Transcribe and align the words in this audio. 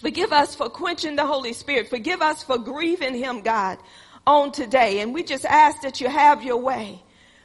Forgive 0.00 0.32
us 0.32 0.54
for 0.54 0.68
quenching 0.68 1.16
the 1.16 1.26
Holy 1.26 1.52
Spirit. 1.52 1.88
Forgive 1.88 2.22
us 2.22 2.42
for 2.42 2.58
grieving 2.58 3.14
Him, 3.14 3.40
God, 3.42 3.78
on 4.26 4.52
today. 4.52 5.00
And 5.00 5.12
we 5.12 5.22
just 5.22 5.44
ask 5.44 5.82
that 5.82 6.00
you 6.00 6.08
have 6.08 6.42
your 6.42 6.58
way. 6.58 7.02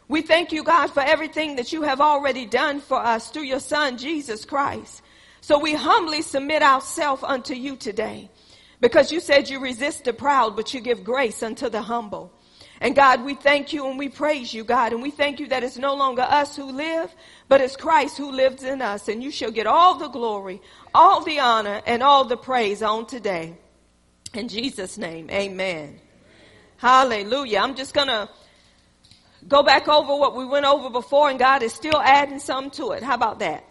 We 0.08 0.22
thank 0.22 0.52
you, 0.52 0.64
God, 0.64 0.88
for 0.88 1.02
everything 1.02 1.56
that 1.56 1.74
you 1.74 1.82
have 1.84 2.02
already 2.02 2.46
done 2.46 2.82
for 2.82 2.98
us 2.98 3.30
through 3.30 3.44
your 3.44 3.60
Son, 3.60 3.98
Jesus 3.98 4.46
Christ. 4.46 5.02
So 5.42 5.60
we 5.60 5.74
humbly 5.74 6.22
submit 6.22 6.62
ourselves 6.62 7.24
unto 7.24 7.54
you 7.54 7.76
today 7.76 8.30
because 8.80 9.12
you 9.12 9.20
said 9.20 9.50
you 9.50 9.60
resist 9.60 10.04
the 10.04 10.14
proud, 10.14 10.56
but 10.56 10.74
you 10.74 10.82
give 10.82 11.04
grace 11.04 11.42
unto 11.42 11.70
the 11.70 11.82
humble. 11.82 12.32
And 12.84 12.98
God, 12.98 13.24
we 13.24 13.34
thank 13.34 13.72
you 13.72 13.88
and 13.88 13.98
we 13.98 14.10
praise 14.10 14.54
you, 14.54 14.66
God. 14.66 14.92
And 14.92 15.02
we 15.02 15.10
thank 15.10 15.40
you 15.40 15.48
that 15.48 15.64
it's 15.64 15.78
no 15.78 15.96
longer 15.96 16.22
us 16.22 16.58
who 16.58 16.66
live, 16.66 17.16
but 17.48 17.62
it's 17.62 17.78
Christ 17.78 18.18
who 18.18 18.30
lives 18.30 18.62
in 18.62 18.82
us. 18.82 19.08
And 19.08 19.24
you 19.24 19.32
shall 19.32 19.52
get 19.52 19.68
all 19.68 19.98
the 19.98 20.10
glory, 20.10 20.62
all 20.94 21.24
the 21.24 21.40
honor, 21.40 21.82
and 21.88 22.04
all 22.04 22.26
the 22.26 22.36
praise 22.36 22.84
on 22.84 23.06
today. 23.06 23.56
In 24.34 24.50
Jesus' 24.50 24.98
name, 24.98 25.30
amen. 25.30 25.98
Hallelujah. 26.76 27.60
I'm 27.60 27.76
just 27.76 27.94
going 27.94 28.10
to 28.10 28.28
go 29.48 29.64
back 29.64 29.88
over 29.88 30.18
what 30.18 30.36
we 30.36 30.44
went 30.44 30.66
over 30.66 30.90
before, 30.90 31.30
and 31.30 31.40
God 31.40 31.64
is 31.64 31.72
still 31.72 32.02
adding 32.02 32.40
some 32.40 32.70
to 32.72 32.92
it. 32.92 33.02
How 33.02 33.16
about 33.16 33.40
that? 33.40 33.64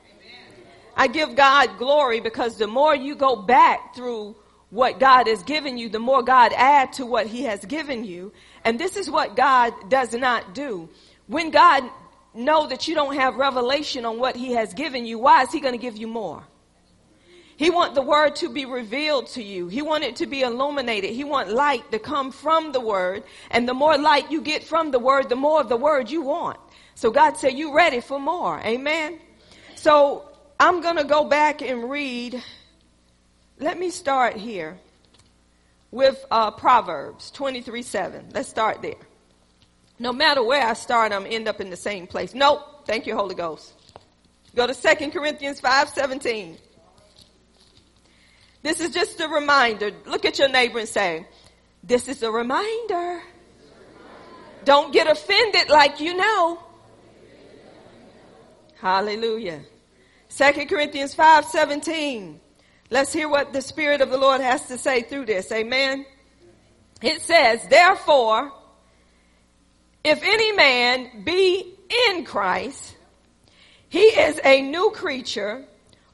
I 0.96 1.08
give 1.08 1.36
God 1.36 1.76
glory 1.76 2.20
because 2.20 2.56
the 2.56 2.66
more 2.66 2.96
you 2.96 3.14
go 3.14 3.36
back 3.36 3.94
through 3.94 4.36
what 4.72 4.98
God 4.98 5.26
has 5.26 5.42
given 5.42 5.76
you, 5.76 5.90
the 5.90 5.98
more 5.98 6.22
God 6.22 6.54
add 6.56 6.94
to 6.94 7.04
what 7.04 7.26
he 7.26 7.42
has 7.42 7.62
given 7.66 8.04
you. 8.04 8.32
And 8.64 8.78
this 8.78 8.96
is 8.96 9.10
what 9.10 9.36
God 9.36 9.72
does 9.88 10.14
not 10.14 10.54
do. 10.54 10.88
When 11.26 11.50
God 11.50 11.84
know 12.34 12.66
that 12.68 12.88
you 12.88 12.94
don't 12.94 13.14
have 13.14 13.36
revelation 13.36 14.04
on 14.04 14.18
what 14.18 14.36
he 14.36 14.52
has 14.52 14.74
given 14.74 15.04
you, 15.04 15.18
why 15.18 15.42
is 15.42 15.52
he 15.52 15.60
going 15.60 15.74
to 15.74 15.78
give 15.78 15.96
you 15.96 16.06
more? 16.06 16.42
He 17.56 17.70
want 17.70 17.94
the 17.94 18.02
word 18.02 18.36
to 18.36 18.48
be 18.48 18.64
revealed 18.64 19.28
to 19.28 19.42
you. 19.42 19.68
He 19.68 19.82
want 19.82 20.04
it 20.04 20.16
to 20.16 20.26
be 20.26 20.40
illuminated. 20.40 21.10
He 21.10 21.22
want 21.22 21.50
light 21.50 21.92
to 21.92 21.98
come 21.98 22.32
from 22.32 22.72
the 22.72 22.80
word. 22.80 23.24
And 23.50 23.68
the 23.68 23.74
more 23.74 23.96
light 23.98 24.30
you 24.30 24.40
get 24.40 24.64
from 24.64 24.90
the 24.90 24.98
word, 24.98 25.28
the 25.28 25.36
more 25.36 25.60
of 25.60 25.68
the 25.68 25.76
word 25.76 26.10
you 26.10 26.22
want. 26.22 26.58
So 26.94 27.10
God 27.10 27.36
said, 27.36 27.52
you 27.52 27.74
ready 27.74 28.00
for 28.00 28.18
more. 28.18 28.58
Amen. 28.60 29.20
So 29.76 30.28
I'm 30.58 30.80
going 30.80 30.96
to 30.96 31.04
go 31.04 31.24
back 31.24 31.62
and 31.62 31.88
read 31.90 32.42
let 33.62 33.78
me 33.78 33.90
start 33.90 34.36
here 34.36 34.76
with 35.92 36.24
uh, 36.30 36.50
Proverbs 36.50 37.30
23 37.30 37.82
7. 37.82 38.30
Let's 38.32 38.48
start 38.48 38.82
there. 38.82 38.96
No 40.00 40.12
matter 40.12 40.42
where 40.42 40.66
I 40.66 40.72
start, 40.72 41.12
I'm 41.12 41.26
end 41.26 41.46
up 41.46 41.60
in 41.60 41.70
the 41.70 41.76
same 41.76 42.08
place. 42.08 42.34
Nope. 42.34 42.84
Thank 42.86 43.06
you, 43.06 43.14
Holy 43.14 43.36
Ghost. 43.36 43.72
Go 44.56 44.66
to 44.66 44.74
2 44.74 45.10
Corinthians 45.10 45.60
5 45.60 45.88
17. 45.90 46.56
This 48.62 48.80
is 48.80 48.92
just 48.92 49.20
a 49.20 49.28
reminder. 49.28 49.92
Look 50.06 50.24
at 50.24 50.38
your 50.38 50.48
neighbor 50.48 50.80
and 50.80 50.88
say, 50.88 51.26
This 51.84 52.08
is 52.08 52.22
a 52.22 52.30
reminder. 52.30 53.22
Don't 54.64 54.92
get 54.92 55.08
offended 55.08 55.68
like 55.68 56.00
you 56.00 56.16
know. 56.16 56.62
Hallelujah. 58.80 59.60
2 60.30 60.66
Corinthians 60.66 61.14
5 61.14 61.44
17. 61.44 62.40
Let's 62.92 63.10
hear 63.10 63.26
what 63.26 63.54
the 63.54 63.62
Spirit 63.62 64.02
of 64.02 64.10
the 64.10 64.18
Lord 64.18 64.42
has 64.42 64.68
to 64.68 64.76
say 64.76 65.00
through 65.00 65.24
this. 65.24 65.50
Amen. 65.50 66.04
It 67.00 67.22
says, 67.22 67.66
therefore, 67.70 68.52
if 70.04 70.22
any 70.22 70.52
man 70.52 71.24
be 71.24 71.74
in 72.08 72.26
Christ, 72.26 72.94
he 73.88 74.00
is 74.00 74.38
a 74.44 74.60
new 74.60 74.90
creature. 74.94 75.64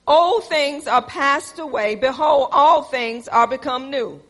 Old 0.06 0.44
things 0.44 0.86
are 0.86 1.02
passed 1.02 1.58
away. 1.58 1.96
Behold, 1.96 2.50
all 2.52 2.84
things 2.84 3.26
are 3.26 3.48
become 3.48 3.90
new. 3.90 4.22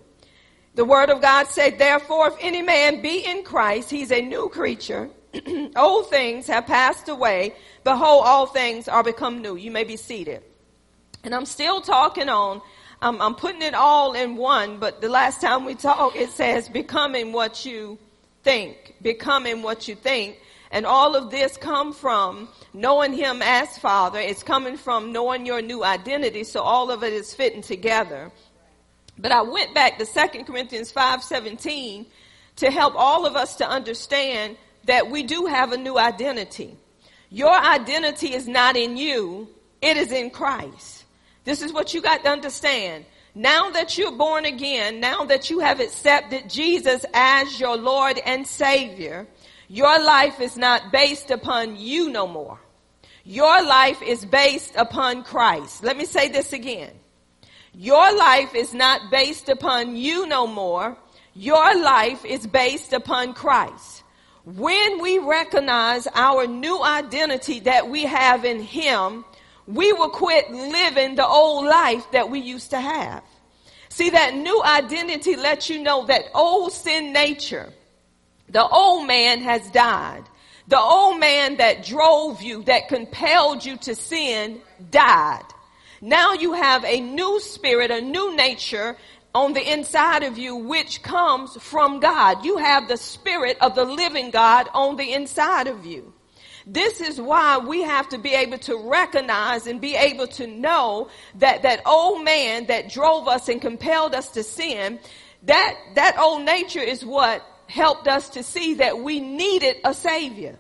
The 0.75 0.87
word 0.87 1.11
of 1.11 1.21
God 1.21 1.49
said, 1.49 1.79
therefore, 1.79 2.29
if 2.29 2.37
any 2.41 2.63
man 2.63 3.03
be 3.03 3.27
in 3.27 3.45
Christ, 3.45 3.91
he's 3.91 4.11
a 4.11 4.23
new 4.23 4.49
creature. 4.49 5.11
Old 5.77 6.09
things 6.09 6.47
have 6.47 6.65
passed 6.67 7.11
away. 7.11 7.55
Behold, 7.85 8.23
all 8.25 8.47
things 8.47 8.89
are 8.89 9.03
become 9.03 9.43
new. 9.43 9.57
You 9.57 9.71
may 9.71 9.85
be 9.85 9.99
seated. 9.99 10.43
And 11.25 11.35
I'm 11.35 11.47
still 11.47 11.81
talking 11.81 12.29
on, 12.29 12.63
I'm, 13.03 13.21
I'm 13.21 13.35
putting 13.35 13.63
it 13.63 13.75
all 13.75 14.15
in 14.15 14.37
one, 14.37 14.79
but 14.79 15.01
the 15.01 15.09
last 15.09 15.41
time 15.41 15.65
we 15.65 15.75
talked, 15.75 16.17
it 16.17 16.31
says 16.31 16.69
becoming 16.69 17.33
what 17.33 17.65
you 17.65 17.99
think, 18.43 18.95
becoming 19.03 19.63
what 19.63 19.89
you 19.89 19.95
think. 19.95 20.39
And 20.71 20.85
all 20.85 21.17
of 21.17 21.31
this 21.31 21.57
come 21.57 21.93
from 21.93 22.49
knowing 22.75 23.13
him 23.13 23.41
as 23.43 23.79
father. 23.79 24.19
It's 24.19 24.43
coming 24.43 24.77
from 24.77 25.13
knowing 25.13 25.47
your 25.47 25.63
new 25.63 25.83
identity. 25.83 26.45
So 26.45 26.61
all 26.61 26.91
of 26.91 27.03
it 27.03 27.13
is 27.13 27.33
fitting 27.33 27.63
together. 27.63 28.31
But 29.19 29.33
I 29.33 29.43
went 29.43 29.75
back 29.75 29.99
to 29.99 30.05
2 30.05 30.45
Corinthians 30.45 30.93
5:17 30.93 32.07
to 32.57 32.71
help 32.71 32.95
all 32.97 33.27
of 33.27 33.35
us 33.35 33.57
to 33.57 33.69
understand 33.69 34.57
that 34.85 35.11
we 35.11 35.23
do 35.23 35.47
have 35.47 35.73
a 35.73 35.77
new 35.77 35.99
identity. 35.99 36.77
Your 37.31 37.55
identity 37.55 38.33
is 38.35 38.47
not 38.49 38.77
in 38.77 38.97
you, 38.97 39.49
it 39.83 39.97
is 39.97 40.13
in 40.13 40.31
Christ. 40.31 40.98
This 41.49 41.63
is 41.63 41.73
what 41.73 41.95
you 41.95 42.03
got 42.03 42.25
to 42.25 42.29
understand. 42.29 43.07
Now 43.35 43.71
that 43.71 43.97
you're 43.97 44.13
born 44.13 44.45
again, 44.45 45.01
now 45.01 45.25
that 45.25 45.49
you 45.49 45.61
have 45.61 45.81
accepted 45.81 46.51
Jesus 46.51 47.07
as 47.15 47.59
your 47.59 47.75
Lord 47.75 48.19
and 48.19 48.47
Savior, 48.47 49.27
your 49.67 49.99
life 49.99 50.43
is 50.43 50.59
not 50.59 50.93
based 50.93 51.31
upon 51.31 51.77
you 51.77 52.11
no 52.11 52.27
more. 52.27 52.61
Your 53.25 53.63
life 53.63 54.03
is 54.03 54.27
based 54.27 54.77
upon 54.77 55.25
Christ. 55.25 55.83
Let 55.83 55.97
me 55.97 56.05
say 56.05 56.29
this 56.29 56.53
again. 56.53 56.93
Your 57.73 58.15
life 58.15 58.55
is 58.55 58.75
not 58.75 59.11
based 59.11 59.49
upon 59.49 59.97
you 59.97 60.27
no 60.27 60.47
more. 60.47 60.99
Your 61.33 61.81
life 61.81 62.27
is 62.27 62.47
based 62.47 62.93
upon 62.93 63.33
Christ. 63.33 64.03
When 64.45 65.01
we 65.01 65.17
recognize 65.17 66.07
our 66.13 66.47
new 66.47 66.83
identity 66.83 67.61
that 67.61 67.89
we 67.89 68.03
have 68.03 68.45
in 68.45 68.61
Him, 68.61 69.25
we 69.69 69.93
will 69.93 70.09
quit 70.09 70.51
living 70.51 71.15
the 71.15 71.27
old 71.27 71.67
life 71.67 72.11
that 72.13 72.31
we 72.31 72.41
used 72.41 72.71
to 72.71 72.81
have. 72.81 73.23
See, 73.91 74.11
that 74.11 74.35
new 74.35 74.63
identity 74.63 75.37
lets 75.37 75.69
you 75.69 75.83
know 75.83 76.07
that 76.07 76.25
old 76.35 76.73
sin 76.73 77.13
nature, 77.13 77.71
the 78.49 78.67
old 78.67 79.07
man 79.07 79.43
has 79.43 79.71
died. 79.71 80.25
The 80.69 80.79
old 80.79 81.21
man 81.21 81.59
that 81.59 81.85
drove 81.85 82.43
you, 82.43 82.63
that 82.65 82.89
compelled 82.89 83.65
you 83.65 83.77
to 83.79 83.95
sin, 83.95 84.61
died. 84.91 85.45
Now 86.01 86.33
you 86.33 86.55
have 86.55 86.85
a 86.85 87.01
new 87.01 87.39
spirit, 87.41 87.91
a 87.91 88.01
new 88.01 88.35
nature 88.37 88.97
on 89.35 89.53
the 89.53 89.73
inside 89.73 90.23
of 90.23 90.39
you, 90.39 90.57
which 90.57 91.03
comes 91.03 91.57
from 91.61 92.01
God. 92.01 92.45
You 92.45 92.57
have 92.57 92.89
the 92.89 92.97
spirit 92.97 93.59
of 93.61 93.75
the 93.75 93.85
living 93.85 94.31
God 94.31 94.69
on 94.73 94.97
the 94.97 95.13
inside 95.13 95.67
of 95.67 95.85
you. 95.85 96.15
This 96.71 97.01
is 97.01 97.19
why 97.19 97.57
we 97.57 97.83
have 97.83 98.11
to 98.11 98.19
be 98.19 98.35
able 98.35 98.59
to 98.59 98.77
recognize 98.77 99.67
and 99.67 99.81
be 99.81 99.97
able 99.97 100.27
to 100.29 100.47
know 100.47 101.09
that 101.37 101.63
that 101.63 101.81
old 101.87 102.23
man 102.23 102.67
that 102.67 102.91
drove 102.91 103.27
us 103.27 103.49
and 103.49 103.59
compelled 103.59 104.15
us 104.15 104.29
to 104.33 104.43
sin, 104.43 104.99
that, 105.45 105.75
that 105.95 106.19
old 106.19 106.45
nature 106.45 106.81
is 106.81 107.03
what 107.03 107.43
helped 107.69 108.07
us 108.07 108.29
to 108.31 108.43
see 108.43 108.75
that 108.75 108.99
we 108.99 109.19
needed 109.19 109.77
a 109.83 109.95
savior. 109.95 110.59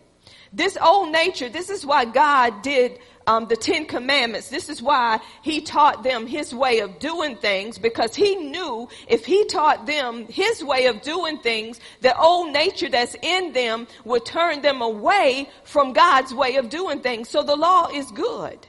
This 0.50 0.78
old 0.82 1.12
nature, 1.12 1.50
this 1.50 1.68
is 1.68 1.84
why 1.84 2.06
God 2.06 2.62
did 2.62 2.98
um, 3.28 3.46
the 3.46 3.56
Ten 3.56 3.84
Commandments. 3.84 4.48
This 4.48 4.70
is 4.70 4.80
why 4.80 5.20
he 5.42 5.60
taught 5.60 6.02
them 6.02 6.26
his 6.26 6.54
way 6.54 6.80
of 6.80 6.98
doing 6.98 7.36
things 7.36 7.76
because 7.78 8.14
he 8.14 8.36
knew 8.36 8.88
if 9.06 9.26
he 9.26 9.44
taught 9.44 9.84
them 9.84 10.26
his 10.26 10.64
way 10.64 10.86
of 10.86 11.02
doing 11.02 11.38
things, 11.38 11.78
the 12.00 12.18
old 12.18 12.54
nature 12.54 12.88
that's 12.88 13.14
in 13.20 13.52
them 13.52 13.86
would 14.06 14.24
turn 14.24 14.62
them 14.62 14.80
away 14.80 15.50
from 15.64 15.92
God's 15.92 16.32
way 16.32 16.56
of 16.56 16.70
doing 16.70 17.00
things. 17.00 17.28
So 17.28 17.42
the 17.42 17.54
law 17.54 17.90
is 17.92 18.10
good. 18.12 18.66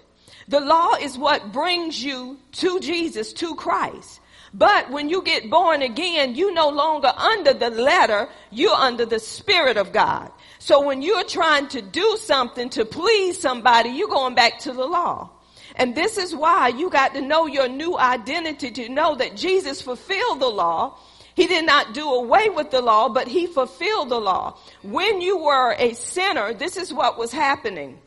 The 0.50 0.60
law 0.60 0.96
is 0.96 1.18
what 1.18 1.54
brings 1.54 2.04
you 2.04 2.38
to 2.54 2.82
Jesus, 2.82 3.32
to 3.34 3.56
Christ. 3.56 4.20
But 4.54 4.90
when 4.92 5.08
you 5.08 5.22
get 5.22 5.50
born 5.50 5.82
again, 5.84 6.36
you 6.36 6.54
no 6.54 6.70
longer 6.70 7.14
under 7.16 7.54
the 7.54 7.70
letter, 7.70 8.28
you're 8.52 8.74
under 8.74 9.06
the 9.06 9.20
Spirit 9.20 9.78
of 9.78 9.94
God. 9.94 10.32
So 10.60 10.82
when 10.82 11.02
you're 11.02 11.24
trying 11.24 11.70
to 11.70 11.82
do 11.82 12.18
something 12.22 12.70
to 12.72 12.86
please 12.86 13.40
somebody, 13.40 13.90
you're 13.90 14.10
going 14.10 14.36
back 14.36 14.60
to 14.60 14.74
the 14.74 14.86
law. 14.86 15.30
And 15.76 15.96
this 15.96 16.18
is 16.18 16.36
why 16.36 16.68
you 16.68 16.90
got 16.90 17.14
to 17.14 17.22
know 17.22 17.48
your 17.48 17.70
new 17.70 17.98
identity 17.98 18.70
to 18.72 18.90
know 18.90 19.16
that 19.16 19.38
Jesus 19.38 19.82
fulfilled 19.82 20.42
the 20.42 20.48
law. 20.48 20.98
He 21.36 21.48
did 21.48 21.66
not 21.66 21.94
do 21.94 22.10
away 22.10 22.50
with 22.50 22.72
the 22.72 22.82
law, 22.82 23.08
but 23.08 23.28
he 23.28 23.48
fulfilled 23.48 24.10
the 24.10 24.20
law. 24.20 24.58
When 24.84 25.22
you 25.22 25.38
were 25.38 25.74
a 25.80 25.94
sinner, 25.94 26.54
this 26.54 26.76
is 26.76 26.94
what 26.94 27.18
was 27.18 27.32
happening 27.32 27.98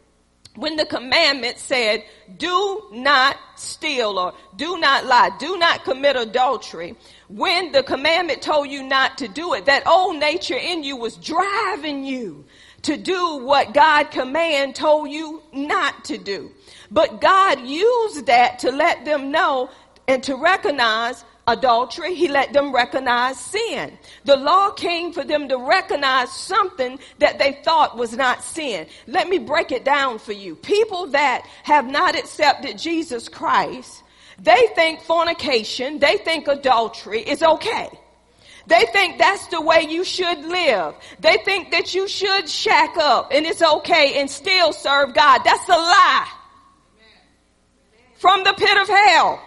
when 0.57 0.77
the 0.77 0.85
commandment 0.85 1.59
said, 1.59 2.05
do 2.37 2.89
not 2.93 3.37
steal 3.57 4.19
or 4.19 4.35
do 4.57 4.79
not 4.79 5.07
lie, 5.07 5.31
do 5.39 5.57
not 5.57 5.85
commit 5.85 6.17
adultery, 6.17 6.95
when 7.29 7.73
the 7.73 7.83
commandment 7.83 8.43
told 8.43 8.69
you 8.69 8.83
not 8.83 9.19
to 9.19 9.29
do 9.29 9.55
it, 9.55 9.65
that 9.67 9.87
old 9.87 10.19
nature 10.19 10.57
in 10.57 10.85
you 10.85 10.97
was 10.97 11.17
driving 11.17 12.05
you 12.05 12.45
to 12.83 12.97
do 12.97 13.39
what 13.39 13.73
God 13.73 14.11
command 14.11 14.75
told 14.75 15.09
you 15.11 15.43
not 15.53 16.05
to 16.07 16.19
do. 16.19 16.51
But 16.91 17.21
God 17.21 17.61
used 17.61 18.27
that 18.27 18.59
to 18.61 18.71
let 18.71 19.05
them 19.05 19.31
know 19.31 19.71
and 20.07 20.23
to 20.25 20.37
recognize 20.37 21.25
adultery. 21.47 22.15
He 22.15 22.29
let 22.29 22.53
them 22.53 22.75
recognize 22.75 23.39
sin. 23.39 23.99
The 24.25 24.37
law 24.37 24.71
came 24.71 25.13
for 25.13 25.25
them 25.25 25.49
to 25.49 25.57
recognize 25.57 26.33
something 26.33 26.99
that 27.19 27.39
they 27.39 27.61
thought 27.65 27.97
was 27.97 28.17
not 28.17 28.45
sin. 28.45 28.87
Let 29.07 29.29
me 29.29 29.39
break 29.39 29.73
it 29.73 29.85
down 29.85 30.19
for 30.19 30.33
you. 30.33 30.55
People 30.57 31.09
that 31.09 31.47
have 31.65 31.87
not 31.87 32.17
accepted 32.17 32.79
Jesus 32.79 33.29
Christ, 33.29 34.03
they 34.39 34.69
think 34.75 35.03
fornication, 35.03 35.99
they 35.99 36.17
think 36.19 36.49
adultery 36.49 37.21
is 37.23 37.43
okay. 37.43 37.89
They 38.67 38.87
think 38.93 39.19
that's 39.19 39.49
the 39.49 39.61
way 39.61 39.87
you 39.89 40.05
should 40.05 40.45
live. 40.45 40.95
They 41.19 41.39
think 41.45 41.73
that 41.73 41.95
you 41.95 42.07
should 42.07 42.49
shack 42.49 42.97
up 42.97 43.33
and 43.33 43.45
it's 43.45 43.61
okay 43.63 44.21
and 44.21 44.31
still 44.31 44.73
serve 44.73 45.15
God. 45.15 45.41
That's 45.45 45.69
a 45.69 45.73
lie. 45.73 46.29
From 48.19 48.45
the 48.45 48.53
pit 48.53 48.77
of 48.77 48.87
hell. 48.87 49.43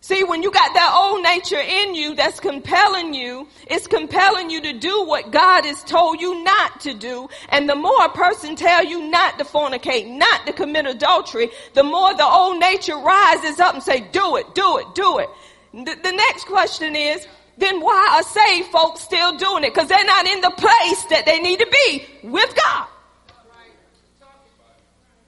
See, 0.00 0.22
when 0.22 0.44
you 0.44 0.50
got 0.52 0.72
that 0.74 0.94
old 0.96 1.22
nature 1.22 1.58
in 1.58 1.94
you 1.94 2.14
that's 2.14 2.38
compelling 2.38 3.14
you, 3.14 3.48
it's 3.66 3.88
compelling 3.88 4.48
you 4.48 4.60
to 4.62 4.72
do 4.72 5.04
what 5.04 5.32
God 5.32 5.64
has 5.64 5.82
told 5.82 6.20
you 6.20 6.44
not 6.44 6.80
to 6.82 6.94
do. 6.94 7.28
And 7.48 7.68
the 7.68 7.74
more 7.74 8.04
a 8.04 8.08
person 8.08 8.54
tell 8.54 8.84
you 8.84 9.10
not 9.10 9.38
to 9.38 9.44
fornicate, 9.44 10.08
not 10.08 10.46
to 10.46 10.52
commit 10.52 10.86
adultery, 10.86 11.50
the 11.74 11.82
more 11.82 12.14
the 12.14 12.24
old 12.24 12.60
nature 12.60 12.96
rises 12.96 13.58
up 13.58 13.74
and 13.74 13.82
say, 13.82 14.00
do 14.12 14.36
it, 14.36 14.54
do 14.54 14.78
it, 14.78 14.86
do 14.94 15.18
it. 15.18 15.28
The, 15.74 15.96
the 16.02 16.12
next 16.12 16.44
question 16.46 16.94
is, 16.94 17.26
then 17.58 17.80
why 17.80 18.10
are 18.12 18.22
saved 18.22 18.68
folks 18.68 19.00
still 19.00 19.36
doing 19.36 19.64
it? 19.64 19.74
Because 19.74 19.88
they're 19.88 20.04
not 20.04 20.26
in 20.26 20.40
the 20.40 20.50
place 20.50 21.02
that 21.10 21.24
they 21.26 21.40
need 21.40 21.58
to 21.58 21.66
be 21.66 22.06
with 22.22 22.54
God. 22.54 22.86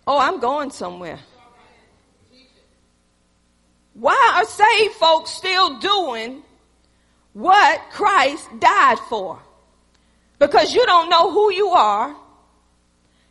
Oh, 0.07 0.19
I'm 0.19 0.39
going 0.39 0.71
somewhere. 0.71 1.19
Why 4.01 4.33
are 4.37 4.47
saved 4.47 4.95
folks 4.95 5.31
still 5.31 5.79
doing 5.79 6.43
what 7.35 7.83
Christ 7.91 8.49
died 8.59 8.99
for? 9.11 9.39
Because 10.39 10.75
you 10.75 10.87
don't 10.87 11.11
know 11.11 11.31
who 11.31 11.53
you 11.53 11.69
are. 11.69 12.17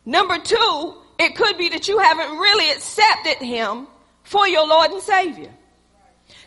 Number 0.06 0.38
two, 0.38 0.94
it 1.18 1.34
could 1.34 1.58
be 1.58 1.70
that 1.70 1.88
you 1.88 1.98
haven't 1.98 2.38
really 2.38 2.70
accepted 2.70 3.44
Him 3.44 3.88
for 4.22 4.46
your 4.46 4.64
Lord 4.64 4.92
and 4.92 5.02
Savior. 5.02 5.52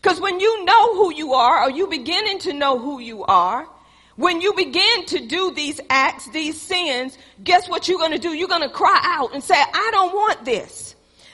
Because 0.02 0.22
when 0.22 0.40
you 0.40 0.64
know 0.64 0.96
who 0.96 1.14
you 1.14 1.34
are, 1.34 1.64
or 1.64 1.70
you 1.70 1.88
beginning 1.88 2.40
to 2.40 2.54
know 2.54 2.80
who 2.80 3.02
you 3.02 3.26
are, 3.26 3.68
when 4.16 4.40
you 4.40 4.54
begin 4.54 5.06
to 5.08 5.28
do 5.28 5.52
these 5.52 5.82
acts, 5.90 6.30
these 6.30 6.60
sins, 6.62 7.18
guess 7.44 7.68
what 7.68 7.90
you're 7.90 8.00
going 8.00 8.12
to 8.12 8.20
do? 8.20 8.34
You're 8.34 8.48
going 8.48 8.62
to 8.62 8.70
cry 8.70 9.02
out 9.04 9.34
and 9.34 9.44
say, 9.44 9.56
I 9.58 9.90
don't 9.92 10.14
want 10.14 10.46
this. 10.46 10.93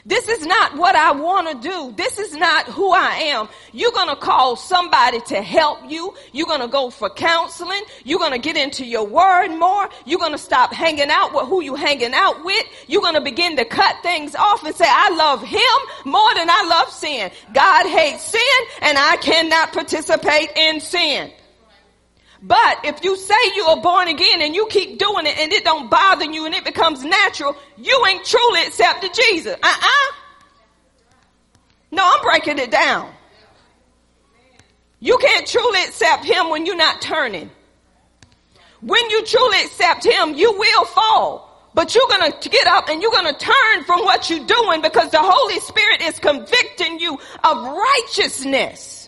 This 0.09 0.27
is 0.27 0.43
not 0.43 0.75
what 0.75 0.95
I 0.95 1.11
want 1.11 1.61
to 1.61 1.69
do. 1.69 1.93
This 1.95 2.17
is 2.17 2.33
not 2.33 2.65
who 2.65 2.91
I 2.91 3.11
am. 3.35 3.47
You're 3.73 3.91
going 3.91 4.09
to 4.09 4.15
call 4.15 4.55
somebody 4.55 5.21
to 5.27 5.39
help 5.39 5.87
you. 5.87 6.15
You're 6.31 6.47
going 6.47 6.61
to 6.61 6.67
go 6.67 6.89
for 6.89 7.11
counseling. 7.11 7.83
You're 8.03 8.17
going 8.17 8.31
to 8.31 8.39
get 8.39 8.57
into 8.57 8.83
your 8.87 9.05
word 9.05 9.49
more. 9.49 9.87
You're 10.07 10.17
going 10.17 10.31
to 10.31 10.39
stop 10.39 10.73
hanging 10.73 11.11
out 11.11 11.35
with 11.35 11.45
who 11.47 11.61
you 11.61 11.75
hanging 11.75 12.15
out 12.15 12.43
with. 12.43 12.65
You're 12.87 13.03
going 13.03 13.13
to 13.13 13.21
begin 13.21 13.55
to 13.57 13.65
cut 13.65 13.97
things 14.01 14.33
off 14.33 14.63
and 14.63 14.75
say, 14.75 14.87
I 14.87 15.15
love 15.15 15.43
him 15.43 16.11
more 16.11 16.33
than 16.33 16.49
I 16.49 16.65
love 16.67 16.91
sin. 16.91 17.29
God 17.53 17.85
hates 17.85 18.23
sin 18.23 18.65
and 18.81 18.97
I 18.97 19.15
cannot 19.17 19.73
participate 19.73 20.49
in 20.55 20.79
sin. 20.79 21.31
But 22.41 22.79
if 22.85 23.03
you 23.03 23.17
say 23.17 23.35
you 23.55 23.63
are 23.65 23.81
born 23.81 24.07
again 24.07 24.41
and 24.41 24.55
you 24.55 24.67
keep 24.69 24.97
doing 24.97 25.25
it 25.25 25.37
and 25.37 25.51
it 25.51 25.65
don't 25.65 25.89
bother 25.89 26.25
you 26.25 26.45
and 26.45 26.55
it 26.55 26.63
becomes 26.63 27.03
natural, 27.03 27.55
you 27.77 28.05
ain't 28.07 28.25
truly 28.25 28.61
accepted 28.61 29.13
Jesus. 29.13 29.55
Uh-uh. 29.61 30.15
No, 31.91 32.03
I'm 32.05 32.21
breaking 32.23 32.59
it 32.59 32.71
down. 32.71 33.11
You 35.01 35.17
can't 35.17 35.47
truly 35.47 35.81
accept 35.83 36.23
him 36.25 36.49
when 36.49 36.65
you're 36.65 36.77
not 36.77 37.01
turning. 37.01 37.49
When 38.81 39.09
you 39.09 39.25
truly 39.25 39.61
accept 39.63 40.05
him, 40.05 40.33
you 40.35 40.51
will 40.53 40.85
fall. 40.85 41.49
But 41.73 41.93
you're 41.93 42.07
going 42.07 42.31
to 42.31 42.49
get 42.49 42.67
up 42.67 42.89
and 42.89 43.01
you're 43.01 43.11
going 43.11 43.33
to 43.33 43.39
turn 43.39 43.83
from 43.85 44.03
what 44.03 44.29
you're 44.29 44.45
doing 44.45 44.81
because 44.81 45.11
the 45.11 45.21
Holy 45.21 45.59
Spirit 45.59 46.01
is 46.01 46.19
convicting 46.19 46.99
you 46.99 47.17
of 47.43 47.77
righteousness. 47.77 48.98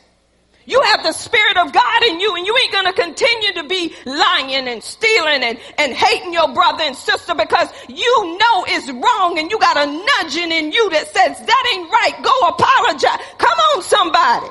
You 0.72 0.82
have 0.84 1.04
the 1.04 1.12
Spirit 1.12 1.58
of 1.58 1.74
God 1.74 2.04
in 2.04 2.22
you 2.22 2.34
and 2.34 2.48
you 2.48 2.58
ain't 2.64 2.72
gonna 2.72 2.94
continue 2.94 3.52
to 3.56 3.64
be 3.66 3.94
lying 4.06 4.70
and 4.70 4.82
stealing 4.82 5.44
and, 5.44 5.60
and 5.78 5.92
hating 5.92 6.32
your 6.32 6.48
brother 6.54 6.86
and 6.86 6.96
sister 6.96 7.36
because 7.36 7.68
you 7.90 8.38
know 8.40 8.64
it's 8.70 8.90
wrong 8.90 9.38
and 9.38 9.52
you 9.52 9.60
got 9.60 9.76
a 9.76 9.86
nudging 9.86 10.50
in 10.50 10.72
you 10.72 10.90
that 10.92 11.08
says 11.08 11.46
that 11.46 11.74
ain't 11.76 11.92
right. 11.92 12.24
Go 12.24 12.32
apologize. 12.48 13.20
Come 13.38 13.60
on 13.76 13.82
somebody. 13.84 14.48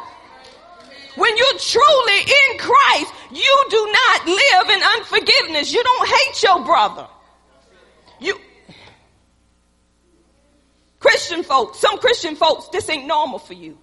When 1.16 1.34
you're 1.38 1.58
truly 1.58 2.20
in 2.20 2.58
Christ, 2.58 3.14
you 3.32 3.66
do 3.70 3.90
not 3.90 4.26
live 4.26 4.76
in 4.76 4.82
unforgiveness. 4.98 5.72
You 5.72 5.82
don't 5.82 6.06
hate 6.06 6.42
your 6.42 6.64
brother. 6.66 7.08
You, 8.20 8.38
Christian 10.98 11.42
folks, 11.44 11.78
some 11.78 11.96
Christian 11.96 12.36
folks, 12.36 12.68
this 12.68 12.90
ain't 12.90 13.06
normal 13.06 13.38
for 13.38 13.54
you. 13.54 13.78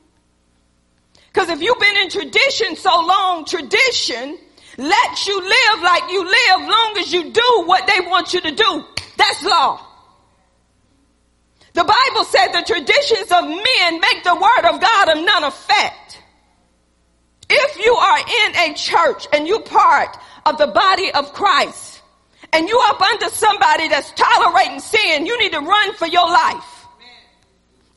Because 1.27 1.50
if 1.50 1.62
you've 1.62 1.79
been 1.79 1.97
in 1.97 2.09
tradition 2.09 2.75
so 2.75 2.89
long, 2.89 3.45
tradition 3.45 4.38
lets 4.77 5.27
you 5.27 5.39
live 5.41 5.83
like 5.83 6.12
you 6.12 6.24
live 6.24 6.68
long 6.68 6.95
as 7.00 7.12
you 7.12 7.31
do 7.31 7.63
what 7.65 7.88
they 7.88 8.00
want 8.07 8.33
you 8.33 8.41
to 8.41 8.51
do. 8.51 8.83
That's 9.18 9.44
law. 9.44 9.83
The 11.74 11.83
Bible 11.83 12.24
said 12.24 12.47
the 12.53 12.63
traditions 12.65 13.31
of 13.31 13.44
men 13.44 14.00
make 14.00 14.24
the 14.24 14.35
word 14.35 14.69
of 14.74 14.81
God 14.81 15.09
of 15.09 15.24
none 15.24 15.44
effect. 15.44 16.21
If 17.50 17.85
you 17.85 17.94
are 17.94 18.19
in 18.19 18.71
a 18.71 18.73
church 18.73 19.27
and 19.31 19.47
you 19.47 19.59
part 19.59 20.18
of 20.45 20.57
the 20.57 20.68
body 20.68 21.12
of 21.12 21.33
Christ 21.33 22.01
and 22.51 22.68
you 22.68 22.80
up 22.85 23.01
under 23.01 23.30
somebody 23.30 23.88
that's 23.89 24.12
tolerating 24.12 24.80
sin, 24.80 25.25
you 25.25 25.39
need 25.39 25.51
to 25.53 25.59
run 25.59 25.94
for 25.94 26.07
your 26.07 26.27
life. 26.27 26.76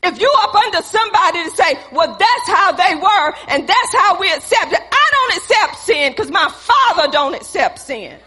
If 0.03 0.19
you 0.19 0.33
up 0.39 0.55
under 0.55 0.81
somebody 0.81 1.43
to 1.43 1.51
say, 1.51 1.77
well, 1.91 2.15
that's 2.17 2.47
how 2.47 2.71
they 2.71 2.95
were 2.95 3.33
and 3.49 3.67
that's 3.67 3.93
how 3.93 4.19
we 4.19 4.31
accept 4.31 4.73
it. 4.73 4.81
I 4.91 5.09
don't 5.11 5.37
accept 5.37 5.85
sin 5.85 6.11
because 6.11 6.31
my 6.31 6.49
father 6.49 7.11
don't 7.11 7.35
accept 7.35 7.79
sin. 7.79 8.17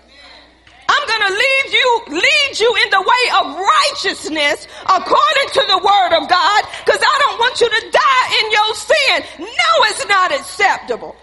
I'm 0.89 1.09
going 1.09 1.29
to 1.29 1.35
lead 1.35 1.73
you, 1.73 2.03
lead 2.09 2.61
you 2.61 2.77
in 2.85 2.91
the 2.91 3.01
way 3.01 3.25
of 3.41 3.59
righteousness 3.59 4.69
according 4.85 5.49
to 5.55 5.65
the 5.67 5.79
word 5.79 6.23
of 6.23 6.29
God 6.29 6.65
because 6.85 7.01
I 7.03 7.19
don't 7.21 7.39
want 7.41 7.61
you 7.61 7.69
to 7.69 7.91
die 7.91 8.27
in 8.41 8.53
your 8.53 8.75
sin. 8.75 9.25
No, 9.41 9.85
it's 9.91 10.07
not 10.07 10.33
acceptable. 10.33 11.17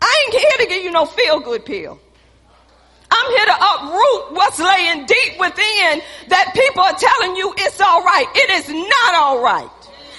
I 0.00 0.24
ain't 0.26 0.34
here 0.40 0.58
to 0.58 0.66
give 0.66 0.84
you 0.84 0.90
no 0.92 1.06
feel 1.06 1.40
good 1.40 1.64
pill. 1.64 1.98
I'm 3.14 3.30
here 3.30 3.46
to 3.46 3.56
uproot 3.62 4.24
what's 4.34 4.58
laying 4.58 5.06
deep 5.06 5.38
within 5.38 6.02
that 6.28 6.50
people 6.54 6.82
are 6.82 6.98
telling 6.98 7.36
you 7.36 7.54
it's 7.58 7.80
all 7.80 8.02
right. 8.02 8.26
It 8.34 8.50
is 8.58 8.68
not 8.68 9.14
all 9.14 9.42
right. 9.42 9.70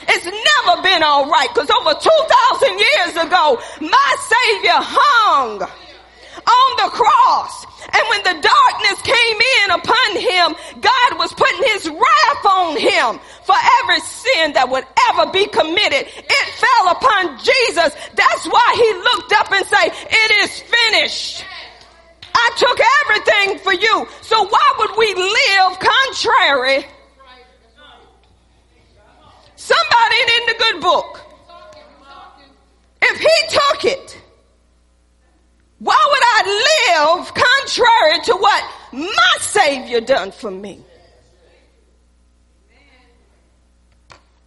It's 0.08 0.26
never 0.26 0.82
been 0.82 1.04
all 1.04 1.30
right 1.30 1.50
because 1.54 1.70
over 1.70 1.92
2,000 1.92 2.80
years 2.80 3.14
ago, 3.26 3.60
my 3.82 4.12
Savior 4.32 4.80
hung 4.80 5.62
on 5.62 6.70
the 6.78 6.90
cross. 6.94 7.66
And 7.92 8.04
when 8.10 8.22
the 8.24 8.38
darkness 8.42 8.98
came 9.02 9.40
in 9.62 9.68
upon 9.72 10.10
him, 10.18 10.48
God 10.82 11.10
was 11.18 11.34
putting 11.34 11.64
his 11.74 11.90
wrath 11.90 12.46
on 12.46 12.78
him 12.78 13.20
for 13.44 13.56
every 13.82 14.00
sin 14.02 14.54
that 14.54 14.70
would 14.70 14.86
ever 15.12 15.32
be 15.32 15.46
committed. 15.48 16.08
It 16.10 16.46
fell 16.58 16.86
upon 16.92 17.38
Jesus. 17.38 17.94
That's 18.16 18.46
why 18.48 18.70
he 18.78 18.90
looked 19.04 19.32
up 19.34 19.52
and 19.52 19.66
said, 19.66 19.90
it 19.90 20.32
is 20.46 20.52
finished. 20.62 21.46
I 22.38 22.52
took 22.58 22.80
everything 23.02 23.60
for 23.60 23.74
you. 23.74 24.08
So 24.22 24.44
why 24.46 24.74
would 24.80 24.98
we 24.98 25.14
live 25.16 25.80
contrary? 25.80 26.86
Somebody 29.56 30.16
in 30.38 30.46
the 30.48 30.56
good 30.60 30.82
book. 30.82 31.22
If 33.02 33.20
he 33.20 33.48
took 33.50 33.86
it, 33.86 34.22
why 35.80 35.98
would 36.12 36.24
I 36.24 37.20
live 37.20 37.34
contrary 37.34 38.22
to 38.26 38.36
what 38.36 38.64
my 38.92 39.38
Savior 39.40 40.02
done 40.02 40.32
for 40.32 40.52
me? 40.52 40.84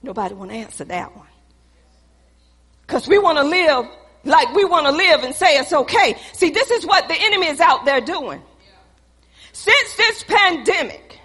Nobody 0.02 0.34
want 0.34 0.50
to 0.50 0.56
answer 0.56 0.84
that 0.84 1.16
one. 1.16 1.26
Cause 2.86 3.08
we 3.08 3.18
want 3.18 3.38
to 3.38 3.44
live 3.44 3.86
like 4.24 4.52
we 4.54 4.64
want 4.64 4.86
to 4.86 4.92
live 4.92 5.22
and 5.24 5.34
say 5.34 5.56
it's 5.56 5.72
okay. 5.72 6.16
See, 6.32 6.50
this 6.50 6.70
is 6.70 6.86
what 6.86 7.08
the 7.08 7.16
enemy 7.18 7.46
is 7.46 7.60
out 7.60 7.84
there 7.84 8.00
doing. 8.00 8.42
Since 9.52 9.96
this 9.96 10.24
pandemic, 10.24 11.18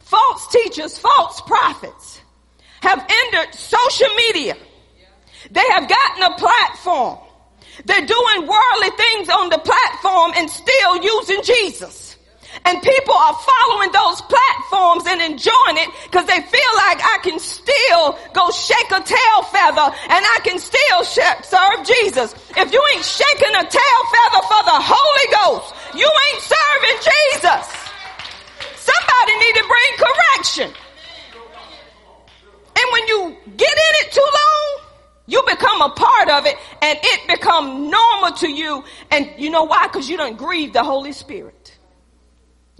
false 0.00 0.46
teachers, 0.48 0.98
false 0.98 1.40
prophets 1.42 2.20
have 2.80 2.98
entered 2.98 3.54
social 3.54 4.08
media. 4.16 4.56
They 5.50 5.64
have 5.70 5.88
gotten 5.88 6.22
a 6.22 6.36
platform. 6.36 7.18
They're 7.84 8.06
doing 8.06 8.46
worldly 8.46 8.90
things 8.96 9.28
on 9.28 9.48
the 9.48 9.58
platform 9.58 10.32
and 10.36 10.50
still 10.50 11.02
using 11.02 11.42
Jesus. 11.42 12.09
And 12.64 12.82
people 12.82 13.14
are 13.14 13.34
following 13.34 13.92
those 13.92 14.20
platforms 14.22 15.04
and 15.06 15.20
enjoying 15.22 15.78
it 15.78 15.90
because 16.04 16.26
they 16.26 16.40
feel 16.40 16.72
like 16.76 16.98
I 16.98 17.18
can 17.22 17.38
still 17.38 18.18
go 18.34 18.50
shake 18.50 18.90
a 18.90 19.02
tail 19.02 19.38
feather 19.48 19.86
and 19.86 20.22
I 20.22 20.38
can 20.42 20.58
still 20.58 21.00
sh- 21.04 21.46
serve 21.46 21.86
Jesus. 21.86 22.34
If 22.56 22.72
you 22.72 22.82
ain't 22.94 23.04
shaking 23.04 23.54
a 23.54 23.64
tail 23.64 24.00
feather 24.12 24.42
for 24.50 24.62
the 24.66 24.78
Holy 24.82 25.28
Ghost, 25.30 25.74
you 25.94 26.06
ain't 26.06 26.42
serving 26.42 26.98
Jesus. 27.00 27.64
Somebody 28.76 29.34
need 29.38 29.54
to 29.60 29.64
bring 29.68 29.90
correction. 29.96 30.70
And 32.76 32.86
when 32.92 33.08
you 33.08 33.36
get 33.56 33.72
in 33.72 33.92
it 34.02 34.12
too 34.12 34.20
long, 34.20 34.90
you 35.26 35.42
become 35.48 35.82
a 35.82 35.90
part 35.90 36.28
of 36.30 36.46
it 36.46 36.56
and 36.82 36.98
it 37.00 37.28
become 37.28 37.90
normal 37.90 38.32
to 38.38 38.50
you. 38.50 38.82
And 39.10 39.30
you 39.38 39.50
know 39.50 39.64
why? 39.64 39.86
Because 39.86 40.08
you 40.08 40.16
don't 40.16 40.36
grieve 40.36 40.72
the 40.72 40.82
Holy 40.82 41.12
Spirit. 41.12 41.69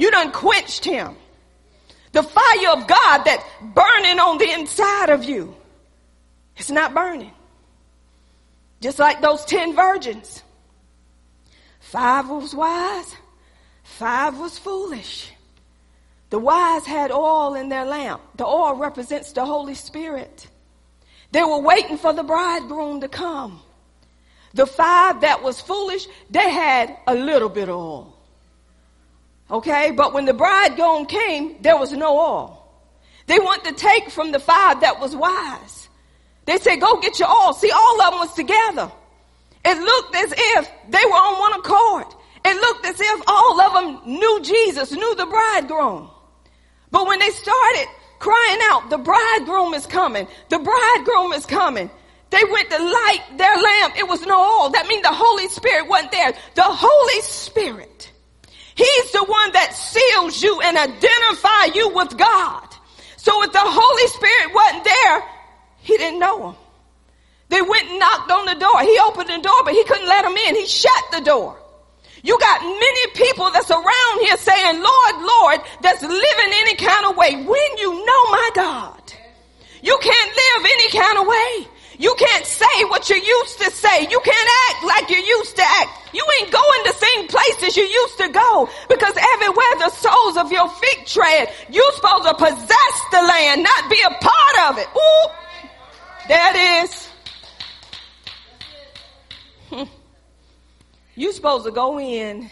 You 0.00 0.10
done 0.10 0.32
quenched 0.32 0.86
him. 0.86 1.14
The 2.12 2.22
fire 2.22 2.70
of 2.72 2.86
God 2.86 3.18
that's 3.24 3.44
burning 3.60 4.18
on 4.18 4.38
the 4.38 4.50
inside 4.50 5.10
of 5.10 5.24
you. 5.24 5.54
It's 6.56 6.70
not 6.70 6.94
burning. 6.94 7.32
Just 8.80 8.98
like 8.98 9.20
those 9.20 9.44
ten 9.44 9.76
virgins. 9.76 10.42
Five 11.80 12.30
was 12.30 12.54
wise, 12.54 13.14
five 13.82 14.38
was 14.38 14.58
foolish. 14.58 15.32
The 16.30 16.38
wise 16.38 16.86
had 16.86 17.10
oil 17.10 17.54
in 17.54 17.68
their 17.68 17.84
lamp. 17.84 18.22
The 18.36 18.46
oil 18.46 18.76
represents 18.76 19.32
the 19.32 19.44
Holy 19.44 19.74
Spirit. 19.74 20.48
They 21.32 21.42
were 21.42 21.60
waiting 21.60 21.98
for 21.98 22.14
the 22.14 22.22
bridegroom 22.22 23.02
to 23.02 23.08
come. 23.08 23.60
The 24.54 24.66
five 24.66 25.20
that 25.20 25.42
was 25.42 25.60
foolish, 25.60 26.06
they 26.30 26.48
had 26.50 26.96
a 27.06 27.14
little 27.14 27.50
bit 27.50 27.68
of 27.68 27.76
oil. 27.76 28.19
Okay, 29.50 29.90
but 29.90 30.12
when 30.12 30.26
the 30.26 30.34
bridegroom 30.34 31.06
came, 31.06 31.60
there 31.60 31.76
was 31.76 31.92
no 31.92 32.16
oil. 32.18 32.56
They 33.26 33.38
want 33.38 33.64
to 33.64 33.72
take 33.72 34.10
from 34.10 34.32
the 34.32 34.38
five 34.38 34.80
that 34.80 35.00
was 35.00 35.14
wise. 35.14 35.88
They 36.46 36.58
said, 36.58 36.80
go 36.80 37.00
get 37.00 37.18
your 37.18 37.28
oil. 37.28 37.52
See, 37.52 37.70
all 37.70 38.02
of 38.02 38.10
them 38.10 38.20
was 38.20 38.34
together. 38.34 38.90
It 39.64 39.78
looked 39.78 40.16
as 40.16 40.32
if 40.36 40.70
they 40.88 41.04
were 41.04 41.12
on 41.12 41.38
one 41.38 41.60
accord. 41.60 42.06
It 42.44 42.56
looked 42.60 42.86
as 42.86 43.00
if 43.00 43.22
all 43.26 43.60
of 43.60 43.72
them 43.74 44.18
knew 44.18 44.40
Jesus, 44.42 44.92
knew 44.92 45.14
the 45.16 45.26
bridegroom. 45.26 46.10
But 46.90 47.06
when 47.06 47.18
they 47.18 47.30
started 47.30 47.86
crying 48.18 48.58
out, 48.70 48.90
the 48.90 48.98
bridegroom 48.98 49.74
is 49.74 49.86
coming. 49.86 50.26
The 50.48 50.58
bridegroom 50.58 51.32
is 51.32 51.46
coming. 51.46 51.90
They 52.30 52.42
went 52.44 52.70
to 52.70 52.78
light 52.78 53.20
their 53.36 53.56
lamp. 53.56 53.96
It 53.98 54.08
was 54.08 54.24
no 54.24 54.38
oil. 54.38 54.70
That 54.70 54.86
means 54.86 55.02
the 55.02 55.12
Holy 55.12 55.48
Spirit 55.48 55.88
wasn't 55.88 56.12
there. 56.12 56.32
The 56.54 56.62
Holy 56.62 57.20
Spirit. 57.22 58.09
He's 58.80 59.12
the 59.12 59.24
one 59.24 59.52
that 59.52 59.76
seals 59.76 60.42
you 60.42 60.58
and 60.62 60.78
identify 60.78 61.76
you 61.76 61.90
with 61.90 62.16
God. 62.16 62.64
So 63.18 63.42
if 63.42 63.52
the 63.52 63.60
Holy 63.60 64.06
Spirit 64.08 64.54
wasn't 64.54 64.84
there, 64.84 65.22
he 65.80 65.98
didn't 65.98 66.18
know 66.18 66.50
him. 66.50 66.56
They 67.50 67.60
went 67.60 67.90
and 67.90 67.98
knocked 67.98 68.30
on 68.30 68.46
the 68.46 68.54
door. 68.54 68.80
He 68.80 68.98
opened 69.04 69.28
the 69.28 69.42
door, 69.42 69.60
but 69.64 69.74
he 69.74 69.84
couldn't 69.84 70.08
let 70.08 70.24
them 70.24 70.34
in. 70.34 70.56
He 70.56 70.64
shut 70.64 71.04
the 71.12 71.20
door. 71.20 71.60
You 72.22 72.38
got 72.38 72.62
many 72.62 73.06
people 73.12 73.50
that's 73.50 73.70
around 73.70 74.16
here 74.20 74.36
saying, 74.38 74.80
Lord, 74.80 75.14
Lord, 75.20 75.60
that's 75.82 76.00
living 76.00 76.52
any 76.64 76.76
kind 76.76 77.04
of 77.04 77.18
way 77.18 77.36
when 77.36 77.70
you 77.76 77.92
know 77.92 78.22
my 78.30 78.50
God. 78.54 79.12
You 79.82 79.98
can't 80.00 80.30
live 80.30 80.70
any 80.72 80.88
kind 80.88 81.18
of 81.18 81.26
way. 81.26 81.68
You 82.00 82.14
can't 82.14 82.46
say 82.46 82.84
what 82.88 83.10
you 83.10 83.16
used 83.16 83.58
to 83.58 83.70
say. 83.70 84.08
You 84.10 84.20
can't 84.20 84.50
act 84.70 84.84
like 84.86 85.10
you 85.10 85.18
used 85.18 85.54
to 85.56 85.62
act. 85.62 86.14
You 86.14 86.24
ain't 86.40 86.50
going 86.50 86.80
the 86.86 86.94
same 86.94 87.28
places 87.28 87.76
you 87.76 87.82
used 87.82 88.16
to 88.16 88.28
go 88.30 88.70
because 88.88 89.14
everywhere 89.34 89.74
the 89.80 89.90
soles 89.90 90.38
of 90.38 90.50
your 90.50 90.66
feet 90.70 91.06
tread, 91.06 91.52
you're 91.68 91.92
supposed 91.92 92.24
to 92.24 92.34
possess 92.34 92.94
the 93.10 93.20
land, 93.20 93.62
not 93.62 93.90
be 93.90 94.00
a 94.00 94.10
part 94.12 94.70
of 94.70 94.78
it. 94.78 94.86
Ooh, 94.96 95.28
it 96.30 96.84
is. 96.84 97.08
Hmm. 99.68 99.84
You're 101.16 101.34
supposed 101.34 101.66
to 101.66 101.70
go 101.70 102.00
in 102.00 102.48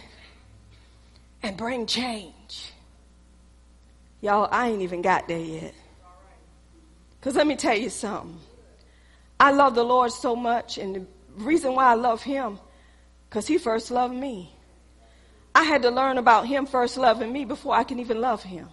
and 1.42 1.56
bring 1.56 1.86
change. 1.86 2.70
Y'all, 4.20 4.46
I 4.52 4.68
ain't 4.68 4.82
even 4.82 5.00
got 5.00 5.26
there 5.26 5.38
yet. 5.38 5.72
Because 7.18 7.34
let 7.34 7.46
me 7.46 7.56
tell 7.56 7.74
you 7.76 7.88
something. 7.88 8.38
I 9.40 9.52
love 9.52 9.74
the 9.74 9.84
Lord 9.84 10.12
so 10.12 10.34
much, 10.34 10.78
and 10.78 10.94
the 10.96 11.06
reason 11.36 11.74
why 11.74 11.86
I 11.86 11.94
love 11.94 12.22
Him, 12.22 12.58
because 13.28 13.46
He 13.46 13.58
first 13.58 13.90
loved 13.90 14.14
me. 14.14 14.54
I 15.54 15.64
had 15.64 15.82
to 15.82 15.90
learn 15.90 16.18
about 16.18 16.46
Him 16.46 16.66
first 16.66 16.96
loving 16.96 17.32
me 17.32 17.44
before 17.44 17.74
I 17.74 17.84
can 17.84 17.98
even 18.00 18.20
love 18.20 18.42
Him. 18.42 18.68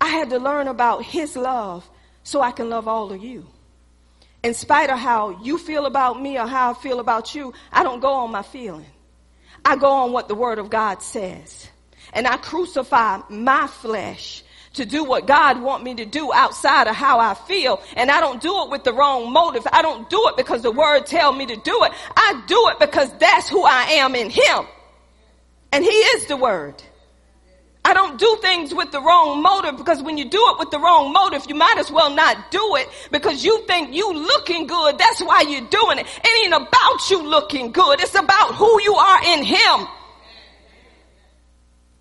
I 0.00 0.08
had 0.08 0.30
to 0.30 0.38
learn 0.38 0.68
about 0.68 1.04
His 1.04 1.36
love 1.36 1.88
so 2.22 2.40
I 2.40 2.50
can 2.50 2.68
love 2.70 2.88
all 2.88 3.12
of 3.12 3.22
you 3.22 3.46
in 4.42 4.54
spite 4.54 4.90
of 4.90 4.98
how 4.98 5.40
you 5.42 5.56
feel 5.56 5.86
about 5.86 6.20
me 6.20 6.38
or 6.38 6.46
how 6.46 6.72
I 6.72 6.74
feel 6.74 7.00
about 7.00 7.34
you, 7.34 7.52
I 7.72 7.82
don't 7.82 8.00
go 8.00 8.12
on 8.12 8.32
my 8.32 8.42
feeling. 8.42 8.86
I 9.64 9.76
go 9.76 9.88
on 9.88 10.12
what 10.12 10.28
the 10.28 10.34
word 10.34 10.58
of 10.58 10.70
God 10.70 11.02
says. 11.02 11.68
And 12.12 12.26
I 12.26 12.36
crucify 12.36 13.20
my 13.28 13.68
flesh 13.68 14.42
to 14.74 14.84
do 14.84 15.04
what 15.04 15.26
God 15.26 15.60
want 15.60 15.84
me 15.84 15.94
to 15.96 16.04
do 16.04 16.32
outside 16.32 16.86
of 16.86 16.94
how 16.94 17.18
I 17.18 17.34
feel. 17.34 17.80
And 17.96 18.10
I 18.10 18.20
don't 18.20 18.40
do 18.40 18.62
it 18.64 18.70
with 18.70 18.84
the 18.84 18.92
wrong 18.92 19.32
motive. 19.32 19.66
I 19.72 19.82
don't 19.82 20.08
do 20.08 20.28
it 20.28 20.36
because 20.36 20.62
the 20.62 20.72
word 20.72 21.06
tell 21.06 21.32
me 21.32 21.46
to 21.46 21.56
do 21.56 21.84
it. 21.84 21.92
I 22.16 22.42
do 22.46 22.68
it 22.70 22.80
because 22.80 23.12
that's 23.18 23.48
who 23.48 23.62
I 23.62 23.82
am 24.00 24.14
in 24.14 24.30
him. 24.30 24.66
And 25.72 25.84
he 25.84 25.90
is 25.90 26.26
the 26.26 26.36
word. 26.36 26.82
I 27.84 27.94
don't 27.94 28.18
do 28.18 28.38
things 28.40 28.72
with 28.72 28.92
the 28.92 29.00
wrong 29.00 29.42
motive 29.42 29.76
because 29.76 30.02
when 30.02 30.16
you 30.16 30.24
do 30.24 30.38
it 30.52 30.58
with 30.60 30.70
the 30.70 30.78
wrong 30.78 31.12
motive, 31.12 31.46
you 31.48 31.56
might 31.56 31.78
as 31.78 31.90
well 31.90 32.14
not 32.14 32.50
do 32.52 32.76
it 32.76 32.88
because 33.10 33.44
you 33.44 33.66
think 33.66 33.92
you 33.92 34.12
looking 34.12 34.68
good. 34.68 34.98
That's 34.98 35.20
why 35.20 35.42
you're 35.48 35.68
doing 35.68 35.98
it. 35.98 36.06
It 36.22 36.44
ain't 36.44 36.54
about 36.54 37.10
you 37.10 37.22
looking 37.22 37.72
good. 37.72 38.00
It's 38.00 38.14
about 38.14 38.54
who 38.54 38.80
you 38.82 38.94
are 38.94 39.24
in 39.34 39.42
Him. 39.42 39.88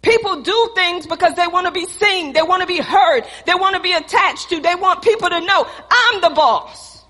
People 0.01 0.41
do 0.41 0.71
things 0.73 1.05
because 1.05 1.35
they 1.35 1.47
want 1.47 1.67
to 1.67 1.71
be 1.71 1.85
seen. 1.85 2.33
They 2.33 2.41
want 2.41 2.61
to 2.61 2.67
be 2.67 2.79
heard. 2.79 3.23
They 3.45 3.53
want 3.53 3.75
to 3.75 3.81
be 3.81 3.93
attached 3.93 4.49
to. 4.49 4.59
They 4.59 4.75
want 4.75 5.03
people 5.03 5.29
to 5.29 5.39
know 5.41 5.67
I'm 5.89 6.21
the 6.21 6.31
boss. 6.31 7.03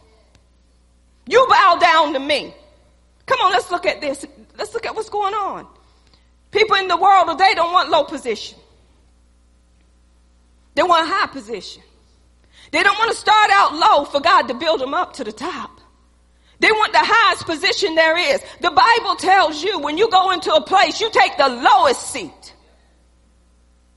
You 1.27 1.45
bow 1.49 1.77
down 1.79 2.13
to 2.13 2.19
me. 2.19 2.53
Come 3.25 3.39
on, 3.39 3.51
let's 3.53 3.71
look 3.71 3.85
at 3.85 4.01
this. 4.01 4.25
Let's 4.57 4.73
look 4.73 4.85
at 4.85 4.95
what's 4.95 5.09
going 5.09 5.33
on. 5.33 5.67
People 6.51 6.75
in 6.75 6.89
the 6.89 6.97
world 6.97 7.29
today 7.29 7.53
don't 7.55 7.71
want 7.71 7.89
low 7.89 8.03
position. 8.03 8.59
They 10.75 10.83
want 10.83 11.07
high 11.07 11.27
position. 11.27 11.83
They 12.71 12.83
don't 12.83 12.97
want 12.97 13.11
to 13.11 13.17
start 13.17 13.51
out 13.51 13.73
low 13.73 14.05
for 14.05 14.19
God 14.19 14.47
to 14.49 14.53
build 14.53 14.81
them 14.81 14.93
up 14.93 15.13
to 15.13 15.23
the 15.23 15.31
top. 15.31 15.79
They 16.59 16.71
want 16.71 16.93
the 16.93 16.99
highest 17.01 17.45
position 17.45 17.95
there 17.95 18.17
is. 18.17 18.41
The 18.59 18.69
Bible 18.69 19.15
tells 19.15 19.63
you 19.63 19.79
when 19.79 19.97
you 19.97 20.09
go 20.09 20.31
into 20.31 20.53
a 20.53 20.61
place, 20.61 21.01
you 21.01 21.09
take 21.09 21.37
the 21.37 21.47
lowest 21.47 22.11
seat. 22.11 22.53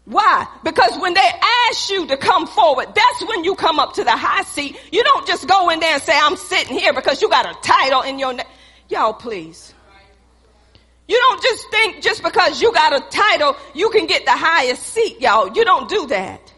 Why? 0.07 0.47
Because 0.63 0.99
when 1.01 1.15
they 1.15 1.31
ask 1.71 1.91
you 1.91 2.07
to 2.09 2.17
come 2.17 2.47
forward, 2.47 2.89
that's 2.95 3.25
when 3.27 3.43
you 3.43 3.55
come 3.55 3.79
up 3.79 3.95
to 3.95 4.05
the 4.05 4.11
high 4.11 4.43
seat. 4.43 4.79
You 4.93 5.03
don't 5.03 5.27
just 5.27 5.49
go 5.49 5.71
in 5.71 5.81
there 5.81 5.95
and 5.95 6.03
say, 6.03 6.13
I'm 6.15 6.37
sitting 6.37 6.77
here 6.77 6.93
because 6.93 7.23
you 7.23 7.31
got 7.31 7.47
a 7.47 7.59
title 7.63 8.03
in 8.03 8.19
your 8.19 8.35
name. 8.35 8.47
Y'all, 8.89 9.15
please. 9.15 9.73
You 11.09 11.17
don't 11.17 11.43
just 11.43 11.71
think 11.71 12.03
just 12.03 12.23
because 12.23 12.61
you 12.61 12.73
got 12.73 12.95
a 12.95 13.01
title, 13.11 13.57
you 13.75 13.91
can 13.91 14.07
get 14.07 14.25
the 14.25 14.33
highest 14.33 14.83
seat, 14.83 15.21
y'all. 15.21 15.55
You 15.55 15.65
don't 15.65 15.89
do 15.89 16.07
that. 16.09 16.53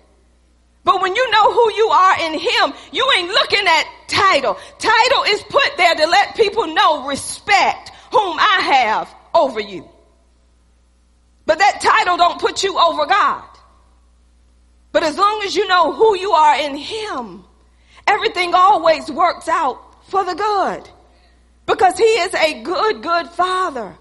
But 0.85 1.03
when 1.03 1.17
you 1.17 1.31
know 1.31 1.53
who 1.53 1.73
you 1.73 1.89
are 1.89 2.21
in 2.21 2.33
Him, 2.35 2.73
you 2.93 3.13
ain't 3.17 3.29
looking 3.29 3.67
at 3.67 3.85
title. 4.07 4.57
Title 4.79 5.23
is 5.29 5.43
put 5.43 5.77
there 5.77 5.95
to 5.97 6.07
let 6.07 6.37
people 6.37 6.69
know 6.69 7.07
respect 7.07 7.91
whom 8.13 8.39
I 8.39 8.61
have 8.73 9.15
over 9.35 9.59
you. 9.59 9.89
But 11.47 11.59
that 11.59 11.81
title 11.81 12.17
don't 12.17 12.41
put 12.41 12.63
you 12.63 12.79
over 12.79 13.07
God. 13.07 13.45
But 14.93 15.05
as 15.05 15.17
long 15.17 15.43
as 15.45 15.55
you 15.55 15.67
know 15.69 15.93
who 15.93 16.17
you 16.17 16.33
are 16.33 16.59
in 16.59 16.77
Him, 16.77 17.45
everything 18.07 18.53
always 18.55 19.11
works 19.11 19.49
out 19.49 19.79
for 20.11 20.25
the 20.25 20.35
good. 20.35 20.89
Because 21.65 21.97
He 21.97 22.05
is 22.05 22.35
a 22.35 22.63
good, 22.63 23.03
good 23.03 23.29
Father. 23.29 23.97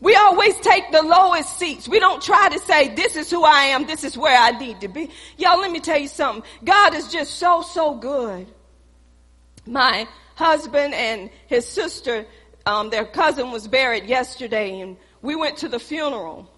We 0.00 0.16
always 0.16 0.58
take 0.58 0.90
the 0.90 1.02
lowest 1.02 1.56
seats. 1.58 1.88
We 1.88 2.00
don't 2.00 2.20
try 2.20 2.48
to 2.48 2.58
say, 2.58 2.92
this 2.92 3.14
is 3.14 3.30
who 3.30 3.44
I 3.44 3.66
am. 3.66 3.86
This 3.86 4.02
is 4.02 4.18
where 4.18 4.36
I 4.36 4.50
need 4.50 4.80
to 4.80 4.88
be. 4.88 5.10
Y'all, 5.38 5.60
let 5.60 5.70
me 5.70 5.78
tell 5.78 5.98
you 5.98 6.08
something. 6.08 6.42
God 6.64 6.96
is 6.96 7.12
just 7.12 7.36
so, 7.36 7.62
so 7.62 7.94
good. 7.94 8.48
My 9.64 10.08
husband 10.34 10.92
and 10.94 11.30
his 11.46 11.68
sister, 11.68 12.26
um, 12.66 12.90
their 12.90 13.04
cousin 13.04 13.52
was 13.52 13.68
buried 13.68 14.06
yesterday 14.06 14.80
and 14.80 14.96
we 15.20 15.36
went 15.36 15.58
to 15.58 15.68
the 15.68 15.78
funeral 15.78 16.50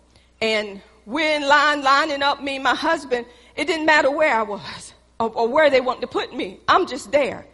and 0.44 0.82
we're 1.06 1.36
in 1.36 1.48
line 1.48 1.82
lining 1.82 2.22
up 2.22 2.42
me 2.42 2.56
and 2.56 2.64
my 2.64 2.74
husband. 2.74 3.24
It 3.56 3.66
didn't 3.66 3.86
matter 3.86 4.10
where 4.10 4.34
I 4.34 4.42
was 4.42 4.92
or, 5.18 5.30
or 5.30 5.48
where 5.48 5.70
they 5.70 5.80
wanted 5.80 6.02
to 6.02 6.06
put 6.06 6.34
me. 6.36 6.60
I'm 6.68 6.86
just 6.86 7.10
there. 7.12 7.46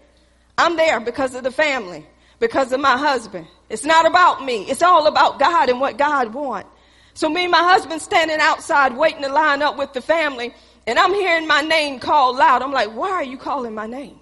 I'm 0.59 0.77
there 0.77 0.99
because 0.99 1.37
of 1.37 1.45
the 1.45 1.53
family 1.53 2.05
because 2.41 2.73
of 2.73 2.81
my 2.81 2.97
husband. 2.97 3.47
It's 3.69 3.85
not 3.85 4.07
about 4.07 4.45
me. 4.45 4.65
It's 4.65 4.83
all 4.83 5.07
about 5.07 5.39
God 5.39 5.69
and 5.69 5.81
what 5.81 5.99
God 5.99 6.35
wants. 6.35 6.69
So 7.15 7.29
me 7.29 7.45
and 7.45 7.53
my 7.53 7.63
husband 7.63 8.03
standing 8.03 8.41
outside 8.41 8.97
waiting 8.97 9.23
to 9.23 9.29
line 9.29 9.63
up 9.63 9.77
with 9.79 9.93
the 9.93 10.01
family, 10.01 10.53
and 10.87 10.99
I'm 10.99 11.15
hearing 11.15 11.47
my 11.47 11.61
name 11.61 12.01
called 12.01 12.37
loud. 12.37 12.61
I'm 12.61 12.73
like, 12.73 12.91
why 12.91 13.11
are 13.11 13.25
you 13.25 13.37
calling 13.37 13.75
my 13.75 13.87
name? 13.87 14.19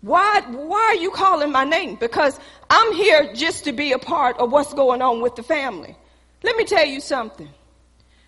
Why, 0.00 0.40
why 0.48 0.80
are 0.80 0.94
you 0.96 1.12
calling 1.12 1.52
my 1.52 1.64
name? 1.64 1.94
Because 1.94 2.40
I'm 2.70 2.92
here 2.94 3.32
just 3.34 3.64
to 3.64 3.72
be 3.72 3.92
a 3.92 3.98
part 3.98 4.38
of 4.38 4.50
what's 4.50 4.74
going 4.74 5.00
on 5.00 5.20
with 5.20 5.36
the 5.36 5.44
family. 5.44 5.94
Let 6.42 6.56
me 6.56 6.64
tell 6.64 6.86
you 6.86 7.00
something. 7.00 7.50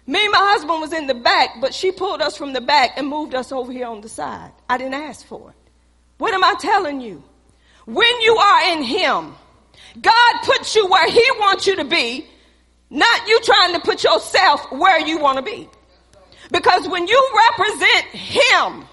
Me 0.07 0.25
and 0.25 0.33
my 0.33 0.39
husband 0.39 0.81
was 0.81 0.93
in 0.93 1.07
the 1.07 1.15
back, 1.15 1.61
but 1.61 1.73
she 1.73 1.93
pulled 1.93 2.21
us 2.21 2.37
from 2.37 2.53
the 2.53 2.61
back 2.61 2.93
and 2.97 3.07
moved 3.07 3.35
us 3.35 3.53
over 3.53 3.71
here 3.71 3.87
on 3.87 4.01
the 4.01 4.09
side. 4.09 4.51
I 4.69 4.77
didn't 4.77 4.95
ask 4.95 5.25
for 5.25 5.51
it. 5.51 5.71
What 6.19 6.35
am 6.35 6.43
I 6.43 6.55
telling 6.59 7.01
you? 7.01 7.23
When 7.87 8.21
you 8.21 8.37
are 8.37 8.73
in 8.73 8.83
Him, 8.83 9.35
God 10.01 10.35
puts 10.43 10.75
you 10.75 10.87
where 10.89 11.09
He 11.09 11.25
wants 11.39 11.67
you 11.67 11.77
to 11.77 11.85
be, 11.85 12.27
not 12.91 13.29
you 13.29 13.41
trying 13.41 13.75
to 13.75 13.81
put 13.81 14.03
yourself 14.03 14.71
where 14.73 15.01
you 15.01 15.19
want 15.19 15.39
to 15.39 15.43
be. 15.43 15.69
Because 16.51 16.89
when 16.89 17.07
you 17.07 17.31
represent 17.51 18.07
Him, 18.07 18.85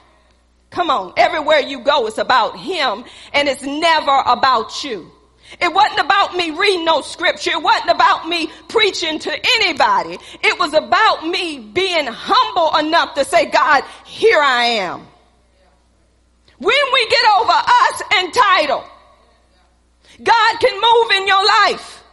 come 0.70 0.90
on, 0.90 1.14
everywhere 1.18 1.60
you 1.60 1.84
go, 1.84 2.06
it's 2.06 2.20
about 2.20 2.58
Him 2.58 3.04
and 3.34 3.48
it's 3.48 3.64
never 3.64 4.24
about 4.26 4.84
you. 4.84 5.12
It 5.60 5.74
wasn't 5.74 6.00
about 6.00 6.36
me 6.36 6.52
reading 6.52 6.86
no 6.86 7.02
scripture. 7.02 7.52
It 7.52 7.64
wasn't 7.64 7.90
about 7.92 8.28
me 8.28 8.50
preaching 8.68 9.20
to 9.20 9.32
anybody. 9.32 10.18
It 10.44 10.60
was 10.60 10.74
about 10.74 11.28
me 11.28 11.60
being 11.60 12.06
humble 12.08 12.78
enough 12.78 13.16
to 13.16 13.26
say, 13.26 13.48
God, 13.48 13.84
here 14.06 14.40
I 14.40 14.64
am. 14.66 15.08
When 16.60 16.94
we 16.94 17.08
get 17.10 17.24
over 17.40 17.52
us 17.52 18.02
and 18.16 18.34
title, 18.34 18.84
God 20.22 20.60
can 20.60 20.76
move 20.76 21.12
in 21.22 21.28
your 21.28 21.46
life. 21.46 22.04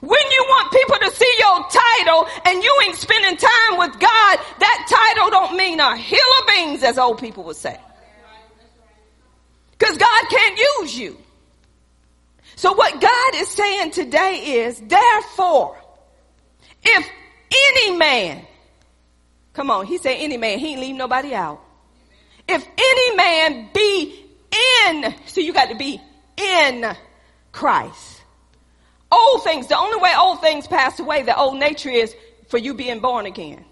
When 0.00 0.30
you 0.30 0.44
want 0.48 0.72
people 0.72 0.96
to 1.08 1.14
see 1.14 1.34
your 1.38 1.66
title 1.70 2.28
and 2.46 2.62
you 2.62 2.80
ain't 2.84 2.96
spending 2.96 3.36
time 3.36 3.78
with 3.78 3.92
God, 3.92 4.38
that 4.58 5.14
title 5.14 5.30
don't 5.30 5.56
mean 5.56 5.80
a 5.80 5.96
hill 5.96 6.18
of 6.40 6.46
beans, 6.46 6.82
as 6.82 6.98
old 6.98 7.18
people 7.18 7.44
would 7.44 7.56
say. 7.56 7.78
Because 9.78 9.96
God 9.98 10.28
can't 10.30 10.58
use 10.80 10.98
you. 10.98 11.18
So 12.56 12.72
what 12.72 13.00
God 13.00 13.34
is 13.34 13.48
saying 13.48 13.90
today 13.92 14.64
is, 14.64 14.80
therefore, 14.80 15.76
if 16.82 17.06
any 17.74 17.96
man, 17.96 18.46
come 19.52 19.70
on, 19.70 19.86
he 19.86 19.98
said 19.98 20.16
any 20.18 20.38
man, 20.38 20.58
he 20.58 20.72
ain't 20.72 20.80
leave 20.80 20.96
nobody 20.96 21.34
out. 21.34 21.60
If 22.48 22.66
any 22.76 23.16
man 23.16 23.68
be 23.74 24.26
in, 24.88 25.14
so 25.26 25.42
you 25.42 25.52
got 25.52 25.68
to 25.68 25.76
be 25.76 26.00
in 26.38 26.96
Christ. 27.52 28.22
Old 29.12 29.44
things, 29.44 29.66
the 29.66 29.78
only 29.78 30.00
way 30.00 30.12
old 30.18 30.40
things 30.40 30.66
pass 30.66 30.98
away, 30.98 31.22
the 31.22 31.38
old 31.38 31.58
nature 31.58 31.90
is 31.90 32.14
for 32.48 32.56
you 32.56 32.72
being 32.72 33.00
born 33.00 33.26
again. 33.26 33.64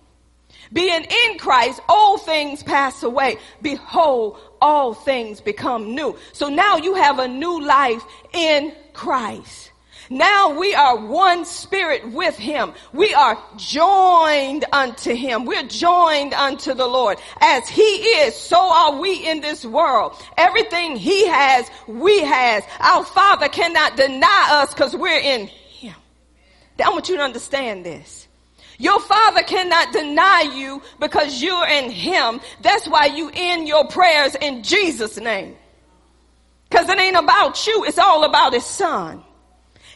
Being 0.74 1.04
in 1.04 1.38
Christ, 1.38 1.80
all 1.88 2.18
things 2.18 2.62
pass 2.62 3.02
away. 3.04 3.38
Behold, 3.62 4.38
all 4.60 4.92
things 4.92 5.40
become 5.40 5.94
new. 5.94 6.18
So 6.32 6.48
now 6.48 6.76
you 6.76 6.94
have 6.96 7.20
a 7.20 7.28
new 7.28 7.64
life 7.64 8.04
in 8.32 8.74
Christ. 8.92 9.70
Now 10.10 10.58
we 10.58 10.74
are 10.74 10.96
one 10.96 11.44
spirit 11.44 12.10
with 12.12 12.36
him. 12.36 12.74
We 12.92 13.14
are 13.14 13.38
joined 13.56 14.64
unto 14.72 15.14
him. 15.14 15.44
We're 15.46 15.66
joined 15.66 16.34
unto 16.34 16.74
the 16.74 16.86
Lord. 16.86 17.18
As 17.40 17.68
he 17.68 17.82
is, 17.82 18.34
so 18.34 18.58
are 18.58 19.00
we 19.00 19.26
in 19.26 19.40
this 19.40 19.64
world. 19.64 20.20
Everything 20.36 20.96
he 20.96 21.26
has, 21.28 21.70
we 21.86 22.20
has. 22.20 22.64
Our 22.80 23.04
father 23.04 23.48
cannot 23.48 23.96
deny 23.96 24.48
us 24.50 24.74
because 24.74 24.94
we're 24.94 25.20
in 25.20 25.46
him. 25.46 25.94
I 26.84 26.90
want 26.90 27.08
you 27.08 27.16
to 27.16 27.22
understand 27.22 27.86
this. 27.86 28.23
Your 28.78 29.00
father 29.00 29.42
cannot 29.42 29.92
deny 29.92 30.52
you 30.54 30.82
because 31.00 31.42
you're 31.42 31.66
in 31.66 31.90
him. 31.90 32.40
That's 32.60 32.86
why 32.88 33.06
you 33.06 33.30
end 33.32 33.68
your 33.68 33.86
prayers 33.86 34.34
in 34.34 34.62
Jesus 34.62 35.16
name. 35.18 35.56
Cause 36.70 36.88
it 36.88 36.98
ain't 36.98 37.16
about 37.16 37.66
you. 37.66 37.84
It's 37.84 37.98
all 37.98 38.24
about 38.24 38.52
his 38.52 38.66
son. 38.66 39.22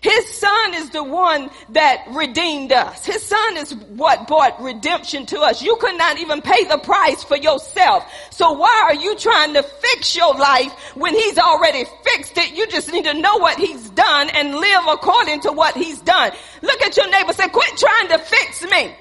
His 0.01 0.29
son 0.29 0.75
is 0.75 0.91
the 0.91 1.03
one 1.03 1.51
that 1.71 2.05
redeemed 2.11 2.73
us. 2.73 3.05
His 3.05 3.23
son 3.25 3.57
is 3.57 3.75
what 3.75 4.29
brought 4.29 4.61
redemption 4.63 5.27
to 5.27 5.41
us. 5.41 5.61
You 5.61 5.77
could 5.77 5.99
not 5.99 6.19
even 6.19 6.41
pay 6.41 6.65
the 6.65 6.79
price 6.79 7.25
for 7.25 7.37
yourself. 7.37 8.05
So 8.31 8.53
why 8.53 8.85
are 8.87 8.95
you 8.95 9.17
trying 9.17 9.55
to 9.55 9.63
fix 9.63 10.15
your 10.15 10.35
life 10.35 10.73
when 10.95 11.15
he's 11.15 11.39
already 11.39 11.85
fixed 12.05 12.39
it? 12.39 12.55
You 12.55 12.69
just 12.69 12.93
need 12.93 13.05
to 13.05 13.15
know 13.15 13.39
what 13.39 13.59
he's 13.59 13.91
done 13.91 14.31
and 14.31 14.55
live 14.55 14.87
according 14.89 15.41
to 15.41 15.53
what 15.53 15.77
he's 15.77 16.01
done. 16.01 16.31
Look 16.63 16.83
at 16.83 16.97
your 16.97 17.11
neighbor 17.11 17.33
say, 17.33 17.49
quit 17.49 17.77
trying 17.77 18.09
to 18.09 18.19
fix 18.19 18.63
me. 18.63 18.95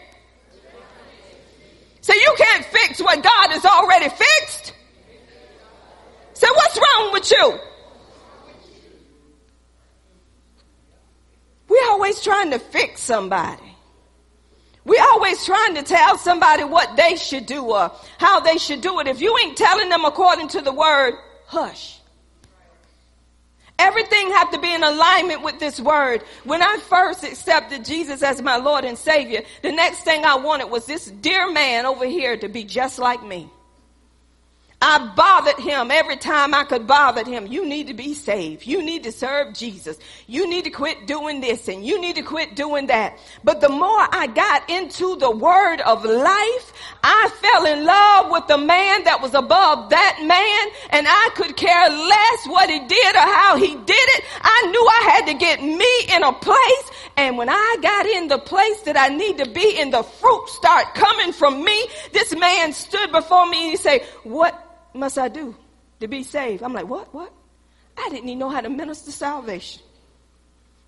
So 2.02 2.14
you 2.14 2.36
can't 2.38 2.66
fix 2.66 3.02
what 3.02 3.22
God 3.22 3.52
has 3.52 3.66
already 3.66 4.10
fixed. 4.10 4.74
So 6.34 6.48
what's 6.54 6.78
wrong 6.78 7.14
with 7.14 7.32
you? 7.32 7.60
We're 11.78 11.92
always 11.92 12.22
trying 12.22 12.52
to 12.52 12.60
fix 12.60 13.02
somebody. 13.02 13.64
We're 14.84 15.04
always 15.04 15.46
trying 15.46 15.76
to 15.76 15.84
tell 15.84 16.18
somebody 16.18 16.64
what 16.64 16.96
they 16.96 17.18
should 17.18 17.46
do 17.46 17.64
or 17.66 17.92
how 18.18 18.40
they 18.40 18.58
should 18.58 18.82
do 18.82 19.00
it. 19.00 19.08
If 19.08 19.22
you 19.22 19.38
ain't 19.38 19.58
telling 19.58 19.90
them 19.90 20.06
according 20.06 20.48
to 20.50 20.62
the 20.62 20.72
word, 20.72 21.16
hush. 21.46 22.00
Everything 23.78 24.32
have 24.32 24.50
to 24.52 24.60
be 24.60 24.74
in 24.74 24.82
alignment 24.82 25.44
with 25.44 25.60
this 25.60 25.80
word. 25.80 26.24
When 26.46 26.64
I 26.64 26.80
first 26.90 27.24
accepted 27.24 27.86
Jesus 27.86 28.24
as 28.24 28.42
my 28.42 28.58
Lord 28.58 28.86
and 28.86 28.98
Savior, 28.98 29.42
the 29.62 29.72
next 29.72 30.00
thing 30.00 30.26
I 30.26 30.38
wanted 30.38 30.72
was 30.72 30.86
this 30.86 31.06
dear 31.06 31.52
man 31.52 31.86
over 31.86 32.06
here 32.06 32.38
to 32.38 32.50
be 32.50 32.64
just 32.64 32.98
like 32.98 33.22
me. 33.24 33.52
I 34.80 35.12
bothered 35.16 35.58
him 35.58 35.90
every 35.90 36.18
time 36.18 36.54
I 36.54 36.64
could 36.64 36.86
bother 36.86 37.26
him. 37.26 37.48
You 37.48 37.66
need 37.66 37.88
to 37.88 37.96
be 37.96 38.14
saved. 38.14 38.68
You 38.68 38.84
need 38.84 39.04
to 39.06 39.12
serve 39.12 39.56
Jesus. 39.56 39.98
You 40.28 40.48
need 40.48 40.66
to 40.66 40.70
quit 40.70 41.08
doing 41.08 41.42
this 41.42 41.68
and 41.68 41.84
you 41.84 42.00
need 42.00 42.16
to 42.18 42.22
quit 42.22 42.56
doing 42.56 42.86
that. 42.88 43.18
But 43.44 43.60
the 43.60 43.70
more 43.70 44.08
I 44.12 44.28
got 44.28 44.70
into 44.70 45.16
the 45.16 45.32
word 45.32 45.82
of 45.82 46.06
life, 46.06 46.74
I 47.04 47.30
fell 47.42 47.66
in 47.66 47.86
love 47.86 48.30
with 48.30 48.46
the 48.46 48.60
man 48.60 49.04
that 49.06 49.20
was 49.20 49.34
above 49.34 49.90
that 49.90 50.20
man 50.22 50.74
and 50.92 51.08
I 51.10 51.30
could 51.34 51.58
care 51.58 51.90
less 51.90 52.48
what 52.48 52.70
he 52.70 52.78
did 52.78 53.16
or 53.16 53.20
how 53.20 53.58
he 53.58 53.74
did 53.74 53.80
it. 53.90 54.24
I 54.44 54.68
knew 54.70 54.88
I 54.88 55.10
had 55.12 55.26
to 55.26 55.34
get 55.34 55.64
me 55.64 56.16
in 56.16 56.22
a 56.22 56.34
place 56.34 56.92
and 57.18 57.36
when 57.36 57.50
I 57.50 57.78
got 57.82 58.06
in 58.06 58.28
the 58.28 58.38
place 58.38 58.82
that 58.82 58.96
I 58.96 59.08
need 59.08 59.40
to 59.40 59.50
be 59.50 59.80
and 59.80 59.92
the 59.92 60.04
fruit 60.04 60.50
start 60.50 60.94
coming 60.94 61.34
from 61.34 61.64
me, 61.64 61.88
this 62.14 62.36
man 62.36 62.74
stood 62.74 63.12
before 63.12 63.48
me 63.50 63.64
and 63.64 63.72
he 63.72 63.78
said, 63.78 64.02
what 64.24 64.66
must 64.98 65.18
I 65.18 65.28
do 65.28 65.56
to 66.00 66.08
be 66.08 66.24
saved? 66.24 66.64
I'm 66.64 66.74
like, 66.74 66.88
what? 66.88 67.14
What? 67.14 67.32
I 67.98 68.10
didn't 68.10 68.30
even 68.30 68.40
know 68.40 68.50
how 68.50 68.62
to 68.62 68.70
minister 68.70 69.12
salvation. 69.12 69.82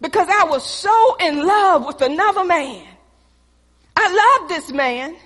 Because 0.01 0.27
I 0.29 0.45
was 0.45 0.63
so 0.63 1.15
in 1.19 1.45
love 1.45 1.85
with 1.85 2.01
another 2.01 2.43
man. 2.43 2.85
I 3.95 4.37
loved 4.39 4.49
this 4.49 4.71
man. 4.71 5.17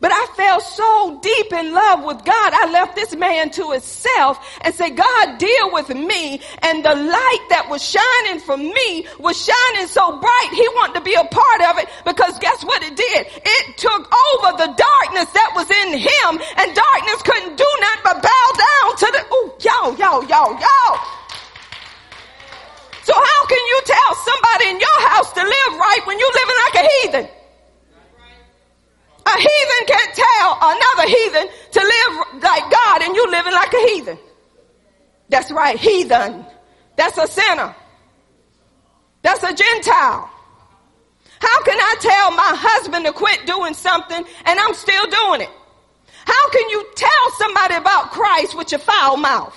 But 0.00 0.12
I 0.14 0.26
fell 0.36 0.60
so 0.60 1.18
deep 1.20 1.52
in 1.52 1.74
love 1.74 2.04
with 2.04 2.24
God, 2.24 2.52
I 2.54 2.70
left 2.70 2.94
this 2.94 3.16
man 3.16 3.50
to 3.50 3.72
himself 3.72 4.38
and 4.62 4.72
said, 4.72 4.94
God, 4.94 5.38
deal 5.38 5.72
with 5.72 5.90
me. 5.90 6.38
And 6.62 6.84
the 6.84 6.94
light 6.94 7.46
that 7.50 7.66
was 7.66 7.82
shining 7.82 8.38
for 8.38 8.56
me 8.56 9.10
was 9.18 9.34
shining 9.34 9.90
so 9.90 10.14
bright, 10.22 10.50
he 10.54 10.62
wanted 10.78 11.02
to 11.02 11.04
be 11.04 11.14
a 11.18 11.26
part 11.26 11.60
of 11.66 11.82
it 11.82 11.90
because 12.06 12.38
guess 12.38 12.62
what 12.62 12.78
it 12.86 12.94
did? 12.94 13.26
It 13.42 13.64
took 13.76 14.06
over 14.06 14.48
the 14.62 14.70
darkness 14.70 15.34
that 15.34 15.50
was 15.58 15.66
in 15.66 15.98
him 15.98 16.30
and 16.38 16.68
darkness 16.78 17.18
couldn't 17.26 17.58
do 17.58 17.70
nothing 17.82 18.04
but 18.06 18.22
bow 18.22 18.46
down 18.54 18.88
to 19.02 19.06
the, 19.10 19.22
ooh, 19.34 19.50
y'all, 19.66 19.90
y'all, 19.98 20.22
y'all, 20.30 20.54
y'all. 20.54 20.96
So 23.02 23.14
how 23.18 23.40
can 23.50 23.62
you 23.66 23.78
tell 23.82 24.10
somebody 24.14 24.64
in 24.70 24.78
your 24.78 24.98
house 25.10 25.32
to 25.34 25.42
live 25.42 25.72
right 25.74 26.02
when 26.06 26.22
you're 26.22 26.36
living 26.38 26.58
like 26.70 26.76
a 26.78 26.86
heathen? 26.86 27.37
A 29.28 29.36
heathen 29.36 29.86
can't 29.86 30.14
tell 30.14 30.58
another 30.62 31.08
heathen 31.08 31.48
to 31.72 31.80
live 31.80 32.42
like 32.42 32.70
God 32.70 33.02
and 33.02 33.14
you 33.14 33.30
living 33.30 33.52
like 33.52 33.72
a 33.74 33.88
heathen. 33.88 34.18
That's 35.28 35.50
right, 35.50 35.78
heathen. 35.78 36.46
That's 36.96 37.18
a 37.18 37.26
sinner. 37.26 37.76
That's 39.22 39.42
a 39.42 39.52
Gentile. 39.54 40.30
How 41.40 41.62
can 41.62 41.78
I 41.78 41.94
tell 42.00 42.30
my 42.30 42.52
husband 42.56 43.04
to 43.04 43.12
quit 43.12 43.44
doing 43.46 43.74
something 43.74 44.24
and 44.46 44.60
I'm 44.60 44.74
still 44.74 45.06
doing 45.06 45.42
it? 45.42 45.50
How 46.24 46.50
can 46.50 46.68
you 46.70 46.86
tell 46.96 47.30
somebody 47.38 47.74
about 47.74 48.10
Christ 48.10 48.56
with 48.56 48.72
your 48.72 48.80
foul 48.80 49.18
mouth? 49.18 49.56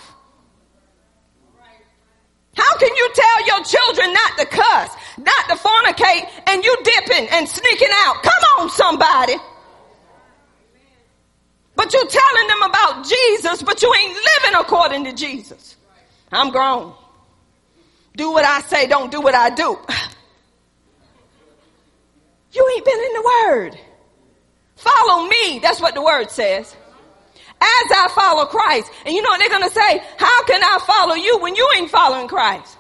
How 2.56 2.78
can 2.78 2.94
you 2.94 3.10
tell 3.14 3.48
your 3.48 3.64
children 3.64 4.14
not 4.14 4.38
to 4.38 4.46
cuss, 4.46 4.96
not 5.18 5.50
to 5.50 5.56
fornicate, 5.56 6.30
and 6.48 6.64
you 6.64 6.76
dipping 6.84 7.30
and 7.30 7.48
sneaking 7.48 7.88
out? 7.92 8.22
Come 8.22 8.44
on, 8.60 8.70
somebody. 8.70 9.36
But 11.82 11.94
you're 11.94 12.06
telling 12.06 12.48
them 12.48 12.62
about 12.62 13.08
Jesus, 13.10 13.64
but 13.64 13.82
you 13.82 13.92
ain't 13.92 14.14
living 14.14 14.60
according 14.60 15.04
to 15.06 15.14
Jesus. 15.14 15.76
I'm 16.32 16.52
grown. 16.52 16.94
Do 18.16 18.32
what 18.32 18.46
I 18.46 18.62
say, 18.62 18.86
don't 18.86 19.12
do 19.12 19.20
what 19.20 19.34
I 19.34 19.50
do. 19.50 19.80
You 22.54 22.70
ain't 22.76 22.84
been 22.84 23.00
in 23.00 23.14
the 23.14 23.32
word. 23.46 23.80
Follow 24.76 25.26
me. 25.26 25.60
That's 25.60 25.80
what 25.80 25.96
the 25.96 26.02
word 26.02 26.30
says. 26.30 26.76
As 27.62 27.92
I 27.92 28.10
follow 28.14 28.46
Christ. 28.46 28.92
And 29.06 29.16
you 29.16 29.22
know 29.22 29.38
they're 29.38 29.48
going 29.48 29.70
to 29.70 29.74
say? 29.74 30.04
How 30.18 30.44
can 30.44 30.62
I 30.62 30.80
follow 30.86 31.16
you 31.16 31.40
when 31.40 31.56
you 31.56 31.66
ain't 31.78 31.90
following 31.90 32.28
Christ? 32.28 32.78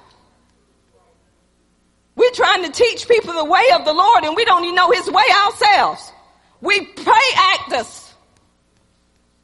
We're 2.17 2.31
trying 2.31 2.65
to 2.65 2.71
teach 2.71 3.07
people 3.07 3.33
the 3.33 3.45
way 3.45 3.63
of 3.73 3.85
the 3.85 3.93
Lord 3.93 4.25
and 4.25 4.35
we 4.35 4.43
don't 4.43 4.65
even 4.65 4.75
know 4.75 4.91
his 4.91 5.09
way 5.09 5.23
ourselves. 5.45 6.11
We 6.59 6.81
play 6.81 7.27
actors. 7.37 8.10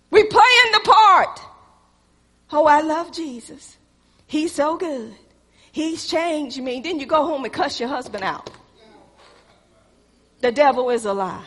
We 0.10 0.24
playing 0.24 0.72
the 0.74 0.80
part. 0.84 1.42
Oh, 2.52 2.66
I 2.66 2.82
love 2.82 3.12
Jesus. 3.12 3.78
He's 4.26 4.54
so 4.54 4.78
good. 4.78 5.14
He's 5.72 6.08
changed 6.08 6.62
me. 6.62 6.82
Then 6.82 7.00
you 7.00 7.06
go 7.06 7.26
home 7.26 7.44
and 7.44 7.54
cuss 7.54 7.80
your 7.80 7.90
husband 7.90 8.24
out. 8.24 8.50
The 10.40 10.52
devil 10.52 10.90
is 10.90 11.06
a 11.06 11.14
lie. 11.14 11.46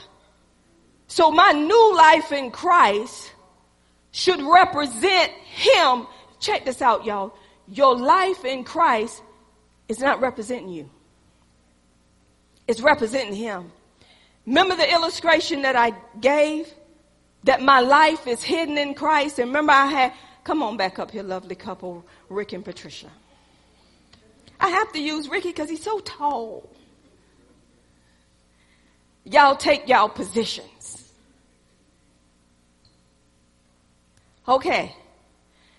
So 1.07 1.31
my 1.31 1.53
new 1.53 1.96
life 1.96 2.33
in 2.33 2.51
Christ 2.51 3.33
should 4.12 4.40
represent 4.42 5.33
him. 5.33 6.07
Check 6.38 6.64
this 6.64 6.83
out, 6.83 7.05
y'all. 7.05 7.35
Your 7.66 7.96
life 7.96 8.44
in 8.44 8.64
Christ 8.64 9.23
is 9.88 10.01
not 10.01 10.20
representing 10.20 10.68
you. 10.68 10.90
It's 12.68 12.81
representing 12.81 13.35
him. 13.35 13.73
Remember 14.46 14.77
the 14.77 14.90
illustration 14.92 15.62
that 15.62 15.77
I 15.77 15.92
gave? 16.20 16.73
That 17.44 17.62
my 17.62 17.81
life 17.81 18.26
is 18.26 18.42
hidden 18.42 18.76
in 18.79 18.94
Christ. 18.94 19.38
And 19.38 19.48
remember 19.48 19.72
I 19.72 19.87
had, 19.87 20.12
come 20.44 20.62
on 20.62 20.76
back 20.76 20.98
up 20.98 21.11
here, 21.11 21.22
lovely 21.22 21.55
couple, 21.55 22.05
Rick 22.29 22.53
and 22.53 22.64
Patricia. 22.64 23.11
I 24.59 24.68
have 24.68 24.92
to 24.92 25.00
use 25.00 25.29
Ricky 25.29 25.48
because 25.48 25.70
he's 25.70 25.83
so 25.83 26.00
tall. 26.00 26.68
Y'all 29.24 29.57
take 29.57 29.88
y'all 29.88 30.09
positions. 30.09 31.12
Okay. 34.46 34.94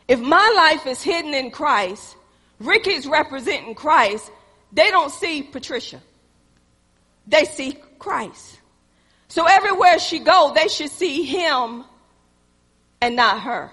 If 0.08 0.20
my 0.20 0.54
life 0.56 0.88
is 0.88 1.02
hidden 1.04 1.34
in 1.34 1.52
Christ, 1.52 2.16
Ricky's 2.60 3.06
representing 3.06 3.76
Christ, 3.76 4.32
they 4.72 4.90
don't 4.90 5.12
see 5.12 5.44
Patricia. 5.44 6.02
They 7.28 7.46
see 7.46 7.78
Christ. 8.00 8.61
So 9.32 9.46
everywhere 9.46 9.98
she 9.98 10.20
go, 10.20 10.52
they 10.54 10.68
should 10.68 10.90
see 10.90 11.24
him 11.24 11.86
and 13.00 13.16
not 13.16 13.44
her. 13.44 13.72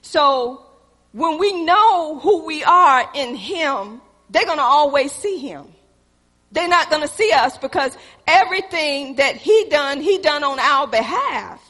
So 0.00 0.64
when 1.10 1.38
we 1.38 1.64
know 1.64 2.20
who 2.20 2.44
we 2.44 2.62
are 2.62 3.10
in 3.16 3.34
him, 3.34 4.00
they're 4.30 4.44
going 4.44 4.58
to 4.58 4.62
always 4.62 5.10
see 5.10 5.38
him. 5.38 5.66
They're 6.52 6.68
not 6.68 6.88
going 6.88 7.02
to 7.02 7.08
see 7.08 7.32
us 7.32 7.58
because 7.58 7.98
everything 8.28 9.16
that 9.16 9.34
he 9.34 9.66
done, 9.70 10.00
he 10.00 10.18
done 10.18 10.44
on 10.44 10.60
our 10.60 10.86
behalf. 10.86 11.60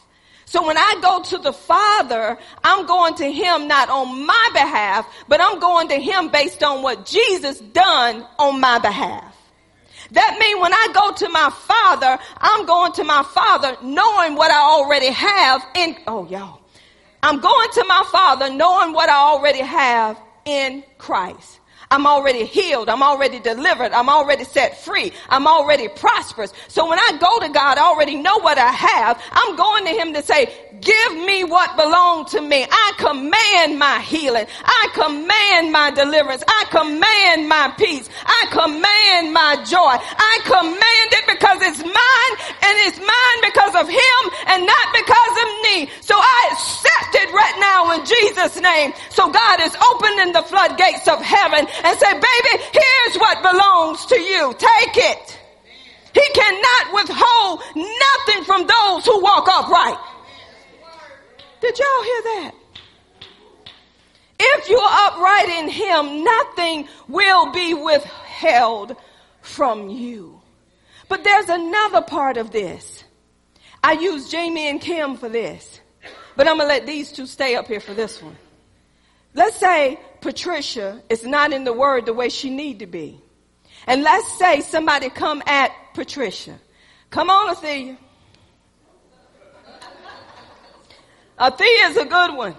So 0.44 0.66
when 0.66 0.76
I 0.76 0.98
go 1.00 1.22
to 1.22 1.38
the 1.38 1.54
Father, 1.54 2.36
I'm 2.62 2.84
going 2.84 3.14
to 3.14 3.32
him 3.32 3.66
not 3.66 3.88
on 3.88 4.26
my 4.26 4.50
behalf, 4.52 5.10
but 5.26 5.40
I'm 5.40 5.58
going 5.58 5.88
to 5.88 5.96
him 5.96 6.28
based 6.28 6.62
on 6.62 6.82
what 6.82 7.06
Jesus 7.06 7.60
done 7.60 8.26
on 8.38 8.60
my 8.60 8.78
behalf. 8.78 9.27
That 10.12 10.36
means 10.40 10.60
when 10.60 10.72
I 10.72 10.88
go 10.94 11.12
to 11.12 11.28
my 11.28 11.50
Father, 11.50 12.18
I'm 12.38 12.66
going 12.66 12.92
to 12.92 13.04
my 13.04 13.22
Father 13.22 13.76
knowing 13.82 14.36
what 14.36 14.50
I 14.50 14.60
already 14.60 15.10
have 15.10 15.66
in, 15.76 15.96
oh 16.06 16.26
y'all, 16.28 16.60
I'm 17.22 17.40
going 17.40 17.68
to 17.72 17.84
my 17.86 18.02
Father 18.10 18.52
knowing 18.52 18.92
what 18.92 19.08
I 19.08 19.16
already 19.16 19.60
have 19.60 20.18
in 20.44 20.82
Christ. 20.96 21.57
I'm 21.90 22.06
already 22.06 22.44
healed. 22.44 22.88
I'm 22.88 23.02
already 23.02 23.40
delivered. 23.40 23.92
I'm 23.92 24.08
already 24.08 24.44
set 24.44 24.84
free. 24.84 25.12
I'm 25.28 25.46
already 25.46 25.88
prosperous. 25.88 26.52
So 26.68 26.88
when 26.88 26.98
I 26.98 27.18
go 27.18 27.46
to 27.46 27.52
God, 27.52 27.78
I 27.78 27.82
already 27.82 28.16
know 28.16 28.38
what 28.40 28.58
I 28.58 28.68
have. 28.68 29.22
I'm 29.32 29.56
going 29.56 29.84
to 29.86 29.92
Him 29.92 30.12
to 30.14 30.22
say, 30.22 30.52
give 30.80 31.12
me 31.14 31.44
what 31.44 31.76
belongs 31.76 32.32
to 32.32 32.40
me. 32.40 32.66
I 32.70 32.92
command 32.98 33.78
my 33.78 34.00
healing. 34.00 34.46
I 34.64 34.88
command 34.92 35.72
my 35.72 35.90
deliverance. 35.90 36.44
I 36.46 36.64
command 36.70 37.48
my 37.48 37.72
peace. 37.78 38.08
I 38.26 38.46
command 38.50 39.32
my 39.32 39.56
joy. 39.64 39.96
I 39.96 40.34
command 40.44 41.08
it 41.16 41.24
because 41.26 41.58
it's 41.62 41.80
mine 41.80 42.34
and 42.68 42.74
it's 42.84 42.98
mine 43.00 43.40
because 43.48 43.74
of 43.80 43.88
Him 43.88 44.20
and 44.52 44.66
not 44.66 44.86
because 44.92 45.34
of 45.40 45.48
me. 45.64 45.76
So 46.00 46.14
I 46.16 46.40
accept 46.52 47.14
it 47.16 47.32
right 47.32 47.56
now 47.58 47.92
in 47.96 48.04
Jesus' 48.04 48.60
name. 48.60 48.92
So 49.10 49.30
God 49.30 49.60
is 49.60 49.74
opening 49.94 50.32
the 50.32 50.42
floodgates 50.42 51.08
of 51.08 51.22
heaven 51.22 51.66
and 51.84 51.98
say, 51.98 52.12
baby, 52.12 52.64
here's 52.72 53.16
what 53.18 53.42
belongs 53.42 54.06
to 54.06 54.20
you. 54.20 54.54
Take 54.58 54.96
it. 54.96 55.38
He 56.14 56.28
cannot 56.34 56.94
withhold 56.94 57.62
nothing 57.76 58.44
from 58.44 58.66
those 58.66 59.04
who 59.04 59.22
walk 59.22 59.48
upright. 59.48 59.98
Did 61.60 61.78
y'all 61.78 62.02
hear 62.02 62.22
that? 62.22 62.54
If 64.40 64.68
you're 64.68 64.80
upright 64.80 65.48
in 65.48 65.68
him, 65.68 66.24
nothing 66.24 66.88
will 67.08 67.52
be 67.52 67.74
withheld 67.74 68.96
from 69.42 69.88
you. 69.88 70.40
But 71.08 71.24
there's 71.24 71.48
another 71.48 72.02
part 72.02 72.36
of 72.36 72.50
this. 72.50 73.04
I 73.82 73.92
use 73.92 74.28
Jamie 74.28 74.68
and 74.68 74.80
Kim 74.80 75.16
for 75.16 75.28
this, 75.28 75.80
but 76.36 76.46
I'm 76.46 76.58
going 76.58 76.68
to 76.68 76.74
let 76.74 76.86
these 76.86 77.10
two 77.12 77.26
stay 77.26 77.56
up 77.56 77.66
here 77.66 77.80
for 77.80 77.94
this 77.94 78.22
one. 78.22 78.36
Let's 79.34 79.56
say 79.56 79.98
Patricia 80.20 81.02
is 81.08 81.24
not 81.24 81.52
in 81.52 81.64
the 81.64 81.72
word 81.72 82.06
the 82.06 82.12
way 82.12 82.28
she 82.28 82.50
need 82.50 82.80
to 82.80 82.86
be. 82.86 83.20
And 83.86 84.02
let's 84.02 84.38
say 84.38 84.60
somebody 84.60 85.08
come 85.08 85.42
at 85.46 85.72
Patricia. 85.94 86.58
Come 87.10 87.30
on, 87.30 87.54
Athea. 87.54 87.96
Athea 91.38 91.90
is 91.90 91.96
a 91.96 92.04
good 92.04 92.34
one. 92.34 92.54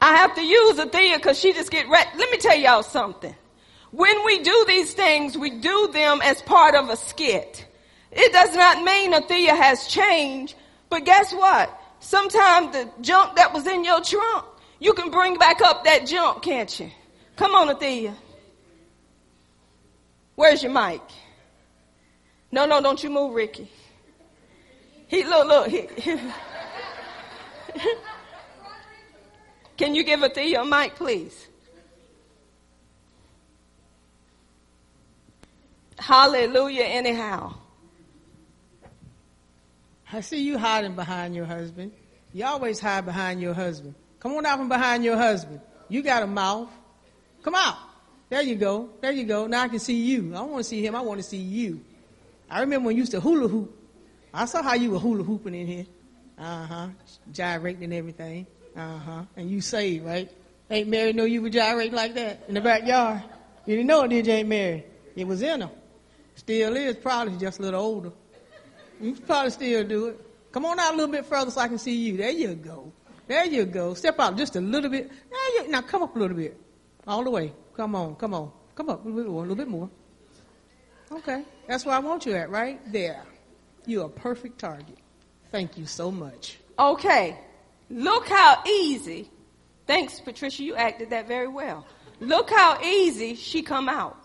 I 0.00 0.16
have 0.16 0.34
to 0.34 0.42
use 0.42 0.78
Athea 0.78 1.16
because 1.16 1.38
she 1.38 1.52
just 1.52 1.70
get. 1.70 1.88
Let 1.88 2.30
me 2.30 2.36
tell 2.38 2.56
y'all 2.56 2.82
something. 2.82 3.34
When 3.90 4.24
we 4.24 4.42
do 4.42 4.64
these 4.68 4.94
things, 4.94 5.36
we 5.36 5.50
do 5.50 5.90
them 5.92 6.20
as 6.22 6.40
part 6.42 6.74
of 6.74 6.88
a 6.88 6.96
skit. 6.96 7.66
It 8.10 8.32
does 8.32 8.54
not 8.54 8.84
mean 8.84 9.12
Athea 9.12 9.56
has 9.56 9.86
changed, 9.86 10.54
but 10.90 11.04
guess 11.04 11.32
what? 11.32 11.78
Sometimes 12.00 12.72
the 12.72 12.90
junk 13.00 13.36
that 13.36 13.54
was 13.54 13.66
in 13.66 13.84
your 13.84 14.00
trunk 14.00 14.44
you 14.82 14.92
can 14.94 15.12
bring 15.12 15.36
back 15.36 15.62
up 15.62 15.84
that 15.84 16.06
jump, 16.08 16.42
can't 16.42 16.80
you? 16.80 16.90
Come 17.36 17.54
on, 17.54 17.68
Athea. 17.68 18.16
Where's 20.34 20.60
your 20.60 20.72
mic? 20.72 21.00
No, 22.50 22.66
no, 22.66 22.80
don't 22.80 23.00
you 23.00 23.08
move, 23.08 23.32
Ricky. 23.32 23.70
He 25.06 25.22
look, 25.22 25.46
look. 25.46 25.68
He, 25.68 25.86
he. 25.96 26.18
Can 29.76 29.94
you 29.94 30.02
give 30.02 30.18
Athea 30.18 30.62
a 30.62 30.64
mic, 30.64 30.96
please? 30.96 31.46
Hallelujah, 35.96 36.84
anyhow. 36.84 37.54
I 40.12 40.22
see 40.22 40.42
you 40.42 40.58
hiding 40.58 40.96
behind 40.96 41.36
your 41.36 41.46
husband. 41.46 41.92
You 42.32 42.46
always 42.46 42.80
hide 42.80 43.04
behind 43.04 43.40
your 43.40 43.54
husband. 43.54 43.94
Come 44.22 44.34
on 44.34 44.46
out 44.46 44.58
from 44.58 44.68
behind 44.68 45.02
your 45.02 45.16
husband. 45.16 45.60
You 45.88 46.00
got 46.00 46.22
a 46.22 46.28
mouth. 46.28 46.70
Come 47.42 47.56
out. 47.56 47.76
There 48.28 48.40
you 48.40 48.54
go. 48.54 48.88
There 49.00 49.10
you 49.10 49.24
go. 49.24 49.48
Now 49.48 49.62
I 49.62 49.68
can 49.68 49.80
see 49.80 49.96
you. 49.96 50.36
I 50.36 50.42
want 50.42 50.58
to 50.58 50.64
see 50.64 50.86
him. 50.86 50.94
I 50.94 51.00
want 51.00 51.18
to 51.18 51.24
see 51.24 51.38
you. 51.38 51.80
I 52.48 52.60
remember 52.60 52.86
when 52.86 52.96
you 52.96 53.00
used 53.00 53.10
to 53.12 53.20
hula 53.20 53.48
hoop. 53.48 53.76
I 54.32 54.44
saw 54.44 54.62
how 54.62 54.74
you 54.74 54.92
were 54.92 55.00
hula 55.00 55.24
hooping 55.24 55.56
in 55.56 55.66
here. 55.66 55.86
Uh 56.38 56.66
huh. 56.66 56.88
Gyrating 57.32 57.82
and 57.82 57.92
everything. 57.92 58.46
Uh 58.76 58.98
huh. 58.98 59.22
And 59.36 59.50
you 59.50 59.60
saved, 59.60 60.06
right? 60.06 60.30
Ain't 60.70 60.88
Mary 60.88 61.12
know 61.12 61.24
you 61.24 61.42
were 61.42 61.50
gyrating 61.50 61.94
like 61.94 62.14
that 62.14 62.44
in 62.46 62.54
the 62.54 62.60
backyard? 62.60 63.24
You 63.66 63.74
didn't 63.74 63.88
know 63.88 64.04
it, 64.04 64.08
did 64.08 64.28
you, 64.28 64.34
Ain't 64.34 64.48
Mary? 64.48 64.84
It 65.16 65.26
was 65.26 65.42
in 65.42 65.62
her. 65.62 65.70
Still 66.36 66.76
is, 66.76 66.94
probably 66.94 67.36
just 67.38 67.58
a 67.58 67.62
little 67.62 67.80
older. 67.80 68.12
You 69.00 69.14
probably 69.16 69.50
still 69.50 69.82
do 69.82 70.06
it. 70.06 70.20
Come 70.52 70.64
on 70.64 70.78
out 70.78 70.94
a 70.94 70.96
little 70.96 71.10
bit 71.10 71.26
further 71.26 71.50
so 71.50 71.60
I 71.60 71.66
can 71.66 71.78
see 71.78 71.96
you. 71.96 72.16
There 72.16 72.30
you 72.30 72.54
go. 72.54 72.92
There 73.32 73.46
you 73.46 73.64
go. 73.64 73.94
Step 73.94 74.20
out 74.20 74.36
just 74.36 74.56
a 74.56 74.60
little 74.60 74.90
bit. 74.90 75.10
Now, 75.10 75.38
you, 75.54 75.68
now 75.70 75.80
come 75.80 76.02
up 76.02 76.14
a 76.14 76.18
little 76.18 76.36
bit. 76.36 76.54
All 77.06 77.24
the 77.24 77.30
way. 77.30 77.54
Come 77.74 77.94
on, 77.94 78.14
come 78.16 78.34
on. 78.34 78.52
Come 78.74 78.90
up 78.90 79.06
a 79.06 79.08
little 79.08 79.22
bit 79.22 79.30
more, 79.30 79.38
a 79.38 79.48
little 79.48 79.56
bit 79.56 79.68
more. 79.68 79.88
Okay. 81.10 81.42
That's 81.66 81.86
where 81.86 81.94
I 81.94 82.00
want 82.00 82.26
you 82.26 82.34
at, 82.34 82.50
right? 82.50 82.78
There. 82.92 83.24
You're 83.86 84.04
a 84.04 84.10
perfect 84.10 84.58
target. 84.58 84.98
Thank 85.50 85.78
you 85.78 85.86
so 85.86 86.10
much. 86.10 86.58
Okay. 86.78 87.38
Look 87.88 88.28
how 88.28 88.62
easy. 88.68 89.30
Thanks, 89.86 90.20
Patricia. 90.20 90.62
You 90.62 90.76
acted 90.76 91.08
that 91.08 91.26
very 91.26 91.48
well. 91.48 91.86
Look 92.20 92.50
how 92.50 92.82
easy 92.82 93.34
she 93.34 93.62
come 93.62 93.88
out. 93.88 94.18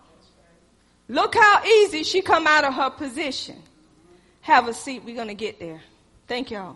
Look 1.08 1.34
how 1.34 1.64
easy 1.64 2.04
she 2.04 2.22
come 2.22 2.46
out 2.46 2.66
of 2.66 2.74
her 2.74 2.90
position. 2.90 3.64
Have 4.42 4.68
a 4.68 4.74
seat. 4.74 5.06
We're 5.06 5.16
going 5.16 5.30
to 5.30 5.34
get 5.34 5.62
there. 5.62 5.82
Thank 6.28 6.52
y'all. 6.52 6.76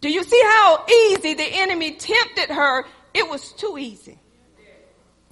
Do 0.00 0.10
you 0.10 0.24
see 0.24 0.40
how 0.42 0.86
easy 0.86 1.34
the 1.34 1.44
enemy 1.44 1.92
tempted 1.92 2.50
her? 2.50 2.84
It 3.12 3.28
was 3.28 3.52
too 3.52 3.76
easy. 3.78 4.18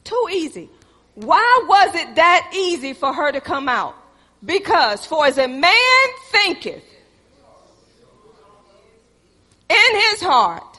Too 0.05 0.29
easy. 0.31 0.69
Why 1.15 1.65
was 1.67 1.95
it 1.95 2.17
that 2.17 2.53
easy 2.55 2.93
for 2.93 3.13
her 3.13 3.33
to 3.33 3.41
come 3.41 3.69
out? 3.69 3.95
Because 4.45 5.05
for 5.05 5.27
as 5.27 5.39
a 5.39 5.49
man 5.49 6.09
thinketh 6.31 6.85
in 9.69 10.01
his 10.11 10.21
heart, 10.21 10.79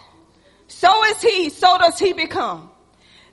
so 0.67 1.03
is 1.05 1.21
he, 1.21 1.49
so 1.49 1.77
does 1.77 1.99
he 1.99 2.13
become. 2.13 2.69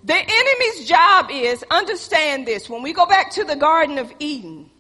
The 0.05 0.15
enemy's 0.15 0.89
job 0.89 1.31
is, 1.31 1.65
understand 1.71 2.47
this, 2.47 2.69
when 2.69 2.83
we 2.83 2.93
go 2.93 3.07
back 3.07 3.33
to 3.33 3.45
the 3.45 3.57
Garden 3.57 3.99
of 3.99 4.13
Eden, 4.19 4.71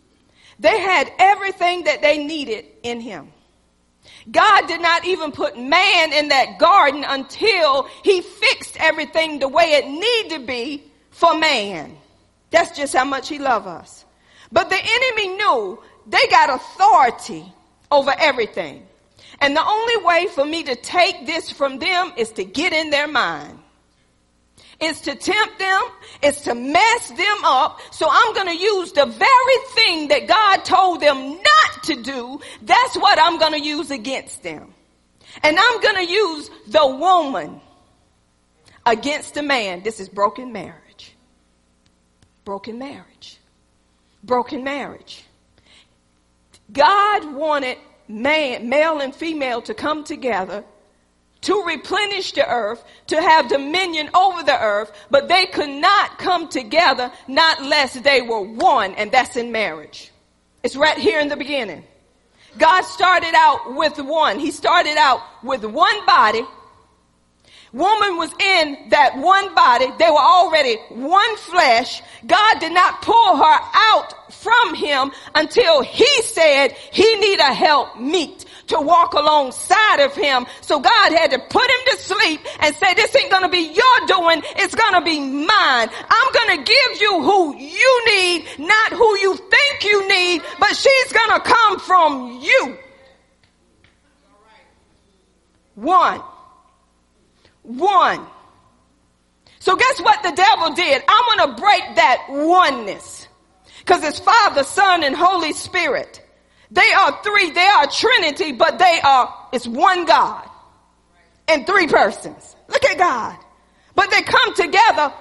they 0.59 0.81
had 0.81 1.13
everything 1.19 1.85
that 1.85 2.03
they 2.03 2.25
needed 2.25 2.65
in 2.83 3.01
him. 3.01 3.33
God 4.31 4.67
did 4.67 4.81
not 4.81 5.05
even 5.05 5.31
put 5.31 5.57
man 5.57 6.13
in 6.13 6.29
that 6.29 6.59
garden 6.59 7.05
until 7.07 7.89
he 8.03 8.21
fixed 8.21 8.77
everything 8.79 9.39
the 9.39 9.49
way 9.49 9.73
it 9.75 9.89
needed 9.89 10.41
to 10.41 10.47
be 10.47 10.83
for 11.11 11.37
man. 11.39 11.97
That's 12.51 12.77
just 12.77 12.95
how 12.95 13.05
much 13.05 13.29
he 13.29 13.39
loved 13.39 13.67
us. 13.67 14.05
But 14.51 14.71
the 14.71 14.79
enemy 14.79 15.37
knew 15.37 15.83
they 16.07 16.27
got 16.29 16.51
authority 16.51 17.53
over 17.91 18.15
everything. 18.19 18.87
And 19.41 19.55
the 19.55 19.65
only 19.65 20.05
way 20.05 20.27
for 20.35 20.45
me 20.45 20.63
to 20.65 20.77
take 20.77 21.27
this 21.27 21.51
from 21.51 21.79
them 21.79 22.13
is 22.17 22.31
to 22.33 22.45
get 22.45 22.73
in 22.73 22.91
their 22.91 23.09
mind. 23.09 23.59
It's 24.81 25.01
to 25.03 25.15
tempt 25.15 25.59
them. 25.59 25.83
It's 26.23 26.43
to 26.43 26.55
mess 26.55 27.09
them 27.09 27.45
up. 27.45 27.81
So 27.93 28.07
I'm 28.11 28.35
going 28.35 28.49
to 28.49 28.57
use 28.57 28.93
the 28.93 29.07
very 29.07 29.59
thing 29.75 30.09
that 30.09 30.27
God 30.29 30.65
told 30.65 31.01
them 31.01 31.31
not 31.31 31.85
to 31.85 32.03
do. 32.03 32.41
That's 32.63 32.97
what 32.97 33.19
I'm 33.19 33.39
going 33.39 33.53
to 33.53 33.61
use 33.61 33.91
against 33.91 34.43
them. 34.43 34.75
And 35.43 35.59
I'm 35.59 35.81
going 35.81 36.07
to 36.07 36.13
use 36.13 36.51
the 36.69 36.87
woman 36.87 37.61
against 38.85 39.35
the 39.35 39.43
man. 39.43 39.83
This 39.83 39.99
is 39.99 40.09
broken 40.09 40.53
marriage. 40.53 41.15
Broken 42.45 42.79
marriage. 42.79 43.39
Broken 44.23 44.63
marriage. 44.63 45.25
God 46.73 47.35
wanted 47.35 47.79
man, 48.09 48.69
male 48.69 49.01
and 49.01 49.15
female 49.15 49.63
to 49.63 49.75
come 49.75 50.05
together 50.05 50.65
to 51.47 51.63
replenish 51.65 52.33
the 52.33 52.49
earth, 52.49 52.85
to 53.07 53.23
have 53.23 53.49
dominion 53.49 54.11
over 54.15 54.43
the 54.43 54.61
earth, 54.61 54.91
but 55.13 55.29
they 55.29 55.47
could 55.47 55.71
not 55.71 56.19
come 56.19 56.49
together 56.49 57.13
not 57.29 57.63
less 57.63 57.95
they 57.95 58.21
were 58.21 58.41
one, 58.41 58.93
and 58.95 59.13
that's 59.13 59.37
in 59.37 59.53
marriage. 59.53 60.11
It's 60.65 60.75
right 60.75 60.99
here 60.99 61.21
in 61.21 61.29
the 61.29 61.37
beginning. 61.37 61.85
God 62.59 62.83
started 62.83 63.33
out 63.37 63.77
with 63.77 63.97
one. 63.99 64.41
He 64.41 64.51
started 64.51 64.97
out 64.97 65.21
with 65.45 65.65
one 65.65 66.05
body. 66.05 66.43
Woman 67.73 68.17
was 68.17 68.33
in 68.41 68.89
that 68.89 69.17
one 69.17 69.55
body. 69.55 69.87
They 70.01 70.11
were 70.11 70.19
already 70.19 70.77
one 70.89 71.37
flesh. 71.37 72.03
God 72.27 72.59
did 72.59 72.73
not 72.73 73.03
pull 73.03 73.37
her 73.37 73.59
out 73.93 74.33
from 74.33 74.75
him 74.75 75.13
until 75.33 75.83
he 75.83 76.23
said 76.23 76.73
he 76.91 77.17
need 77.21 77.39
a 77.39 77.55
help 77.55 78.01
meet 78.01 78.46
to 78.69 78.81
walk 78.81 79.15
alongside 79.15 80.01
of 80.01 80.15
him. 80.15 80.47
So 80.61 80.81
God 80.81 81.13
had 81.13 81.31
to 81.31 81.39
put 81.39 81.65
him 81.65 81.81
to 81.91 81.97
sleep 81.99 82.41
and 82.61 82.75
say, 82.75 82.95
this 82.95 83.15
ain't 83.17 83.31
gonna 83.31 83.49
be 83.49 83.73
your 83.73 84.07
doing, 84.07 84.43
it's 84.57 84.75
gonna 84.75 85.03
be 85.03 85.21
mine. 85.21 85.89
I'm 86.09 86.33
gonna 86.33 86.63
give 86.63 87.01
you 87.01 87.23
who 87.23 87.57
you 87.57 88.03
need, 88.07 88.47
not 88.59 88.93
who 88.93 89.19
you 89.19 89.37
think 89.37 89.85
you 89.85 90.09
need, 90.09 90.43
but 90.59 90.75
she's 90.77 91.13
gonna 91.13 91.41
come 91.41 91.79
from 91.81 92.41
you. 92.43 92.79
One. 95.75 96.23
One. 97.63 98.27
So 99.59 99.77
guess 99.77 100.01
what 100.01 100.23
the 100.23 100.33
devil 100.33 100.75
did? 100.75 101.03
I'm 101.09 101.39
gonna 101.39 101.57
break 101.57 101.97
that 101.97 102.27
oneness. 102.29 103.29
Cause 103.85 104.03
it's 104.03 104.19
Father, 104.19 104.65
Son, 104.65 105.05
and 105.05 105.15
Holy 105.15 105.53
Spirit. 105.53 106.26
They 106.71 106.93
are 106.93 107.23
three, 107.23 107.51
they 107.51 107.67
are 107.67 107.87
Trinity, 107.87 108.53
but 108.53 108.79
they 108.79 109.01
are, 109.03 109.49
it's 109.53 109.67
one 109.67 110.05
God 110.05 110.49
and 111.49 111.67
three 111.67 111.87
persons. 111.87 112.57
Look 112.69 112.85
at 112.85 112.99
God. 112.99 113.37
But 113.95 114.11
they 114.11 114.23
come 114.23 114.55
together 114.55 115.13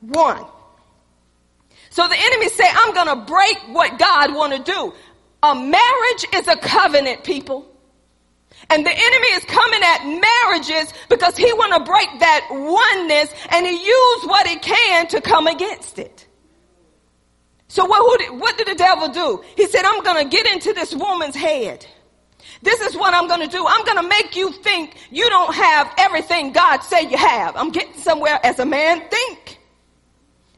one. 0.00 0.44
So 1.90 2.06
the 2.06 2.16
enemy 2.16 2.48
say, 2.48 2.64
I'm 2.70 2.94
gonna 2.94 3.24
break 3.24 3.58
what 3.68 3.98
God 3.98 4.34
wanna 4.34 4.62
do. 4.62 4.94
A 5.42 5.54
marriage 5.54 6.26
is 6.34 6.48
a 6.48 6.56
covenant, 6.56 7.24
people. 7.24 7.66
And 8.70 8.84
the 8.84 8.90
enemy 8.90 9.26
is 9.28 9.44
coming 9.44 9.80
at 9.82 10.04
marriages 10.04 10.92
because 11.08 11.36
he 11.36 11.52
wanna 11.52 11.84
break 11.84 12.08
that 12.20 12.48
oneness 12.50 13.32
and 13.50 13.66
he 13.66 13.72
use 13.72 14.24
what 14.24 14.46
he 14.46 14.56
can 14.56 15.06
to 15.08 15.20
come 15.20 15.46
against 15.46 15.98
it. 15.98 16.27
So 17.68 17.84
what, 17.84 18.18
did, 18.18 18.30
what 18.38 18.56
did 18.56 18.66
the 18.66 18.74
devil 18.74 19.08
do? 19.08 19.44
He 19.56 19.66
said, 19.66 19.84
I'm 19.84 20.02
going 20.02 20.28
to 20.28 20.36
get 20.36 20.46
into 20.46 20.72
this 20.72 20.94
woman's 20.94 21.36
head. 21.36 21.86
This 22.62 22.80
is 22.80 22.96
what 22.96 23.14
I'm 23.14 23.28
going 23.28 23.42
to 23.42 23.46
do. 23.46 23.64
I'm 23.66 23.84
going 23.84 24.02
to 24.02 24.08
make 24.08 24.34
you 24.34 24.50
think 24.50 24.96
you 25.10 25.28
don't 25.28 25.54
have 25.54 25.92
everything 25.98 26.52
God 26.52 26.78
said 26.80 27.02
you 27.02 27.18
have. 27.18 27.56
I'm 27.56 27.70
getting 27.70 27.94
somewhere 27.94 28.40
as 28.42 28.58
a 28.58 28.64
man 28.64 29.02
think. 29.10 29.58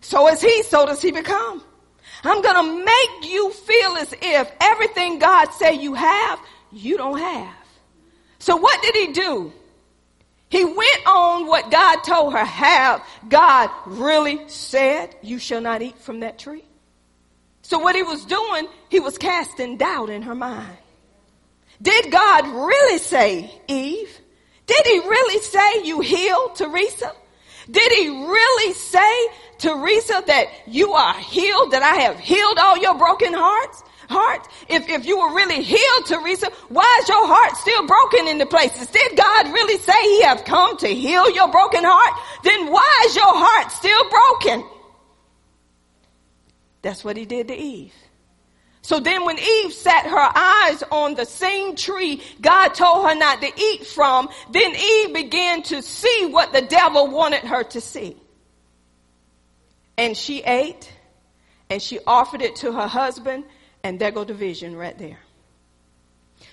So 0.01 0.29
is 0.29 0.41
he, 0.41 0.63
so 0.63 0.87
does 0.87 1.03
he 1.03 1.11
become. 1.11 1.63
I'm 2.23 2.43
going 2.43 2.65
to 2.65 2.85
make 2.85 3.31
you 3.31 3.51
feel 3.51 3.97
as 3.97 4.15
if 4.23 4.53
everything 4.61 5.19
God 5.19 5.47
say 5.53 5.75
you 5.75 5.95
have, 5.95 6.39
you 6.71 6.97
don't 6.97 7.19
have. 7.19 7.55
So 8.39 8.57
what 8.57 8.81
did 8.83 8.95
he 8.95 9.13
do? 9.13 9.53
He 10.49 10.65
went 10.65 11.07
on 11.07 11.47
what 11.47 11.71
God 11.71 12.01
told 12.03 12.33
her. 12.33 12.45
Have 12.45 13.05
God 13.29 13.71
really 13.87 14.49
said 14.49 15.15
you 15.23 15.39
shall 15.39 15.61
not 15.61 15.83
eat 15.83 15.99
from 15.99 16.21
that 16.21 16.39
tree? 16.39 16.65
So 17.71 17.79
what 17.79 17.95
he 17.95 18.03
was 18.03 18.25
doing, 18.25 18.67
he 18.89 18.99
was 18.99 19.17
casting 19.17 19.77
doubt 19.77 20.11
in 20.11 20.23
her 20.23 20.35
mind. 20.35 20.77
Did 21.81 22.11
God 22.11 22.45
really 22.49 22.99
say, 22.99 23.49
Eve? 23.69 24.11
Did 24.67 24.87
he 24.87 24.99
really 24.99 25.41
say 25.41 25.85
you 25.85 26.01
healed 26.01 26.57
Teresa? 26.57 27.13
Did 27.71 27.93
he 27.93 28.09
really 28.09 28.75
say, 28.75 29.29
Teresa, 29.59 30.21
that 30.27 30.47
you 30.67 30.95
are 30.95 31.15
healed, 31.15 31.71
that 31.71 31.85
I 31.85 32.03
have 32.03 32.19
healed 32.19 32.59
all 32.59 32.77
your 32.77 32.99
broken 32.99 33.33
hearts? 33.33 33.85
Heart? 34.09 34.49
If, 34.69 34.89
if 34.89 35.07
you 35.07 35.21
were 35.21 35.33
really 35.33 35.63
healed, 35.63 36.07
Teresa, 36.07 36.51
why 36.71 36.99
is 37.03 37.09
your 37.09 37.25
heart 37.25 37.57
still 37.57 37.87
broken 37.87 38.27
in 38.27 38.39
the 38.39 38.47
places? 38.47 38.89
Did 38.89 39.17
God 39.17 39.47
really 39.47 39.79
say 39.79 40.03
he 40.03 40.23
have 40.23 40.45
come 40.45 40.77
to 40.79 40.89
heal 40.89 41.31
your 41.31 41.49
broken 41.53 41.85
heart? 41.85 42.43
Then 42.43 42.73
why 42.73 43.05
is 43.07 43.15
your 43.15 43.33
heart 43.33 43.71
still 43.71 44.11
broken? 44.11 44.80
That's 46.83 47.05
what 47.05 47.17
he 47.17 47.25
did 47.25 47.49
to 47.49 47.55
Eve. 47.55 47.93
So 48.83 48.99
then 48.99 49.25
when 49.27 49.39
Eve 49.39 49.73
set 49.73 50.07
her 50.07 50.31
eyes 50.35 50.83
on 50.91 51.15
the 51.15 51.27
same 51.27 51.77
tree 51.77 52.23
God 52.41 52.69
told 52.71 53.09
her 53.09 53.15
not 53.15 53.43
to 53.43 53.53
eat 53.61 53.87
from, 53.87 54.29
then 54.51 54.75
Eve 54.75 55.15
began 55.15 55.63
to 55.65 55.83
see 55.83 56.29
what 56.31 56.53
the 56.53 56.63
devil 56.63 57.09
wanted 57.09 57.45
her 57.45 57.63
to 57.65 57.81
see. 57.81 58.17
And 59.99 60.17
she 60.17 60.43
ate 60.43 60.91
and 61.69 61.83
she 61.83 61.99
offered 62.07 62.41
it 62.41 62.57
to 62.57 62.73
her 62.73 62.87
husband 62.87 63.45
and 63.85 63.99
there 64.01 64.11
go 64.11 64.25
division 64.25 64.75
right 64.75 64.97
there. 64.97 65.19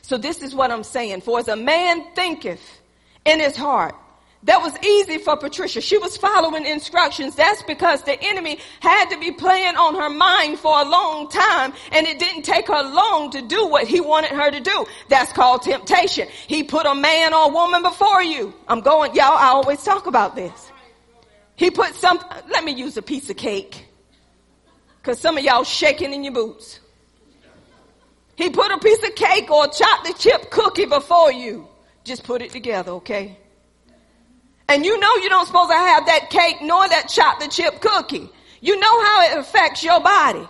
So 0.02 0.18
this 0.18 0.42
is 0.42 0.54
what 0.54 0.72
I'm 0.72 0.84
saying. 0.84 1.22
For 1.22 1.40
as 1.40 1.48
a 1.48 1.56
man 1.56 2.14
thinketh 2.14 2.62
in 3.26 3.40
his 3.40 3.56
heart, 3.56 3.96
that 4.44 4.62
was 4.62 4.78
easy 4.84 5.18
for 5.18 5.36
Patricia. 5.36 5.82
She 5.82 5.98
was 5.98 6.16
following 6.16 6.66
instructions. 6.66 7.36
That's 7.36 7.64
because 7.64 8.04
the 8.04 8.22
enemy 8.22 8.60
had 8.80 9.10
to 9.10 9.20
be 9.20 9.32
playing 9.32 9.76
on 9.76 9.96
her 9.96 10.10
mind 10.10 10.60
for 10.60 10.80
a 10.80 10.86
long 10.86 11.28
time 11.30 11.74
and 11.92 12.06
it 12.06 12.20
didn't 12.20 12.44
take 12.44 12.68
her 12.68 12.84
long 12.84 13.32
to 13.32 13.42
do 13.42 13.68
what 13.68 13.88
he 13.88 14.00
wanted 14.00 14.32
her 14.32 14.52
to 14.52 14.60
do. 14.60 14.86
That's 15.10 15.34
called 15.34 15.64
temptation. 15.64 16.28
He 16.48 16.64
put 16.64 16.86
a 16.86 16.94
man 16.94 17.34
or 17.34 17.52
woman 17.52 17.82
before 17.82 18.22
you. 18.22 18.54
I'm 18.68 18.82
going, 18.82 19.16
y'all, 19.16 19.38
I 19.38 19.48
always 19.48 19.84
talk 19.84 20.06
about 20.06 20.36
this. 20.36 20.72
He 21.56 21.72
put 21.72 21.96
some, 21.96 22.20
let 22.50 22.64
me 22.64 22.74
use 22.74 22.96
a 22.98 23.02
piece 23.02 23.30
of 23.32 23.38
cake. 23.38 23.86
Cause 25.02 25.20
some 25.20 25.38
of 25.38 25.44
y'all 25.44 25.64
shaking 25.64 26.14
in 26.14 26.24
your 26.24 26.34
boots. 26.34 26.80
He 28.36 28.52
put 28.52 28.72
a 28.72 28.78
piece 28.78 29.02
of 29.04 29.16
cake 29.16 29.50
or 29.50 29.66
a 29.66 29.70
chocolate 29.70 30.18
chip 30.20 30.52
cookie 30.52 30.86
before 30.86 31.32
you. 31.32 31.68
Just 32.04 32.24
put 32.24 32.44
it 32.44 32.52
together, 32.52 32.92
okay? 32.94 33.38
And 34.70 34.86
you 34.86 35.00
know 35.00 35.16
you 35.16 35.30
don't 35.30 35.46
supposed 35.46 35.72
to 35.72 35.78
have 35.78 36.06
that 36.08 36.30
cake 36.30 36.58
nor 36.62 36.88
that 36.90 37.08
chocolate 37.08 37.52
chip 37.52 37.80
cookie. 37.80 38.30
You 38.60 38.78
know 38.80 39.04
how 39.04 39.32
it 39.32 39.38
affects 39.38 39.84
your 39.84 40.02
body. 40.02 40.46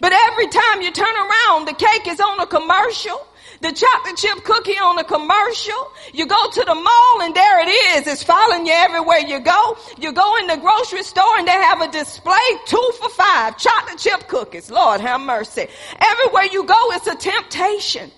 But 0.00 0.12
every 0.12 0.48
time 0.48 0.82
you 0.82 0.90
turn 0.90 1.14
around, 1.14 1.66
the 1.66 1.74
cake 1.74 2.06
is 2.08 2.20
on 2.20 2.40
a 2.40 2.46
commercial. 2.46 3.24
The 3.60 3.72
chocolate 3.72 4.16
chip 4.16 4.44
cookie 4.44 4.78
on 4.78 4.98
a 4.98 5.04
commercial. 5.04 5.90
You 6.12 6.26
go 6.26 6.50
to 6.50 6.64
the 6.64 6.74
mall 6.74 7.22
and 7.22 7.34
there 7.34 7.60
it 7.60 7.68
is. 7.68 8.06
It's 8.06 8.22
following 8.22 8.66
you 8.66 8.72
everywhere 8.72 9.18
you 9.18 9.40
go. 9.40 9.76
You 9.98 10.12
go 10.12 10.36
in 10.38 10.46
the 10.46 10.56
grocery 10.56 11.02
store 11.02 11.38
and 11.38 11.46
they 11.46 11.52
have 11.52 11.80
a 11.80 11.90
display 11.90 12.48
two 12.66 12.90
for 13.00 13.08
five 13.10 13.58
chocolate 13.58 13.98
chip 13.98 14.28
cookies. 14.28 14.70
Lord 14.70 15.00
have 15.00 15.20
mercy. 15.20 15.66
Everywhere 16.00 16.44
you 16.44 16.64
go, 16.64 16.76
it's 16.92 17.06
a 17.08 17.16
temptation 17.16 18.10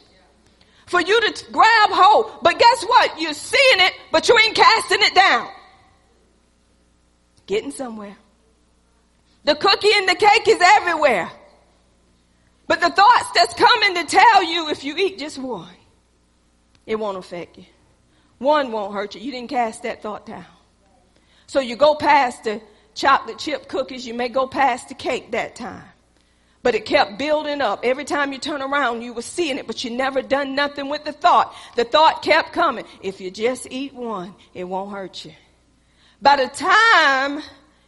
for 0.91 1.01
you 1.01 1.21
to 1.21 1.45
grab 1.53 1.91
hold. 1.93 2.43
But 2.43 2.59
guess 2.59 2.83
what? 2.83 3.21
You're 3.21 3.33
seeing 3.33 3.81
it, 3.81 3.93
but 4.11 4.29
you 4.29 4.37
ain't 4.45 4.57
casting 4.57 5.03
it 5.03 5.15
down. 5.15 5.49
Getting 7.47 7.71
somewhere. 7.71 8.17
The 9.45 9.55
cookie 9.55 9.93
and 9.95 10.09
the 10.09 10.17
cake 10.17 10.49
is 10.49 10.61
everywhere. 10.61 11.31
But 12.67 12.81
the 12.81 12.91
thoughts 12.91 13.31
that's 13.35 13.55
coming 13.55 13.95
to 13.95 14.05
tell 14.05 14.43
you 14.43 14.69
if 14.69 14.83
you 14.83 14.97
eat 14.97 15.19
just 15.21 15.39
one, 15.39 15.69
it 16.87 16.97
won't 16.97 17.17
affect 17.17 17.59
you. 17.59 17.67
One 18.39 18.73
won't 18.73 18.93
hurt 18.93 19.15
you. 19.15 19.21
You 19.21 19.31
didn't 19.31 19.51
cast 19.51 19.85
that 19.85 20.03
thought 20.03 20.27
down. 20.27 20.47
So 21.47 21.61
you 21.61 21.77
go 21.77 21.95
past 21.95 22.45
the 22.45 22.61
chocolate 22.95 23.39
chip 23.39 23.69
cookies, 23.69 24.05
you 24.05 24.15
may 24.15 24.29
go 24.29 24.49
past 24.49 24.89
the 24.89 24.95
cake 24.95 25.31
that 25.33 25.55
time. 25.55 25.85
But 26.63 26.75
it 26.75 26.85
kept 26.85 27.19
building 27.19 27.63
up. 27.63 27.81
Every 27.83 28.05
time 28.05 28.33
you 28.33 28.39
turn 28.39 28.61
around, 28.61 29.01
you 29.01 29.15
were 29.15 29.23
seeing 29.23 29.57
it, 29.57 29.67
but 29.67 29.83
you 29.83 29.91
never 29.91 30.21
done 30.21 30.55
nothing 30.55 30.91
with 30.91 31.05
the 31.05 31.13
thought. 31.13 31.55
The 31.75 31.85
thought 31.85 32.23
kept 32.23 32.53
coming. 32.53 32.85
If 33.03 33.21
you 33.21 33.31
just 33.31 33.67
eat 33.71 33.95
one, 33.95 34.35
it 34.53 34.65
won't 34.65 34.93
hurt 34.93 35.25
you. 35.25 35.33
By 36.21 36.37
the 36.37 36.49
time 36.49 37.43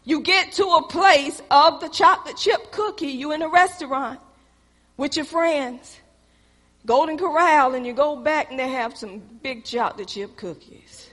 you 0.04 0.20
get 0.20 0.52
to 0.52 0.64
a 0.64 0.82
place 0.88 1.42
of 1.50 1.80
the 1.80 1.88
chocolate 1.88 2.38
chip 2.38 2.72
cookie, 2.72 3.08
you 3.08 3.32
in 3.32 3.42
a 3.42 3.48
restaurant 3.48 4.20
with 4.96 5.16
your 5.16 5.26
friends, 5.26 5.98
Golden 6.86 7.18
Corral, 7.18 7.74
and 7.74 7.86
you 7.86 7.92
go 7.92 8.16
back 8.16 8.50
and 8.50 8.58
they 8.58 8.68
have 8.68 8.96
some 8.96 9.22
big 9.42 9.64
chocolate 9.64 10.08
chip 10.08 10.36
cookies. 10.36 11.10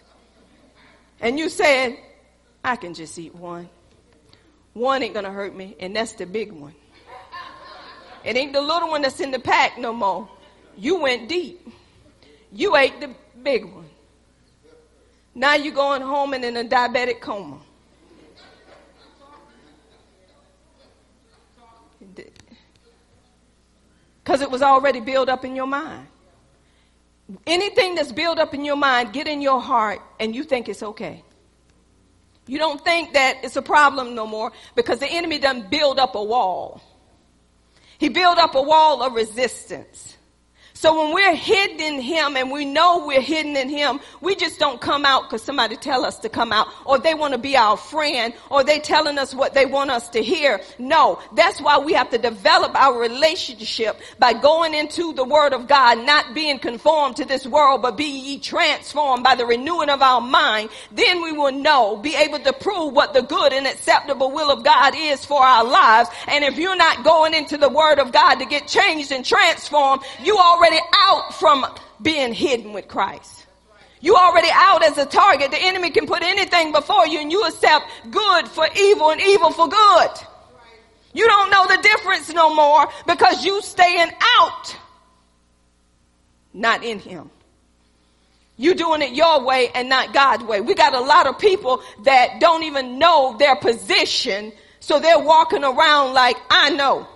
And 1.19 1.37
you 1.37 1.49
said, 1.49 1.97
I 2.63 2.77
can 2.77 2.93
just 2.93 3.19
eat 3.19 3.35
one. 3.35 3.69
One 4.73 5.03
ain't 5.03 5.13
gonna 5.13 5.31
hurt 5.31 5.53
me, 5.53 5.75
and 5.79 5.93
that's 5.93 6.13
the 6.13 6.25
big 6.25 6.53
one. 6.53 6.73
It 8.23 8.35
ain't 8.35 8.53
the 8.53 8.61
little 8.61 8.89
one 8.89 9.01
that's 9.01 9.19
in 9.19 9.31
the 9.31 9.39
pack 9.39 9.77
no 9.77 9.93
more. 9.93 10.27
You 10.77 10.99
went 11.01 11.29
deep. 11.29 11.67
You 12.51 12.75
ate 12.75 12.99
the 12.99 13.09
big 13.41 13.65
one. 13.65 13.89
Now 15.35 15.55
you're 15.55 15.73
going 15.73 16.01
home 16.01 16.33
and 16.33 16.43
in 16.43 16.57
a 16.57 16.63
diabetic 16.63 17.21
coma. 17.21 17.59
Because 24.23 24.41
it 24.41 24.51
was 24.51 24.61
already 24.61 24.99
built 24.99 25.29
up 25.29 25.45
in 25.45 25.55
your 25.55 25.67
mind. 25.67 26.07
Anything 27.45 27.95
that's 27.95 28.11
built 28.11 28.39
up 28.39 28.53
in 28.53 28.65
your 28.65 28.75
mind, 28.75 29.13
get 29.13 29.27
in 29.27 29.41
your 29.41 29.61
heart, 29.61 30.01
and 30.19 30.35
you 30.35 30.43
think 30.43 30.67
it's 30.67 30.81
okay. 30.81 31.23
You 32.47 32.57
don't 32.57 32.83
think 32.83 33.13
that 33.13 33.37
it's 33.43 33.55
a 33.55 33.61
problem 33.61 34.15
no 34.15 34.25
more 34.25 34.51
because 34.75 34.99
the 34.99 35.07
enemy 35.07 35.37
doesn't 35.37 35.69
build 35.69 35.99
up 35.99 36.15
a 36.15 36.23
wall. 36.23 36.81
He 37.99 38.07
built 38.07 38.37
up 38.37 38.55
a 38.55 38.61
wall 38.61 39.03
of 39.03 39.13
resistance. 39.13 40.17
So 40.79 40.97
when 40.97 41.13
we're 41.13 41.35
hidden 41.35 41.81
in 41.81 41.99
Him 41.99 42.37
and 42.37 42.49
we 42.49 42.63
know 42.63 43.05
we're 43.05 43.19
hidden 43.19 43.57
in 43.57 43.67
Him, 43.67 43.99
we 44.21 44.33
just 44.33 44.59
don't 44.59 44.79
come 44.79 45.03
out 45.03 45.23
because 45.23 45.43
somebody 45.43 45.75
tell 45.75 46.05
us 46.05 46.19
to 46.19 46.29
come 46.29 46.53
out 46.53 46.67
or 46.85 46.97
they 46.97 47.13
want 47.13 47.33
to 47.33 47.37
be 47.37 47.57
our 47.57 47.75
friend 47.75 48.33
or 48.49 48.63
they 48.63 48.79
telling 48.79 49.17
us 49.17 49.35
what 49.35 49.53
they 49.53 49.65
want 49.65 49.91
us 49.91 50.07
to 50.11 50.23
hear. 50.23 50.61
No, 50.77 51.21
that's 51.35 51.59
why 51.59 51.79
we 51.79 51.91
have 51.91 52.09
to 52.11 52.17
develop 52.17 52.81
our 52.81 52.97
relationship 52.97 53.99
by 54.19 54.31
going 54.31 54.73
into 54.73 55.11
the 55.11 55.25
Word 55.25 55.51
of 55.51 55.67
God, 55.67 56.05
not 56.05 56.33
being 56.33 56.59
conformed 56.59 57.17
to 57.17 57.25
this 57.25 57.45
world, 57.45 57.81
but 57.81 57.97
be 57.97 58.05
ye 58.05 58.39
transformed 58.39 59.21
by 59.21 59.35
the 59.35 59.45
renewing 59.45 59.89
of 59.89 60.01
our 60.01 60.21
mind. 60.21 60.69
Then 60.93 61.21
we 61.21 61.33
will 61.33 61.51
know, 61.51 61.97
be 61.97 62.15
able 62.15 62.39
to 62.39 62.53
prove 62.53 62.93
what 62.93 63.13
the 63.13 63.23
good 63.23 63.51
and 63.51 63.67
acceptable 63.67 64.31
will 64.31 64.49
of 64.49 64.63
God 64.63 64.93
is 64.95 65.25
for 65.25 65.43
our 65.43 65.65
lives. 65.65 66.07
And 66.29 66.45
if 66.45 66.57
you're 66.57 66.77
not 66.77 67.03
going 67.03 67.33
into 67.33 67.57
the 67.57 67.67
Word 67.67 67.99
of 67.99 68.13
God 68.13 68.35
to 68.35 68.45
get 68.45 68.65
changed 68.65 69.11
and 69.11 69.25
transformed, 69.25 70.03
you 70.23 70.37
already 70.37 70.68
already 70.69 70.85
out 70.97 71.33
from 71.33 71.65
being 72.01 72.33
hidden 72.33 72.73
with 72.73 72.87
Christ. 72.87 73.47
You 74.01 74.15
already 74.15 74.49
out 74.53 74.83
as 74.83 74.97
a 74.97 75.05
target. 75.05 75.51
The 75.51 75.61
enemy 75.61 75.89
can 75.89 76.07
put 76.07 76.21
anything 76.23 76.71
before 76.71 77.07
you 77.07 77.19
and 77.19 77.31
you 77.31 77.43
accept 77.43 77.85
good 78.09 78.47
for 78.47 78.67
evil 78.77 79.09
and 79.09 79.21
evil 79.21 79.51
for 79.51 79.67
good. 79.67 80.09
You 81.13 81.27
don't 81.27 81.49
know 81.49 81.65
the 81.67 81.81
difference 81.81 82.31
no 82.33 82.53
more 82.53 82.87
because 83.07 83.43
you 83.43 83.61
staying 83.61 84.11
out, 84.39 84.77
not 86.53 86.83
in 86.83 86.99
him. 86.99 87.29
You 88.55 88.75
doing 88.75 89.01
it 89.01 89.13
your 89.13 89.43
way 89.43 89.69
and 89.73 89.89
not 89.89 90.13
God's 90.13 90.43
way. 90.43 90.61
We 90.61 90.75
got 90.75 90.93
a 90.93 90.99
lot 90.99 91.27
of 91.27 91.39
people 91.39 91.81
that 92.03 92.39
don't 92.39 92.63
even 92.63 92.99
know 92.99 93.35
their 93.37 93.55
position, 93.55 94.51
so 94.81 94.99
they're 94.99 95.19
walking 95.19 95.63
around 95.63 96.13
like, 96.13 96.37
I 96.49 96.69
know. 96.69 97.07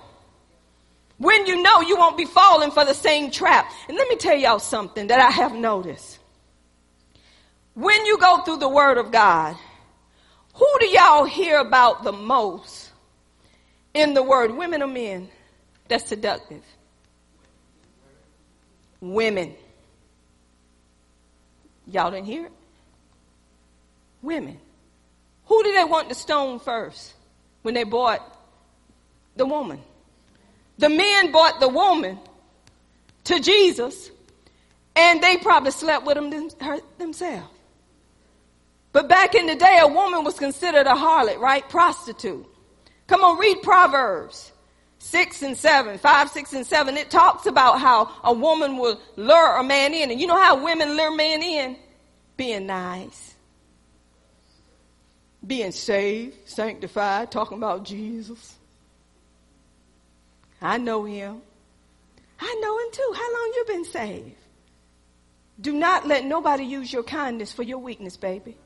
When 1.18 1.46
you 1.46 1.62
know 1.62 1.82
you 1.82 1.98
won't 1.98 2.18
be 2.18 2.26
falling 2.26 2.72
for 2.72 2.86
the 2.86 2.94
same 2.94 3.32
trap. 3.32 3.72
And 3.88 3.98
let 3.98 4.08
me 4.10 4.16
tell 4.16 4.36
y'all 4.36 4.60
something 4.60 5.08
that 5.08 5.20
I 5.20 5.30
have 5.30 5.54
noticed. 5.54 6.20
When 7.76 8.06
you 8.06 8.18
go 8.18 8.42
through 8.44 8.58
the 8.58 8.70
Word 8.70 8.98
of 8.98 9.12
God, 9.12 9.56
who 10.56 10.68
do 10.80 10.88
y'all 10.88 11.26
hear 11.26 11.60
about 11.60 12.04
the 12.04 12.12
most 12.12 12.92
in 13.94 14.14
the 14.14 14.24
Word? 14.24 14.52
Women 14.56 14.82
or 14.84 14.88
men? 14.88 15.30
That's 15.88 16.08
seductive. 16.08 16.64
Women. 19.02 19.56
Y'all 21.88 22.12
didn't 22.12 22.26
hear 22.26 22.46
it? 22.46 22.52
Women. 24.22 24.58
Who 25.46 25.64
did 25.64 25.76
they 25.76 25.84
want 25.84 26.10
to 26.10 26.16
stone 26.16 26.60
first 26.60 27.14
when 27.64 27.74
they 27.74 27.84
bought 27.84 28.22
the 29.36 29.46
woman? 29.46 29.82
The 30.78 30.90
men 30.90 31.32
brought 31.32 31.60
the 31.60 31.70
woman 31.70 32.20
to 33.26 33.40
Jesus 33.40 34.10
and 34.96 35.22
they 35.22 35.38
probably 35.38 35.72
slept 35.72 36.06
with 36.06 36.18
him 36.18 36.30
them, 36.30 36.50
her, 36.62 36.80
themselves. 36.98 37.50
But 38.92 39.10
back 39.10 39.34
in 39.34 39.48
the 39.48 39.56
day, 39.56 39.80
a 39.82 39.88
woman 39.88 40.24
was 40.24 40.38
considered 40.38 40.86
a 40.86 40.94
harlot, 40.94 41.40
right? 41.40 41.68
Prostitute. 41.68 42.46
Come 43.08 43.24
on, 43.24 43.40
read 43.40 43.62
Proverbs 43.64 44.52
6 45.00 45.42
and 45.42 45.58
7, 45.58 45.98
5, 45.98 46.30
6 46.30 46.54
and 46.54 46.66
7. 46.66 46.96
It 46.96 47.10
talks 47.10 47.46
about 47.48 47.80
how 47.80 48.10
a 48.24 48.32
woman 48.32 48.78
will 48.78 49.02
lure 49.16 49.58
a 49.58 49.64
man 49.64 49.94
in. 49.94 50.12
And 50.12 50.22
you 50.22 50.28
know 50.28 50.40
how 50.40 50.64
women 50.64 50.96
lure 50.96 51.14
men 51.14 51.42
in? 51.42 51.76
Being 52.38 52.68
nice. 52.68 53.36
Being 55.46 55.72
saved, 55.72 56.48
sanctified, 56.48 57.32
talking 57.32 57.58
about 57.58 57.84
Jesus. 57.84 58.56
I 60.64 60.78
know 60.78 61.04
him. 61.04 61.42
I 62.40 62.60
know 62.62 62.80
him 62.80 62.88
too. 62.92 63.14
How 63.16 63.34
long 63.34 63.52
you 63.56 63.66
been 63.68 63.86
saved? 63.86 64.36
Do 65.60 65.74
not 65.74 66.08
let 66.08 66.26
nobody 66.26 66.64
use 66.64 66.92
your 66.92 67.04
kindness 67.04 67.52
for 67.52 67.64
your 67.64 67.78
weakness, 67.78 68.18
baby. 68.18 68.58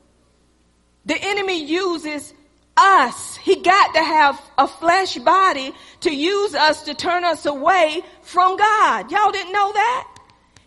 The 1.04 1.16
enemy 1.20 1.64
uses 1.64 2.32
us. 2.76 3.36
He 3.36 3.56
got 3.56 3.94
to 3.94 4.02
have 4.02 4.40
a 4.56 4.68
flesh 4.68 5.18
body 5.18 5.72
to 6.00 6.14
use 6.14 6.54
us 6.54 6.84
to 6.84 6.94
turn 6.94 7.24
us 7.24 7.44
away 7.44 8.02
from 8.22 8.56
God. 8.56 9.10
Y'all 9.10 9.32
didn't 9.32 9.52
know 9.52 9.72
that? 9.72 10.17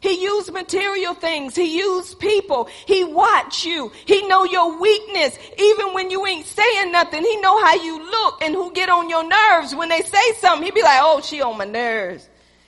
He 0.02 0.24
used 0.24 0.52
material 0.52 1.14
things. 1.14 1.56
He 1.56 1.78
used 1.78 2.20
people. 2.20 2.68
He 2.88 3.04
watch 3.04 3.66
you. 3.66 3.92
He 4.06 4.28
know 4.28 4.44
your 4.44 4.80
weakness. 4.80 5.38
Even 5.60 5.94
when 5.94 6.10
you 6.10 6.26
ain't 6.26 6.48
saying 6.48 6.92
nothing, 6.92 7.24
he 7.24 7.40
know 7.40 7.64
how 7.64 7.76
you 7.76 8.04
look 8.04 8.42
and 8.42 8.56
who 8.56 8.74
get 8.74 8.90
on 8.90 9.10
your 9.10 9.28
nerves. 9.28 9.76
When 9.76 9.90
they 9.90 10.02
say 10.02 10.34
something, 10.40 10.66
he 10.66 10.72
be 10.72 10.82
like, 10.82 11.00
oh, 11.04 11.22
she 11.22 11.42
on 11.42 11.58
my 11.58 11.66
nerves. 11.66 12.28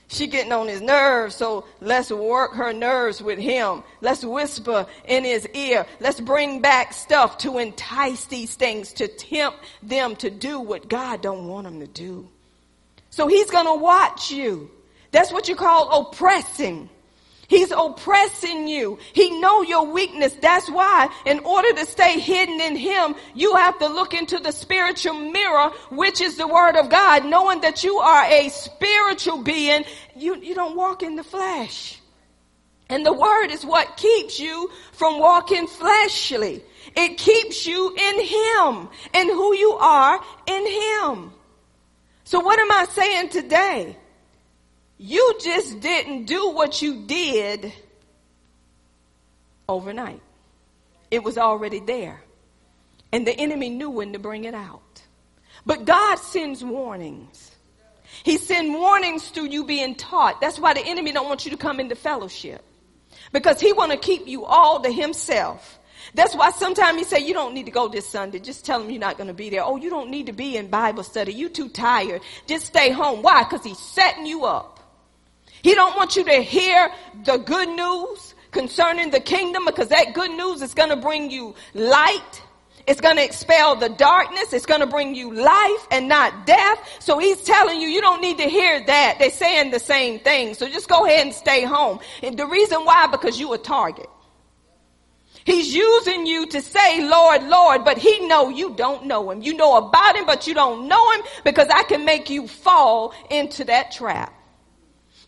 She 0.09 0.27
getting 0.27 0.51
on 0.51 0.67
his 0.67 0.79
nerves, 0.81 1.33
so 1.33 1.65
let's 1.81 2.11
work 2.11 2.53
her 2.53 2.71
nerves 2.71 3.19
with 3.19 3.39
him. 3.39 3.81
Let's 3.99 4.23
whisper 4.23 4.85
in 5.05 5.23
his 5.23 5.47
ear. 5.55 5.87
Let's 5.99 6.21
bring 6.21 6.61
back 6.61 6.93
stuff 6.93 7.39
to 7.39 7.57
entice 7.57 8.25
these 8.25 8.53
things, 8.53 8.93
to 8.93 9.07
tempt 9.07 9.57
them 9.81 10.15
to 10.17 10.29
do 10.29 10.59
what 10.59 10.87
God 10.87 11.23
don't 11.23 11.47
want 11.47 11.65
them 11.65 11.79
to 11.79 11.87
do. 11.87 12.29
So 13.09 13.27
he's 13.27 13.49
gonna 13.49 13.75
watch 13.75 14.29
you. 14.29 14.69
That's 15.11 15.31
what 15.31 15.47
you 15.47 15.55
call 15.55 16.01
oppressing. 16.01 16.91
He's 17.53 17.71
oppressing 17.71 18.67
you. 18.67 18.97
He 19.13 19.39
know 19.39 19.61
your 19.61 19.85
weakness. 19.85 20.33
That's 20.41 20.67
why 20.71 21.07
in 21.23 21.37
order 21.41 21.71
to 21.73 21.85
stay 21.85 22.19
hidden 22.19 22.59
in 22.59 22.75
him, 22.75 23.13
you 23.35 23.55
have 23.55 23.77
to 23.77 23.87
look 23.89 24.15
into 24.15 24.39
the 24.39 24.51
spiritual 24.51 25.13
mirror, 25.13 25.69
which 25.91 26.19
is 26.19 26.35
the 26.35 26.47
word 26.47 26.75
of 26.75 26.89
God, 26.89 27.25
knowing 27.25 27.61
that 27.61 27.83
you 27.83 27.99
are 27.99 28.25
a 28.25 28.49
spiritual 28.49 29.43
being. 29.43 29.85
You, 30.15 30.35
you 30.37 30.55
don't 30.55 30.75
walk 30.75 31.03
in 31.03 31.15
the 31.15 31.23
flesh. 31.23 32.01
And 32.89 33.05
the 33.05 33.13
word 33.13 33.51
is 33.51 33.63
what 33.63 33.97
keeps 33.97 34.39
you 34.39 34.71
from 34.93 35.19
walking 35.19 35.67
fleshly. 35.67 36.63
It 36.95 37.19
keeps 37.19 37.67
you 37.67 37.95
in 37.95 38.19
him 38.19 38.89
and 39.13 39.29
who 39.29 39.53
you 39.53 39.73
are 39.73 40.19
in 40.47 40.65
him. 40.65 41.31
So 42.23 42.39
what 42.39 42.57
am 42.57 42.71
I 42.71 42.85
saying 42.85 43.29
today? 43.29 43.95
You 45.05 45.37
just 45.41 45.81
didn't 45.81 46.27
do 46.27 46.51
what 46.51 46.81
you 46.81 47.03
did 47.05 47.73
overnight. 49.67 50.21
It 51.11 51.21
was 51.25 51.37
already 51.37 51.81
there. 51.81 52.21
And 53.11 53.27
the 53.27 53.37
enemy 53.37 53.67
knew 53.69 53.89
when 53.89 54.13
to 54.13 54.19
bring 54.19 54.45
it 54.45 54.53
out. 54.53 55.01
But 55.65 55.83
God 55.83 56.19
sends 56.19 56.63
warnings. 56.63 57.51
He 58.23 58.37
sends 58.37 58.73
warnings 58.73 59.27
through 59.27 59.49
you 59.49 59.65
being 59.65 59.95
taught. 59.95 60.39
That's 60.39 60.57
why 60.57 60.73
the 60.73 60.85
enemy 60.85 61.11
don't 61.11 61.27
want 61.27 61.43
you 61.43 61.51
to 61.51 61.57
come 61.57 61.81
into 61.81 61.95
fellowship. 61.95 62.63
Because 63.33 63.59
he 63.59 63.73
want 63.73 63.91
to 63.91 63.97
keep 63.97 64.25
you 64.25 64.45
all 64.45 64.81
to 64.83 64.89
himself. 64.89 65.79
That's 66.13 66.33
why 66.33 66.51
sometimes 66.51 66.99
he 66.99 67.03
say, 67.03 67.19
you 67.19 67.33
don't 67.33 67.53
need 67.53 67.65
to 67.65 67.73
go 67.73 67.89
this 67.89 68.07
Sunday. 68.07 68.39
Just 68.39 68.63
tell 68.63 68.81
him 68.81 68.89
you're 68.89 69.01
not 69.01 69.17
going 69.17 69.27
to 69.27 69.33
be 69.33 69.49
there. 69.49 69.65
Oh, 69.65 69.75
you 69.75 69.89
don't 69.89 70.09
need 70.11 70.27
to 70.27 70.33
be 70.33 70.55
in 70.55 70.69
Bible 70.69 71.03
study. 71.03 71.33
You 71.33 71.49
too 71.49 71.67
tired. 71.67 72.21
Just 72.47 72.67
stay 72.67 72.91
home. 72.91 73.21
Why? 73.21 73.43
Because 73.43 73.65
he's 73.65 73.79
setting 73.79 74.25
you 74.25 74.45
up. 74.45 74.72
He 75.63 75.73
don't 75.75 75.95
want 75.95 76.17
you 76.17 76.25
to 76.25 76.41
hear 76.41 76.91
the 77.23 77.37
good 77.37 77.69
news 77.69 78.35
concerning 78.51 79.11
the 79.11 79.21
kingdom 79.21 79.65
because 79.65 79.87
that 79.87 80.13
good 80.13 80.31
news 80.31 80.61
is 80.61 80.73
going 80.73 80.89
to 80.89 80.97
bring 80.97 81.31
you 81.31 81.55
light. 81.73 82.41
It's 82.85 82.99
going 82.99 83.15
to 83.15 83.23
expel 83.23 83.77
the 83.77 83.87
darkness. 83.87 84.51
It's 84.51 84.65
going 84.65 84.81
to 84.81 84.87
bring 84.87 85.15
you 85.15 85.33
life 85.33 85.87
and 85.89 86.09
not 86.09 86.45
death. 86.45 86.97
So 86.99 87.17
he's 87.17 87.41
telling 87.43 87.79
you, 87.79 87.87
you 87.87 88.01
don't 88.01 88.21
need 88.21 88.37
to 88.39 88.49
hear 88.49 88.85
that. 88.85 89.15
They're 89.19 89.31
saying 89.31 89.71
the 89.71 89.79
same 89.79 90.19
thing. 90.19 90.53
So 90.53 90.67
just 90.67 90.89
go 90.89 91.05
ahead 91.05 91.25
and 91.25 91.33
stay 91.33 91.63
home. 91.63 91.99
And 92.21 92.37
the 92.37 92.45
reason 92.45 92.83
why, 92.83 93.07
because 93.07 93.39
you 93.39 93.53
a 93.53 93.57
target. 93.57 94.07
He's 95.45 95.73
using 95.73 96.25
you 96.25 96.45
to 96.47 96.61
say, 96.61 97.07
Lord, 97.07 97.43
Lord, 97.43 97.85
but 97.85 97.97
he 97.97 98.27
know 98.27 98.49
you 98.49 98.73
don't 98.75 99.05
know 99.05 99.31
him. 99.31 99.41
You 99.41 99.55
know 99.55 99.77
about 99.77 100.17
him, 100.17 100.25
but 100.25 100.45
you 100.45 100.53
don't 100.53 100.89
know 100.89 101.11
him 101.11 101.21
because 101.45 101.69
I 101.69 101.83
can 101.83 102.03
make 102.03 102.29
you 102.29 102.47
fall 102.49 103.13
into 103.29 103.63
that 103.65 103.91
trap. 103.93 104.33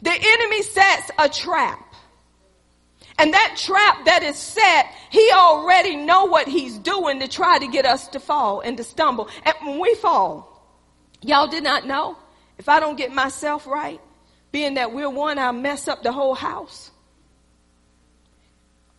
The 0.02 0.12
enemy 0.12 0.62
sets 0.62 1.12
a 1.18 1.30
trap. 1.30 1.82
And 3.18 3.34
that 3.34 3.56
trap 3.58 4.06
that 4.06 4.24
is 4.24 4.38
set, 4.38 4.88
he 5.10 5.32
already 5.34 5.96
know 5.96 6.26
what 6.26 6.48
he's 6.48 6.78
doing 6.78 7.22
to 7.22 7.28
try 7.28 7.58
to 7.60 7.68
get 7.68 7.86
us 7.86 8.10
to 8.10 8.20
fall 8.20 8.60
and 8.60 8.76
to 8.78 8.84
stumble. 8.84 9.30
And 9.44 9.56
when 9.62 9.80
we 9.80 9.96
fall, 9.96 10.62
y'all 11.22 11.48
did 11.48 11.64
not 11.64 11.88
know, 11.88 12.18
if 12.58 12.68
I 12.68 12.80
don't 12.80 12.98
get 12.98 13.14
myself 13.14 13.68
right, 13.68 14.02
being 14.52 14.74
that 14.76 14.94
we're 14.94 15.10
one, 15.10 15.40
I'll 15.40 15.54
mess 15.54 15.88
up 15.88 16.04
the 16.04 16.12
whole 16.12 16.36
house. 16.36 16.92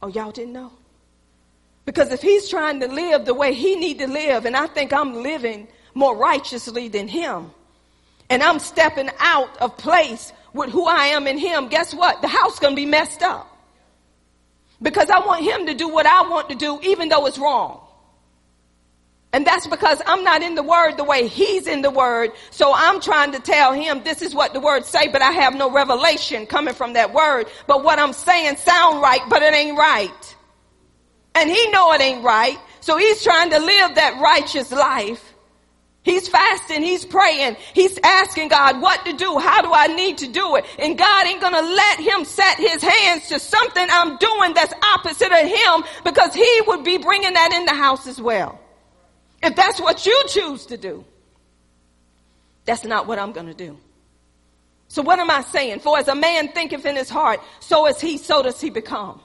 Oh, 0.03 0.09
y'all 0.09 0.33
didn't 0.33 0.53
know? 0.53 0.73
Because 1.85 2.11
if 2.11 2.21
he's 2.21 2.49
trying 2.49 2.81
to 2.81 2.89
live 2.89 3.25
the 3.25 3.35
way 3.35 3.55
he 3.55 3.77
need 3.77 3.99
to 3.99 4.07
live, 4.07 4.45
and 4.45 4.57
I 4.57 4.67
think 4.67 4.93
I'm 4.93 5.23
living 5.23 5.69
more 5.95 6.17
righteously 6.17 6.89
than 6.89 7.07
him, 7.07 7.51
and 8.29 8.43
I'm 8.43 8.59
stepping 8.59 9.09
out 9.19 9.57
of 9.59 9.77
place 9.79 10.33
with 10.57 10.71
who 10.71 10.87
I 10.87 11.09
am 11.09 11.27
in 11.27 11.39
him, 11.39 11.69
guess 11.69 11.95
what? 11.95 12.23
The 12.23 12.29
house 12.29 12.59
gonna 12.59 12.75
be 12.75 12.87
messed 12.87 13.23
up. 13.23 13.53
Because 14.83 15.09
I 15.09 15.21
want 15.21 15.45
him 15.45 15.67
to 15.67 15.75
do 15.75 15.89
what 15.89 16.07
I 16.07 16.29
want 16.29 16.51
to 16.51 16.55
do, 16.55 16.81
even 16.83 17.09
though 17.09 17.27
it's 17.27 17.39
wrong. 17.39 17.81
And 19.33 19.47
that's 19.47 19.67
because 19.67 20.01
I'm 20.07 20.25
not 20.25 20.43
in 20.43 20.55
the 20.55 20.63
word 20.63 20.97
the 20.97 21.05
way 21.05 21.29
he's 21.29 21.67
in 21.67 21.83
the 21.83 21.91
word. 21.91 22.31
So 22.51 22.73
I'm 22.75 23.01
trying 23.01 23.33
to 23.33 23.39
tell 23.39 23.73
him 23.73 24.03
this 24.03 24.23
is 24.23 24.35
what 24.35 24.55
the 24.55 24.61
word 24.61 24.87
say, 24.87 25.09
but 25.09 25.21
I 25.21 25.31
have 25.33 25.55
no 25.55 25.71
revelation 25.71 26.47
coming 26.47 26.75
from 26.75 26.95
that 26.95 27.13
word. 27.13 27.47
But 27.67 27.85
what 27.85 27.99
I'm 27.99 28.13
saying 28.15 28.57
sound 28.57 29.03
right, 29.03 29.21
but 29.29 29.43
it 29.43 29.53
ain't 29.53 29.77
right. 29.77 30.37
And 31.35 31.51
he 31.51 31.71
know 31.71 31.93
it 31.93 32.01
ain't 32.01 32.25
right. 32.25 32.59
So 32.81 32.97
he's 32.97 33.23
trying 33.23 33.51
to 33.51 33.59
live 33.59 33.97
that 33.97 34.19
righteous 34.23 34.73
life. 34.73 35.35
He's 36.07 36.29
fasting, 36.29 36.85
he's 36.85 37.05
praying, 37.05 37.57
he's 37.75 37.99
asking 38.05 38.47
God 38.47 38.81
what 38.81 39.05
to 39.07 39.13
do, 39.13 39.39
how 39.39 39.61
do 39.61 39.73
I 39.73 39.89
need 39.89 40.19
to 40.19 40.29
do 40.29 40.55
it? 40.55 40.65
And 40.79 40.97
God 40.97 41.27
ain't 41.27 41.41
gonna 41.41 41.61
let 41.61 41.99
him 41.99 42.25
set 42.25 42.59
his 42.59 42.81
hands 42.81 43.29
to 43.31 43.41
something 43.41 43.85
I'm 43.91 44.17
doing 44.17 44.55
that's 44.55 44.73
opposite 44.95 45.33
of 45.33 45.41
him 45.41 45.85
because 46.05 46.33
he 46.33 46.61
would 46.69 46.85
be 46.85 46.99
bringing 46.99 47.33
that 47.33 47.53
in 47.53 47.67
the 47.67 47.75
house 47.75 48.07
as 48.07 48.23
well. 48.23 48.61
If 49.43 49.57
that's 49.57 49.81
what 49.81 50.07
you 50.07 50.23
choose 50.29 50.67
to 50.67 50.77
do, 50.77 51.05
that's 52.67 52.85
not 52.85 53.09
what 53.09 53.19
I'm 53.19 53.33
gonna 53.33 53.53
do. 53.53 53.77
So 54.87 55.03
what 55.03 55.19
am 55.19 55.29
I 55.29 55.43
saying? 55.43 55.81
For 55.81 55.99
as 55.99 56.07
a 56.07 56.15
man 56.15 56.53
thinketh 56.53 56.87
in 56.87 56.95
his 56.95 57.11
heart, 57.11 57.41
so 57.59 57.89
is 57.89 58.01
he, 58.01 58.17
so 58.17 58.45
does 58.45 58.61
he 58.61 58.71
become. 58.71 59.21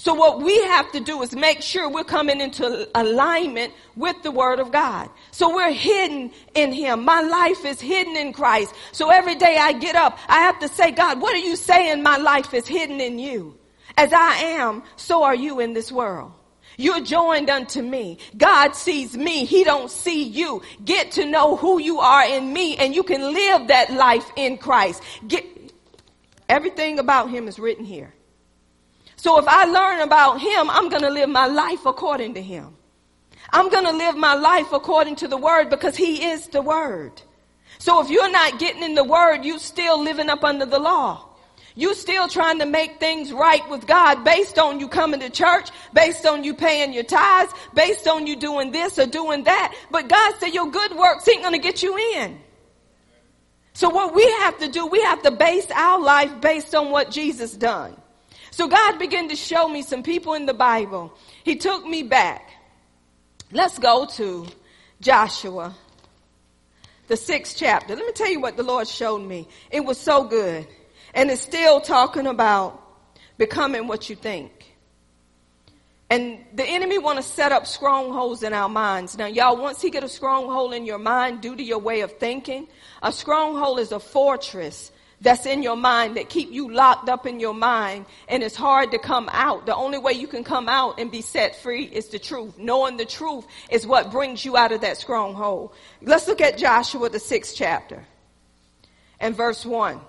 So 0.00 0.14
what 0.14 0.40
we 0.40 0.56
have 0.62 0.90
to 0.92 1.00
do 1.00 1.20
is 1.20 1.36
make 1.36 1.60
sure 1.60 1.86
we're 1.86 2.04
coming 2.04 2.40
into 2.40 2.88
alignment 2.98 3.74
with 3.96 4.22
the 4.22 4.30
word 4.30 4.58
of 4.58 4.72
God. 4.72 5.10
So 5.30 5.54
we're 5.54 5.72
hidden 5.72 6.32
in 6.54 6.72
him. 6.72 7.04
My 7.04 7.20
life 7.20 7.66
is 7.66 7.82
hidden 7.82 8.16
in 8.16 8.32
Christ. 8.32 8.74
So 8.92 9.10
every 9.10 9.34
day 9.34 9.58
I 9.60 9.74
get 9.74 9.96
up, 9.96 10.18
I 10.26 10.38
have 10.40 10.58
to 10.60 10.68
say, 10.68 10.90
God, 10.90 11.20
what 11.20 11.34
are 11.34 11.44
you 11.46 11.54
saying? 11.54 12.02
My 12.02 12.16
life 12.16 12.54
is 12.54 12.66
hidden 12.66 12.98
in 12.98 13.18
you. 13.18 13.58
As 13.98 14.10
I 14.14 14.36
am, 14.36 14.84
so 14.96 15.22
are 15.22 15.34
you 15.34 15.60
in 15.60 15.74
this 15.74 15.92
world. 15.92 16.32
You're 16.78 17.02
joined 17.02 17.50
unto 17.50 17.82
me. 17.82 18.20
God 18.38 18.74
sees 18.74 19.14
me. 19.14 19.44
He 19.44 19.64
don't 19.64 19.90
see 19.90 20.22
you. 20.22 20.62
Get 20.82 21.10
to 21.12 21.26
know 21.26 21.56
who 21.56 21.78
you 21.78 21.98
are 21.98 22.24
in 22.24 22.54
me 22.54 22.74
and 22.78 22.94
you 22.94 23.02
can 23.02 23.20
live 23.20 23.68
that 23.68 23.92
life 23.92 24.30
in 24.34 24.56
Christ. 24.56 25.02
Get, 25.28 25.44
everything 26.48 26.98
about 26.98 27.28
him 27.28 27.48
is 27.48 27.58
written 27.58 27.84
here. 27.84 28.14
So 29.20 29.38
if 29.38 29.46
I 29.46 29.64
learn 29.64 30.00
about 30.00 30.40
him, 30.40 30.70
I'm 30.70 30.88
going 30.88 31.02
to 31.02 31.10
live 31.10 31.28
my 31.28 31.44
life 31.44 31.84
according 31.84 32.32
to 32.34 32.42
him. 32.42 32.74
I'm 33.52 33.68
going 33.68 33.84
to 33.84 33.92
live 33.92 34.16
my 34.16 34.32
life 34.32 34.72
according 34.72 35.16
to 35.16 35.28
the 35.28 35.36
word 35.36 35.68
because 35.68 35.94
he 35.94 36.24
is 36.24 36.46
the 36.46 36.62
word. 36.62 37.20
So 37.78 38.02
if 38.02 38.08
you're 38.08 38.30
not 38.30 38.58
getting 38.58 38.82
in 38.82 38.94
the 38.94 39.04
word, 39.04 39.44
you're 39.44 39.58
still 39.58 40.02
living 40.02 40.30
up 40.30 40.42
under 40.42 40.64
the 40.64 40.78
law. 40.78 41.28
You 41.74 41.94
still 41.94 42.28
trying 42.28 42.60
to 42.60 42.64
make 42.64 42.98
things 42.98 43.30
right 43.30 43.68
with 43.68 43.86
God 43.86 44.24
based 44.24 44.58
on 44.58 44.80
you 44.80 44.88
coming 44.88 45.20
to 45.20 45.28
church, 45.28 45.68
based 45.92 46.24
on 46.24 46.42
you 46.42 46.54
paying 46.54 46.94
your 46.94 47.04
tithes, 47.04 47.52
based 47.74 48.08
on 48.08 48.26
you 48.26 48.36
doing 48.36 48.72
this 48.72 48.98
or 48.98 49.04
doing 49.04 49.44
that. 49.44 49.74
But 49.90 50.08
God 50.08 50.34
said 50.40 50.54
your 50.54 50.70
good 50.70 50.96
works 50.96 51.28
ain't 51.28 51.42
going 51.42 51.52
to 51.52 51.58
get 51.58 51.82
you 51.82 51.94
in. 52.14 52.40
So 53.74 53.90
what 53.90 54.14
we 54.14 54.24
have 54.40 54.56
to 54.60 54.68
do, 54.68 54.86
we 54.86 55.02
have 55.02 55.20
to 55.24 55.30
base 55.30 55.70
our 55.72 56.00
life 56.00 56.40
based 56.40 56.74
on 56.74 56.90
what 56.90 57.10
Jesus 57.10 57.52
done. 57.52 58.00
So 58.50 58.68
God 58.68 58.98
began 58.98 59.28
to 59.28 59.36
show 59.36 59.68
me 59.68 59.82
some 59.82 60.02
people 60.02 60.34
in 60.34 60.46
the 60.46 60.54
Bible. 60.54 61.16
He 61.44 61.56
took 61.56 61.86
me 61.86 62.02
back. 62.02 62.50
Let's 63.52 63.78
go 63.78 64.06
to 64.06 64.46
Joshua, 65.00 65.74
the 67.08 67.16
sixth 67.16 67.56
chapter. 67.56 67.96
Let 67.96 68.06
me 68.06 68.12
tell 68.12 68.30
you 68.30 68.40
what 68.40 68.56
the 68.56 68.62
Lord 68.62 68.86
showed 68.86 69.22
me. 69.22 69.48
It 69.70 69.84
was 69.84 69.98
so 69.98 70.24
good. 70.24 70.66
And 71.14 71.30
it's 71.30 71.42
still 71.42 71.80
talking 71.80 72.26
about 72.26 72.80
becoming 73.38 73.86
what 73.86 74.08
you 74.10 74.16
think. 74.16 74.52
And 76.10 76.44
the 76.52 76.64
enemy 76.64 76.98
want 76.98 77.18
to 77.18 77.22
set 77.22 77.52
up 77.52 77.66
strongholds 77.66 78.42
in 78.42 78.52
our 78.52 78.68
minds. 78.68 79.16
Now, 79.16 79.26
y'all, 79.26 79.56
once 79.56 79.80
he 79.80 79.90
get 79.90 80.02
a 80.02 80.08
stronghold 80.08 80.74
in 80.74 80.84
your 80.84 80.98
mind 80.98 81.40
due 81.40 81.54
to 81.54 81.62
your 81.62 81.78
way 81.78 82.00
of 82.00 82.18
thinking, 82.18 82.66
a 83.00 83.12
stronghold 83.12 83.78
is 83.78 83.92
a 83.92 84.00
fortress 84.00 84.90
that's 85.20 85.44
in 85.44 85.62
your 85.62 85.76
mind 85.76 86.16
that 86.16 86.28
keep 86.28 86.50
you 86.50 86.72
locked 86.72 87.08
up 87.08 87.26
in 87.26 87.40
your 87.40 87.52
mind 87.52 88.06
and 88.28 88.42
it's 88.42 88.56
hard 88.56 88.90
to 88.92 88.98
come 88.98 89.28
out. 89.32 89.66
The 89.66 89.74
only 89.74 89.98
way 89.98 90.12
you 90.12 90.26
can 90.26 90.44
come 90.44 90.68
out 90.68 90.98
and 90.98 91.10
be 91.10 91.20
set 91.20 91.56
free 91.56 91.84
is 91.84 92.08
the 92.08 92.18
truth. 92.18 92.58
Knowing 92.58 92.96
the 92.96 93.04
truth 93.04 93.46
is 93.70 93.86
what 93.86 94.10
brings 94.10 94.44
you 94.44 94.56
out 94.56 94.72
of 94.72 94.80
that 94.80 94.96
stronghold. 94.96 95.72
Let's 96.00 96.26
look 96.26 96.40
at 96.40 96.56
Joshua, 96.56 97.10
the 97.10 97.18
sixth 97.18 97.54
chapter 97.54 98.06
and 99.18 99.36
verse 99.36 99.64
one. 99.66 100.00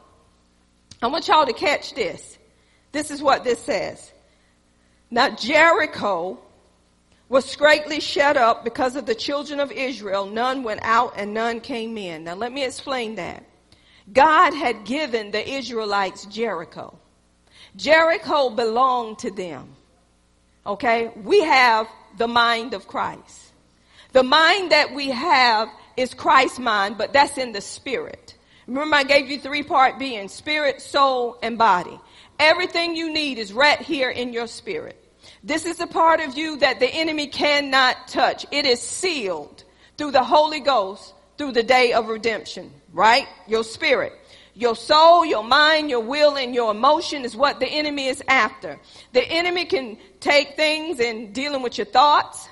I 1.01 1.07
want 1.07 1.28
y'all 1.28 1.45
to 1.45 1.53
catch 1.53 1.93
this. 1.93 2.38
This 2.93 3.12
is 3.12 3.22
what 3.22 3.43
this 3.43 3.59
says. 3.59 4.12
Now 5.09 5.30
Jericho 5.30 6.39
was 7.28 7.53
greatly 7.55 7.99
shut 7.99 8.38
up 8.38 8.64
because 8.64 8.95
of 8.95 9.05
the 9.05 9.16
children 9.16 9.59
of 9.59 9.72
Israel. 9.72 10.26
None 10.26 10.64
went 10.64 10.82
out 10.84 11.14
and 11.18 11.34
none 11.34 11.59
came 11.59 11.97
in. 11.97 12.24
Now 12.24 12.36
let 12.36 12.51
me 12.53 12.64
explain 12.64 13.16
that. 13.16 13.43
God 14.11 14.53
had 14.53 14.85
given 14.85 15.31
the 15.31 15.47
Israelites 15.47 16.25
Jericho. 16.25 16.97
Jericho 17.75 18.49
belonged 18.49 19.19
to 19.19 19.31
them. 19.31 19.75
Okay? 20.65 21.11
We 21.15 21.41
have 21.41 21.87
the 22.17 22.27
mind 22.27 22.73
of 22.73 22.87
Christ. 22.87 23.51
The 24.11 24.23
mind 24.23 24.71
that 24.71 24.93
we 24.93 25.09
have 25.09 25.69
is 25.95 26.13
Christ's 26.13 26.59
mind, 26.59 26.97
but 26.97 27.13
that's 27.13 27.37
in 27.37 27.51
the 27.51 27.61
spirit. 27.61 28.35
Remember 28.67 28.95
I 28.95 29.03
gave 29.03 29.29
you 29.29 29.39
three 29.39 29.63
part 29.63 29.99
being, 29.99 30.27
spirit, 30.27 30.81
soul, 30.81 31.37
and 31.41 31.57
body. 31.57 31.99
Everything 32.39 32.95
you 32.95 33.11
need 33.13 33.37
is 33.37 33.53
right 33.53 33.79
here 33.79 34.09
in 34.09 34.33
your 34.33 34.47
spirit. 34.47 34.97
This 35.43 35.65
is 35.65 35.79
a 35.79 35.87
part 35.87 36.19
of 36.19 36.37
you 36.37 36.57
that 36.57 36.79
the 36.79 36.87
enemy 36.87 37.27
cannot 37.27 38.07
touch. 38.07 38.45
It 38.51 38.65
is 38.65 38.81
sealed 38.81 39.63
through 39.97 40.11
the 40.11 40.23
Holy 40.23 40.59
Ghost 40.59 41.13
through 41.37 41.53
the 41.53 41.63
day 41.63 41.93
of 41.93 42.07
redemption 42.07 42.71
right? 42.93 43.27
Your 43.47 43.63
spirit. 43.63 44.13
Your 44.53 44.75
soul, 44.75 45.25
your 45.25 45.43
mind, 45.43 45.89
your 45.89 46.01
will, 46.01 46.35
and 46.35 46.53
your 46.53 46.71
emotion 46.71 47.23
is 47.23 47.35
what 47.35 47.59
the 47.59 47.67
enemy 47.67 48.07
is 48.07 48.21
after. 48.27 48.79
The 49.13 49.23
enemy 49.23 49.65
can 49.65 49.97
take 50.19 50.55
things 50.55 50.99
and 50.99 51.33
dealing 51.33 51.61
with 51.61 51.77
your 51.77 51.85
thoughts 51.85 52.49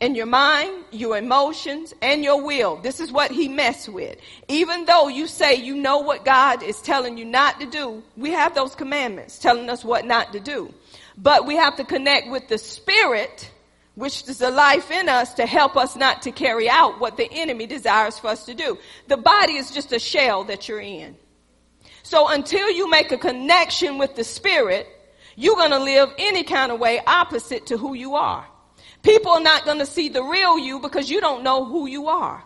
and 0.00 0.16
your 0.16 0.26
mind, 0.26 0.84
your 0.92 1.18
emotions, 1.18 1.92
and 2.00 2.24
your 2.24 2.42
will. 2.42 2.76
This 2.76 3.00
is 3.00 3.12
what 3.12 3.30
he 3.30 3.48
mess 3.48 3.88
with. 3.88 4.16
Even 4.48 4.86
though 4.86 5.08
you 5.08 5.26
say 5.26 5.56
you 5.56 5.76
know 5.76 5.98
what 5.98 6.24
God 6.24 6.62
is 6.62 6.80
telling 6.80 7.18
you 7.18 7.24
not 7.24 7.60
to 7.60 7.66
do, 7.66 8.02
we 8.16 8.30
have 8.30 8.54
those 8.54 8.74
commandments 8.74 9.38
telling 9.38 9.68
us 9.68 9.84
what 9.84 10.06
not 10.06 10.32
to 10.32 10.40
do. 10.40 10.72
But 11.18 11.46
we 11.46 11.56
have 11.56 11.76
to 11.76 11.84
connect 11.84 12.30
with 12.30 12.48
the 12.48 12.56
spirit 12.56 13.50
which 13.94 14.28
is 14.28 14.38
the 14.38 14.50
life 14.50 14.90
in 14.90 15.08
us 15.08 15.34
to 15.34 15.46
help 15.46 15.76
us 15.76 15.96
not 15.96 16.22
to 16.22 16.32
carry 16.32 16.68
out 16.68 17.00
what 17.00 17.16
the 17.16 17.28
enemy 17.30 17.66
desires 17.66 18.18
for 18.18 18.28
us 18.28 18.46
to 18.46 18.54
do. 18.54 18.78
The 19.08 19.16
body 19.16 19.54
is 19.54 19.70
just 19.70 19.92
a 19.92 19.98
shell 19.98 20.44
that 20.44 20.68
you're 20.68 20.80
in. 20.80 21.16
So 22.02 22.28
until 22.28 22.70
you 22.70 22.90
make 22.90 23.12
a 23.12 23.18
connection 23.18 23.98
with 23.98 24.16
the 24.16 24.24
spirit, 24.24 24.86
you're 25.36 25.56
going 25.56 25.70
to 25.70 25.78
live 25.78 26.10
any 26.18 26.44
kind 26.44 26.72
of 26.72 26.80
way 26.80 27.00
opposite 27.06 27.66
to 27.66 27.76
who 27.76 27.94
you 27.94 28.14
are. 28.14 28.46
People 29.02 29.32
are 29.32 29.40
not 29.40 29.64
going 29.64 29.78
to 29.78 29.86
see 29.86 30.08
the 30.08 30.22
real 30.22 30.58
you 30.58 30.80
because 30.80 31.10
you 31.10 31.20
don't 31.20 31.42
know 31.42 31.64
who 31.64 31.86
you 31.86 32.08
are. 32.08 32.44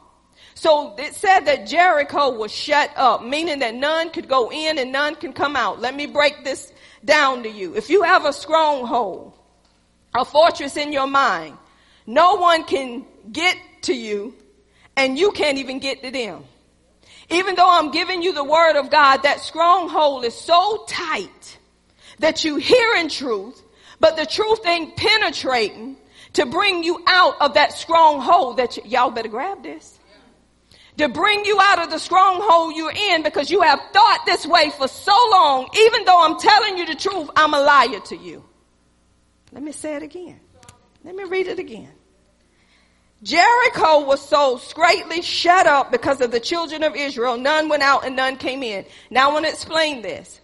So 0.55 0.95
it 0.99 1.15
said 1.15 1.41
that 1.41 1.67
Jericho 1.67 2.37
was 2.37 2.53
shut 2.53 2.91
up, 2.97 3.25
meaning 3.25 3.59
that 3.59 3.75
none 3.75 4.11
could 4.11 4.29
go 4.29 4.51
in 4.53 4.79
and 4.79 4.93
none 4.93 5.17
can 5.17 5.33
come 5.33 5.57
out. 5.57 5.81
Let 5.81 5.95
me 5.95 6.07
break 6.07 6.45
this 6.45 6.73
down 7.05 7.43
to 7.43 7.49
you. 7.49 7.75
If 7.75 7.91
you 7.91 8.03
have 8.03 8.25
a 8.25 8.33
stronghold, 8.33 9.37
a 10.15 10.25
fortress 10.25 10.77
in 10.77 10.93
your 10.93 11.07
mind, 11.07 11.57
no 12.07 12.37
one 12.37 12.65
can 12.65 13.05
get 13.31 13.57
to 13.83 13.95
you 13.95 14.35
and 14.97 15.19
you 15.19 15.33
can't 15.33 15.59
even 15.59 15.79
get 15.81 16.03
to 16.03 16.11
them. 16.11 16.45
Even 17.31 17.55
though 17.55 17.69
I'm 17.69 17.91
giving 17.91 18.23
you 18.23 18.33
the 18.33 18.45
word 18.45 18.77
of 18.77 18.91
God, 18.91 19.19
that 19.19 19.41
stronghold 19.41 20.25
is 20.25 20.35
so 20.35 20.85
tight 20.87 21.59
that 22.19 22.45
you 22.45 22.57
hear 22.57 22.97
in 22.97 23.09
truth, 23.09 23.61
but 23.99 24.17
the 24.17 24.27
truth 24.27 24.65
ain't 24.67 24.97
penetrating 24.97 25.97
to 26.35 26.47
bring 26.47 26.85
you 26.85 27.03
out 27.07 27.41
of 27.41 27.55
that 27.55 27.73
stronghold 27.73 28.59
that 28.59 28.85
y'all 28.87 29.11
better 29.11 29.29
grab 29.29 29.63
this. 29.63 29.99
To 30.99 31.09
bring 31.09 31.45
you 31.45 31.59
out 31.61 31.81
of 31.81 31.91
the 31.91 31.99
stronghold 31.99 32.77
you're 32.77 32.93
in 32.93 33.25
because 33.25 33.51
you 33.51 33.63
have 33.63 33.81
thought 33.93 34.23
this 34.27 34.47
way 34.47 34.71
for 34.77 34.87
so 34.87 35.17
long, 35.33 35.69
even 35.77 36.05
though 36.05 36.25
I'm 36.25 36.39
telling 36.39 36.79
you 36.79 36.87
the 36.87 36.95
truth, 36.95 37.31
I'm 37.35 37.53
a 37.53 37.61
liar 37.61 38.01
to 38.01 38.17
you. 38.17 38.45
Let 39.55 39.63
me 39.63 39.71
say 39.71 39.95
it 39.95 40.03
again. 40.03 40.41
Let 41.05 41.15
me 41.15 41.23
read 41.25 41.47
it 41.47 41.61
again. 41.61 41.93
Jericho 43.23 44.05
was 44.05 44.21
so 44.21 44.61
greatly 44.75 45.23
shut 45.23 45.67
up 45.67 45.93
because 45.93 46.21
of 46.21 46.33
the 46.33 46.41
children 46.41 46.83
of 46.83 46.97
Israel. 46.97 47.39
None 47.39 47.69
went 47.69 47.83
out 47.83 48.05
and 48.05 48.17
none 48.17 48.37
came 48.37 48.63
in. 48.65 48.85
Now 49.11 49.31
I 49.31 49.33
want 49.33 49.47
to 49.47 49.53
explain 49.53 50.03
this. 50.03 50.41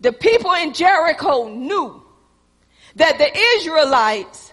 The 0.00 0.12
people 0.12 0.52
in 0.52 0.74
Jericho 0.74 1.48
knew 1.48 2.02
that 2.96 3.18
the 3.18 3.36
Israelites 3.56 4.52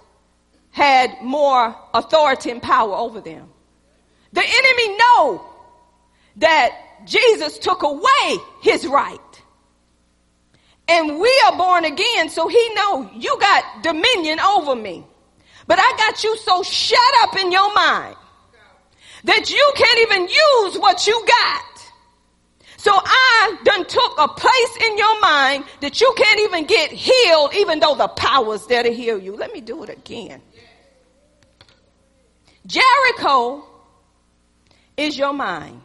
had 0.71 1.21
more 1.21 1.75
authority 1.93 2.49
and 2.51 2.61
power 2.61 2.95
over 2.95 3.19
them. 3.19 3.49
The 4.31 4.41
enemy 4.41 4.97
know 4.97 5.45
that 6.38 6.71
Jesus 7.05 7.59
took 7.59 7.84
away 7.84 8.38
his 8.61 8.88
right. 8.88 9.32
And 10.88 11.19
we 11.19 11.41
are 11.45 11.57
born 11.57 11.86
again, 11.86 12.29
so 12.29 12.47
he 12.47 12.73
know 12.73 13.09
you 13.15 13.38
got 13.39 13.84
dominion 13.84 14.39
over 14.39 14.75
me. 14.75 15.05
But 15.65 15.79
I 15.79 15.93
got 15.97 16.23
you 16.23 16.38
so 16.38 16.61
shut 16.61 16.99
up 17.21 17.38
in 17.38 17.51
your 17.51 17.73
mind 17.73 18.15
that 19.23 19.49
you 19.49 19.73
can't 19.75 19.99
even 19.99 20.21
use 20.23 20.77
what 20.79 21.07
you 21.07 21.23
got. 21.25 21.63
So 22.77 22.91
I 22.93 23.57
done 23.63 23.86
took 23.86 24.13
a 24.19 24.27
place 24.27 24.77
in 24.86 24.97
your 24.97 25.21
mind 25.21 25.63
that 25.79 26.01
you 26.01 26.13
can't 26.17 26.41
even 26.41 26.65
get 26.65 26.91
healed 26.91 27.55
even 27.55 27.79
though 27.79 27.95
the 27.95 28.09
power's 28.09 28.67
there 28.67 28.84
to 28.84 28.93
heal 28.93 29.17
you. 29.17 29.38
Let 29.38 29.53
me 29.53 29.61
do 29.61 29.84
it 29.84 29.89
again. 29.89 30.41
Jericho 32.65 33.65
is 34.97 35.17
your 35.17 35.31
mind. 35.31 35.81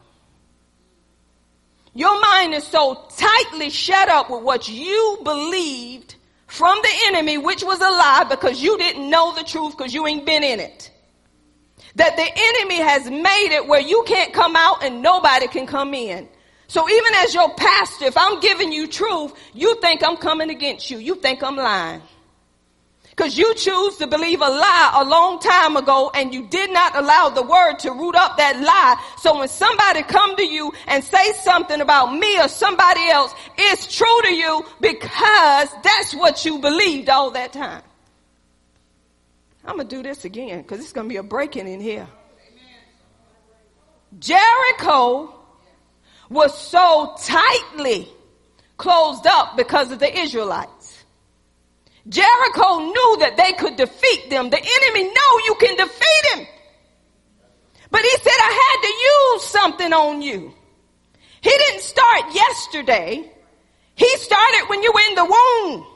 Your 1.94 2.20
mind 2.20 2.54
is 2.54 2.64
so 2.64 3.06
tightly 3.16 3.70
shut 3.70 4.08
up 4.08 4.30
with 4.30 4.42
what 4.42 4.68
you 4.68 5.18
believed 5.24 6.14
from 6.46 6.78
the 6.82 6.88
enemy, 7.06 7.38
which 7.38 7.62
was 7.62 7.78
a 7.80 7.90
lie 7.90 8.26
because 8.28 8.62
you 8.62 8.76
didn't 8.78 9.08
know 9.08 9.34
the 9.34 9.44
truth 9.44 9.76
because 9.76 9.92
you 9.92 10.06
ain't 10.06 10.26
been 10.26 10.42
in 10.42 10.60
it. 10.60 10.90
That 11.94 12.16
the 12.16 12.22
enemy 12.22 12.80
has 12.80 13.10
made 13.10 13.54
it 13.54 13.66
where 13.66 13.80
you 13.80 14.04
can't 14.06 14.32
come 14.32 14.56
out 14.56 14.84
and 14.84 15.02
nobody 15.02 15.48
can 15.48 15.66
come 15.66 15.94
in. 15.94 16.28
So 16.68 16.88
even 16.88 17.14
as 17.16 17.34
your 17.34 17.54
pastor, 17.54 18.04
if 18.04 18.16
I'm 18.16 18.40
giving 18.40 18.72
you 18.72 18.86
truth, 18.86 19.32
you 19.54 19.80
think 19.80 20.02
I'm 20.02 20.16
coming 20.16 20.50
against 20.50 20.90
you. 20.90 20.98
You 20.98 21.16
think 21.16 21.42
I'm 21.42 21.56
lying. 21.56 22.02
Because 23.18 23.36
you 23.36 23.52
choose 23.56 23.96
to 23.96 24.06
believe 24.06 24.40
a 24.40 24.48
lie 24.48 24.92
a 24.94 25.04
long 25.04 25.40
time 25.40 25.76
ago 25.76 26.08
and 26.14 26.32
you 26.32 26.46
did 26.46 26.72
not 26.72 26.94
allow 26.94 27.30
the 27.30 27.42
word 27.42 27.80
to 27.80 27.90
root 27.90 28.14
up 28.14 28.36
that 28.36 28.60
lie. 28.60 28.94
So 29.18 29.36
when 29.40 29.48
somebody 29.48 30.04
come 30.04 30.36
to 30.36 30.44
you 30.44 30.72
and 30.86 31.02
say 31.02 31.32
something 31.32 31.80
about 31.80 32.16
me 32.16 32.40
or 32.40 32.46
somebody 32.46 33.08
else, 33.08 33.34
it's 33.56 33.92
true 33.92 34.20
to 34.22 34.32
you 34.32 34.64
because 34.80 35.68
that's 35.82 36.14
what 36.14 36.44
you 36.44 36.60
believed 36.60 37.08
all 37.08 37.32
that 37.32 37.52
time. 37.52 37.82
I'm 39.64 39.74
going 39.78 39.88
to 39.88 39.96
do 39.96 40.04
this 40.04 40.24
again 40.24 40.62
because 40.62 40.78
it's 40.78 40.92
going 40.92 41.08
to 41.08 41.12
be 41.12 41.16
a 41.16 41.24
breaking 41.24 41.66
in 41.66 41.80
here. 41.80 42.06
Jericho 44.20 45.34
was 46.30 46.56
so 46.56 47.16
tightly 47.20 48.08
closed 48.76 49.26
up 49.26 49.56
because 49.56 49.90
of 49.90 49.98
the 49.98 50.20
Israelites. 50.20 50.77
Jericho 52.08 52.78
knew 52.80 53.16
that 53.20 53.36
they 53.36 53.52
could 53.52 53.76
defeat 53.76 54.30
them. 54.30 54.50
The 54.50 54.56
enemy 54.58 55.04
know 55.04 55.30
you 55.44 55.56
can 55.60 55.76
defeat 55.76 56.24
him. 56.34 56.46
But 57.90 58.02
he 58.02 58.10
said, 58.10 58.38
I 58.38 58.52
had 58.52 58.78
to 58.82 58.92
use 59.12 59.42
something 59.44 59.92
on 59.92 60.22
you. 60.22 60.52
He 61.40 61.50
didn't 61.50 61.82
start 61.82 62.34
yesterday. 62.34 63.30
He 63.94 64.16
started 64.16 64.68
when 64.68 64.82
you 64.82 64.92
were 64.92 65.06
in 65.08 65.14
the 65.14 65.24
womb. 65.24 65.86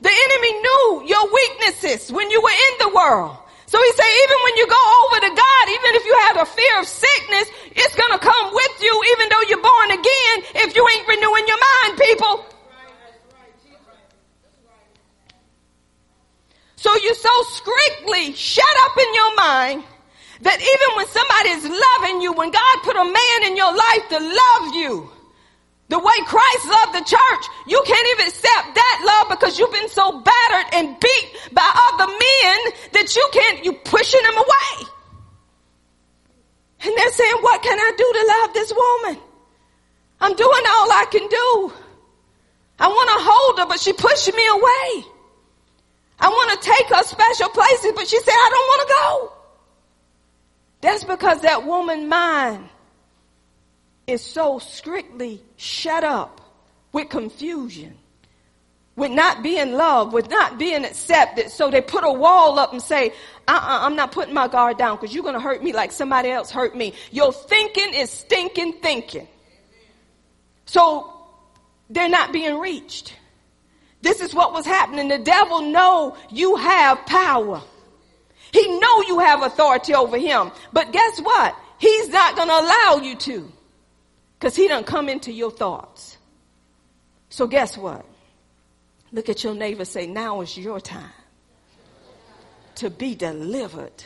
The 0.00 0.12
enemy 0.12 0.52
knew 0.60 1.02
your 1.06 1.32
weaknesses 1.32 2.12
when 2.12 2.30
you 2.30 2.40
were 2.40 2.50
in 2.50 2.74
the 2.80 2.94
world. 2.94 3.36
So 3.66 3.82
he 3.82 3.92
said, 3.92 4.06
even 4.06 4.38
when 4.44 4.56
you 4.56 4.66
go 4.68 4.82
over 5.04 5.20
to 5.20 5.30
God, 5.34 5.64
even 5.68 5.90
if 5.98 6.04
you 6.04 6.16
have 6.28 6.36
a 6.42 6.46
fear 6.46 6.80
of 6.80 6.86
sickness, 6.86 7.50
it's 7.72 7.96
going 7.96 8.12
to 8.12 8.18
come 8.18 8.54
with 8.54 8.82
you, 8.82 8.94
even 9.16 9.28
though 9.28 9.42
you're 9.48 9.62
born 9.62 9.90
again, 9.90 10.36
if 10.62 10.76
you 10.76 10.86
ain't 10.86 11.08
renewing 11.08 11.46
your 11.48 11.58
mind, 11.58 11.98
people. 11.98 12.55
So 16.86 16.94
you're 17.02 17.14
so 17.14 17.42
strictly 17.50 18.32
shut 18.34 18.76
up 18.84 18.96
in 18.96 19.12
your 19.12 19.34
mind 19.34 19.82
that 20.42 20.54
even 20.54 20.88
when 20.94 21.06
somebody 21.08 21.48
is 21.58 21.66
loving 21.66 22.22
you, 22.22 22.32
when 22.32 22.52
God 22.52 22.76
put 22.84 22.94
a 22.94 23.02
man 23.02 23.38
in 23.50 23.56
your 23.56 23.74
life 23.74 24.06
to 24.10 24.18
love 24.22 24.72
you, 24.72 25.10
the 25.88 25.98
way 25.98 26.14
Christ 26.30 26.62
loved 26.70 26.94
the 26.94 27.02
church, 27.02 27.44
you 27.66 27.82
can't 27.84 28.08
even 28.14 28.28
accept 28.28 28.78
that 28.78 29.02
love 29.02 29.34
because 29.34 29.58
you've 29.58 29.72
been 29.72 29.88
so 29.88 30.22
battered 30.22 30.74
and 30.74 30.94
beat 31.00 31.26
by 31.50 31.66
other 31.90 32.06
men 32.06 32.58
that 32.94 33.16
you 33.16 33.28
can't, 33.32 33.64
you 33.64 33.72
pushing 33.72 34.22
them 34.22 34.36
away. 34.38 34.86
And 36.86 36.94
they're 36.96 37.12
saying, 37.18 37.38
what 37.40 37.64
can 37.64 37.80
I 37.80 37.92
do 37.98 38.06
to 38.14 38.22
love 38.30 38.54
this 38.54 38.70
woman? 38.70 39.18
I'm 40.20 40.36
doing 40.36 40.64
all 40.70 40.92
I 40.94 41.06
can 41.10 41.26
do. 41.26 41.72
I 42.78 42.86
want 42.86 43.10
to 43.10 43.26
hold 43.26 43.58
her, 43.58 43.66
but 43.66 43.80
she 43.80 43.92
pushed 43.92 44.32
me 44.32 44.46
away. 44.46 45.15
I 46.18 46.28
want 46.28 46.60
to 46.60 46.68
take 46.68 46.86
her 46.88 47.02
special 47.02 47.48
places, 47.50 47.92
but 47.94 48.08
she 48.08 48.18
said, 48.20 48.32
I 48.32 48.48
don't 48.50 48.66
want 48.68 48.88
to 48.88 48.94
go. 48.94 49.32
That's 50.80 51.04
because 51.04 51.42
that 51.42 51.66
woman 51.66 52.08
mind 52.08 52.68
is 54.06 54.22
so 54.22 54.58
strictly 54.58 55.42
shut 55.56 56.04
up 56.04 56.40
with 56.92 57.08
confusion, 57.08 57.96
with 58.94 59.10
not 59.10 59.42
being 59.42 59.72
loved, 59.72 60.12
with 60.12 60.30
not 60.30 60.58
being 60.58 60.84
accepted. 60.84 61.50
So 61.50 61.70
they 61.70 61.80
put 61.80 62.04
a 62.04 62.12
wall 62.12 62.58
up 62.58 62.72
and 62.72 62.80
say, 62.80 63.08
uh-uh, 63.48 63.78
I'm 63.82 63.96
not 63.96 64.12
putting 64.12 64.32
my 64.32 64.48
guard 64.48 64.78
down 64.78 64.96
because 64.96 65.14
you're 65.14 65.24
going 65.24 65.34
to 65.34 65.40
hurt 65.40 65.62
me 65.62 65.72
like 65.72 65.92
somebody 65.92 66.30
else 66.30 66.50
hurt 66.50 66.76
me. 66.76 66.94
Your 67.10 67.32
thinking 67.32 67.94
is 67.94 68.10
stinking 68.10 68.74
thinking. 68.74 69.28
So 70.66 71.12
they're 71.90 72.08
not 72.08 72.32
being 72.32 72.58
reached. 72.58 73.14
This 74.06 74.20
is 74.20 74.32
what 74.32 74.52
was 74.52 74.64
happening. 74.64 75.08
The 75.08 75.18
devil 75.18 75.62
know 75.62 76.16
you 76.30 76.54
have 76.54 77.04
power. 77.06 77.60
He 78.52 78.78
know 78.78 79.02
you 79.02 79.18
have 79.18 79.42
authority 79.42 79.94
over 79.94 80.16
him. 80.16 80.52
But 80.72 80.92
guess 80.92 81.18
what? 81.18 81.56
He's 81.78 82.08
not 82.10 82.36
going 82.36 82.46
to 82.46 82.54
allow 82.54 83.00
you 83.02 83.16
to. 83.16 83.52
Because 84.38 84.54
he 84.54 84.68
doesn't 84.68 84.86
come 84.86 85.08
into 85.08 85.32
your 85.32 85.50
thoughts. 85.50 86.18
So 87.30 87.48
guess 87.48 87.76
what? 87.76 88.06
Look 89.10 89.28
at 89.28 89.42
your 89.42 89.56
neighbor 89.56 89.84
say, 89.84 90.06
now 90.06 90.40
is 90.40 90.56
your 90.56 90.78
time 90.78 91.10
to 92.76 92.90
be 92.90 93.16
delivered. 93.16 94.04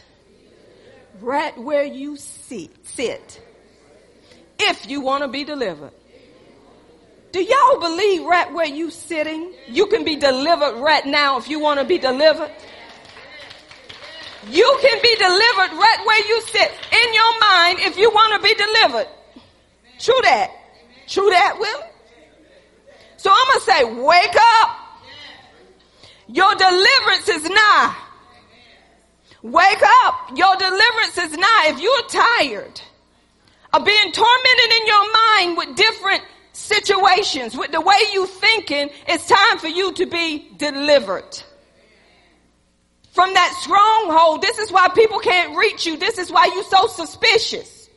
Right 1.20 1.58
where 1.58 1.84
you 1.84 2.16
sit, 2.16 2.70
sit. 2.86 3.42
If 4.58 4.88
you 4.88 5.02
want 5.02 5.24
to 5.24 5.28
be 5.28 5.44
delivered. 5.44 5.92
Do 7.32 7.42
y'all 7.42 7.80
believe 7.80 8.24
right 8.24 8.52
where 8.52 8.66
you 8.66 8.90
sitting, 8.90 9.52
you 9.68 9.86
can 9.86 10.04
be 10.04 10.16
delivered 10.16 10.80
right 10.80 11.06
now 11.06 11.38
if 11.38 11.48
you 11.48 11.60
want 11.60 11.78
to 11.78 11.86
be 11.86 11.98
delivered? 11.98 12.50
You 14.48 14.78
can 14.80 15.02
be 15.02 15.14
delivered 15.16 15.76
right 15.76 16.02
where 16.06 16.26
you 16.26 16.40
sit 16.42 16.70
in 16.70 17.14
your 17.14 17.40
mind 17.40 17.78
if 17.80 17.98
you 17.98 18.10
want 18.10 18.42
to 18.42 18.48
be 18.48 18.54
delivered. 18.54 19.06
True 19.98 20.20
that. 20.22 20.50
True 21.06 21.30
that, 21.30 21.58
Will. 21.58 21.80
So 23.16 23.30
I'm 23.30 23.46
going 23.48 23.58
to 23.58 23.64
say, 23.64 24.02
wake 24.02 24.36
up. 24.36 24.76
Your 26.26 26.54
deliverance 26.54 27.28
is 27.28 27.48
nigh. 27.48 27.96
Wake 29.42 29.82
up. 30.04 30.30
Your 30.36 30.56
deliverance 30.56 31.18
is 31.18 31.36
nigh. 31.36 31.66
If 31.68 31.80
you're 31.80 32.02
tired 32.08 32.80
of 33.72 33.84
being 33.84 34.12
tormented 34.12 34.72
in 34.80 34.86
your 34.86 35.12
mind 35.12 35.56
with 35.56 35.76
different 35.76 36.22
situations, 36.60 37.56
with 37.56 37.72
the 37.72 37.80
way 37.80 37.96
you 38.12 38.26
thinking, 38.26 38.90
it's 39.08 39.26
time 39.26 39.58
for 39.58 39.68
you 39.68 39.92
to 39.94 40.06
be 40.06 40.50
delivered. 40.56 41.42
From 43.12 43.34
that 43.34 43.56
stronghold, 43.60 44.42
this 44.42 44.58
is 44.58 44.70
why 44.70 44.88
people 44.88 45.18
can't 45.18 45.56
reach 45.56 45.84
you. 45.86 45.96
This 45.96 46.18
is 46.18 46.30
why 46.30 46.46
you're 46.54 46.64
so 46.64 46.86
suspicious. 46.86 47.88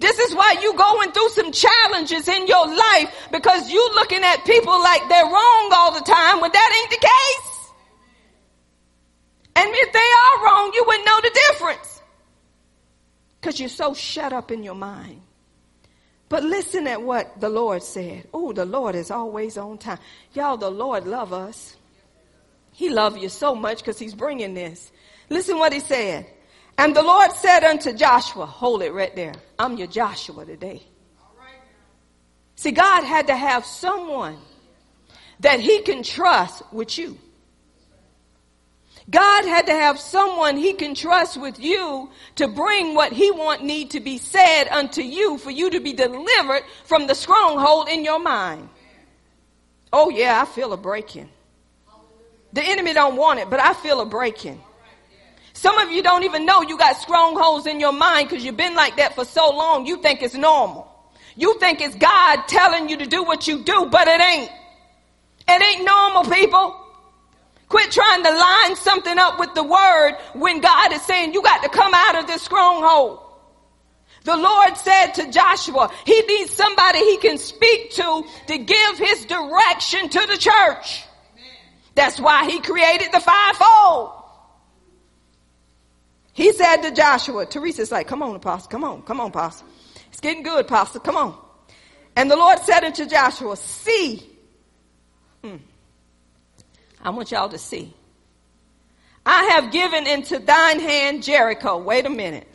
This 0.00 0.18
is 0.18 0.34
why 0.34 0.56
you 0.62 0.74
going 0.74 1.10
through 1.10 1.28
some 1.30 1.50
challenges 1.50 2.28
in 2.28 2.46
your 2.46 2.68
life 2.68 3.28
because 3.32 3.68
you 3.68 3.90
looking 3.94 4.22
at 4.22 4.44
people 4.44 4.80
like 4.80 5.08
they're 5.08 5.24
wrong 5.24 5.72
all 5.74 5.92
the 5.92 6.04
time 6.04 6.40
when 6.40 6.52
that 6.52 6.80
ain't 6.80 6.90
the 6.90 7.06
case. 7.06 7.58
And 9.56 9.70
if 9.74 9.92
they 9.92 9.98
are 9.98 10.44
wrong, 10.44 10.70
you 10.72 10.84
wouldn't 10.86 11.04
know 11.04 11.20
the 11.20 11.40
difference. 11.48 12.00
Because 13.40 13.58
you're 13.58 13.68
so 13.68 13.92
shut 13.92 14.32
up 14.32 14.52
in 14.52 14.62
your 14.62 14.76
mind. 14.76 15.20
But 16.28 16.44
listen 16.44 16.86
at 16.86 17.02
what 17.02 17.40
the 17.40 17.48
Lord 17.48 17.82
said. 17.82 18.28
Oh, 18.34 18.52
the 18.52 18.64
Lord 18.64 18.94
is 18.94 19.10
always 19.10 19.56
on 19.56 19.78
time. 19.78 19.98
Y'all, 20.34 20.56
the 20.56 20.70
Lord 20.70 21.06
love 21.06 21.32
us. 21.32 21.76
He 22.72 22.90
love 22.90 23.16
you 23.16 23.28
so 23.28 23.54
much 23.54 23.78
because 23.78 23.98
he's 23.98 24.14
bringing 24.14 24.54
this. 24.54 24.92
Listen 25.30 25.58
what 25.58 25.72
he 25.72 25.80
said. 25.80 26.26
And 26.76 26.94
the 26.94 27.02
Lord 27.02 27.32
said 27.32 27.64
unto 27.64 27.92
Joshua, 27.92 28.46
hold 28.46 28.82
it 28.82 28.92
right 28.92 29.14
there. 29.16 29.34
I'm 29.58 29.76
your 29.76 29.88
Joshua 29.88 30.44
today. 30.44 30.82
See, 32.54 32.72
God 32.72 33.04
had 33.04 33.28
to 33.28 33.36
have 33.36 33.64
someone 33.64 34.36
that 35.40 35.60
he 35.60 35.80
can 35.82 36.02
trust 36.02 36.62
with 36.72 36.98
you. 36.98 37.18
God 39.10 39.44
had 39.46 39.66
to 39.66 39.72
have 39.72 39.98
someone 39.98 40.56
he 40.56 40.74
can 40.74 40.94
trust 40.94 41.40
with 41.40 41.58
you 41.58 42.10
to 42.36 42.46
bring 42.46 42.94
what 42.94 43.12
he 43.12 43.30
want 43.30 43.62
need 43.62 43.92
to 43.92 44.00
be 44.00 44.18
said 44.18 44.68
unto 44.68 45.00
you 45.00 45.38
for 45.38 45.50
you 45.50 45.70
to 45.70 45.80
be 45.80 45.94
delivered 45.94 46.62
from 46.84 47.06
the 47.06 47.14
stronghold 47.14 47.88
in 47.88 48.04
your 48.04 48.18
mind. 48.18 48.68
Oh 49.92 50.10
yeah, 50.10 50.42
I 50.42 50.44
feel 50.44 50.74
a 50.74 50.76
breaking. 50.76 51.30
The 52.52 52.62
enemy 52.62 52.92
don't 52.92 53.16
want 53.16 53.40
it, 53.40 53.48
but 53.48 53.60
I 53.60 53.72
feel 53.72 54.00
a 54.00 54.06
breaking. 54.06 54.60
Some 55.54 55.78
of 55.78 55.90
you 55.90 56.02
don't 56.02 56.24
even 56.24 56.44
know 56.44 56.62
you 56.62 56.76
got 56.78 56.96
strongholds 56.96 57.66
in 57.66 57.80
your 57.80 57.92
mind 57.92 58.28
because 58.28 58.44
you've 58.44 58.56
been 58.56 58.74
like 58.74 58.96
that 58.98 59.14
for 59.14 59.24
so 59.24 59.50
long. 59.50 59.86
You 59.86 60.02
think 60.02 60.22
it's 60.22 60.34
normal. 60.34 60.86
You 61.34 61.58
think 61.58 61.80
it's 61.80 61.96
God 61.96 62.42
telling 62.46 62.88
you 62.88 62.98
to 62.98 63.06
do 63.06 63.24
what 63.24 63.48
you 63.48 63.64
do, 63.64 63.86
but 63.90 64.06
it 64.06 64.20
ain't. 64.20 64.50
It 65.48 65.62
ain't 65.62 65.84
normal, 65.84 66.24
people. 66.24 66.87
Quit 67.68 67.90
trying 67.90 68.22
to 68.24 68.30
line 68.30 68.76
something 68.76 69.18
up 69.18 69.38
with 69.38 69.54
the 69.54 69.62
word 69.62 70.16
when 70.34 70.60
God 70.60 70.92
is 70.92 71.02
saying 71.02 71.34
you 71.34 71.42
got 71.42 71.62
to 71.62 71.68
come 71.68 71.92
out 71.94 72.18
of 72.18 72.26
this 72.26 72.42
stronghold. 72.42 73.20
The 74.24 74.36
Lord 74.36 74.76
said 74.76 75.12
to 75.12 75.30
Joshua, 75.30 75.90
he 76.04 76.20
needs 76.20 76.50
somebody 76.50 76.98
he 76.98 77.16
can 77.18 77.38
speak 77.38 77.92
to 77.92 78.24
to 78.48 78.58
give 78.58 78.98
his 78.98 79.24
direction 79.26 80.08
to 80.08 80.26
the 80.26 80.36
church. 80.36 81.04
That's 81.94 82.20
why 82.20 82.48
he 82.48 82.60
created 82.60 83.08
the 83.12 83.20
fivefold. 83.20 84.12
He 86.32 86.52
said 86.52 86.82
to 86.82 86.92
Joshua, 86.92 87.46
Teresa's 87.46 87.90
like, 87.90 88.06
come 88.06 88.22
on, 88.22 88.36
apostle, 88.36 88.68
come 88.70 88.84
on, 88.84 89.02
come 89.02 89.20
on, 89.20 89.30
apostle. 89.30 89.66
It's 90.08 90.20
getting 90.20 90.42
good, 90.42 90.66
apostle, 90.66 91.00
come 91.00 91.16
on. 91.16 91.36
And 92.14 92.30
the 92.30 92.36
Lord 92.36 92.60
said 92.60 92.84
unto 92.84 93.06
Joshua, 93.06 93.56
see, 93.56 94.22
hmm, 95.42 95.56
I 97.02 97.10
want 97.10 97.30
y'all 97.30 97.48
to 97.48 97.58
see. 97.58 97.94
I 99.24 99.44
have 99.52 99.72
given 99.72 100.06
into 100.06 100.38
thine 100.38 100.80
hand 100.80 101.22
Jericho. 101.22 101.78
Wait 101.78 102.06
a 102.06 102.10
minute. 102.10 102.48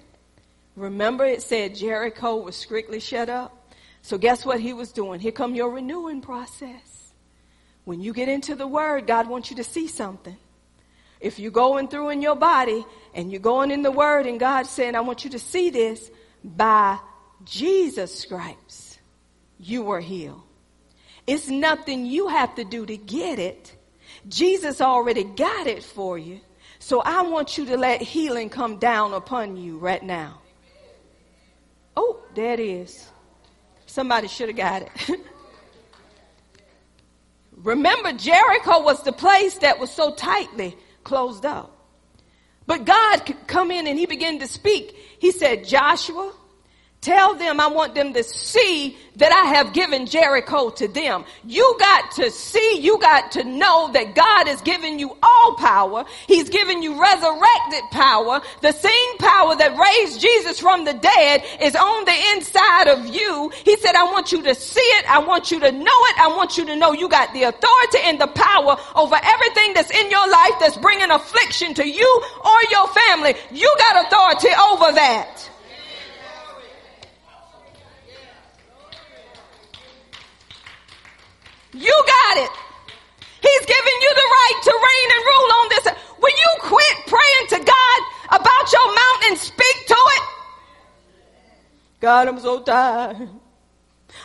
Remember 0.75 1.25
it 1.25 1.41
said 1.41 1.75
Jericho 1.75 2.37
was 2.37 2.55
strictly 2.55 2.99
shut 2.99 3.29
up? 3.29 3.71
So 4.01 4.17
guess 4.17 4.45
what 4.45 4.59
he 4.59 4.73
was 4.73 4.91
doing? 4.91 5.19
Here 5.19 5.31
come 5.31 5.55
your 5.55 5.69
renewing 5.69 6.21
process. 6.21 7.13
When 7.85 8.01
you 8.01 8.13
get 8.13 8.27
into 8.27 8.55
the 8.55 8.67
word, 8.67 9.07
God 9.07 9.27
wants 9.27 9.49
you 9.49 9.57
to 9.57 9.63
see 9.63 9.87
something. 9.87 10.37
If 11.19 11.39
you're 11.39 11.51
going 11.51 11.87
through 11.87 12.09
in 12.09 12.21
your 12.21 12.35
body 12.35 12.85
and 13.13 13.31
you're 13.31 13.39
going 13.39 13.71
in 13.71 13.81
the 13.81 13.91
word 13.91 14.25
and 14.25 14.39
God's 14.39 14.69
saying, 14.69 14.95
I 14.95 15.01
want 15.01 15.23
you 15.23 15.29
to 15.31 15.39
see 15.39 15.69
this 15.69 16.11
by 16.43 16.99
Jesus' 17.45 18.17
stripes, 18.19 18.97
you 19.59 19.83
were 19.83 20.01
healed. 20.01 20.41
It's 21.25 21.47
nothing 21.47 22.05
you 22.05 22.27
have 22.27 22.55
to 22.55 22.65
do 22.65 22.85
to 22.85 22.97
get 22.97 23.39
it. 23.39 23.73
Jesus 24.27 24.81
already 24.81 25.23
got 25.23 25.67
it 25.67 25.83
for 25.83 26.17
you. 26.17 26.39
So 26.79 27.01
I 27.01 27.21
want 27.21 27.57
you 27.57 27.65
to 27.67 27.77
let 27.77 28.01
healing 28.01 28.49
come 28.49 28.77
down 28.77 29.13
upon 29.13 29.57
you 29.57 29.77
right 29.77 30.03
now. 30.03 30.41
Oh, 31.95 32.21
there 32.35 32.53
it 32.53 32.59
is. 32.59 33.09
Somebody 33.85 34.27
should 34.27 34.49
have 34.49 34.57
got 34.57 34.81
it. 34.81 35.19
Remember, 37.57 38.11
Jericho 38.13 38.81
was 38.81 39.03
the 39.03 39.13
place 39.13 39.55
that 39.59 39.79
was 39.79 39.91
so 39.91 40.13
tightly 40.13 40.75
closed 41.03 41.45
up. 41.45 41.69
But 42.65 42.85
God 42.85 43.25
could 43.25 43.47
come 43.47 43.71
in 43.71 43.87
and 43.87 43.97
he 43.97 44.05
began 44.05 44.39
to 44.39 44.47
speak. 44.47 44.95
He 45.19 45.31
said, 45.31 45.65
Joshua, 45.65 46.33
Tell 47.03 47.35
them 47.35 47.59
I 47.59 47.67
want 47.67 47.95
them 47.95 48.13
to 48.13 48.23
see 48.23 48.95
that 49.17 49.33
I 49.33 49.55
have 49.57 49.73
given 49.73 50.05
Jericho 50.05 50.69
to 50.69 50.87
them. 50.87 51.25
You 51.43 51.75
got 51.77 52.11
to 52.11 52.31
see, 52.31 52.79
you 52.79 52.97
got 52.97 53.33
to 53.33 53.43
know 53.43 53.91
that 53.91 54.15
God 54.15 54.47
has 54.47 54.61
given 54.61 54.99
you 54.99 55.17
all 55.21 55.55
power. 55.55 56.05
He's 56.27 56.47
given 56.47 56.81
you 56.81 56.99
resurrected 56.99 57.83
power. 57.91 58.39
The 58.61 58.71
same 58.71 59.17
power 59.19 59.53
that 59.57 59.75
raised 59.75 60.21
Jesus 60.21 60.61
from 60.61 60.85
the 60.85 60.93
dead 60.93 61.43
is 61.59 61.75
on 61.75 62.05
the 62.05 62.15
inside 62.35 62.87
of 62.87 63.05
you. 63.13 63.51
He 63.65 63.75
said, 63.75 63.95
I 63.95 64.05
want 64.05 64.31
you 64.31 64.41
to 64.41 64.55
see 64.55 64.79
it. 64.79 65.05
I 65.11 65.19
want 65.19 65.51
you 65.51 65.59
to 65.59 65.71
know 65.73 65.99
it. 66.07 66.19
I 66.21 66.33
want 66.37 66.57
you 66.57 66.65
to 66.67 66.75
know 66.77 66.93
you 66.93 67.09
got 67.09 67.33
the 67.33 67.43
authority 67.43 67.99
and 68.05 68.17
the 68.17 68.27
power 68.27 68.77
over 68.95 69.19
everything 69.21 69.73
that's 69.73 69.91
in 69.91 70.09
your 70.09 70.31
life 70.31 70.53
that's 70.61 70.77
bringing 70.77 71.11
affliction 71.11 71.73
to 71.73 71.85
you 71.85 72.21
or 72.45 72.57
your 72.71 72.87
family. 72.87 73.35
You 73.51 73.75
got 73.77 74.05
authority 74.05 74.55
over 74.71 74.95
that. 74.95 75.49
You 81.73 82.03
got 82.05 82.37
it. 82.37 82.49
He's 83.41 83.65
giving 83.65 83.97
you 84.01 84.11
the 84.15 84.27
right 84.31 84.59
to 84.63 84.71
reign 84.71 85.09
and 85.11 85.23
rule 85.25 85.51
on 85.59 85.69
this. 85.69 85.85
Will 86.21 86.31
you 86.31 86.51
quit 86.61 86.97
praying 87.07 87.47
to 87.49 87.59
God 87.59 87.99
about 88.29 88.71
your 88.71 88.87
mountain 88.87 89.29
and 89.29 89.37
speak 89.37 89.87
to 89.87 89.95
it? 89.95 90.23
God, 91.99 92.27
I'm 92.27 92.39
so 92.39 92.61
tired. 92.61 93.29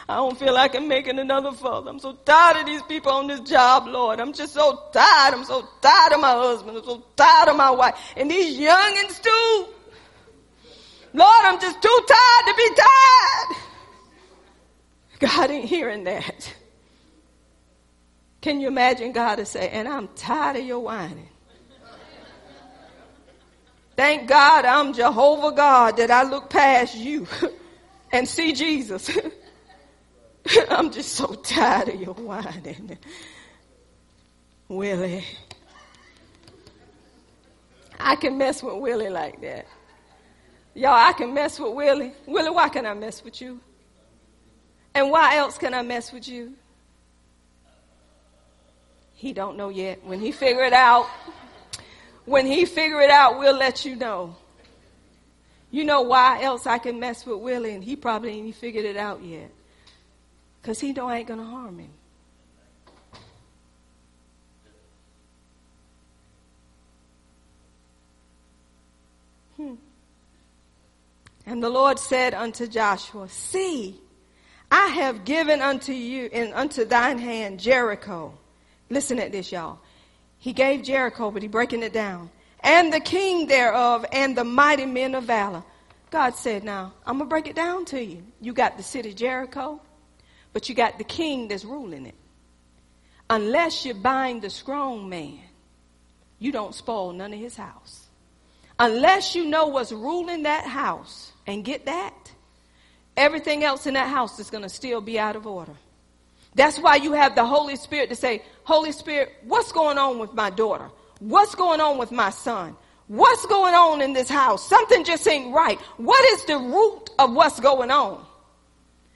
I 0.09 0.17
don't 0.17 0.39
feel 0.39 0.53
like 0.53 0.75
I'm 0.75 0.89
making 0.89 1.19
another 1.19 1.53
further. 1.53 1.91
I'm 1.91 1.99
so 1.99 2.13
tired 2.13 2.59
of 2.59 2.67
these 2.67 2.83
people 2.83 3.13
on 3.13 3.27
this 3.27 3.41
job, 3.41 3.87
Lord. 3.87 4.21
I'm 4.21 4.33
just 4.33 4.53
so 4.53 4.83
tired. 4.93 5.35
I'm 5.35 5.45
so 5.45 5.67
tired 5.81 6.13
of 6.13 6.21
my 6.21 6.33
husband. 6.33 6.77
I'm 6.77 6.85
so 6.85 7.05
tired 7.17 7.49
of 7.49 7.57
my 7.57 7.71
wife. 7.71 7.95
And 8.17 8.31
these 8.31 8.59
youngins 8.59 9.23
too. 9.23 9.67
Lord, 11.15 11.45
I'm 11.45 11.59
just 11.61 11.81
too 11.81 12.01
tired 12.07 12.47
to 12.47 12.55
be 12.57 12.71
tired. 12.75 13.57
God 15.21 15.51
ain't 15.51 15.69
hearing 15.69 16.05
that. 16.05 16.55
Can 18.41 18.61
you 18.61 18.69
imagine 18.69 19.13
God 19.13 19.37
to 19.37 19.47
say, 19.47 19.69
and 19.71 19.89
I'm 19.89 20.09
tired 20.09 20.57
of 20.57 20.65
your 20.65 20.81
whining. 20.81 21.29
Thank 23.97 24.29
God 24.29 24.65
I'm 24.65 24.93
Jehovah 24.93 25.51
God 25.57 25.97
that 25.97 26.11
I 26.11 26.23
look 26.23 26.51
past 26.51 26.95
you 26.95 27.27
and 28.13 28.29
see 28.29 28.53
Jesus. 28.53 29.11
I'm 30.71 30.93
just 30.93 31.15
so 31.15 31.35
tired 31.35 31.89
of 31.89 32.01
your 32.01 32.15
whining. 32.15 32.97
Willie. 34.69 35.25
I 37.99 38.15
can 38.15 38.39
mess 38.39 38.63
with 38.63 38.77
Willie 38.77 39.09
like 39.09 39.41
that. 39.41 39.67
Y'all, 40.75 40.93
I 40.93 41.13
can 41.13 41.35
mess 41.35 41.59
with 41.59 41.75
Willie. 41.75 42.13
Willie, 42.25 42.51
why 42.51 42.69
can 42.69 42.87
I 42.87 42.95
mess 42.95 43.25
with 43.25 43.41
you? 43.41 43.59
And 44.95 45.11
why 45.11 45.37
else 45.37 45.59
can 45.59 45.75
I 45.75 45.83
mess 45.83 46.13
with 46.13 46.29
you? 46.29 46.55
He 49.19 49.33
don't 49.33 49.57
know 49.57 49.69
yet. 49.69 50.05
When 50.05 50.21
he 50.21 50.31
figure 50.31 50.63
it 50.63 50.73
out, 50.73 51.09
when 52.25 52.47
he 52.47 52.65
figure 52.65 53.01
it 53.01 53.11
out, 53.11 53.41
we'll 53.41 53.57
let 53.57 53.85
you 53.85 53.97
know. 53.97 54.37
You 55.73 55.83
know 55.83 56.03
why 56.03 56.41
else 56.45 56.69
I 56.69 56.79
can 56.79 57.01
mess 57.01 57.27
with 57.27 57.41
Willie 57.41 57.75
and 57.75 57.83
he 57.83 57.97
probably 57.97 58.31
ain't 58.31 58.55
figured 58.55 58.85
it 58.85 58.97
out 58.97 59.25
yet. 59.25 59.51
Cause 60.63 60.79
he 60.79 60.93
know 60.93 61.09
I 61.09 61.19
ain't 61.19 61.27
gonna 61.27 61.45
harm 61.45 61.81
him. 61.81 61.91
Hmm. 69.57 69.75
And 71.45 71.61
the 71.61 71.71
Lord 71.71 71.99
said 71.99 72.35
unto 72.35 72.69
Joshua, 72.69 73.29
See, 73.29 74.01
I 74.71 74.87
have 74.87 75.25
given 75.25 75.61
unto 75.61 75.93
you 75.93 76.31
and 76.33 76.55
unto 76.55 76.85
thine 76.85 77.19
hand 77.19 77.59
Jericho 77.59 78.39
Listen 78.91 79.19
at 79.19 79.33
this, 79.33 79.53
y'all. 79.53 79.79
He 80.39 80.53
gave 80.53 80.83
Jericho, 80.83 81.31
but 81.31 81.43
he 81.43 81.49
breaking 81.49 81.83
it 81.83 81.93
down. 81.93 82.31
And 82.61 82.93
the 82.93 83.01
king 83.01 83.47
thereof 83.47 84.05
and 84.13 84.37
the 84.37 84.45
mighty 84.45 84.87
men 84.87 85.15
of 85.15 85.25
valor. 85.25 85.63
God 86.11 86.35
said, 86.35 86.65
now, 86.65 86.93
I'm 87.07 87.19
going 87.19 87.29
to 87.29 87.31
break 87.31 87.47
it 87.49 87.57
down 87.57 87.85
to 87.87 88.03
you. 88.03 88.23
You 88.41 88.53
got 88.53 88.77
the 88.77 88.83
city 88.83 89.13
Jericho, 89.13 89.81
but 90.53 90.69
you 90.69 90.75
got 90.75 90.99
the 90.99 91.05
king 91.05 91.49
that's 91.49 91.65
ruling 91.65 92.07
it. 92.07 92.15
Unless 93.31 93.85
you 93.85 93.93
bind 93.93 94.41
the 94.43 94.49
strong 94.49 95.09
man, 95.09 95.39
you 96.39 96.51
don't 96.51 96.75
spoil 96.75 97.13
none 97.13 97.33
of 97.35 97.39
his 97.39 97.57
house. 97.57 98.07
Unless 98.79 99.35
you 99.35 99.45
know 99.45 99.67
what's 99.67 99.93
ruling 99.93 100.45
that 100.45 100.65
house 100.65 101.33
and 101.47 101.65
get 101.65 101.87
that, 101.87 102.33
everything 103.17 103.65
else 103.65 103.87
in 103.87 103.95
that 103.95 104.09
house 104.09 104.39
is 104.39 104.51
going 104.51 104.63
to 104.63 104.69
still 104.69 105.01
be 105.01 105.19
out 105.19 105.37
of 105.37 105.47
order. 105.47 105.75
That's 106.59 106.77
why 106.77 106.97
you 106.97 107.13
have 107.13 107.37
the 107.37 107.45
Holy 107.45 107.77
Spirit 107.77 108.09
to 108.11 108.17
say, 108.17 108.43
Holy 108.65 108.91
Spirit, 108.91 109.33
what's 109.45 109.71
going 109.71 109.97
on 109.97 110.19
with 110.19 110.35
my 110.35 110.51
daughter? 110.51 110.91
What's 111.21 111.55
going 111.55 111.81
on 111.81 111.99
with 111.99 112.11
my 112.11 112.31
son? 112.31 112.77
What's 113.07 113.47
going 113.47 113.75
on 113.75 114.03
in 114.03 114.13
this 114.13 114.29
house? 114.29 114.69
Something 114.69 115.05
just 115.05 115.27
ain't 115.29 115.55
right. 115.55 115.79
What 115.99 116.23
is 116.33 116.45
the 116.47 116.59
root 116.59 117.11
of 117.17 117.33
what's 117.33 117.61
going 117.61 117.93
on? 117.93 118.27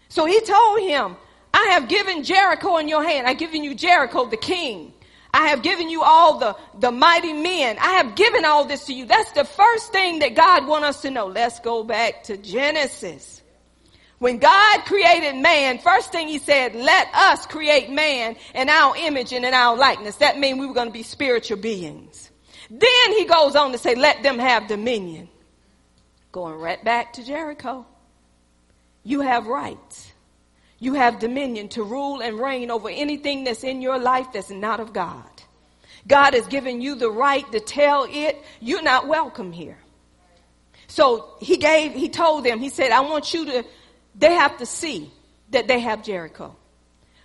So 0.08 0.24
he 0.24 0.40
told 0.40 0.82
him, 0.82 1.16
I 1.52 1.70
have 1.72 1.88
given 1.88 2.22
Jericho 2.22 2.76
in 2.76 2.86
your 2.86 3.02
hand. 3.02 3.26
I've 3.26 3.38
given 3.38 3.64
you 3.64 3.74
Jericho, 3.74 4.26
the 4.26 4.36
king. 4.36 4.92
I 5.34 5.48
have 5.48 5.62
given 5.62 5.90
you 5.90 6.02
all 6.04 6.38
the, 6.38 6.56
the 6.78 6.92
mighty 6.92 7.32
men. 7.32 7.76
I 7.80 7.94
have 7.94 8.14
given 8.14 8.44
all 8.44 8.66
this 8.66 8.84
to 8.84 8.94
you. 8.94 9.04
That's 9.04 9.32
the 9.32 9.44
first 9.44 9.90
thing 9.90 10.20
that 10.20 10.36
God 10.36 10.68
wants 10.68 10.86
us 10.86 11.02
to 11.02 11.10
know. 11.10 11.26
Let's 11.26 11.58
go 11.58 11.82
back 11.82 12.22
to 12.24 12.36
Genesis. 12.36 13.41
When 14.22 14.38
God 14.38 14.84
created 14.84 15.34
man, 15.34 15.78
first 15.78 16.12
thing 16.12 16.28
he 16.28 16.38
said, 16.38 16.76
let 16.76 17.12
us 17.12 17.44
create 17.44 17.90
man 17.90 18.36
in 18.54 18.68
our 18.68 18.96
image 18.96 19.32
and 19.32 19.44
in 19.44 19.52
our 19.52 19.76
likeness. 19.76 20.14
That 20.18 20.38
means 20.38 20.60
we 20.60 20.66
were 20.68 20.74
going 20.74 20.86
to 20.86 20.92
be 20.92 21.02
spiritual 21.02 21.56
beings. 21.56 22.30
Then 22.70 23.12
he 23.18 23.24
goes 23.24 23.56
on 23.56 23.72
to 23.72 23.78
say, 23.78 23.96
let 23.96 24.22
them 24.22 24.38
have 24.38 24.68
dominion. 24.68 25.28
Going 26.30 26.54
right 26.54 26.82
back 26.84 27.14
to 27.14 27.24
Jericho. 27.24 27.84
You 29.02 29.22
have 29.22 29.48
rights. 29.48 30.12
You 30.78 30.94
have 30.94 31.18
dominion 31.18 31.68
to 31.70 31.82
rule 31.82 32.22
and 32.22 32.38
reign 32.38 32.70
over 32.70 32.88
anything 32.88 33.42
that's 33.42 33.64
in 33.64 33.82
your 33.82 33.98
life 33.98 34.28
that's 34.32 34.50
not 34.50 34.78
of 34.78 34.92
God. 34.92 35.24
God 36.06 36.34
has 36.34 36.46
given 36.46 36.80
you 36.80 36.94
the 36.94 37.10
right 37.10 37.50
to 37.50 37.58
tell 37.58 38.06
it, 38.08 38.40
you're 38.60 38.82
not 38.82 39.08
welcome 39.08 39.50
here. 39.50 39.78
So 40.86 41.34
he 41.40 41.56
gave, 41.56 41.92
he 41.92 42.08
told 42.08 42.44
them, 42.44 42.60
he 42.60 42.68
said, 42.68 42.92
I 42.92 43.00
want 43.00 43.34
you 43.34 43.46
to 43.46 43.64
they 44.22 44.32
have 44.34 44.56
to 44.58 44.66
see 44.66 45.10
that 45.50 45.66
they 45.66 45.80
have 45.80 46.04
Jericho. 46.04 46.54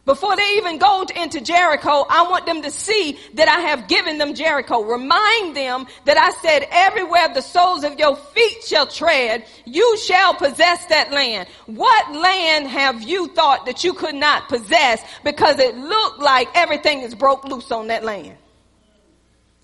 Before 0.03 0.35
they 0.35 0.55
even 0.55 0.79
go 0.79 1.05
into 1.15 1.41
Jericho, 1.41 2.05
I 2.09 2.27
want 2.27 2.47
them 2.47 2.63
to 2.63 2.71
see 2.71 3.19
that 3.35 3.47
I 3.47 3.59
have 3.69 3.87
given 3.87 4.17
them 4.17 4.33
Jericho. 4.33 4.81
Remind 4.81 5.55
them 5.55 5.85
that 6.05 6.17
I 6.17 6.31
said, 6.41 6.65
everywhere 6.71 7.27
the 7.33 7.41
soles 7.41 7.83
of 7.83 7.99
your 7.99 8.15
feet 8.15 8.63
shall 8.63 8.87
tread, 8.87 9.45
you 9.65 9.97
shall 9.97 10.33
possess 10.33 10.85
that 10.85 11.11
land. 11.11 11.47
What 11.67 12.15
land 12.15 12.67
have 12.67 13.03
you 13.03 13.27
thought 13.27 13.67
that 13.67 13.83
you 13.83 13.93
could 13.93 14.15
not 14.15 14.49
possess 14.49 15.03
because 15.23 15.59
it 15.59 15.77
looked 15.77 16.19
like 16.19 16.47
everything 16.55 17.01
is 17.01 17.13
broke 17.13 17.43
loose 17.43 17.71
on 17.71 17.87
that 17.87 18.03
land? 18.03 18.37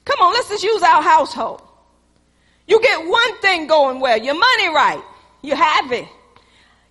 Come 0.06 0.20
on, 0.20 0.34
let's 0.34 0.50
just 0.50 0.64
use 0.64 0.84
our 0.84 1.02
household. 1.02 1.64
You 2.68 2.80
get 2.80 3.08
one 3.08 3.38
thing 3.40 3.66
going 3.66 4.02
well, 4.02 4.22
your 4.22 4.36
money 4.36 4.68
right, 4.68 5.04
you 5.42 5.56
have 5.56 5.92
it. 5.92 6.08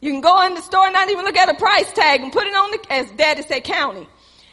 You 0.03 0.11
can 0.11 0.21
go 0.21 0.45
in 0.47 0.55
the 0.55 0.61
store 0.61 0.87
and 0.87 0.93
not 0.93 1.09
even 1.11 1.25
look 1.25 1.37
at 1.37 1.49
a 1.49 1.55
price 1.55 1.91
tag 1.93 2.23
and 2.23 2.33
put 2.33 2.45
it 2.45 2.55
on 2.55 2.73
the, 2.73 2.93
as 2.93 3.11
daddy 3.13 3.43
said, 3.43 3.63
county. 3.63 4.09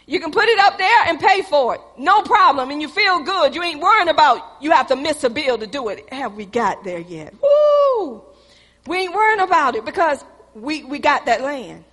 You 0.06 0.20
can 0.20 0.32
put 0.32 0.47
it 0.47 0.60
up 0.60 0.78
there 0.78 1.08
and 1.08 1.20
pay 1.20 1.41
for 1.41 1.74
it. 1.74 1.82
No 1.97 2.22
problem. 2.22 2.70
And 2.70 2.80
you 2.80 2.88
feel 2.88 3.22
good. 3.22 3.56
You 3.56 3.64
ain't 3.64 3.82
worrying 3.82 4.10
about 4.10 4.58
you 4.62 4.70
have 4.72 4.88
to 4.88 4.95
miss 4.95 5.24
a 5.24 5.30
bill 5.30 5.58
to 5.58 5.66
do 5.66 5.89
it. 5.89 6.08
Have 6.14 6.36
we 6.36 6.45
got 6.45 6.84
there 6.84 7.00
yet? 7.00 7.34
Woo! 7.41 8.24
We 8.86 8.97
ain't 8.97 9.14
worrying 9.14 9.41
about 9.41 9.76
it 9.76 9.86
because 9.86 10.24
we, 10.54 10.84
we 10.84 11.00
got 11.00 11.26
that 11.26 11.41
land. 11.41 11.84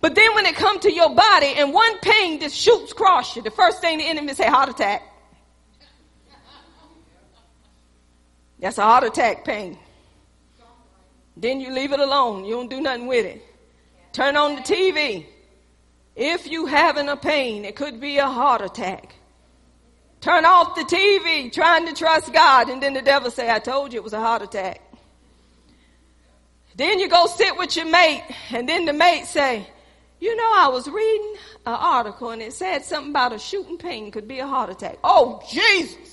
But 0.00 0.16
then 0.16 0.34
when 0.34 0.46
it 0.46 0.56
come 0.56 0.80
to 0.80 0.92
your 0.92 1.14
body 1.14 1.54
and 1.56 1.72
one 1.72 1.98
pain 2.00 2.40
just 2.40 2.56
shoots 2.56 2.90
across 2.90 3.36
you, 3.36 3.42
the 3.42 3.52
first 3.52 3.80
thing 3.80 3.98
the 3.98 4.08
enemy 4.08 4.34
say, 4.34 4.48
heart 4.48 4.68
attack. 4.68 5.02
That's 8.58 8.78
a 8.78 8.82
heart 8.82 9.04
attack 9.04 9.44
pain. 9.44 9.78
Then 11.36 11.60
you 11.60 11.72
leave 11.72 11.92
it 11.92 12.00
alone. 12.00 12.44
You 12.44 12.54
don't 12.54 12.70
do 12.70 12.80
nothing 12.80 13.06
with 13.06 13.26
it. 13.26 13.42
Turn 14.12 14.36
on 14.36 14.56
the 14.56 14.62
TV. 14.62 15.26
If 16.14 16.50
you 16.50 16.66
having 16.66 17.08
a 17.08 17.16
pain, 17.16 17.64
it 17.64 17.74
could 17.74 18.00
be 18.00 18.18
a 18.18 18.26
heart 18.26 18.60
attack. 18.60 19.14
Turn 20.20 20.44
off 20.44 20.76
the 20.76 20.82
TV 20.82 21.52
trying 21.52 21.86
to 21.86 21.94
trust 21.94 22.32
God 22.32 22.68
and 22.68 22.82
then 22.82 22.94
the 22.94 23.02
devil 23.02 23.30
say, 23.30 23.50
I 23.50 23.58
told 23.58 23.92
you 23.92 24.00
it 24.00 24.04
was 24.04 24.12
a 24.12 24.20
heart 24.20 24.42
attack. 24.42 24.80
Then 26.76 27.00
you 27.00 27.08
go 27.08 27.26
sit 27.26 27.56
with 27.56 27.76
your 27.76 27.86
mate 27.86 28.22
and 28.50 28.68
then 28.68 28.84
the 28.84 28.92
mate 28.92 29.24
say, 29.24 29.66
you 30.20 30.36
know, 30.36 30.52
I 30.54 30.68
was 30.68 30.88
reading 30.88 31.34
an 31.66 31.74
article 31.74 32.30
and 32.30 32.40
it 32.40 32.52
said 32.52 32.84
something 32.84 33.10
about 33.10 33.32
a 33.32 33.38
shooting 33.38 33.78
pain 33.78 34.12
could 34.12 34.28
be 34.28 34.38
a 34.38 34.46
heart 34.46 34.70
attack. 34.70 34.98
Oh, 35.02 35.42
Jesus. 35.50 36.11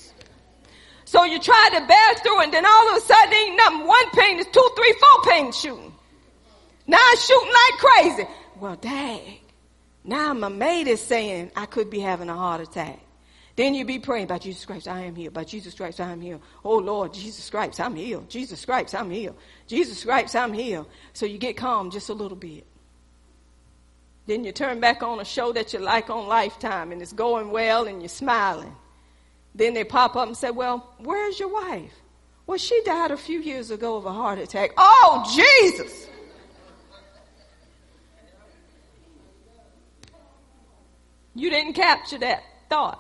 So 1.10 1.24
you 1.24 1.40
try 1.40 1.70
to 1.74 1.88
bear 1.88 2.14
through 2.22 2.42
and 2.42 2.54
then 2.54 2.64
all 2.68 2.92
of 2.92 2.98
a 2.98 3.02
sudden 3.02 3.34
ain't 3.34 3.58
nothing. 3.58 3.88
One 3.88 4.12
pain 4.12 4.38
is 4.38 4.46
two, 4.46 4.70
three, 4.76 4.94
four 4.94 5.34
pains 5.34 5.60
shooting. 5.60 5.92
Now 6.86 7.00
it's 7.02 7.26
shooting 7.26 7.52
like 7.52 7.80
crazy. 7.80 8.28
Well, 8.60 8.76
dang. 8.76 9.40
Now 10.04 10.36
my 10.36 10.50
mate 10.50 10.86
is 10.86 11.02
saying 11.02 11.50
I 11.56 11.66
could 11.66 11.90
be 11.90 12.00
having 12.00 12.30
a 12.30 12.36
heart 12.36 12.62
attack. 12.62 13.00
Then 13.56 13.74
you 13.74 13.86
be 13.86 13.98
praying 13.98 14.26
about 14.26 14.42
Jesus 14.42 14.64
Christ, 14.66 14.88
I 14.88 15.00
am 15.02 15.16
healed. 15.16 15.34
By 15.34 15.46
Jesus 15.46 15.74
Christ, 15.74 16.00
I 16.00 16.12
am 16.12 16.22
healed. 16.22 16.42
Oh 16.64 16.78
Lord, 16.78 17.12
Jesus 17.12 17.50
Christ, 17.50 17.80
I'm 17.80 17.96
healed. 17.96 18.30
Jesus 18.30 18.64
Christ, 18.64 18.94
I'm 18.94 19.10
healed. 19.10 19.36
Jesus 19.66 20.04
Christ, 20.04 20.36
I'm 20.36 20.54
healed. 20.54 20.86
So 21.14 21.26
you 21.26 21.40
get 21.40 21.58
calm 21.58 21.90
just 21.90 22.10
a 22.10 22.14
little 22.14 22.38
bit. 22.38 22.68
Then 24.28 24.44
you 24.44 24.52
turn 24.52 24.80
back 24.80 25.02
on 25.02 25.20
a 25.20 25.26
show 25.26 25.54
that 25.54 25.74
you 25.74 25.80
like 25.80 26.12
on 26.12 26.28
Lifetime 26.28 26.92
and 26.92 27.02
it's 27.02 27.14
going 27.14 27.50
well 27.50 27.88
and 27.88 28.00
you're 28.00 28.10
smiling. 28.10 28.76
Then 29.56 29.74
they 29.74 29.84
pop 29.84 30.16
up 30.16 30.28
and 30.28 30.38
say, 30.38 30.52
Well, 30.52 30.94
where's 31.00 31.40
your 31.40 31.50
wife? 31.50 31.92
Well, 32.46 32.58
she 32.58 32.82
died 32.84 33.12
a 33.12 33.18
few 33.18 33.42
years 33.42 33.70
ago 33.72 33.96
of 33.96 34.06
a 34.06 34.12
heart 34.12 34.40
attack. 34.40 34.72
Oh, 34.78 35.24
Jesus! 35.36 36.08
You 41.36 41.50
didn't 41.50 41.74
capture 41.74 42.18
that 42.20 42.44
thought. 42.70 43.00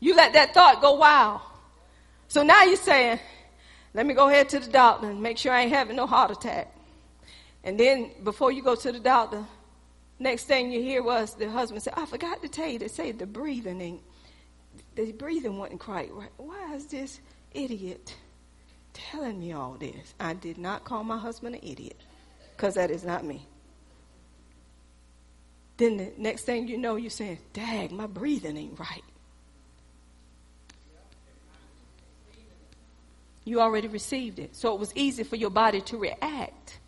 You 0.00 0.14
let 0.14 0.34
that 0.34 0.52
thought 0.52 0.82
go 0.82 0.94
wild. 0.94 1.40
So 2.28 2.42
now 2.42 2.64
you're 2.64 2.76
saying, 2.76 3.20
let 3.94 4.04
me 4.04 4.12
go 4.12 4.28
ahead 4.28 4.48
to 4.50 4.58
the 4.58 4.70
doctor 4.70 5.08
and 5.08 5.22
make 5.22 5.38
sure 5.38 5.52
I 5.52 5.62
ain't 5.62 5.72
having 5.72 5.96
no 5.96 6.06
heart 6.06 6.30
attack. 6.30 6.74
And 7.62 7.78
then 7.78 8.10
before 8.24 8.52
you 8.52 8.62
go 8.62 8.74
to 8.74 8.92
the 8.92 9.00
doctor, 9.00 9.44
next 10.18 10.44
thing 10.44 10.72
you 10.72 10.82
hear 10.82 11.02
was 11.02 11.34
the 11.34 11.48
husband 11.50 11.82
say, 11.82 11.92
I 11.96 12.04
forgot 12.04 12.42
to 12.42 12.48
tell 12.48 12.68
you, 12.68 12.78
they 12.78 12.88
say 12.88 13.12
the 13.12 13.26
breathing 13.26 13.80
ain't 13.80 14.02
the 14.96 15.12
breathing 15.12 15.58
wasn't 15.58 15.80
quite 15.80 16.12
right. 16.12 16.30
Why 16.36 16.74
is 16.74 16.86
this 16.86 17.20
idiot 17.52 18.14
telling 18.92 19.40
me 19.40 19.52
all 19.52 19.76
this? 19.78 20.14
I 20.20 20.34
did 20.34 20.58
not 20.58 20.84
call 20.84 21.04
my 21.04 21.18
husband 21.18 21.56
an 21.56 21.60
idiot 21.62 21.96
because 22.56 22.74
that 22.74 22.90
is 22.90 23.04
not 23.04 23.24
me. 23.24 23.46
Then 25.76 25.96
the 25.96 26.12
next 26.16 26.42
thing 26.42 26.68
you 26.68 26.78
know, 26.78 26.96
you're 26.96 27.10
saying, 27.10 27.38
Dag, 27.52 27.90
my 27.90 28.06
breathing 28.06 28.56
ain't 28.56 28.78
right. 28.78 29.02
You 33.44 33.60
already 33.60 33.88
received 33.88 34.38
it. 34.38 34.56
So 34.56 34.72
it 34.74 34.80
was 34.80 34.92
easy 34.94 35.22
for 35.22 35.36
your 35.36 35.50
body 35.50 35.80
to 35.82 35.98
react. 35.98 36.78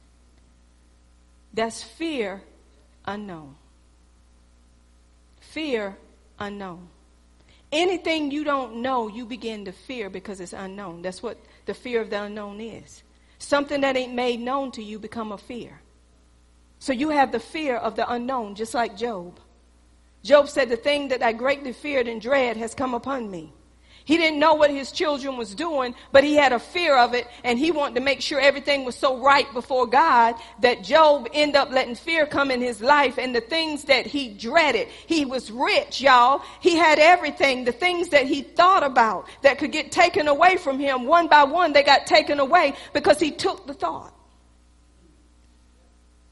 That's 1.52 1.82
fear 1.82 2.42
unknown. 3.04 3.56
Fear 5.40 5.96
unknown. 6.38 6.88
Anything 7.76 8.30
you 8.30 8.42
don't 8.42 8.76
know, 8.76 9.06
you 9.06 9.26
begin 9.26 9.66
to 9.66 9.72
fear 9.72 10.08
because 10.08 10.40
it's 10.40 10.54
unknown. 10.54 11.02
That's 11.02 11.22
what 11.22 11.36
the 11.66 11.74
fear 11.74 12.00
of 12.00 12.08
the 12.08 12.22
unknown 12.22 12.58
is. 12.58 13.02
Something 13.36 13.82
that 13.82 13.98
ain't 13.98 14.14
made 14.14 14.40
known 14.40 14.72
to 14.72 14.82
you 14.82 14.98
become 14.98 15.30
a 15.30 15.36
fear. 15.36 15.82
So 16.78 16.94
you 16.94 17.10
have 17.10 17.32
the 17.32 17.38
fear 17.38 17.76
of 17.76 17.94
the 17.94 18.10
unknown, 18.10 18.54
just 18.54 18.72
like 18.72 18.96
Job. 18.96 19.38
Job 20.22 20.48
said, 20.48 20.70
The 20.70 20.78
thing 20.78 21.08
that 21.08 21.22
I 21.22 21.34
greatly 21.34 21.74
feared 21.74 22.08
and 22.08 22.18
dread 22.18 22.56
has 22.56 22.74
come 22.74 22.94
upon 22.94 23.30
me. 23.30 23.52
He 24.06 24.16
didn't 24.16 24.38
know 24.38 24.54
what 24.54 24.70
his 24.70 24.92
children 24.92 25.36
was 25.36 25.52
doing, 25.52 25.96
but 26.12 26.22
he 26.22 26.36
had 26.36 26.52
a 26.52 26.60
fear 26.60 26.96
of 26.96 27.12
it 27.12 27.26
and 27.42 27.58
he 27.58 27.72
wanted 27.72 27.96
to 27.96 28.00
make 28.00 28.20
sure 28.20 28.40
everything 28.40 28.84
was 28.84 28.94
so 28.94 29.18
right 29.18 29.52
before 29.52 29.84
God 29.84 30.36
that 30.60 30.84
Job 30.84 31.28
ended 31.34 31.56
up 31.56 31.72
letting 31.72 31.96
fear 31.96 32.24
come 32.24 32.52
in 32.52 32.60
his 32.60 32.80
life 32.80 33.18
and 33.18 33.34
the 33.34 33.40
things 33.40 33.84
that 33.84 34.06
he 34.06 34.28
dreaded. 34.28 34.86
He 35.08 35.24
was 35.24 35.50
rich, 35.50 36.00
y'all. 36.00 36.42
He 36.60 36.76
had 36.76 37.00
everything. 37.00 37.64
The 37.64 37.72
things 37.72 38.10
that 38.10 38.26
he 38.26 38.42
thought 38.42 38.84
about 38.84 39.26
that 39.42 39.58
could 39.58 39.72
get 39.72 39.90
taken 39.90 40.28
away 40.28 40.56
from 40.56 40.78
him 40.78 41.06
one 41.06 41.26
by 41.26 41.42
one, 41.42 41.72
they 41.72 41.82
got 41.82 42.06
taken 42.06 42.38
away 42.38 42.74
because 42.92 43.18
he 43.18 43.32
took 43.32 43.66
the 43.66 43.74
thought. 43.74 44.15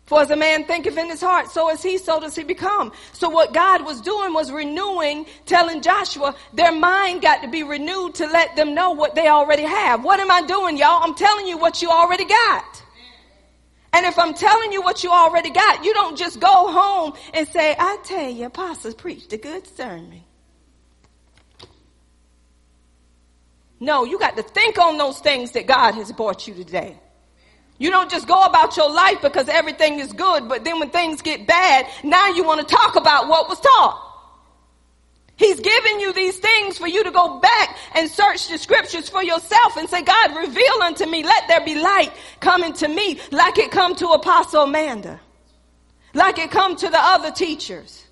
For 0.07 0.20
as 0.20 0.30
a 0.30 0.36
man 0.36 0.64
thinketh 0.64 0.98
in 0.98 1.09
his 1.09 1.22
heart, 1.22 1.50
so 1.50 1.70
is 1.70 1.82
he, 1.82 1.96
so 1.96 2.20
does 2.20 2.36
he 2.36 2.44
become. 2.44 2.92
So 3.12 3.30
what 3.30 3.55
God 3.55 3.86
was 3.86 4.02
doing 4.02 4.34
was 4.34 4.52
renewing, 4.52 5.24
telling 5.46 5.80
Joshua, 5.80 6.34
their 6.52 6.72
mind 6.72 7.22
got 7.22 7.42
to 7.42 7.48
be 7.48 7.62
renewed 7.62 8.14
to 8.16 8.26
let 8.26 8.55
them 8.55 8.74
know 8.74 8.90
what 8.90 9.14
they 9.14 9.28
already 9.28 9.62
have. 9.62 10.05
What 10.05 10.20
am 10.20 10.30
I 10.30 10.42
doing, 10.42 10.76
y'all? 10.76 11.02
I'm 11.02 11.14
telling 11.14 11.46
you 11.46 11.57
what 11.57 11.80
you 11.80 11.88
already 11.88 12.26
got. 12.26 12.82
And 13.94 14.05
if 14.05 14.18
I'm 14.18 14.34
telling 14.34 14.72
you 14.72 14.82
what 14.82 15.05
you 15.05 15.11
already 15.11 15.50
got, 15.50 15.84
you 15.84 15.94
don't 15.94 16.18
just 16.18 16.38
go 16.38 16.70
home 16.70 17.14
and 17.32 17.48
say, 17.48 17.74
I 17.78 17.96
tell 18.05 18.28
you, 18.28 18.46
apostles 18.46 18.94
preached 18.94 19.32
a 19.32 19.38
good 19.38 19.66
sermon. 19.74 20.22
No, 23.80 24.05
you 24.05 24.18
got 24.18 24.36
to 24.36 24.42
think 24.42 24.78
on 24.78 24.98
those 24.98 25.18
things 25.20 25.52
that 25.52 25.66
God 25.66 25.94
has 25.94 26.12
brought 26.12 26.46
you 26.46 26.55
today. 26.55 26.98
You 27.79 27.91
don't 27.91 28.11
just 28.11 28.29
go 28.29 28.45
about 28.45 28.77
your 28.77 28.93
life 28.93 29.20
because 29.20 29.49
everything 29.49 29.99
is 29.99 30.12
good, 30.12 30.49
but 30.49 30.64
then 30.64 30.79
when 30.79 30.91
things 30.91 31.22
get 31.22 31.47
bad, 31.47 31.87
now 32.05 32.29
you 32.29 32.45
want 32.45 32.66
to 32.66 32.75
talk 32.75 32.97
about 32.97 33.29
what 33.29 33.49
was 33.49 33.61
taught. 33.61 34.01
He's 35.37 35.59
given 35.59 35.99
you 35.99 36.12
these 36.12 36.39
things 36.39 36.79
for 36.79 36.87
you 36.87 37.03
to 37.03 37.11
go 37.11 37.41
back 37.41 37.77
and 37.97 38.09
search 38.09 38.49
the 38.49 38.57
scriptures 38.57 39.09
for 39.09 39.22
yourself 39.22 39.77
and 39.77 39.89
say, 39.89 40.03
God, 40.03 40.37
reveal 40.37 40.83
unto 40.83 41.07
me, 41.07 41.25
let 41.25 41.49
there 41.49 41.64
be 41.64 41.75
light 41.75 42.12
coming 42.39 42.72
to 42.75 42.87
me 42.87 43.18
like 43.33 43.59
it 43.59 43.72
come 43.72 43.97
to 43.97 44.09
Apostle 44.11 44.62
Amanda, 44.62 45.20
like 46.12 46.39
it 46.39 46.53
come 46.53 46.77
to 46.77 46.89
the 46.89 47.01
other 47.01 47.33
teachers. 47.33 48.05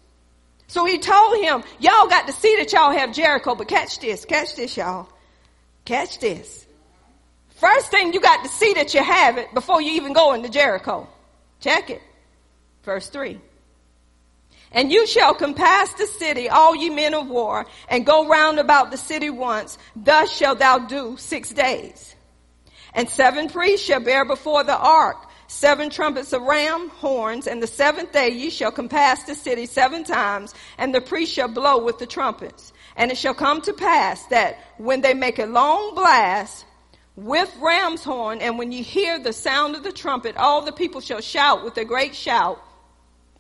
So 0.66 0.84
he 0.84 0.98
told 0.98 1.40
him, 1.40 1.62
y'all 1.78 2.08
got 2.08 2.26
to 2.26 2.32
see 2.32 2.56
that 2.56 2.72
y'all 2.72 2.90
have 2.90 3.12
Jericho, 3.12 3.54
but 3.54 3.68
catch 3.68 4.00
this, 4.00 4.24
catch 4.24 4.56
this, 4.56 4.76
y'all. 4.76 5.08
Catch 5.84 6.18
this. 6.18 6.66
First 7.62 7.92
thing 7.92 8.12
you 8.12 8.20
got 8.20 8.42
to 8.42 8.48
see 8.48 8.72
that 8.74 8.92
you 8.92 9.04
have 9.04 9.38
it 9.38 9.54
before 9.54 9.80
you 9.80 9.92
even 9.92 10.12
go 10.12 10.32
into 10.32 10.48
Jericho. 10.48 11.06
Check 11.60 11.90
it. 11.90 12.02
Verse 12.82 13.08
3. 13.08 13.40
And 14.72 14.90
you 14.90 15.06
shall 15.06 15.32
compass 15.32 15.92
the 15.92 16.08
city, 16.08 16.48
all 16.48 16.74
ye 16.74 16.90
men 16.90 17.14
of 17.14 17.28
war, 17.28 17.66
and 17.88 18.04
go 18.04 18.26
round 18.26 18.58
about 18.58 18.90
the 18.90 18.96
city 18.96 19.30
once. 19.30 19.78
Thus 19.94 20.36
shalt 20.36 20.58
thou 20.58 20.80
do 20.80 21.16
six 21.18 21.50
days. 21.50 22.16
And 22.94 23.08
seven 23.08 23.48
priests 23.48 23.86
shall 23.86 24.00
bear 24.00 24.24
before 24.24 24.64
the 24.64 24.76
ark 24.76 25.28
seven 25.46 25.88
trumpets 25.88 26.32
of 26.32 26.42
ram 26.42 26.88
horns, 26.88 27.46
and 27.46 27.62
the 27.62 27.68
seventh 27.68 28.10
day 28.10 28.30
ye 28.30 28.50
shall 28.50 28.72
compass 28.72 29.22
the 29.22 29.36
city 29.36 29.66
seven 29.66 30.02
times, 30.02 30.52
and 30.78 30.92
the 30.92 31.00
priests 31.00 31.32
shall 31.32 31.46
blow 31.46 31.84
with 31.84 32.00
the 32.00 32.06
trumpets. 32.06 32.72
And 32.96 33.12
it 33.12 33.18
shall 33.18 33.34
come 33.34 33.60
to 33.62 33.72
pass 33.72 34.26
that 34.26 34.58
when 34.78 35.00
they 35.00 35.14
make 35.14 35.38
a 35.38 35.46
long 35.46 35.94
blast 35.94 36.64
with 37.16 37.54
ram's 37.60 38.02
horn, 38.02 38.40
and 38.40 38.58
when 38.58 38.72
you 38.72 38.82
hear 38.82 39.18
the 39.18 39.32
sound 39.32 39.76
of 39.76 39.82
the 39.82 39.92
trumpet, 39.92 40.36
all 40.36 40.62
the 40.62 40.72
people 40.72 41.00
shall 41.00 41.20
shout 41.20 41.64
with 41.64 41.76
a 41.76 41.84
great 41.84 42.14
shout, 42.14 42.62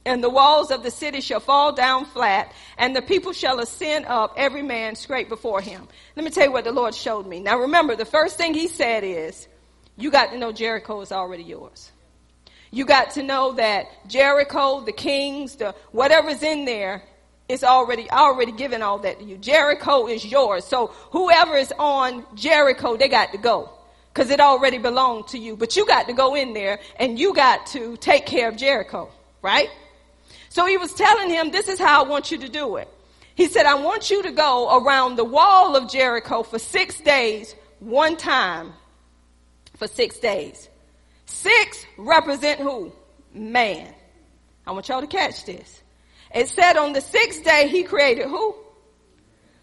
and 0.04 0.22
the 0.22 0.28
walls 0.28 0.70
of 0.70 0.82
the 0.82 0.90
city 0.90 1.20
shall 1.20 1.40
fall 1.40 1.72
down 1.72 2.04
flat, 2.04 2.52
and 2.76 2.94
the 2.94 3.02
people 3.02 3.32
shall 3.32 3.60
ascend 3.60 4.04
up, 4.06 4.34
every 4.36 4.62
man 4.62 4.94
straight 4.94 5.28
before 5.28 5.60
him. 5.60 5.88
Let 6.16 6.24
me 6.24 6.30
tell 6.30 6.44
you 6.44 6.52
what 6.52 6.64
the 6.64 6.72
Lord 6.72 6.94
showed 6.94 7.26
me. 7.26 7.40
Now 7.40 7.60
remember, 7.60 7.96
the 7.96 8.04
first 8.04 8.36
thing 8.36 8.52
he 8.52 8.68
said 8.68 9.04
is, 9.04 9.48
you 9.96 10.10
got 10.10 10.32
to 10.32 10.38
know 10.38 10.52
Jericho 10.52 11.00
is 11.00 11.12
already 11.12 11.44
yours. 11.44 11.92
You 12.70 12.86
got 12.86 13.12
to 13.12 13.22
know 13.22 13.52
that 13.52 13.86
Jericho, 14.08 14.80
the 14.80 14.92
kings, 14.92 15.56
the 15.56 15.74
whatever's 15.92 16.42
in 16.42 16.64
there 16.64 17.04
it's 17.52 17.62
already 17.62 18.10
already 18.10 18.52
given 18.52 18.80
all 18.80 18.98
that 19.00 19.18
to 19.18 19.24
you. 19.24 19.36
Jericho 19.36 20.06
is 20.06 20.24
yours. 20.24 20.64
So 20.64 20.86
whoever 21.10 21.56
is 21.56 21.72
on 21.78 22.24
Jericho, 22.34 22.96
they 22.96 23.08
got 23.08 23.32
to 23.32 23.38
go. 23.38 23.70
Cause 24.14 24.30
it 24.30 24.40
already 24.40 24.78
belonged 24.78 25.28
to 25.28 25.38
you. 25.38 25.56
But 25.56 25.76
you 25.76 25.86
got 25.86 26.06
to 26.06 26.12
go 26.12 26.34
in 26.34 26.54
there 26.54 26.80
and 26.96 27.18
you 27.18 27.34
got 27.34 27.66
to 27.68 27.96
take 27.98 28.26
care 28.26 28.48
of 28.48 28.56
Jericho, 28.56 29.10
right? 29.42 29.68
So 30.48 30.66
he 30.66 30.76
was 30.76 30.92
telling 30.94 31.30
him, 31.30 31.50
this 31.50 31.68
is 31.68 31.78
how 31.78 32.04
I 32.04 32.08
want 32.08 32.30
you 32.30 32.38
to 32.38 32.48
do 32.48 32.76
it. 32.76 32.88
He 33.34 33.48
said, 33.48 33.66
I 33.66 33.74
want 33.74 34.10
you 34.10 34.22
to 34.22 34.30
go 34.30 34.78
around 34.78 35.16
the 35.16 35.24
wall 35.24 35.76
of 35.76 35.90
Jericho 35.90 36.42
for 36.42 36.58
six 36.58 37.00
days, 37.00 37.54
one 37.80 38.16
time 38.16 38.72
for 39.76 39.88
six 39.88 40.18
days. 40.18 40.68
Six 41.26 41.84
represent 41.98 42.60
who? 42.60 42.92
Man. 43.34 43.94
I 44.66 44.72
want 44.72 44.88
y'all 44.88 45.00
to 45.00 45.06
catch 45.06 45.44
this. 45.44 45.81
It 46.34 46.48
said 46.48 46.76
on 46.76 46.92
the 46.92 47.00
sixth 47.00 47.44
day 47.44 47.68
he 47.68 47.82
created 47.82 48.26
who? 48.26 48.54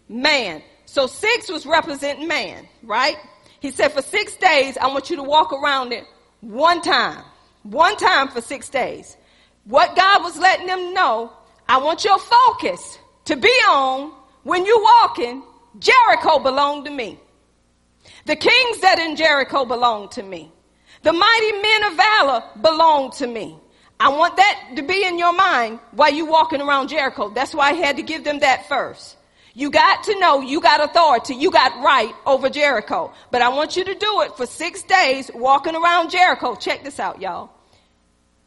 Man. 0.07 0.61
So 0.85 1.07
six 1.07 1.49
was 1.49 1.65
representing 1.65 2.27
man, 2.27 2.67
right? 2.83 3.17
He 3.59 3.71
said 3.71 3.89
for 3.89 4.01
six 4.01 4.35
days, 4.37 4.77
I 4.77 4.87
want 4.87 5.09
you 5.09 5.17
to 5.17 5.23
walk 5.23 5.53
around 5.53 5.93
it 5.93 6.05
one 6.41 6.81
time. 6.81 7.23
One 7.63 7.97
time 7.97 8.29
for 8.29 8.41
six 8.41 8.69
days. 8.69 9.17
What 9.65 9.95
God 9.95 10.23
was 10.23 10.37
letting 10.37 10.67
them 10.67 10.93
know, 10.93 11.31
I 11.67 11.77
want 11.77 12.03
your 12.03 12.17
focus 12.17 12.97
to 13.25 13.35
be 13.35 13.49
on 13.69 14.13
when 14.43 14.65
you 14.65 14.81
walking, 15.01 15.43
Jericho 15.77 16.39
belonged 16.39 16.85
to 16.85 16.91
me. 16.91 17.19
The 18.25 18.35
kings 18.35 18.79
that 18.79 18.97
in 18.97 19.15
Jericho 19.15 19.65
belong 19.65 20.09
to 20.09 20.23
me. 20.23 20.51
The 21.03 21.13
mighty 21.13 21.51
men 21.51 21.83
of 21.83 21.97
valor 21.97 22.43
belong 22.61 23.11
to 23.11 23.27
me. 23.27 23.57
I 23.99 24.09
want 24.09 24.37
that 24.37 24.71
to 24.77 24.81
be 24.81 25.05
in 25.05 25.19
your 25.19 25.33
mind 25.33 25.79
while 25.91 26.13
you 26.13 26.25
walking 26.25 26.61
around 26.61 26.87
Jericho. 26.87 27.29
That's 27.29 27.53
why 27.53 27.69
I 27.69 27.73
had 27.73 27.97
to 27.97 28.03
give 28.03 28.23
them 28.23 28.39
that 28.39 28.69
first. 28.69 29.17
You 29.53 29.69
got 29.69 30.05
to 30.05 30.17
know 30.19 30.39
you 30.39 30.61
got 30.61 30.81
authority. 30.81 31.35
You 31.35 31.51
got 31.51 31.83
right 31.83 32.13
over 32.25 32.49
Jericho. 32.49 33.11
But 33.29 33.41
I 33.41 33.49
want 33.49 33.75
you 33.75 33.83
to 33.83 33.93
do 33.93 34.21
it 34.21 34.37
for 34.37 34.45
six 34.45 34.83
days 34.83 35.29
walking 35.33 35.75
around 35.75 36.11
Jericho. 36.11 36.55
Check 36.55 36.83
this 36.83 36.97
out, 36.97 37.19
y'all. 37.19 37.49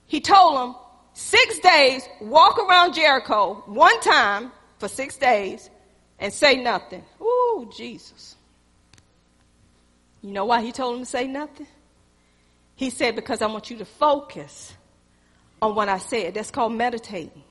He 0.07 0.23
told 0.23 0.57
them 0.57 0.75
six 1.13 1.59
days 1.59 2.09
walk 2.23 2.59
around 2.59 2.95
Jericho 2.95 3.63
one 3.67 4.01
time 4.01 4.53
for 4.79 4.89
six 4.89 5.19
days 5.19 5.69
and 6.19 6.33
say 6.33 6.63
nothing. 6.63 7.05
Ooh, 7.21 7.71
Jesus. 7.77 8.37
You 10.23 10.31
know 10.31 10.47
why 10.47 10.63
he 10.63 10.73
told 10.73 10.95
them 10.95 11.03
to 11.03 11.11
say 11.11 11.27
nothing? 11.27 11.67
He 12.75 12.89
said, 12.89 13.17
because 13.17 13.43
I 13.43 13.47
want 13.47 13.71
you 13.71 13.79
to 13.79 13.85
focus 13.85 14.73
on 15.63 15.77
what 15.77 15.89
I 15.89 15.99
said. 15.99 16.35
That's 16.35 16.51
called 16.51 16.73
meditating 16.73 17.45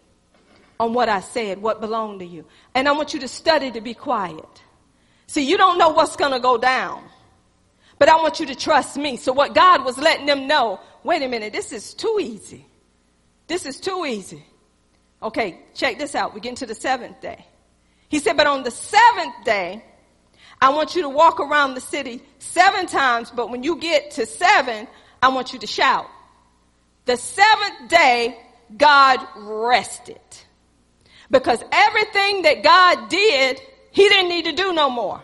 on 0.79 0.93
what 0.93 1.09
I 1.09 1.21
said, 1.21 1.61
what 1.61 1.79
belonged 1.79 2.19
to 2.19 2.25
you. 2.25 2.45
And 2.75 2.87
I 2.87 2.91
want 2.91 3.13
you 3.13 3.21
to 3.21 3.27
study 3.27 3.71
to 3.71 3.81
be 3.81 3.93
quiet. 3.93 4.61
See, 5.27 5.49
you 5.49 5.57
don't 5.57 5.77
know 5.77 5.89
what's 5.89 6.17
going 6.17 6.33
to 6.33 6.39
go 6.39 6.57
down, 6.57 7.03
but 7.97 8.09
I 8.09 8.17
want 8.17 8.39
you 8.39 8.47
to 8.47 8.55
trust 8.55 8.97
me. 8.97 9.15
So 9.15 9.31
what 9.31 9.55
God 9.55 9.85
was 9.85 9.97
letting 9.97 10.25
them 10.25 10.45
know, 10.45 10.79
wait 11.03 11.21
a 11.21 11.29
minute, 11.29 11.53
this 11.53 11.71
is 11.71 11.93
too 11.93 12.17
easy. 12.21 12.65
This 13.47 13.65
is 13.65 13.79
too 13.79 14.05
easy. 14.05 14.43
Okay, 15.23 15.59
check 15.73 15.97
this 15.97 16.15
out. 16.15 16.33
We 16.33 16.41
get 16.41 16.49
into 16.49 16.65
the 16.65 16.75
seventh 16.75 17.21
day. 17.21 17.45
He 18.09 18.19
said, 18.19 18.35
but 18.35 18.47
on 18.47 18.63
the 18.63 18.71
seventh 18.71 19.35
day, 19.45 19.85
I 20.59 20.69
want 20.69 20.95
you 20.95 21.03
to 21.03 21.09
walk 21.09 21.39
around 21.39 21.75
the 21.75 21.81
city 21.81 22.21
seven 22.39 22.87
times, 22.87 23.31
but 23.31 23.49
when 23.49 23.63
you 23.63 23.77
get 23.77 24.11
to 24.11 24.25
seven, 24.25 24.87
I 25.21 25.29
want 25.29 25.53
you 25.53 25.59
to 25.59 25.67
shout. 25.67 26.07
The 27.05 27.17
seventh 27.17 27.89
day, 27.89 28.37
God 28.77 29.19
rested. 29.35 30.19
Because 31.29 31.63
everything 31.71 32.41
that 32.43 32.61
God 32.63 33.09
did, 33.09 33.61
he 33.91 34.07
didn't 34.09 34.29
need 34.29 34.45
to 34.45 34.51
do 34.51 34.73
no 34.73 34.89
more. 34.89 35.21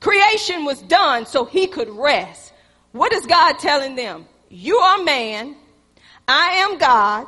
Creation 0.00 0.64
was 0.64 0.80
done 0.82 1.26
so 1.26 1.44
he 1.44 1.66
could 1.66 1.88
rest. 1.88 2.52
What 2.92 3.12
is 3.12 3.26
God 3.26 3.58
telling 3.58 3.96
them? 3.96 4.26
You 4.48 4.78
are 4.78 5.02
man. 5.02 5.56
I 6.28 6.48
am 6.58 6.78
God. 6.78 7.26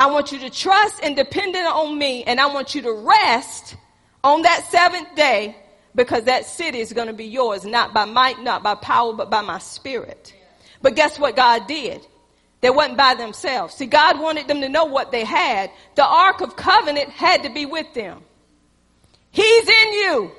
I 0.00 0.10
want 0.10 0.30
you 0.30 0.38
to 0.40 0.50
trust 0.50 1.02
and 1.02 1.16
depend 1.16 1.56
on 1.56 1.98
me 1.98 2.22
and 2.24 2.38
I 2.38 2.46
want 2.46 2.74
you 2.74 2.82
to 2.82 2.92
rest 2.92 3.76
on 4.22 4.42
that 4.42 4.66
seventh 4.70 5.14
day 5.16 5.56
because 5.94 6.24
that 6.24 6.46
city 6.46 6.78
is 6.78 6.92
going 6.92 7.08
to 7.08 7.12
be 7.12 7.24
yours, 7.24 7.64
not 7.64 7.92
by 7.92 8.04
might, 8.04 8.40
not 8.42 8.62
by 8.62 8.74
power, 8.76 9.12
but 9.12 9.30
by 9.30 9.40
my 9.40 9.58
spirit. 9.58 10.34
But 10.82 10.94
guess 10.94 11.18
what 11.18 11.34
God 11.34 11.66
did? 11.66 12.06
They 12.60 12.70
wasn't 12.70 12.96
by 12.96 13.14
themselves. 13.14 13.74
See, 13.74 13.86
God 13.86 14.20
wanted 14.20 14.48
them 14.48 14.60
to 14.62 14.68
know 14.68 14.86
what 14.86 15.12
they 15.12 15.24
had. 15.24 15.70
The 15.94 16.04
Ark 16.04 16.40
of 16.40 16.56
Covenant 16.56 17.10
had 17.10 17.44
to 17.44 17.50
be 17.50 17.66
with 17.66 17.94
them. 17.94 18.22
He's 19.30 19.68
in 19.68 19.92
you. 19.92 20.32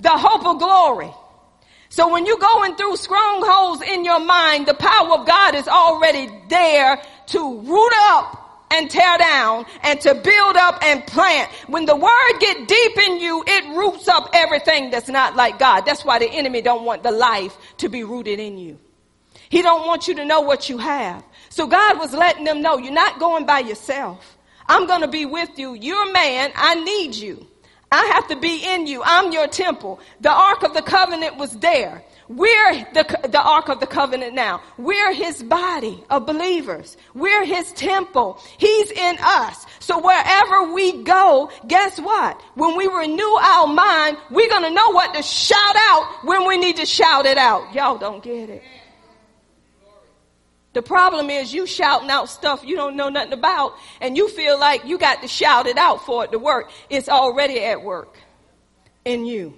The 0.00 0.10
hope 0.10 0.44
of 0.44 0.58
glory. 0.58 1.12
So 1.88 2.12
when 2.12 2.26
you're 2.26 2.38
going 2.38 2.74
through 2.74 2.96
strongholds 2.96 3.82
in 3.82 4.04
your 4.04 4.18
mind, 4.18 4.66
the 4.66 4.74
power 4.74 5.16
of 5.16 5.26
God 5.26 5.54
is 5.54 5.68
already 5.68 6.28
there 6.48 7.00
to 7.26 7.60
root 7.60 7.92
up 8.08 8.66
and 8.72 8.90
tear 8.90 9.18
down 9.18 9.66
and 9.84 10.00
to 10.00 10.14
build 10.14 10.56
up 10.56 10.82
and 10.82 11.06
plant. 11.06 11.48
When 11.68 11.86
the 11.86 11.94
word 11.94 12.40
get 12.40 12.66
deep 12.66 12.98
in 12.98 13.20
you, 13.20 13.44
it 13.46 13.76
roots 13.76 14.08
up 14.08 14.30
everything 14.32 14.90
that's 14.90 15.08
not 15.08 15.36
like 15.36 15.60
God. 15.60 15.82
That's 15.82 16.04
why 16.04 16.18
the 16.18 16.28
enemy 16.28 16.60
don't 16.62 16.84
want 16.84 17.04
the 17.04 17.12
life 17.12 17.56
to 17.76 17.88
be 17.88 18.02
rooted 18.02 18.40
in 18.40 18.58
you. 18.58 18.80
He 19.54 19.62
don't 19.62 19.86
want 19.86 20.08
you 20.08 20.16
to 20.16 20.24
know 20.24 20.40
what 20.40 20.68
you 20.68 20.78
have. 20.78 21.22
So 21.48 21.68
God 21.68 22.00
was 22.00 22.12
letting 22.12 22.42
them 22.42 22.60
know 22.60 22.76
you're 22.76 22.92
not 22.92 23.20
going 23.20 23.46
by 23.46 23.60
yourself. 23.60 24.36
I'm 24.66 24.88
going 24.88 25.02
to 25.02 25.06
be 25.06 25.26
with 25.26 25.56
you. 25.60 25.74
You're 25.74 26.10
a 26.10 26.12
man. 26.12 26.50
I 26.56 26.74
need 26.82 27.14
you. 27.14 27.46
I 27.92 28.04
have 28.14 28.26
to 28.30 28.36
be 28.36 28.66
in 28.66 28.88
you. 28.88 29.00
I'm 29.04 29.30
your 29.30 29.46
temple. 29.46 30.00
The 30.20 30.32
Ark 30.32 30.64
of 30.64 30.74
the 30.74 30.82
Covenant 30.82 31.36
was 31.36 31.56
there. 31.58 32.02
We're 32.26 32.84
the, 32.94 33.28
the 33.28 33.40
Ark 33.40 33.68
of 33.68 33.78
the 33.78 33.86
Covenant 33.86 34.34
now. 34.34 34.60
We're 34.76 35.12
His 35.12 35.40
body 35.44 36.02
of 36.10 36.26
believers. 36.26 36.96
We're 37.14 37.44
His 37.44 37.70
temple. 37.74 38.42
He's 38.58 38.90
in 38.90 39.18
us. 39.20 39.66
So 39.78 40.00
wherever 40.00 40.72
we 40.72 41.04
go, 41.04 41.52
guess 41.68 42.00
what? 42.00 42.42
When 42.56 42.76
we 42.76 42.88
renew 42.88 43.22
our 43.22 43.68
mind, 43.68 44.16
we're 44.32 44.50
gonna 44.50 44.70
know 44.70 44.90
what 44.90 45.14
to 45.14 45.22
shout 45.22 45.76
out 45.76 46.24
when 46.24 46.44
we 46.44 46.58
need 46.58 46.78
to 46.78 46.86
shout 46.86 47.26
it 47.26 47.38
out. 47.38 47.72
Y'all 47.72 47.98
don't 47.98 48.20
get 48.20 48.50
it. 48.50 48.64
The 50.74 50.82
problem 50.82 51.30
is 51.30 51.54
you 51.54 51.66
shouting 51.66 52.10
out 52.10 52.28
stuff 52.28 52.64
you 52.64 52.76
don't 52.76 52.96
know 52.96 53.08
nothing 53.08 53.32
about 53.32 53.74
and 54.00 54.16
you 54.16 54.28
feel 54.28 54.58
like 54.58 54.84
you 54.84 54.98
got 54.98 55.22
to 55.22 55.28
shout 55.28 55.66
it 55.66 55.78
out 55.78 56.04
for 56.04 56.24
it 56.24 56.32
to 56.32 56.38
work. 56.38 56.70
It's 56.90 57.08
already 57.08 57.60
at 57.60 57.82
work 57.82 58.16
in 59.04 59.24
you. 59.24 59.56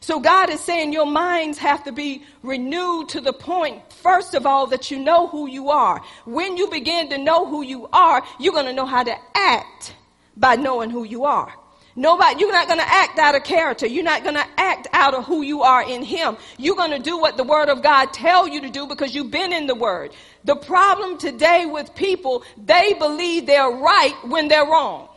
So 0.00 0.18
God 0.18 0.50
is 0.50 0.60
saying 0.60 0.92
your 0.92 1.06
minds 1.06 1.58
have 1.58 1.84
to 1.84 1.92
be 1.92 2.24
renewed 2.42 3.10
to 3.10 3.20
the 3.20 3.32
point, 3.32 3.92
first 3.92 4.34
of 4.34 4.46
all, 4.46 4.66
that 4.66 4.90
you 4.90 4.98
know 4.98 5.28
who 5.28 5.46
you 5.46 5.70
are. 5.70 6.02
When 6.24 6.56
you 6.56 6.68
begin 6.68 7.08
to 7.10 7.18
know 7.18 7.46
who 7.46 7.62
you 7.62 7.88
are, 7.92 8.20
you're 8.40 8.52
going 8.52 8.66
to 8.66 8.72
know 8.72 8.84
how 8.84 9.04
to 9.04 9.14
act 9.36 9.94
by 10.36 10.56
knowing 10.56 10.90
who 10.90 11.04
you 11.04 11.24
are. 11.24 11.54
Nobody, 11.94 12.40
you're 12.40 12.52
not 12.52 12.68
going 12.68 12.80
to 12.80 12.88
act 12.88 13.18
out 13.18 13.34
of 13.34 13.44
character. 13.44 13.86
You're 13.86 14.02
not 14.02 14.22
going 14.22 14.34
to 14.34 14.46
act 14.56 14.88
out 14.92 15.14
of 15.14 15.24
who 15.24 15.42
you 15.42 15.62
are 15.62 15.82
in 15.86 16.02
Him. 16.02 16.38
You're 16.56 16.76
going 16.76 16.90
to 16.92 16.98
do 16.98 17.18
what 17.18 17.36
the 17.36 17.44
Word 17.44 17.68
of 17.68 17.82
God 17.82 18.14
tell 18.14 18.48
you 18.48 18.62
to 18.62 18.70
do 18.70 18.86
because 18.86 19.14
you've 19.14 19.30
been 19.30 19.52
in 19.52 19.66
the 19.66 19.74
Word. 19.74 20.14
The 20.44 20.56
problem 20.56 21.18
today 21.18 21.66
with 21.66 21.94
people, 21.94 22.42
they 22.62 22.94
believe 22.94 23.46
they're 23.46 23.70
right 23.70 24.14
when 24.24 24.48
they're 24.48 24.66
wrong. 24.66 25.08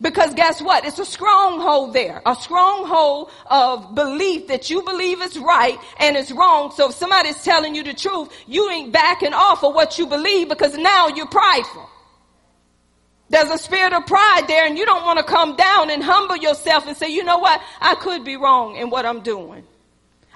Because 0.00 0.34
guess 0.34 0.60
what? 0.60 0.84
It's 0.84 0.98
a 0.98 1.06
stronghold 1.06 1.94
there. 1.94 2.20
A 2.26 2.34
stronghold 2.34 3.30
of 3.46 3.94
belief 3.94 4.48
that 4.48 4.68
you 4.68 4.82
believe 4.82 5.22
is 5.22 5.38
right 5.38 5.78
and 5.98 6.16
it's 6.16 6.30
wrong. 6.30 6.70
So 6.70 6.90
if 6.90 6.94
somebody's 6.94 7.42
telling 7.42 7.74
you 7.74 7.82
the 7.82 7.94
truth, 7.94 8.30
you 8.46 8.70
ain't 8.70 8.92
backing 8.92 9.32
off 9.32 9.64
of 9.64 9.74
what 9.74 9.98
you 9.98 10.06
believe 10.06 10.48
because 10.48 10.76
now 10.76 11.08
you're 11.08 11.26
prideful. 11.26 11.88
There's 13.28 13.50
a 13.50 13.58
spirit 13.58 13.92
of 13.92 14.06
pride 14.06 14.44
there 14.46 14.66
and 14.66 14.78
you 14.78 14.84
don't 14.84 15.04
want 15.04 15.18
to 15.18 15.24
come 15.24 15.56
down 15.56 15.90
and 15.90 16.02
humble 16.02 16.36
yourself 16.36 16.86
and 16.86 16.96
say, 16.96 17.08
you 17.08 17.24
know 17.24 17.38
what? 17.38 17.60
I 17.80 17.94
could 17.96 18.22
be 18.22 18.36
wrong 18.36 18.76
in 18.76 18.90
what 18.90 19.06
I'm 19.06 19.20
doing. 19.20 19.64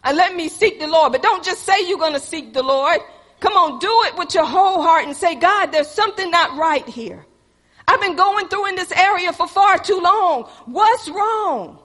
And 0.02 0.16
let 0.16 0.34
me 0.34 0.48
seek 0.48 0.80
the 0.80 0.88
Lord. 0.88 1.12
But 1.12 1.22
don't 1.22 1.44
just 1.44 1.62
say 1.64 1.86
you're 1.86 1.98
going 1.98 2.14
to 2.14 2.20
seek 2.20 2.54
the 2.54 2.62
Lord. 2.62 2.98
Come 3.40 3.54
on, 3.54 3.78
do 3.78 3.90
it 4.06 4.16
with 4.16 4.34
your 4.34 4.46
whole 4.46 4.82
heart 4.82 5.06
and 5.06 5.16
say, 5.16 5.34
God, 5.34 5.66
there's 5.66 5.88
something 5.88 6.30
not 6.30 6.58
right 6.58 6.86
here. 6.86 7.24
I've 7.88 8.00
been 8.00 8.14
going 8.16 8.48
through 8.48 8.66
in 8.66 8.76
this 8.76 8.92
area 8.92 9.32
for 9.32 9.48
far 9.48 9.78
too 9.78 9.98
long. 9.98 10.44
What's 10.66 11.08
wrong? 11.08 11.78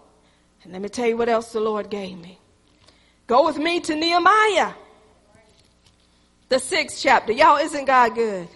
And 0.63 0.73
let 0.73 0.81
me 0.81 0.89
tell 0.89 1.07
you 1.07 1.17
what 1.17 1.29
else 1.29 1.53
the 1.53 1.61
Lord 1.61 1.89
gave 1.89 2.17
me. 2.17 2.39
Go 3.27 3.45
with 3.45 3.57
me 3.57 3.79
to 3.79 3.95
Nehemiah. 3.95 4.73
The 6.49 6.59
sixth 6.59 6.99
chapter. 7.01 7.31
Y'all, 7.31 7.57
isn't 7.57 7.85
God 7.85 8.13
good? 8.13 8.47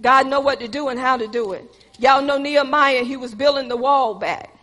God 0.00 0.26
know 0.26 0.40
what 0.40 0.60
to 0.60 0.68
do 0.68 0.88
and 0.88 0.98
how 0.98 1.16
to 1.16 1.26
do 1.26 1.52
it. 1.52 1.64
Y'all 1.98 2.22
know 2.22 2.38
Nehemiah, 2.38 3.04
he 3.04 3.16
was 3.16 3.34
building 3.34 3.68
the 3.68 3.76
wall 3.76 4.14
back. 4.14 4.54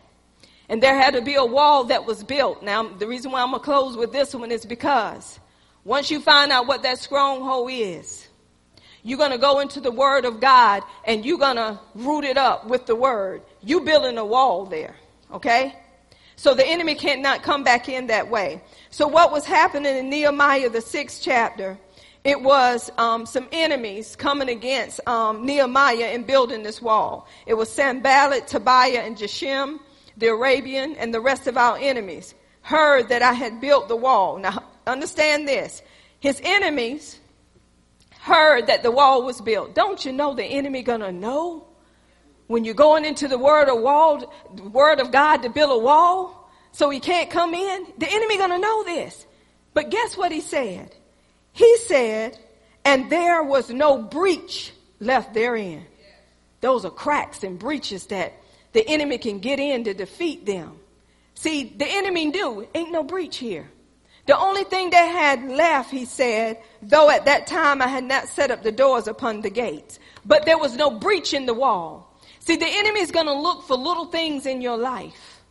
And 0.69 0.83
there 0.83 0.99
had 0.99 1.13
to 1.13 1.21
be 1.21 1.35
a 1.35 1.45
wall 1.45 1.85
that 1.85 2.05
was 2.05 2.23
built. 2.23 2.61
Now, 2.61 2.87
the 2.87 3.07
reason 3.07 3.31
why 3.31 3.41
I'm 3.41 3.51
going 3.51 3.61
to 3.61 3.65
close 3.65 3.95
with 3.95 4.11
this 4.11 4.35
one 4.35 4.51
is 4.51 4.65
because 4.65 5.39
once 5.87 6.11
you 6.11 6.19
find 6.19 6.51
out 6.51 6.67
what 6.67 6.83
that 6.83 6.99
stronghold 6.99 7.71
is, 7.71 8.27
you're 9.03 9.17
going 9.17 9.31
to 9.31 9.37
go 9.37 9.61
into 9.61 9.79
the 9.79 9.89
word 9.89 10.25
of 10.25 10.41
God 10.41 10.83
and 11.05 11.25
you're 11.25 11.37
going 11.37 11.55
to 11.55 11.79
root 11.95 12.25
it 12.25 12.37
up 12.37 12.67
with 12.67 12.85
the 12.87 12.95
word. 12.95 13.41
You're 13.63 13.85
building 13.85 14.17
a 14.17 14.25
wall 14.25 14.65
there. 14.65 14.97
Okay? 15.31 15.73
So 16.35 16.53
the 16.53 16.67
enemy 16.67 16.95
cannot 16.95 17.41
come 17.41 17.63
back 17.63 17.87
in 17.87 18.07
that 18.07 18.29
way. 18.29 18.61
So 18.89 19.07
what 19.07 19.31
was 19.31 19.45
happening 19.45 19.95
in 19.95 20.09
Nehemiah, 20.09 20.69
the 20.69 20.81
sixth 20.81 21.21
chapter, 21.23 21.77
it 22.25 22.41
was 22.41 22.91
um, 22.97 23.25
some 23.25 23.47
enemies 23.53 24.17
coming 24.17 24.49
against 24.49 24.99
um, 25.07 25.45
Nehemiah 25.45 26.07
and 26.07 26.27
building 26.27 26.63
this 26.63 26.81
wall. 26.81 27.29
It 27.45 27.53
was 27.53 27.71
Sanballat, 27.71 28.45
Tobiah, 28.45 29.03
and 29.03 29.15
Geshem, 29.15 29.79
the 30.17 30.27
Arabian, 30.27 30.97
and 30.97 31.13
the 31.13 31.21
rest 31.21 31.47
of 31.47 31.55
our 31.55 31.77
enemies 31.77 32.35
heard 32.61 33.07
that 33.07 33.21
I 33.21 33.31
had 33.31 33.61
built 33.61 33.87
the 33.87 33.95
wall. 33.95 34.37
Now, 34.37 34.65
understand 34.87 35.47
this. 35.47 35.81
His 36.19 36.39
enemies 36.43 37.19
heard 38.19 38.67
that 38.67 38.83
the 38.83 38.91
wall 38.91 39.23
was 39.23 39.41
built. 39.41 39.75
Don't 39.75 40.03
you 40.03 40.11
know 40.11 40.33
the 40.33 40.43
enemy 40.43 40.83
gonna 40.83 41.11
know 41.11 41.67
when 42.47 42.65
you're 42.65 42.73
going 42.73 43.05
into 43.05 43.27
the 43.27 43.37
word 43.37 43.69
of 43.69 43.81
wall, 43.81 44.33
word 44.71 44.99
of 44.99 45.11
God 45.11 45.43
to 45.43 45.49
build 45.49 45.71
a 45.71 45.83
wall 45.83 46.49
so 46.71 46.89
he 46.89 46.99
can't 46.99 47.29
come 47.29 47.53
in? 47.53 47.87
The 47.97 48.09
enemy 48.09 48.37
gonna 48.37 48.57
know 48.57 48.83
this. 48.83 49.25
But 49.73 49.91
guess 49.91 50.17
what 50.17 50.31
he 50.31 50.41
said? 50.41 50.95
He 51.51 51.77
said, 51.77 52.37
and 52.83 53.09
there 53.09 53.43
was 53.43 53.69
no 53.69 54.01
breach 54.01 54.71
left 54.99 55.33
therein. 55.33 55.85
Those 56.61 56.85
are 56.85 56.91
cracks 56.91 57.43
and 57.43 57.59
breaches 57.59 58.07
that 58.07 58.33
the 58.73 58.87
enemy 58.87 59.17
can 59.17 59.39
get 59.39 59.59
in 59.59 59.83
to 59.85 59.93
defeat 59.93 60.45
them. 60.45 60.79
See, 61.35 61.63
the 61.63 61.85
enemy 61.85 62.25
knew 62.25 62.67
ain't 62.73 62.91
no 62.91 63.03
breach 63.03 63.37
here. 63.37 63.69
The 64.27 64.37
only 64.37 64.65
thing 64.65 64.89
they 64.89 65.07
had 65.07 65.43
left, 65.49 65.89
he 65.89 66.03
said, 66.03 66.61
though 66.81 67.09
at 67.09 67.25
that 67.25 67.47
time 67.47 67.81
I 67.81 67.87
had 67.87 68.03
not 68.03 68.27
set 68.27 68.51
up 68.51 68.61
the 68.61 68.73
doors 68.73 69.07
upon 69.07 69.41
the 69.41 69.49
gates, 69.49 69.99
but 70.25 70.45
there 70.45 70.57
was 70.57 70.75
no 70.75 70.91
breach 70.91 71.33
in 71.33 71.45
the 71.45 71.53
wall. 71.53 72.13
See, 72.39 72.57
the 72.57 72.67
enemy 72.67 72.99
is 72.99 73.11
going 73.11 73.25
to 73.25 73.33
look 73.33 73.63
for 73.63 73.77
little 73.77 74.05
things 74.05 74.45
in 74.45 74.61
your 74.61 74.77
life, 74.77 75.41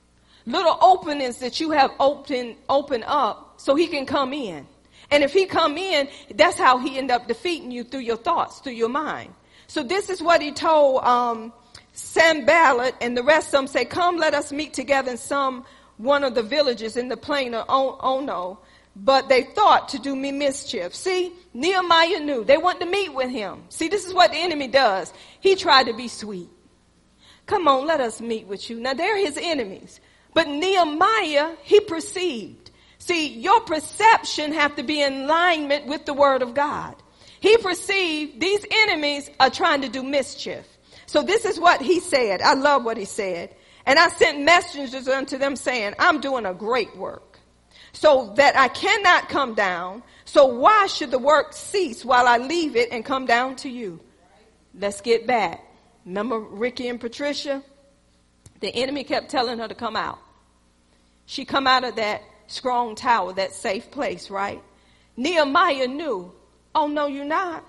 little 0.45 0.79
openings 0.83 1.39
that 1.39 1.59
you 1.59 1.71
have 1.71 1.91
open, 1.99 2.57
open 2.69 3.03
up 3.07 3.55
so 3.57 3.75
he 3.75 3.87
can 3.87 4.05
come 4.05 4.35
in. 4.35 4.67
And 5.11 5.25
if 5.25 5.33
he 5.33 5.47
come 5.47 5.79
in, 5.79 6.09
that's 6.35 6.59
how 6.59 6.79
he 6.79 6.99
end 6.99 7.11
up 7.11 7.29
defeating 7.29 7.71
you 7.71 7.83
through 7.83 8.01
your 8.01 8.17
thoughts, 8.17 8.59
through 8.61 8.73
your 8.75 8.89
mind. 8.91 9.33
So 9.69 9.83
this 9.83 10.11
is 10.11 10.23
what 10.23 10.43
he 10.43 10.53
told 10.53 11.03
um, 11.03 11.53
Sanballat 11.95 12.95
and 13.01 13.17
the 13.17 13.23
rest 13.23 13.49
of 13.49 13.53
them 13.53 13.67
say, 13.69 13.87
come 13.87 14.19
let 14.19 14.35
us 14.35 14.53
meet 14.53 14.75
together 14.75 15.13
in 15.13 15.17
some 15.17 15.65
one 15.97 16.25
of 16.25 16.35
the 16.35 16.43
villages 16.43 16.97
in 16.97 17.09
the 17.09 17.17
plain 17.17 17.55
of 17.55 17.65
Ono. 17.69 18.59
But 18.99 19.29
they 19.29 19.43
thought 19.43 19.91
to 19.91 19.99
do 19.99 20.17
me 20.17 20.33
mischief. 20.33 20.95
See, 20.95 21.35
Nehemiah 21.53 22.21
knew. 22.21 22.45
They 22.45 22.57
wanted 22.57 22.87
to 22.87 22.91
meet 22.91 23.13
with 23.13 23.29
him. 23.29 23.65
See, 23.69 23.89
this 23.89 24.07
is 24.07 24.15
what 24.15 24.31
the 24.31 24.39
enemy 24.39 24.69
does. 24.69 25.13
He 25.41 25.55
tried 25.55 25.87
to 25.87 25.93
be 25.93 26.09
sweet. 26.09 26.49
Come 27.45 27.69
on, 27.69 27.87
let 27.87 28.01
us 28.01 28.23
meet 28.23 28.47
with 28.47 28.71
you. 28.71 28.81
Now 28.81 28.95
they're 28.95 29.19
his 29.19 29.39
enemies. 29.41 30.01
But 30.33 30.49
Nehemiah, 30.49 31.57
he 31.63 31.81
perceived. 31.81 32.71
See, 32.99 33.39
your 33.39 33.61
perception 33.61 34.53
have 34.53 34.77
to 34.77 34.83
be 34.83 35.03
in 35.03 35.25
alignment 35.25 35.87
with 35.87 36.07
the 36.07 36.15
word 36.15 36.41
of 36.41 36.55
God. 36.55 36.97
He 37.39 37.59
perceived 37.59 38.41
these 38.41 38.65
enemies 38.71 39.31
are 39.39 39.51
trying 39.51 39.83
to 39.83 39.91
do 39.91 40.03
mischief. 40.03 40.67
So 41.05 41.23
this 41.23 41.45
is 41.45 41.61
what 41.61 41.83
he 41.83 42.01
said. 42.01 42.41
I 42.41 42.55
love 42.55 42.83
what 42.83 42.97
he 42.97 43.05
said. 43.05 43.55
And 43.85 43.99
I 43.99 44.09
sent 44.09 44.41
messengers 44.41 45.07
unto 45.07 45.37
them 45.37 45.55
saying, 45.55 45.95
I'm 45.99 46.21
doing 46.21 46.47
a 46.47 46.55
great 46.55 46.97
work 46.97 47.36
so 47.97 48.35
that 48.37 48.57
I 48.57 48.69
cannot 48.69 49.31
come 49.31 49.55
down. 49.55 50.03
So 50.27 50.47
why 50.47 50.87
should 50.87 51.11
the 51.11 51.19
work 51.19 51.55
cease 51.55 52.05
while 52.05 52.27
I 52.27 52.37
leave 52.37 52.77
it 52.77 52.91
and 52.93 53.03
come 53.03 53.25
down 53.25 53.57
to 53.57 53.71
you? 53.71 54.01
Let's 54.79 55.01
get 55.01 55.27
back. 55.27 55.65
Remember 56.05 56.39
Ricky 56.39 56.89
and 56.89 57.01
Patricia? 57.01 57.63
The 58.61 58.69
enemy 58.75 59.03
kept 59.03 59.31
telling 59.31 59.59
her 59.59 59.67
to 59.67 59.75
come 59.75 59.97
out. 59.97 60.19
She 61.25 61.47
come 61.47 61.67
out 61.67 61.85
of 61.85 61.97
that 61.97 62.23
strong 62.49 62.97
tower, 62.97 63.33
that 63.33 63.53
safe 63.53 63.91
place, 63.91 64.29
right? 64.29 64.63
Nehemiah 65.17 65.87
knew, 65.87 66.33
oh 66.75 66.89
no, 66.89 67.07
you're 67.07 67.25
not. 67.25 67.65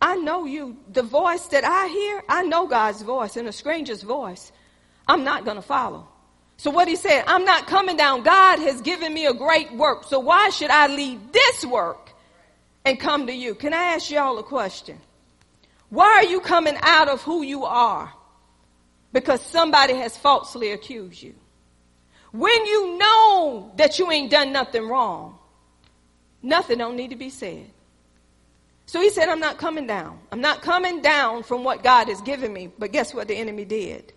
I 0.00 0.16
know 0.16 0.46
you. 0.46 0.78
The 0.90 1.02
voice 1.02 1.46
that 1.48 1.64
I 1.64 1.88
hear, 1.88 2.22
I 2.30 2.42
know 2.44 2.66
God's 2.66 3.02
voice 3.02 3.36
and 3.36 3.46
a 3.46 3.52
stranger's 3.52 4.02
voice. 4.02 4.52
I'm 5.06 5.22
not 5.22 5.44
going 5.44 5.56
to 5.56 5.62
follow. 5.62 6.08
So 6.60 6.70
what 6.70 6.88
he 6.88 6.96
said, 6.96 7.24
I'm 7.26 7.46
not 7.46 7.66
coming 7.66 7.96
down. 7.96 8.22
God 8.22 8.58
has 8.58 8.82
given 8.82 9.14
me 9.14 9.24
a 9.24 9.32
great 9.32 9.72
work. 9.72 10.04
So 10.04 10.20
why 10.20 10.50
should 10.50 10.68
I 10.68 10.88
leave 10.88 11.32
this 11.32 11.64
work 11.64 12.12
and 12.84 13.00
come 13.00 13.28
to 13.28 13.32
you? 13.32 13.54
Can 13.54 13.72
I 13.72 13.94
ask 13.94 14.10
y'all 14.10 14.38
a 14.38 14.42
question? 14.42 14.98
Why 15.88 16.04
are 16.04 16.24
you 16.24 16.38
coming 16.40 16.76
out 16.82 17.08
of 17.08 17.22
who 17.22 17.40
you 17.42 17.64
are? 17.64 18.12
Because 19.10 19.40
somebody 19.40 19.94
has 19.94 20.18
falsely 20.18 20.72
accused 20.72 21.22
you. 21.22 21.34
When 22.32 22.66
you 22.66 22.98
know 22.98 23.72
that 23.76 23.98
you 23.98 24.12
ain't 24.12 24.30
done 24.30 24.52
nothing 24.52 24.86
wrong, 24.86 25.38
nothing 26.42 26.76
don't 26.76 26.94
need 26.94 27.08
to 27.08 27.16
be 27.16 27.30
said. 27.30 27.70
So 28.84 29.00
he 29.00 29.08
said, 29.08 29.30
I'm 29.30 29.40
not 29.40 29.56
coming 29.56 29.86
down. 29.86 30.18
I'm 30.30 30.42
not 30.42 30.60
coming 30.60 31.00
down 31.00 31.42
from 31.42 31.64
what 31.64 31.82
God 31.82 32.08
has 32.08 32.20
given 32.20 32.52
me. 32.52 32.70
But 32.78 32.92
guess 32.92 33.14
what 33.14 33.28
the 33.28 33.34
enemy 33.34 33.64
did? 33.64 34.12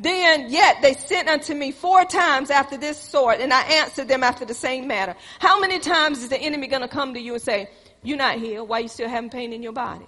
Then 0.00 0.48
yet 0.48 0.80
they 0.80 0.94
sent 0.94 1.28
unto 1.28 1.54
me 1.54 1.72
four 1.72 2.04
times 2.04 2.50
after 2.50 2.76
this 2.76 2.96
sort, 2.96 3.40
and 3.40 3.52
I 3.52 3.62
answered 3.62 4.06
them 4.06 4.22
after 4.22 4.44
the 4.44 4.54
same 4.54 4.86
matter. 4.86 5.16
How 5.40 5.58
many 5.58 5.80
times 5.80 6.22
is 6.22 6.28
the 6.28 6.40
enemy 6.40 6.68
going 6.68 6.82
to 6.82 6.88
come 6.88 7.14
to 7.14 7.20
you 7.20 7.34
and 7.34 7.42
say, 7.42 7.68
You're 8.04 8.16
not 8.16 8.38
healed. 8.38 8.68
Why 8.68 8.78
you 8.78 8.88
still 8.88 9.08
having 9.08 9.28
pain 9.28 9.52
in 9.52 9.60
your 9.60 9.72
body? 9.72 10.06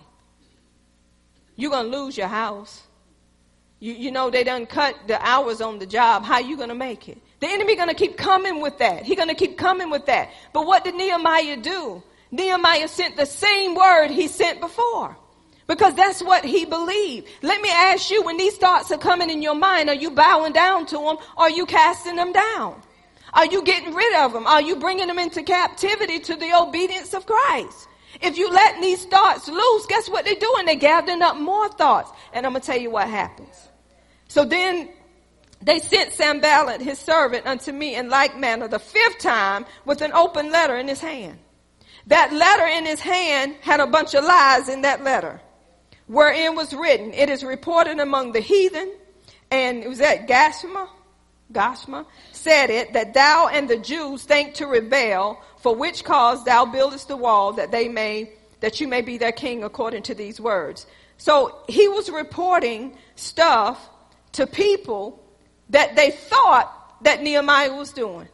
You're 1.57 1.72
going 1.72 1.91
to 1.91 1.99
lose 1.99 2.16
your 2.16 2.28
house. 2.28 2.84
You, 3.80 3.95
you 3.95 4.12
know, 4.12 4.30
they 4.30 4.45
done 4.45 4.66
cut 4.66 4.95
the 5.09 5.20
hours 5.26 5.61
on 5.61 5.80
the 5.80 5.86
job. 5.86 6.22
How 6.22 6.38
you 6.38 6.57
going 6.57 6.68
to 6.68 6.74
make 6.76 7.09
it? 7.09 7.18
The 7.41 7.49
enemy 7.49 7.74
going 7.74 7.88
to 7.88 7.95
keep 7.95 8.16
coming 8.16 8.61
with 8.61 8.78
that. 8.78 9.03
He 9.03 9.16
going 9.16 9.28
to 9.28 9.34
keep 9.34 9.59
coming 9.59 9.91
with 9.91 10.07
that. 10.07 10.30
But 10.53 10.66
what 10.66 10.84
did 10.84 10.95
Nehemiah 10.95 11.57
do? 11.57 12.01
Nehemiah 12.30 12.86
sent 12.86 13.16
the 13.16 13.26
same 13.26 13.74
word 13.74 14.09
he 14.09 14.28
sent 14.28 14.61
before. 14.61 15.16
Because 15.70 15.94
that's 15.94 16.20
what 16.20 16.44
he 16.44 16.64
believed. 16.64 17.28
Let 17.42 17.62
me 17.62 17.68
ask 17.70 18.10
you, 18.10 18.24
when 18.24 18.36
these 18.36 18.56
thoughts 18.56 18.90
are 18.90 18.98
coming 18.98 19.30
in 19.30 19.40
your 19.40 19.54
mind, 19.54 19.88
are 19.88 19.94
you 19.94 20.10
bowing 20.10 20.52
down 20.52 20.84
to 20.86 20.96
them? 20.96 21.16
Or 21.36 21.44
are 21.44 21.50
you 21.50 21.64
casting 21.64 22.16
them 22.16 22.32
down? 22.32 22.82
Are 23.34 23.46
you 23.46 23.62
getting 23.62 23.94
rid 23.94 24.16
of 24.16 24.32
them? 24.32 24.48
Are 24.48 24.60
you 24.60 24.74
bringing 24.74 25.06
them 25.06 25.20
into 25.20 25.44
captivity 25.44 26.18
to 26.18 26.34
the 26.34 26.52
obedience 26.60 27.14
of 27.14 27.24
Christ? 27.24 27.86
If 28.20 28.36
you 28.36 28.50
let 28.50 28.80
these 28.80 29.04
thoughts 29.04 29.46
loose, 29.46 29.86
guess 29.86 30.10
what 30.10 30.24
they're 30.24 30.34
doing? 30.34 30.66
They're 30.66 30.74
gathering 30.74 31.22
up 31.22 31.36
more 31.36 31.68
thoughts. 31.68 32.10
And 32.32 32.44
I'm 32.44 32.52
going 32.52 32.62
to 32.62 32.66
tell 32.66 32.80
you 32.80 32.90
what 32.90 33.08
happens. 33.08 33.68
So 34.26 34.44
then 34.44 34.88
they 35.62 35.78
sent 35.78 36.14
Sanballat, 36.14 36.80
his 36.80 36.98
servant, 36.98 37.46
unto 37.46 37.70
me 37.70 37.94
in 37.94 38.08
like 38.08 38.36
manner 38.36 38.66
the 38.66 38.80
fifth 38.80 39.20
time 39.20 39.64
with 39.84 40.00
an 40.00 40.12
open 40.14 40.50
letter 40.50 40.76
in 40.76 40.88
his 40.88 41.00
hand. 41.00 41.38
That 42.08 42.32
letter 42.32 42.66
in 42.66 42.86
his 42.86 42.98
hand 42.98 43.54
had 43.60 43.78
a 43.78 43.86
bunch 43.86 44.14
of 44.14 44.24
lies 44.24 44.68
in 44.68 44.82
that 44.82 45.04
letter, 45.04 45.40
wherein 46.11 46.56
was 46.56 46.74
written, 46.74 47.12
It 47.14 47.30
is 47.30 47.44
reported 47.44 48.00
among 48.00 48.32
the 48.32 48.40
heathen, 48.40 48.92
and 49.50 49.84
it 49.84 49.88
was 49.88 50.00
at 50.00 50.26
Gashma, 50.26 50.88
Gashma, 51.52 52.04
said 52.32 52.68
it, 52.68 52.92
that 52.94 53.14
thou 53.14 53.48
and 53.48 53.70
the 53.70 53.76
Jews 53.76 54.24
think 54.24 54.54
to 54.54 54.66
rebel, 54.66 55.40
for 55.58 55.74
which 55.74 56.02
cause 56.02 56.44
thou 56.44 56.66
buildest 56.66 57.06
the 57.06 57.16
wall 57.16 57.52
that 57.52 57.70
they 57.70 57.88
may, 57.88 58.32
that 58.58 58.80
you 58.80 58.88
may 58.88 59.02
be 59.02 59.18
their 59.18 59.30
king 59.30 59.62
according 59.62 60.02
to 60.04 60.14
these 60.14 60.40
words. 60.40 60.84
So 61.16 61.58
he 61.68 61.86
was 61.86 62.11
reporting 62.11 62.96
stuff 63.14 63.78
to 64.32 64.48
people 64.48 65.22
that 65.68 65.94
they 65.94 66.11
thought 66.11 66.96
that 67.02 67.22
Nehemiah 67.22 67.74
was 67.74 67.92
doing. 67.92 68.28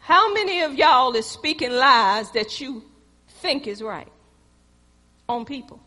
How 0.00 0.32
many 0.32 0.62
of 0.62 0.74
y'all 0.76 1.14
is 1.14 1.26
speaking 1.26 1.72
lies 1.72 2.30
that 2.30 2.58
you 2.58 2.84
think 3.42 3.66
is 3.66 3.82
right 3.82 4.08
on 5.28 5.44
people? 5.44 5.80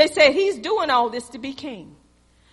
They 0.00 0.06
said 0.06 0.32
he's 0.32 0.56
doing 0.56 0.88
all 0.88 1.10
this 1.10 1.28
to 1.28 1.38
be 1.38 1.52
king. 1.52 1.94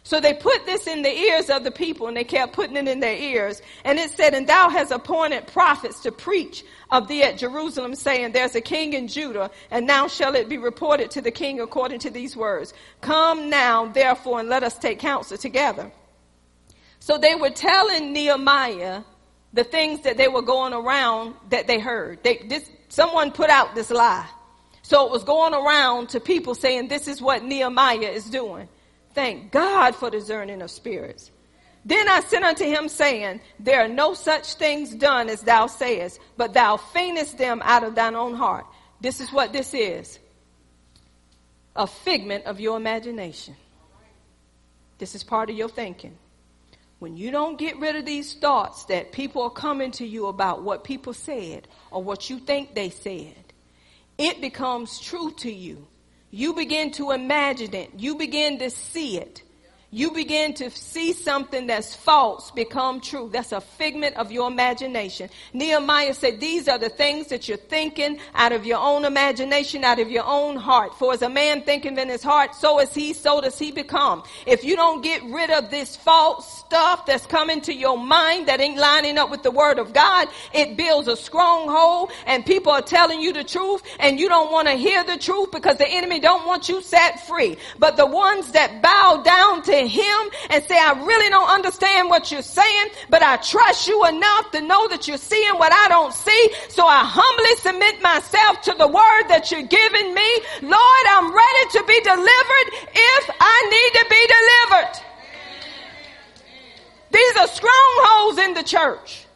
So 0.04 0.20
they 0.20 0.34
put 0.34 0.66
this 0.66 0.86
in 0.86 1.02
the 1.02 1.10
ears 1.10 1.50
of 1.50 1.64
the 1.64 1.72
people 1.72 2.08
and 2.08 2.18
they 2.18 2.26
kept 2.26 2.52
putting 2.52 2.76
it 2.76 2.90
in 2.90 3.00
their 3.00 3.16
ears. 3.16 3.62
And 3.86 3.98
it 3.98 4.12
said, 4.12 4.34
and 4.34 4.46
thou 4.46 4.68
hast 4.68 4.92
appointed 4.92 5.48
prophets 5.48 6.02
to 6.02 6.12
preach 6.12 6.66
of 6.92 7.08
thee 7.08 7.24
at 7.24 7.38
Jerusalem 7.38 7.96
saying, 7.96 8.34
there's 8.34 8.56
a 8.56 8.60
king 8.60 8.92
in 8.92 9.08
Judah 9.08 9.50
and 9.72 9.88
now 9.88 10.10
shall 10.10 10.36
it 10.36 10.50
be 10.50 10.58
reported 10.58 11.12
to 11.12 11.22
the 11.22 11.32
king 11.32 11.62
according 11.62 12.00
to 12.00 12.10
these 12.10 12.36
words. 12.36 12.74
Come 13.00 13.50
now 13.50 13.86
therefore 13.86 14.42
and 14.42 14.50
let 14.50 14.64
us 14.64 14.78
take 14.78 15.00
counsel 15.00 15.38
together. 15.38 15.90
So 17.00 17.18
they 17.18 17.36
were 17.36 17.52
telling 17.52 18.12
Nehemiah 18.12 19.04
the 19.54 19.64
things 19.64 20.02
that 20.02 20.18
they 20.18 20.28
were 20.28 20.42
going 20.42 20.74
around 20.74 21.36
that 21.52 21.66
they 21.66 21.80
heard. 21.80 22.24
They, 22.24 22.46
this, 22.50 22.70
someone 22.90 23.32
put 23.32 23.50
out 23.50 23.74
this 23.74 23.90
lie. 23.90 24.28
So 24.88 25.06
it 25.06 25.12
was 25.12 25.26
going 25.26 25.54
around 25.54 26.08
to 26.12 26.22
people 26.22 26.56
saying, 26.56 26.88
this 26.88 27.10
is 27.10 27.22
what 27.22 27.44
Nehemiah 27.44 28.08
is 28.08 28.30
doing. 28.30 28.70
Thank 29.14 29.52
God 29.52 29.96
for 29.98 30.10
discerning 30.10 30.62
of 30.62 30.72
spirits. 30.72 31.30
Then 31.84 32.08
I 32.08 32.22
sent 32.22 32.46
unto 32.46 32.64
him 32.64 32.88
saying, 32.88 33.42
There 33.60 33.82
are 33.82 33.90
no 33.90 34.14
such 34.14 34.54
things 34.54 34.96
done 34.96 35.28
as 35.28 35.42
thou 35.42 35.68
sayest, 35.68 36.22
but 36.38 36.54
thou 36.54 36.78
feignest 36.78 37.38
them 37.38 37.62
out 37.66 37.84
of 37.84 37.96
thine 37.96 38.16
own 38.16 38.34
heart. 38.34 38.66
This 39.02 39.20
is 39.20 39.30
what 39.30 39.52
this 39.52 39.74
is. 39.74 40.20
A 41.76 41.86
figment 41.86 42.46
of 42.46 42.62
your 42.62 42.78
imagination. 42.78 43.58
This 45.00 45.16
is 45.16 45.24
part 45.24 45.50
of 45.50 45.58
your 45.58 45.68
thinking. 45.68 46.18
When 47.00 47.18
you 47.18 47.30
don't 47.30 47.60
get 47.60 47.78
rid 47.78 47.98
of 47.98 48.06
these 48.06 48.36
thoughts 48.36 48.86
that 48.86 49.12
people 49.12 49.42
are 49.42 49.50
coming 49.50 49.92
to 49.92 50.08
you 50.08 50.28
about 50.28 50.64
what 50.64 50.86
people 50.86 51.12
said 51.12 51.68
or 51.92 52.02
what 52.02 52.30
you 52.30 52.40
think 52.40 52.74
they 52.74 52.90
said, 52.90 53.47
it 54.18 54.42
becomes 54.42 55.00
true 55.00 55.32
to 55.38 55.52
you. 55.52 55.88
You 56.32 56.54
begin 56.54 56.92
to 56.94 57.12
imagine 57.12 57.74
it. 57.74 57.92
You 57.98 58.16
begin 58.16 58.60
to 58.60 58.70
see 58.70 59.18
it 59.18 59.44
you 59.90 60.12
begin 60.12 60.54
to 60.56 60.70
see 60.70 61.14
something 61.14 61.68
that's 61.68 61.96
false 61.96 62.52
become 62.52 63.00
true. 63.00 63.30
That's 63.32 63.54
a 63.54 63.62
figment 63.62 64.18
of 64.18 64.34
your 64.34 64.50
imagination. 64.50 65.30
Nehemiah 65.54 66.14
said, 66.14 66.42
These 66.42 66.68
are 66.68 66.78
the 66.78 66.90
things 66.90 67.28
that 67.28 67.48
you're 67.48 67.56
thinking 67.56 68.20
out 68.36 68.52
of 68.52 68.66
your 68.66 68.80
own 68.80 69.06
imagination, 69.06 69.86
out 69.86 70.00
of 70.00 70.12
your 70.12 70.26
own 70.26 70.58
heart. 70.58 70.94
For 70.96 71.14
as 71.14 71.22
a 71.22 71.30
man 71.30 71.62
thinketh 71.62 71.98
in 71.98 72.10
his 72.10 72.22
heart, 72.22 72.54
so 72.54 72.82
is 72.82 72.94
he, 72.94 73.14
so 73.14 73.40
does 73.40 73.58
he 73.58 73.72
become. 73.72 74.24
If 74.46 74.66
you 74.66 74.76
don't 74.76 75.02
get 75.02 75.24
rid 75.24 75.52
of 75.52 75.72
this 75.72 75.96
false 75.96 76.60
stuff 76.60 77.06
that's 77.06 77.26
coming 77.26 77.62
to 77.62 77.74
your 77.74 77.98
mind 77.98 78.50
that 78.50 78.60
ain't 78.60 78.78
lining 78.78 79.18
up 79.18 79.32
with 79.32 79.44
the 79.44 79.52
word 79.52 79.80
of 79.80 79.94
God, 79.94 80.28
it 80.54 80.76
builds 80.76 81.08
a 81.08 81.16
stronghold 81.16 82.12
and 82.26 82.46
people 82.46 82.74
are 82.74 82.82
telling 82.82 83.22
you 83.22 83.32
the 83.32 83.46
truth 83.46 83.84
and 84.02 84.20
you 84.20 84.28
don't 84.28 84.52
want 84.52 84.68
to 84.68 84.74
hear 84.74 85.06
the 85.06 85.18
truth 85.18 85.54
because 85.54 85.78
the 85.78 85.88
enemy 85.88 86.20
don't 86.20 86.46
want 86.46 86.68
you 86.68 86.82
set 86.82 87.26
free. 87.26 87.56
But 87.80 87.96
the 87.96 88.06
ones 88.06 88.52
that 88.52 88.82
bow 88.82 89.22
down 89.24 89.62
to 89.64 89.77
him 89.86 90.32
and 90.50 90.64
say, 90.64 90.80
I 90.80 90.94
really 91.06 91.30
don't 91.30 91.50
understand 91.50 92.10
what 92.10 92.32
you're 92.32 92.42
saying, 92.42 92.88
but 93.10 93.22
I 93.22 93.38
trust 93.38 93.88
you 93.88 94.06
enough 94.08 94.50
to 94.52 94.62
know 94.62 94.88
that 94.88 95.08
you're 95.08 95.18
seeing 95.18 95.54
what 95.60 95.72
I 95.72 95.90
don't 95.90 96.14
see. 96.14 96.50
So 96.70 96.88
I 96.88 97.04
humbly 97.04 97.56
submit 97.58 98.02
myself 98.02 98.62
to 98.64 98.74
the 98.74 98.88
word 98.88 99.28
that 99.30 99.52
you're 99.52 99.68
giving 99.68 100.14
me. 100.14 100.30
Lord, 100.64 101.06
I'm 101.12 101.30
ready 101.30 101.64
to 101.78 101.84
be 101.86 102.00
delivered 102.02 102.68
if 102.96 103.30
I 103.40 103.58
need 103.70 103.92
to 104.00 104.06
be 104.10 104.24
delivered. 104.40 104.94
These 107.12 107.38
are 107.38 107.48
strongholds 107.48 108.40
in 108.40 108.54
the 108.56 108.64
church. 108.64 109.27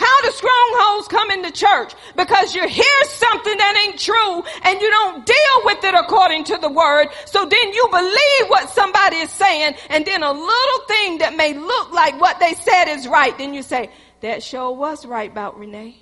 How 0.00 0.22
do 0.22 0.30
strongholds 0.30 1.08
come 1.08 1.30
into 1.30 1.50
church? 1.52 1.92
Because 2.16 2.54
you 2.54 2.66
hear 2.66 3.04
something 3.04 3.54
that 3.58 3.84
ain't 3.86 4.00
true 4.00 4.42
and 4.62 4.80
you 4.80 4.90
don't 4.90 5.26
deal 5.26 5.56
with 5.64 5.84
it 5.84 5.92
according 5.94 6.44
to 6.44 6.56
the 6.56 6.70
word. 6.72 7.08
So 7.26 7.44
then 7.44 7.72
you 7.74 7.86
believe 7.90 8.48
what 8.48 8.70
somebody 8.70 9.16
is 9.16 9.28
saying 9.30 9.74
and 9.90 10.06
then 10.06 10.22
a 10.22 10.32
little 10.32 10.86
thing 10.88 11.18
that 11.18 11.36
may 11.36 11.52
look 11.52 11.92
like 11.92 12.18
what 12.18 12.40
they 12.40 12.54
said 12.54 12.86
is 12.86 13.06
right. 13.06 13.36
Then 13.36 13.52
you 13.52 13.62
say, 13.62 13.90
that 14.22 14.42
sure 14.42 14.72
was 14.74 15.04
right 15.04 15.30
about 15.30 15.58
Renee. 15.58 15.96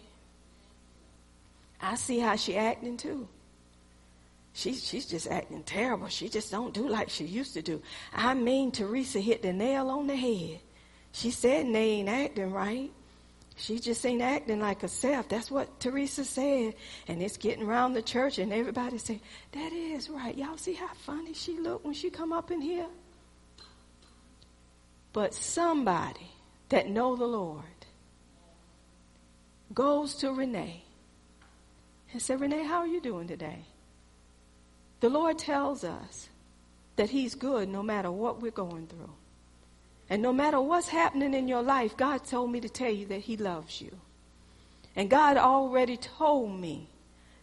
I 1.82 1.96
see 1.96 2.20
how 2.20 2.36
she 2.36 2.56
acting 2.56 2.98
too. 2.98 3.26
She, 4.52 4.74
she's 4.74 5.06
just 5.06 5.26
acting 5.26 5.64
terrible. 5.64 6.06
She 6.06 6.28
just 6.28 6.52
don't 6.52 6.72
do 6.72 6.86
like 6.86 7.10
she 7.10 7.24
used 7.24 7.54
to 7.54 7.62
do. 7.62 7.82
I 8.14 8.34
mean, 8.34 8.70
Teresa 8.70 9.18
hit 9.18 9.42
the 9.42 9.52
nail 9.52 9.90
on 9.90 10.06
the 10.06 10.14
head. 10.14 10.60
She 11.10 11.32
said 11.32 11.66
they 11.66 11.90
ain't 11.90 12.08
acting 12.08 12.52
right. 12.52 12.92
She 13.58 13.80
just 13.80 14.06
ain't 14.06 14.22
acting 14.22 14.60
like 14.60 14.82
herself. 14.82 15.28
That's 15.28 15.50
what 15.50 15.80
Teresa 15.80 16.24
said. 16.24 16.74
And 17.08 17.20
it's 17.20 17.36
getting 17.36 17.64
around 17.64 17.94
the 17.94 18.02
church 18.02 18.38
and 18.38 18.52
everybody 18.52 18.98
say, 18.98 19.20
that 19.52 19.72
is 19.72 20.08
right. 20.08 20.36
Y'all 20.36 20.56
see 20.56 20.74
how 20.74 20.88
funny 20.94 21.34
she 21.34 21.58
looked 21.58 21.84
when 21.84 21.94
she 21.94 22.08
come 22.08 22.32
up 22.32 22.52
in 22.52 22.60
here? 22.60 22.86
But 25.12 25.34
somebody 25.34 26.30
that 26.68 26.88
know 26.88 27.16
the 27.16 27.26
Lord 27.26 27.64
goes 29.74 30.14
to 30.16 30.32
Renee 30.32 30.84
and 32.12 32.22
say, 32.22 32.36
Renee, 32.36 32.64
how 32.64 32.78
are 32.78 32.86
you 32.86 33.00
doing 33.00 33.26
today? 33.26 33.64
The 35.00 35.08
Lord 35.08 35.36
tells 35.36 35.82
us 35.82 36.28
that 36.94 37.10
he's 37.10 37.34
good 37.34 37.68
no 37.68 37.82
matter 37.82 38.10
what 38.10 38.40
we're 38.40 38.50
going 38.52 38.86
through. 38.86 39.10
And 40.10 40.22
no 40.22 40.32
matter 40.32 40.60
what's 40.60 40.88
happening 40.88 41.34
in 41.34 41.48
your 41.48 41.62
life, 41.62 41.96
God 41.96 42.24
told 42.24 42.50
me 42.50 42.60
to 42.60 42.68
tell 42.68 42.90
you 42.90 43.06
that 43.06 43.20
He 43.20 43.36
loves 43.36 43.80
you. 43.80 43.98
And 44.96 45.10
God 45.10 45.36
already 45.36 45.96
told 45.96 46.58
me 46.58 46.88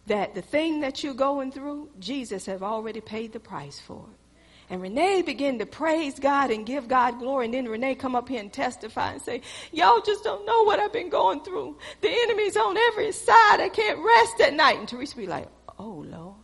that 0.07 0.35
the 0.35 0.41
thing 0.41 0.81
that 0.81 1.03
you're 1.03 1.13
going 1.13 1.51
through, 1.51 1.89
Jesus 1.99 2.45
have 2.47 2.63
already 2.63 3.01
paid 3.01 3.33
the 3.33 3.39
price 3.39 3.79
for 3.79 4.05
it. 4.11 4.19
And 4.67 4.81
Renee 4.81 5.21
began 5.21 5.59
to 5.59 5.65
praise 5.67 6.19
God 6.19 6.49
and 6.49 6.65
give 6.65 6.87
God 6.87 7.19
glory. 7.19 7.45
And 7.45 7.53
then 7.53 7.67
Renee 7.67 7.95
come 7.95 8.15
up 8.15 8.27
here 8.27 8.39
and 8.39 8.51
testify 8.51 9.11
and 9.13 9.21
say, 9.21 9.41
y'all 9.71 10.01
just 10.01 10.23
don't 10.23 10.45
know 10.45 10.63
what 10.63 10.79
I've 10.79 10.91
been 10.91 11.09
going 11.09 11.41
through. 11.41 11.77
The 12.01 12.09
enemy's 12.09 12.57
on 12.57 12.75
every 12.75 13.11
side. 13.11 13.59
I 13.59 13.69
can't 13.69 13.99
rest 13.99 14.41
at 14.41 14.55
night. 14.55 14.79
And 14.79 14.87
Teresa 14.87 15.15
be 15.15 15.27
like, 15.27 15.47
oh 15.77 16.03
Lord. 16.07 16.35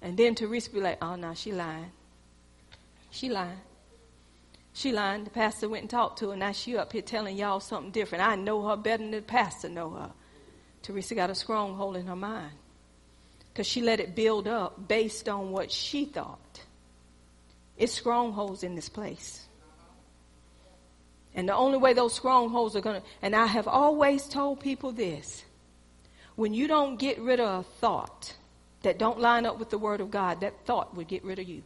And 0.00 0.16
then 0.16 0.34
Teresa 0.34 0.70
be 0.70 0.80
like, 0.80 0.98
oh 1.02 1.16
no, 1.16 1.34
she 1.34 1.52
lying. 1.52 1.92
She 3.10 3.28
lying. 3.28 3.60
She 4.78 4.92
lying. 4.92 5.24
The 5.24 5.30
pastor 5.30 5.68
went 5.68 5.82
and 5.82 5.90
talked 5.90 6.20
to 6.20 6.30
her. 6.30 6.36
Now 6.36 6.52
she 6.52 6.76
up 6.76 6.92
here 6.92 7.02
telling 7.02 7.36
y'all 7.36 7.58
something 7.58 7.90
different. 7.90 8.24
I 8.24 8.36
know 8.36 8.64
her 8.68 8.76
better 8.76 9.02
than 9.02 9.10
the 9.10 9.20
pastor 9.20 9.68
know 9.68 9.90
her. 9.90 10.12
Teresa 10.82 11.16
got 11.16 11.30
a 11.30 11.34
stronghold 11.34 11.96
in 11.96 12.06
her 12.06 12.14
mind 12.14 12.52
because 13.48 13.66
she 13.66 13.82
let 13.82 13.98
it 13.98 14.14
build 14.14 14.46
up 14.46 14.86
based 14.86 15.28
on 15.28 15.50
what 15.50 15.72
she 15.72 16.04
thought. 16.04 16.60
It's 17.76 17.92
strongholds 17.92 18.62
in 18.62 18.76
this 18.76 18.88
place. 18.88 19.48
And 21.34 21.48
the 21.48 21.56
only 21.56 21.78
way 21.78 21.92
those 21.92 22.14
strongholds 22.14 22.76
are 22.76 22.80
going 22.80 23.00
to, 23.00 23.06
and 23.20 23.34
I 23.34 23.46
have 23.46 23.66
always 23.66 24.28
told 24.28 24.60
people 24.60 24.92
this 24.92 25.44
when 26.36 26.54
you 26.54 26.68
don't 26.68 27.00
get 27.00 27.18
rid 27.18 27.40
of 27.40 27.48
a 27.48 27.68
thought 27.80 28.36
that 28.82 28.96
don't 28.96 29.18
line 29.18 29.44
up 29.44 29.58
with 29.58 29.70
the 29.70 29.78
Word 29.78 30.00
of 30.00 30.12
God, 30.12 30.42
that 30.42 30.54
thought 30.66 30.96
will 30.96 31.02
get 31.02 31.24
rid 31.24 31.40
of 31.40 31.48
you. 31.48 31.64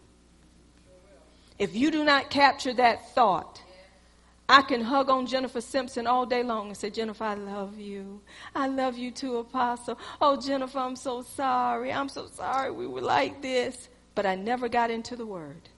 If 1.59 1.74
you 1.74 1.91
do 1.91 2.05
not 2.05 2.31
capture 2.31 2.73
that 2.74 3.15
thought, 3.15 3.62
I 4.49 4.62
can 4.62 4.83
hug 4.83 5.09
on 5.09 5.27
Jennifer 5.27 5.61
Simpson 5.61 6.07
all 6.07 6.27
day 6.27 6.43
long 6.43 6.69
and 6.69 6.77
say, 6.77 6.91
Jennifer, 6.91 7.24
I 7.24 7.35
love 7.35 7.79
you. 7.79 8.20
I 8.55 8.69
love 8.69 8.99
you 8.99 9.11
too, 9.11 9.39
Apostle. 9.39 9.99
Oh, 10.20 10.39
Jennifer, 10.41 10.79
I'm 10.79 10.97
so 10.97 11.23
sorry. 11.23 11.93
I'm 11.93 12.09
so 12.09 12.27
sorry 12.27 12.70
we 12.70 12.87
were 12.87 13.01
like 13.01 13.41
this. 13.41 13.89
But 14.15 14.27
I 14.27 14.35
never 14.35 14.69
got 14.69 14.91
into 14.91 15.16
the 15.16 15.24
word. 15.24 15.69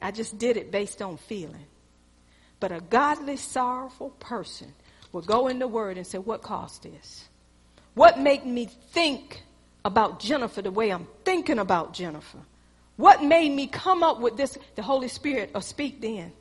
I 0.00 0.12
just 0.12 0.38
did 0.38 0.56
it 0.56 0.70
based 0.70 1.02
on 1.02 1.16
feeling. 1.16 1.66
But 2.60 2.72
a 2.72 2.80
godly, 2.80 3.36
sorrowful 3.36 4.10
person 4.18 4.72
will 5.12 5.22
go 5.22 5.48
in 5.48 5.58
the 5.58 5.68
word 5.68 5.98
and 5.98 6.06
say, 6.06 6.18
What 6.18 6.42
caused 6.42 6.82
this? 6.84 7.28
What 7.94 8.18
made 8.18 8.46
me 8.46 8.66
think 8.66 9.42
about 9.84 10.20
Jennifer 10.20 10.62
the 10.62 10.70
way 10.70 10.90
I'm 10.90 11.06
thinking 11.24 11.58
about 11.58 11.92
Jennifer? 11.92 12.38
What 12.96 13.22
made 13.22 13.50
me 13.50 13.66
come 13.66 14.02
up 14.02 14.20
with 14.20 14.36
this? 14.36 14.56
The 14.76 14.82
Holy 14.82 15.08
Spirit 15.08 15.50
or 15.54 15.62
speak 15.62 16.00
then. 16.00 16.32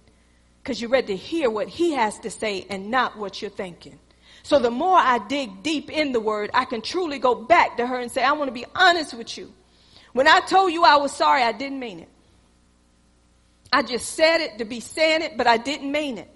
Because 0.62 0.80
you're 0.80 0.90
ready 0.90 1.08
to 1.08 1.16
hear 1.18 1.50
what 1.50 1.68
He 1.68 1.94
has 1.94 2.20
to 2.20 2.30
say 2.30 2.66
and 2.70 2.90
not 2.90 3.18
what 3.18 3.42
you're 3.42 3.52
thinking. 3.52 4.00
So 4.44 4.60
the 4.60 4.72
more 4.72 4.98
I 4.98 5.20
dig 5.20 5.64
deep 5.64 5.90
in 5.90 6.12
the 6.12 6.20
word, 6.20 6.52
I 6.54 6.66
can 6.66 6.82
truly 6.82 7.18
go 7.18 7.34
back 7.34 7.78
to 7.78 7.88
her 7.88 8.00
and 8.00 8.12
say, 8.12 8.24
I 8.24 8.34
want 8.34 8.50
to 8.50 8.54
be 8.54 8.66
honest 8.76 9.14
with 9.14 9.38
you. 9.38 9.52
When 10.12 10.28
I 10.28 10.42
told 10.42 10.72
you 10.72 10.84
I 10.84 10.98
was 10.98 11.12
sorry, 11.12 11.42
I 11.44 11.54
didn't 11.54 11.80
mean 11.80 12.00
it. 12.00 12.10
I 13.72 13.82
just 13.82 14.14
said 14.14 14.42
it 14.42 14.60
to 14.60 14.66
be 14.66 14.80
saying 14.80 15.24
it, 15.24 15.36
but 15.38 15.48
I 15.48 15.58
didn't 15.58 15.92
mean 15.92 16.20
it. 16.20 16.30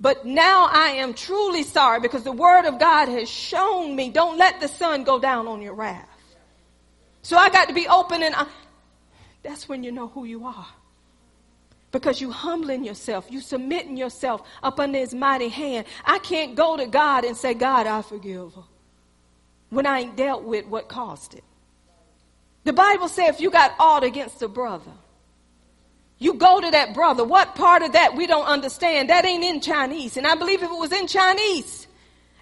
But 0.00 0.24
now 0.24 0.68
I 0.70 0.96
am 0.98 1.14
truly 1.14 1.62
sorry 1.62 2.00
because 2.00 2.24
the 2.24 2.32
word 2.32 2.66
of 2.66 2.78
God 2.78 3.08
has 3.08 3.28
shown 3.28 3.94
me 3.94 4.10
don't 4.10 4.38
let 4.38 4.60
the 4.60 4.68
sun 4.68 5.04
go 5.04 5.18
down 5.18 5.46
on 5.46 5.62
your 5.62 5.74
wrath. 5.74 6.08
So 7.22 7.36
I 7.36 7.48
got 7.48 7.68
to 7.68 7.74
be 7.74 7.88
open 7.88 8.22
and 8.22 8.34
I, 8.34 8.46
that's 9.44 9.68
when 9.68 9.84
you 9.84 9.92
know 9.92 10.08
who 10.08 10.24
you 10.24 10.46
are. 10.46 10.66
Because 11.92 12.20
you 12.20 12.32
humbling 12.32 12.82
yourself, 12.82 13.26
you 13.30 13.40
submitting 13.40 13.96
yourself 13.96 14.42
up 14.62 14.80
under 14.80 14.98
his 14.98 15.14
mighty 15.14 15.48
hand. 15.48 15.86
I 16.04 16.18
can't 16.18 16.56
go 16.56 16.76
to 16.76 16.86
God 16.86 17.24
and 17.24 17.36
say, 17.36 17.54
God, 17.54 17.86
I 17.86 18.02
forgive. 18.02 18.52
When 19.70 19.86
I 19.86 20.00
ain't 20.00 20.16
dealt 20.16 20.42
with 20.42 20.66
what 20.66 20.88
caused 20.88 21.34
it. 21.34 21.44
The 22.64 22.72
Bible 22.72 23.08
says 23.08 23.36
if 23.36 23.40
you 23.40 23.50
got 23.50 23.74
aught 23.78 24.02
against 24.02 24.42
a 24.42 24.48
brother, 24.48 24.90
you 26.18 26.34
go 26.34 26.60
to 26.60 26.70
that 26.70 26.94
brother. 26.94 27.22
What 27.22 27.54
part 27.54 27.82
of 27.82 27.92
that 27.92 28.16
we 28.16 28.26
don't 28.26 28.46
understand? 28.46 29.10
That 29.10 29.26
ain't 29.26 29.44
in 29.44 29.60
Chinese. 29.60 30.16
And 30.16 30.26
I 30.26 30.34
believe 30.34 30.62
if 30.62 30.70
it 30.70 30.78
was 30.78 30.92
in 30.92 31.06
Chinese 31.06 31.86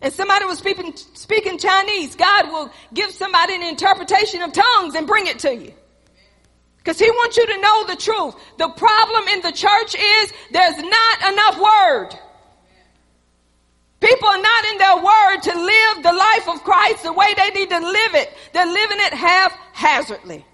and 0.00 0.12
somebody 0.12 0.44
was 0.44 0.58
speaking, 0.58 0.94
speaking 0.96 1.58
Chinese, 1.58 2.14
God 2.14 2.48
will 2.52 2.70
give 2.94 3.10
somebody 3.10 3.56
an 3.56 3.62
interpretation 3.62 4.40
of 4.42 4.52
tongues 4.52 4.94
and 4.94 5.06
bring 5.06 5.26
it 5.26 5.40
to 5.40 5.54
you. 5.54 5.74
Because 6.82 6.98
he 6.98 7.08
wants 7.10 7.36
you 7.36 7.46
to 7.46 7.60
know 7.60 7.86
the 7.86 7.96
truth. 7.96 8.34
The 8.58 8.68
problem 8.70 9.28
in 9.28 9.40
the 9.40 9.52
church 9.52 9.94
is 9.94 10.32
there's 10.50 10.78
not 10.78 11.32
enough 11.32 11.58
word. 11.60 12.08
People 14.00 14.28
are 14.28 14.42
not 14.42 14.64
in 14.64 14.78
their 14.78 14.96
word 14.96 15.38
to 15.42 15.54
live 15.54 16.02
the 16.02 16.12
life 16.12 16.48
of 16.48 16.64
Christ 16.64 17.04
the 17.04 17.12
way 17.12 17.32
they 17.36 17.50
need 17.50 17.70
to 17.70 17.78
live 17.78 18.14
it. 18.16 18.36
They're 18.52 18.66
living 18.66 18.98
it 18.98 19.14
haphazardly. 19.14 20.44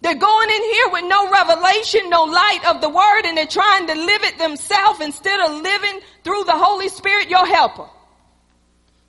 They're 0.00 0.16
going 0.16 0.50
in 0.50 0.62
here 0.62 0.88
with 0.90 1.04
no 1.04 1.30
revelation, 1.30 2.10
no 2.10 2.24
light 2.24 2.62
of 2.66 2.80
the 2.80 2.88
word, 2.88 3.26
and 3.26 3.36
they're 3.36 3.46
trying 3.46 3.86
to 3.86 3.94
live 3.94 4.24
it 4.24 4.38
themselves 4.38 5.00
instead 5.00 5.38
of 5.40 5.62
living 5.62 6.00
through 6.24 6.42
the 6.44 6.56
Holy 6.56 6.88
Spirit, 6.88 7.30
your 7.30 7.46
helper. 7.46 7.88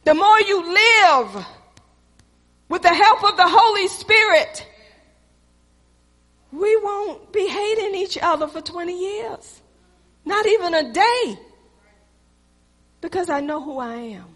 The 0.03 0.13
more 0.13 0.41
you 0.41 0.71
live 0.71 1.45
with 2.69 2.83
the 2.83 2.93
help 2.93 3.23
of 3.23 3.37
the 3.37 3.47
Holy 3.47 3.87
Spirit, 3.87 4.67
we 6.51 6.75
won't 6.77 7.31
be 7.31 7.47
hating 7.47 7.95
each 7.95 8.17
other 8.21 8.47
for 8.47 8.61
20 8.61 8.97
years. 8.97 9.61
Not 10.25 10.45
even 10.45 10.73
a 10.73 10.93
day. 10.93 11.39
Because 12.99 13.29
I 13.29 13.39
know 13.39 13.61
who 13.61 13.79
I 13.79 13.95
am. 13.95 14.35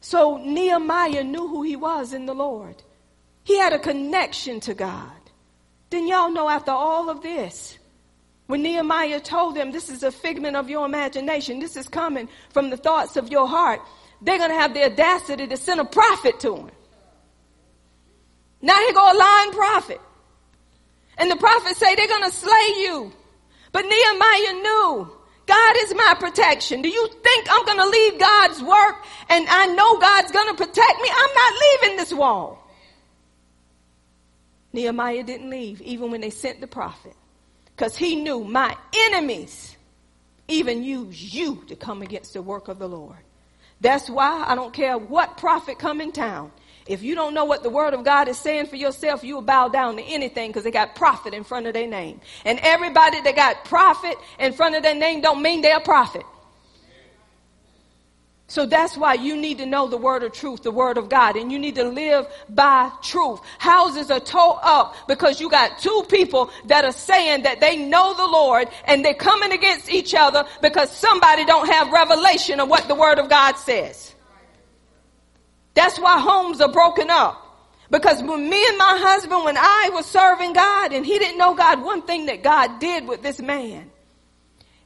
So 0.00 0.36
Nehemiah 0.36 1.24
knew 1.24 1.48
who 1.48 1.62
he 1.62 1.76
was 1.76 2.12
in 2.12 2.26
the 2.26 2.34
Lord. 2.34 2.82
He 3.42 3.58
had 3.58 3.72
a 3.72 3.78
connection 3.78 4.60
to 4.60 4.74
God. 4.74 5.10
Then 5.90 6.06
y'all 6.08 6.30
know 6.30 6.48
after 6.48 6.70
all 6.70 7.10
of 7.10 7.22
this, 7.22 7.78
when 8.46 8.62
Nehemiah 8.62 9.20
told 9.20 9.54
them 9.56 9.72
this 9.72 9.88
is 9.88 10.02
a 10.02 10.12
figment 10.12 10.56
of 10.56 10.68
your 10.68 10.84
imagination, 10.86 11.58
this 11.58 11.76
is 11.76 11.88
coming 11.88 12.28
from 12.50 12.70
the 12.70 12.76
thoughts 12.76 13.16
of 13.16 13.30
your 13.30 13.48
heart, 13.48 13.80
they're 14.20 14.38
going 14.38 14.50
to 14.50 14.56
have 14.56 14.74
the 14.74 14.84
audacity 14.84 15.46
to 15.46 15.56
send 15.56 15.80
a 15.80 15.84
prophet 15.84 16.40
to 16.40 16.56
him. 16.56 16.70
Now 18.60 18.76
here 18.76 18.92
go 18.92 19.12
a 19.12 19.16
lying 19.16 19.52
prophet. 19.52 20.00
And 21.16 21.30
the 21.30 21.36
prophets 21.36 21.78
say 21.78 21.94
they're 21.94 22.08
going 22.08 22.24
to 22.24 22.36
slay 22.36 22.72
you. 22.78 23.12
But 23.72 23.82
Nehemiah 23.82 24.62
knew 24.62 25.10
God 25.46 25.76
is 25.82 25.94
my 25.94 26.14
protection. 26.18 26.82
Do 26.82 26.88
you 26.88 27.08
think 27.08 27.46
I'm 27.50 27.64
going 27.64 27.78
to 27.78 27.88
leave 27.88 28.18
God's 28.18 28.62
work 28.62 29.04
and 29.28 29.46
I 29.48 29.66
know 29.66 29.98
God's 29.98 30.32
going 30.32 30.48
to 30.48 30.54
protect 30.54 31.00
me? 31.00 31.08
I'm 31.14 31.34
not 31.34 31.52
leaving 31.60 31.96
this 31.96 32.12
wall. 32.12 32.60
Nehemiah 34.72 35.22
didn't 35.22 35.50
leave 35.50 35.80
even 35.82 36.10
when 36.10 36.20
they 36.20 36.30
sent 36.30 36.60
the 36.60 36.66
prophet 36.66 37.14
because 37.66 37.96
he 37.96 38.16
knew 38.16 38.42
my 38.42 38.76
enemies 39.06 39.76
even 40.48 40.82
use 40.82 41.34
you 41.34 41.64
to 41.68 41.76
come 41.76 42.02
against 42.02 42.32
the 42.34 42.42
work 42.42 42.68
of 42.68 42.78
the 42.78 42.88
Lord. 42.88 43.18
That's 43.80 44.08
why 44.08 44.44
I 44.46 44.54
don't 44.54 44.72
care 44.72 44.96
what 44.96 45.36
prophet 45.36 45.78
come 45.78 46.00
in 46.00 46.12
town. 46.12 46.52
If 46.86 47.02
you 47.02 47.14
don't 47.14 47.32
know 47.32 47.46
what 47.46 47.62
the 47.62 47.70
word 47.70 47.94
of 47.94 48.04
God 48.04 48.28
is 48.28 48.38
saying 48.38 48.66
for 48.66 48.76
yourself, 48.76 49.24
you 49.24 49.36
will 49.36 49.42
bow 49.42 49.68
down 49.68 49.96
to 49.96 50.02
anything 50.02 50.50
because 50.50 50.64
they 50.64 50.70
got 50.70 50.94
prophet 50.94 51.32
in 51.32 51.42
front 51.42 51.66
of 51.66 51.72
their 51.72 51.86
name. 51.86 52.20
And 52.44 52.58
everybody 52.62 53.20
that 53.22 53.34
got 53.34 53.64
prophet 53.64 54.16
in 54.38 54.52
front 54.52 54.74
of 54.74 54.82
their 54.82 54.94
name 54.94 55.22
don't 55.22 55.40
mean 55.40 55.62
they're 55.62 55.78
a 55.78 55.80
prophet. 55.80 56.24
So 58.46 58.66
that's 58.66 58.96
why 58.96 59.14
you 59.14 59.36
need 59.36 59.58
to 59.58 59.66
know 59.66 59.88
the 59.88 59.96
word 59.96 60.22
of 60.22 60.32
truth, 60.32 60.62
the 60.62 60.70
word 60.70 60.98
of 60.98 61.08
God, 61.08 61.36
and 61.36 61.50
you 61.50 61.58
need 61.58 61.76
to 61.76 61.84
live 61.84 62.26
by 62.50 62.90
truth. 63.02 63.40
Houses 63.58 64.10
are 64.10 64.20
tore 64.20 64.60
up 64.62 64.94
because 65.08 65.40
you 65.40 65.48
got 65.48 65.78
two 65.78 66.04
people 66.10 66.50
that 66.66 66.84
are 66.84 66.92
saying 66.92 67.44
that 67.44 67.60
they 67.60 67.76
know 67.78 68.14
the 68.14 68.26
Lord 68.26 68.68
and 68.86 69.02
they're 69.02 69.14
coming 69.14 69.52
against 69.52 69.90
each 69.90 70.14
other 70.14 70.44
because 70.60 70.90
somebody 70.90 71.46
don't 71.46 71.68
have 71.68 71.90
revelation 71.90 72.60
of 72.60 72.68
what 72.68 72.86
the 72.86 72.94
word 72.94 73.18
of 73.18 73.30
God 73.30 73.56
says. 73.56 74.13
That's 75.74 75.98
why 75.98 76.20
homes 76.20 76.60
are 76.60 76.70
broken 76.70 77.10
up. 77.10 77.40
Because 77.90 78.22
when 78.22 78.48
me 78.48 78.66
and 78.66 78.78
my 78.78 78.98
husband, 79.00 79.44
when 79.44 79.56
I 79.56 79.90
was 79.92 80.06
serving 80.06 80.52
God 80.52 80.92
and 80.92 81.04
he 81.04 81.18
didn't 81.18 81.38
know 81.38 81.54
God, 81.54 81.82
one 81.82 82.02
thing 82.02 82.26
that 82.26 82.42
God 82.42 82.80
did 82.80 83.06
with 83.06 83.22
this 83.22 83.40
man, 83.40 83.90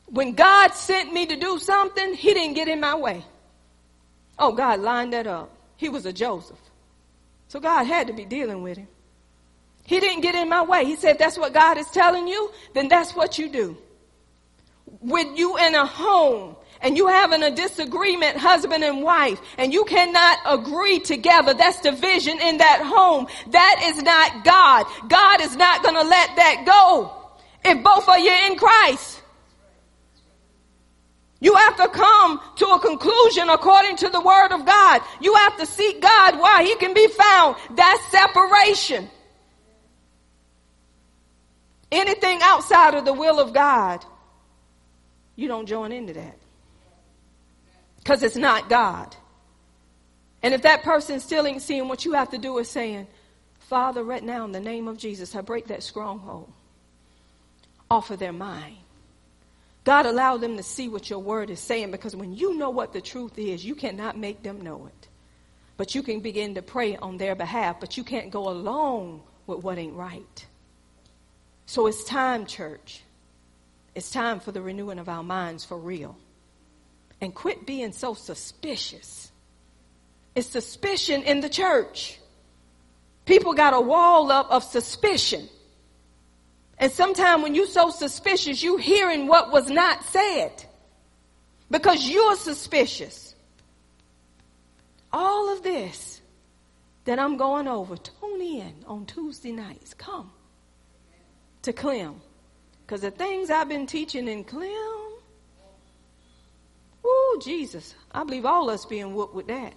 when 0.06 0.34
God 0.34 0.74
sent 0.74 1.12
me 1.12 1.26
to 1.26 1.36
do 1.36 1.58
something, 1.58 2.14
he 2.14 2.34
didn't 2.34 2.54
get 2.54 2.68
in 2.68 2.80
my 2.80 2.94
way. 2.94 3.24
Oh, 4.38 4.52
God 4.52 4.80
lined 4.80 5.12
that 5.12 5.26
up. 5.26 5.50
He 5.76 5.88
was 5.88 6.06
a 6.06 6.12
Joseph. 6.12 6.58
So 7.48 7.60
God 7.60 7.84
had 7.84 8.08
to 8.08 8.12
be 8.12 8.24
dealing 8.24 8.62
with 8.62 8.78
him. 8.78 8.88
He 9.84 10.00
didn't 10.00 10.20
get 10.20 10.34
in 10.34 10.48
my 10.48 10.62
way. 10.62 10.84
He 10.84 10.96
said, 10.96 11.18
that's 11.18 11.38
what 11.38 11.54
God 11.54 11.78
is 11.78 11.86
telling 11.90 12.28
you, 12.28 12.50
then 12.74 12.88
that's 12.88 13.14
what 13.14 13.38
you 13.38 13.48
do. 13.48 13.76
With 15.00 15.38
you 15.38 15.56
in 15.56 15.74
a 15.74 15.86
home 15.86 16.56
and 16.80 16.96
you 16.96 17.06
having 17.08 17.42
a 17.42 17.50
disagreement, 17.50 18.36
husband 18.36 18.84
and 18.84 19.02
wife, 19.02 19.40
and 19.56 19.72
you 19.72 19.84
cannot 19.84 20.38
agree 20.46 21.00
together, 21.00 21.54
that's 21.54 21.80
division 21.80 22.40
in 22.40 22.58
that 22.58 22.80
home. 22.82 23.26
That 23.48 23.80
is 23.84 24.02
not 24.02 24.44
God. 24.44 24.86
God 25.08 25.40
is 25.40 25.56
not 25.56 25.82
going 25.82 25.96
to 25.96 26.02
let 26.02 26.36
that 26.36 26.64
go. 26.64 27.14
If 27.64 27.82
both 27.82 28.08
of 28.08 28.18
you 28.18 28.32
in 28.46 28.56
Christ. 28.56 29.22
You 31.40 31.54
have 31.54 31.76
to 31.76 31.88
come 31.88 32.40
to 32.56 32.66
a 32.66 32.80
conclusion 32.80 33.48
according 33.48 33.96
to 33.98 34.08
the 34.08 34.20
word 34.20 34.52
of 34.52 34.66
God. 34.66 35.02
You 35.20 35.34
have 35.34 35.56
to 35.58 35.66
seek 35.66 36.00
God 36.00 36.38
where 36.38 36.64
he 36.64 36.74
can 36.76 36.94
be 36.94 37.06
found. 37.06 37.56
That's 37.76 38.10
separation. 38.10 39.08
Anything 41.92 42.40
outside 42.42 42.94
of 42.94 43.04
the 43.04 43.12
will 43.12 43.38
of 43.38 43.52
God, 43.52 44.04
you 45.36 45.48
don't 45.48 45.66
join 45.66 45.92
into 45.92 46.12
that. 46.14 46.37
Because 48.08 48.22
it's 48.22 48.36
not 48.36 48.70
God. 48.70 49.14
And 50.42 50.54
if 50.54 50.62
that 50.62 50.82
person 50.82 51.20
still 51.20 51.46
ain't 51.46 51.60
seeing 51.60 51.88
what 51.88 52.06
you 52.06 52.14
have 52.14 52.30
to 52.30 52.38
do 52.38 52.56
is 52.56 52.66
saying, 52.66 53.06
Father, 53.58 54.02
right 54.02 54.24
now 54.24 54.46
in 54.46 54.52
the 54.52 54.60
name 54.60 54.88
of 54.88 54.96
Jesus, 54.96 55.36
I 55.36 55.42
break 55.42 55.66
that 55.66 55.82
stronghold 55.82 56.50
off 57.90 58.10
of 58.10 58.18
their 58.18 58.32
mind. 58.32 58.78
God 59.84 60.06
allow 60.06 60.38
them 60.38 60.56
to 60.56 60.62
see 60.62 60.88
what 60.88 61.10
your 61.10 61.18
word 61.18 61.50
is 61.50 61.60
saying 61.60 61.90
because 61.90 62.16
when 62.16 62.32
you 62.32 62.56
know 62.56 62.70
what 62.70 62.94
the 62.94 63.02
truth 63.02 63.38
is, 63.38 63.62
you 63.62 63.74
cannot 63.74 64.16
make 64.16 64.42
them 64.42 64.62
know 64.62 64.86
it. 64.86 65.08
But 65.76 65.94
you 65.94 66.02
can 66.02 66.20
begin 66.20 66.54
to 66.54 66.62
pray 66.62 66.96
on 66.96 67.18
their 67.18 67.34
behalf, 67.34 67.78
but 67.78 67.98
you 67.98 68.04
can't 68.04 68.30
go 68.30 68.48
along 68.48 69.20
with 69.46 69.62
what 69.62 69.76
ain't 69.76 69.92
right. 69.92 70.46
So 71.66 71.86
it's 71.86 72.04
time, 72.04 72.46
church. 72.46 73.02
It's 73.94 74.10
time 74.10 74.40
for 74.40 74.50
the 74.50 74.62
renewing 74.62 74.98
of 74.98 75.10
our 75.10 75.22
minds 75.22 75.66
for 75.66 75.76
real. 75.76 76.16
And 77.20 77.34
quit 77.34 77.66
being 77.66 77.92
so 77.92 78.14
suspicious. 78.14 79.32
It's 80.34 80.48
suspicion 80.48 81.22
in 81.22 81.40
the 81.40 81.48
church. 81.48 82.18
People 83.24 83.54
got 83.54 83.74
a 83.74 83.80
wall 83.80 84.30
up 84.30 84.50
of 84.50 84.62
suspicion. 84.62 85.48
And 86.78 86.92
sometimes 86.92 87.42
when 87.42 87.54
you're 87.54 87.66
so 87.66 87.90
suspicious, 87.90 88.62
you 88.62 88.76
hearing 88.76 89.26
what 89.26 89.50
was 89.52 89.68
not 89.68 90.04
said. 90.04 90.64
Because 91.70 92.08
you're 92.08 92.36
suspicious. 92.36 93.34
All 95.12 95.52
of 95.52 95.62
this 95.62 96.20
that 97.04 97.18
I'm 97.18 97.36
going 97.36 97.66
over, 97.66 97.96
tune 97.96 98.40
in 98.40 98.74
on 98.86 99.06
Tuesday 99.06 99.52
nights. 99.52 99.92
Come 99.94 100.30
to 101.62 101.72
Clem. 101.72 102.20
Because 102.86 103.00
the 103.00 103.10
things 103.10 103.50
I've 103.50 103.68
been 103.68 103.86
teaching 103.86 104.28
in 104.28 104.44
Clem, 104.44 105.07
Woo, 107.02 107.40
Jesus. 107.40 107.94
I 108.12 108.24
believe 108.24 108.44
all 108.44 108.68
of 108.68 108.74
us 108.74 108.84
being 108.84 109.14
whooped 109.14 109.34
with 109.34 109.46
that. 109.48 109.72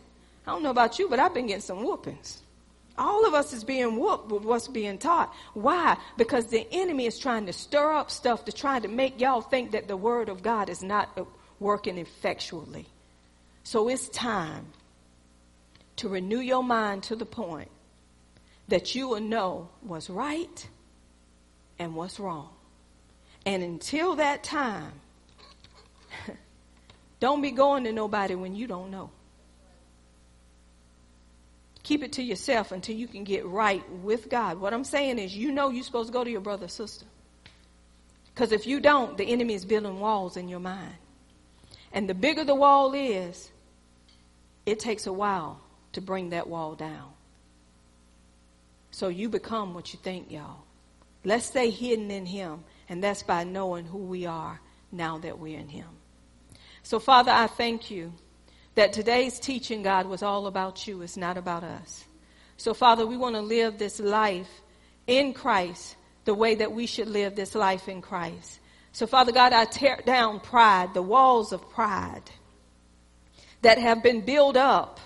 I 0.45 0.51
don't 0.51 0.63
know 0.63 0.69
about 0.69 0.99
you, 0.99 1.07
but 1.09 1.19
I've 1.19 1.33
been 1.33 1.47
getting 1.47 1.61
some 1.61 1.83
whoopings. 1.83 2.41
All 2.97 3.25
of 3.25 3.33
us 3.33 3.53
is 3.53 3.63
being 3.63 3.97
whooped 3.99 4.31
with 4.31 4.43
what's 4.43 4.67
being 4.67 4.97
taught. 4.97 5.33
Why? 5.53 5.97
Because 6.17 6.47
the 6.47 6.67
enemy 6.71 7.05
is 7.05 7.17
trying 7.17 7.45
to 7.45 7.53
stir 7.53 7.93
up 7.93 8.11
stuff 8.11 8.45
to 8.45 8.51
try 8.51 8.79
to 8.79 8.87
make 8.87 9.19
y'all 9.19 9.41
think 9.41 9.71
that 9.71 9.87
the 9.87 9.97
word 9.97 10.29
of 10.29 10.43
God 10.43 10.69
is 10.69 10.83
not 10.83 11.09
uh, 11.17 11.23
working 11.59 11.97
effectually. 11.97 12.85
So 13.63 13.87
it's 13.87 14.09
time 14.09 14.67
to 15.97 16.09
renew 16.09 16.39
your 16.39 16.63
mind 16.63 17.03
to 17.03 17.15
the 17.15 17.25
point 17.25 17.69
that 18.67 18.95
you 18.95 19.07
will 19.07 19.21
know 19.21 19.69
what's 19.81 20.09
right 20.09 20.67
and 21.77 21.95
what's 21.95 22.19
wrong. 22.19 22.49
And 23.45 23.63
until 23.63 24.15
that 24.15 24.43
time, 24.43 24.93
don't 27.21 27.41
be 27.41 27.51
going 27.51 27.85
to 27.85 27.93
nobody 27.93 28.35
when 28.35 28.55
you 28.55 28.67
don't 28.67 28.91
know. 28.91 29.11
Keep 31.83 32.03
it 32.03 32.13
to 32.13 32.23
yourself 32.23 32.71
until 32.71 32.95
you 32.95 33.07
can 33.07 33.23
get 33.23 33.45
right 33.45 33.87
with 34.03 34.29
God. 34.29 34.59
What 34.59 34.73
I'm 34.73 34.83
saying 34.83 35.19
is, 35.19 35.35
you 35.35 35.51
know 35.51 35.69
you're 35.69 35.83
supposed 35.83 36.09
to 36.09 36.13
go 36.13 36.23
to 36.23 36.29
your 36.29 36.41
brother 36.41 36.65
or 36.65 36.69
sister. 36.69 37.05
Because 38.33 38.51
if 38.51 38.65
you 38.65 38.79
don't, 38.79 39.17
the 39.17 39.25
enemy 39.25 39.53
is 39.53 39.65
building 39.65 39.99
walls 39.99 40.35
in 40.35 40.47
your 40.47 40.59
mind. 40.59 40.95
And 41.93 42.09
the 42.09 42.13
bigger 42.13 42.43
the 42.43 42.55
wall 42.55 42.93
is, 42.93 43.51
it 44.65 44.79
takes 44.79 45.05
a 45.05 45.13
while 45.13 45.61
to 45.93 46.01
bring 46.01 46.29
that 46.29 46.47
wall 46.47 46.75
down. 46.75 47.11
So 48.91 49.09
you 49.09 49.29
become 49.29 49.73
what 49.73 49.93
you 49.93 49.99
think, 50.01 50.31
y'all. 50.31 50.63
Let's 51.23 51.45
stay 51.45 51.69
hidden 51.69 52.09
in 52.09 52.25
Him, 52.25 52.63
and 52.89 53.03
that's 53.03 53.21
by 53.21 53.43
knowing 53.43 53.85
who 53.85 53.99
we 53.99 54.25
are 54.25 54.59
now 54.91 55.19
that 55.19 55.37
we're 55.37 55.59
in 55.59 55.69
Him. 55.69 55.87
So, 56.83 56.99
Father, 56.99 57.31
I 57.31 57.47
thank 57.47 57.91
you 57.91 58.13
that 58.75 58.93
today's 58.93 59.39
teaching, 59.39 59.83
God, 59.83 60.07
was 60.07 60.23
all 60.23 60.47
about 60.47 60.87
you. 60.87 61.01
It's 61.01 61.17
not 61.17 61.37
about 61.37 61.63
us. 61.63 62.05
So, 62.57 62.73
Father, 62.73 63.05
we 63.05 63.17
want 63.17 63.35
to 63.35 63.41
live 63.41 63.77
this 63.77 63.99
life 63.99 64.49
in 65.07 65.33
Christ 65.33 65.95
the 66.25 66.33
way 66.33 66.55
that 66.55 66.71
we 66.71 66.85
should 66.85 67.07
live 67.07 67.35
this 67.35 67.55
life 67.55 67.89
in 67.89 68.01
Christ. 68.01 68.59
So, 68.93 69.07
Father 69.07 69.31
God, 69.31 69.53
I 69.53 69.65
tear 69.65 69.99
down 70.05 70.39
pride, 70.39 70.93
the 70.93 71.01
walls 71.01 71.51
of 71.51 71.69
pride 71.71 72.29
that 73.61 73.77
have 73.77 74.03
been 74.03 74.21
built 74.21 74.57
up 74.57 74.99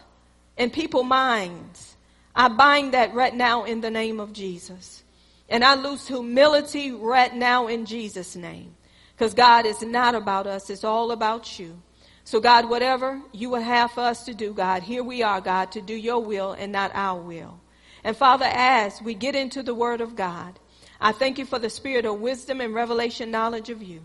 in 0.58 0.70
people's 0.70 1.06
minds. 1.06 1.96
I 2.36 2.50
bind 2.50 2.94
that 2.94 3.14
right 3.14 3.34
now 3.34 3.64
in 3.64 3.82
the 3.82 3.92
name 3.92 4.20
of 4.20 4.34
Jesus. 4.34 5.04
And 5.48 5.64
I 5.64 5.76
lose 5.76 6.08
humility 6.08 6.92
right 6.92 7.34
now 7.34 7.68
in 7.68 7.86
Jesus' 7.86 8.36
name. 8.36 8.76
Because 9.16 9.34
God 9.34 9.66
is 9.66 9.82
not 9.82 10.14
about 10.14 10.46
us, 10.46 10.70
it's 10.70 10.84
all 10.84 11.12
about 11.12 11.58
you. 11.58 11.82
So, 12.26 12.40
God, 12.40 12.70
whatever 12.70 13.22
you 13.32 13.52
would 13.52 13.62
have 13.62 13.92
for 13.92 14.02
us 14.02 14.26
to 14.26 14.34
do, 14.34 14.54
God, 14.54 14.84
here 14.84 15.04
we 15.04 15.24
are, 15.24 15.40
God, 15.40 15.72
to 15.74 15.82
do 15.82 15.96
your 15.96 16.20
will 16.20 16.54
and 16.54 16.72
not 16.72 16.92
our 16.94 17.22
will. 17.22 17.60
And 18.04 18.18
Father, 18.18 18.46
as 18.50 19.02
we 19.02 19.14
get 19.14 19.36
into 19.36 19.64
the 19.64 19.76
Word 19.76 20.02
of 20.02 20.16
God, 20.16 20.60
I 21.00 21.12
thank 21.12 21.38
you 21.38 21.46
for 21.46 21.60
the 21.60 21.70
spirit 21.70 22.06
of 22.06 22.20
wisdom 22.20 22.62
and 22.62 22.74
revelation 22.74 23.32
knowledge 23.32 23.70
of 23.70 23.84
you. 23.84 24.02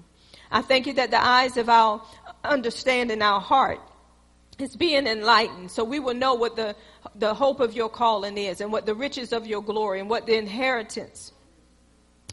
I 0.51 0.63
thank 0.63 0.87
you 0.87 0.93
that 0.95 1.11
the 1.11 1.25
eyes 1.25 1.57
of 1.57 1.69
our 1.69 2.03
understanding, 2.45 3.23
our 3.23 3.41
heart, 3.41 3.81
is 4.59 4.77
being 4.77 5.07
enlightened 5.07 5.71
so 5.71 5.83
we 5.83 5.99
will 5.99 6.15
know 6.15 6.35
what 6.35 6.57
the, 6.57 6.77
the 7.15 7.35
hope 7.35 7.61
of 7.61 7.73
your 7.75 7.89
calling 7.89 8.37
is 8.37 8.61
and 8.61 8.71
what 8.71 8.87
the 8.87 8.95
riches 8.95 9.33
of 9.33 9.47
your 9.47 9.63
glory 9.63 10.01
and 10.01 10.11
what 10.11 10.27
the 10.27 10.37
inheritance 10.37 11.33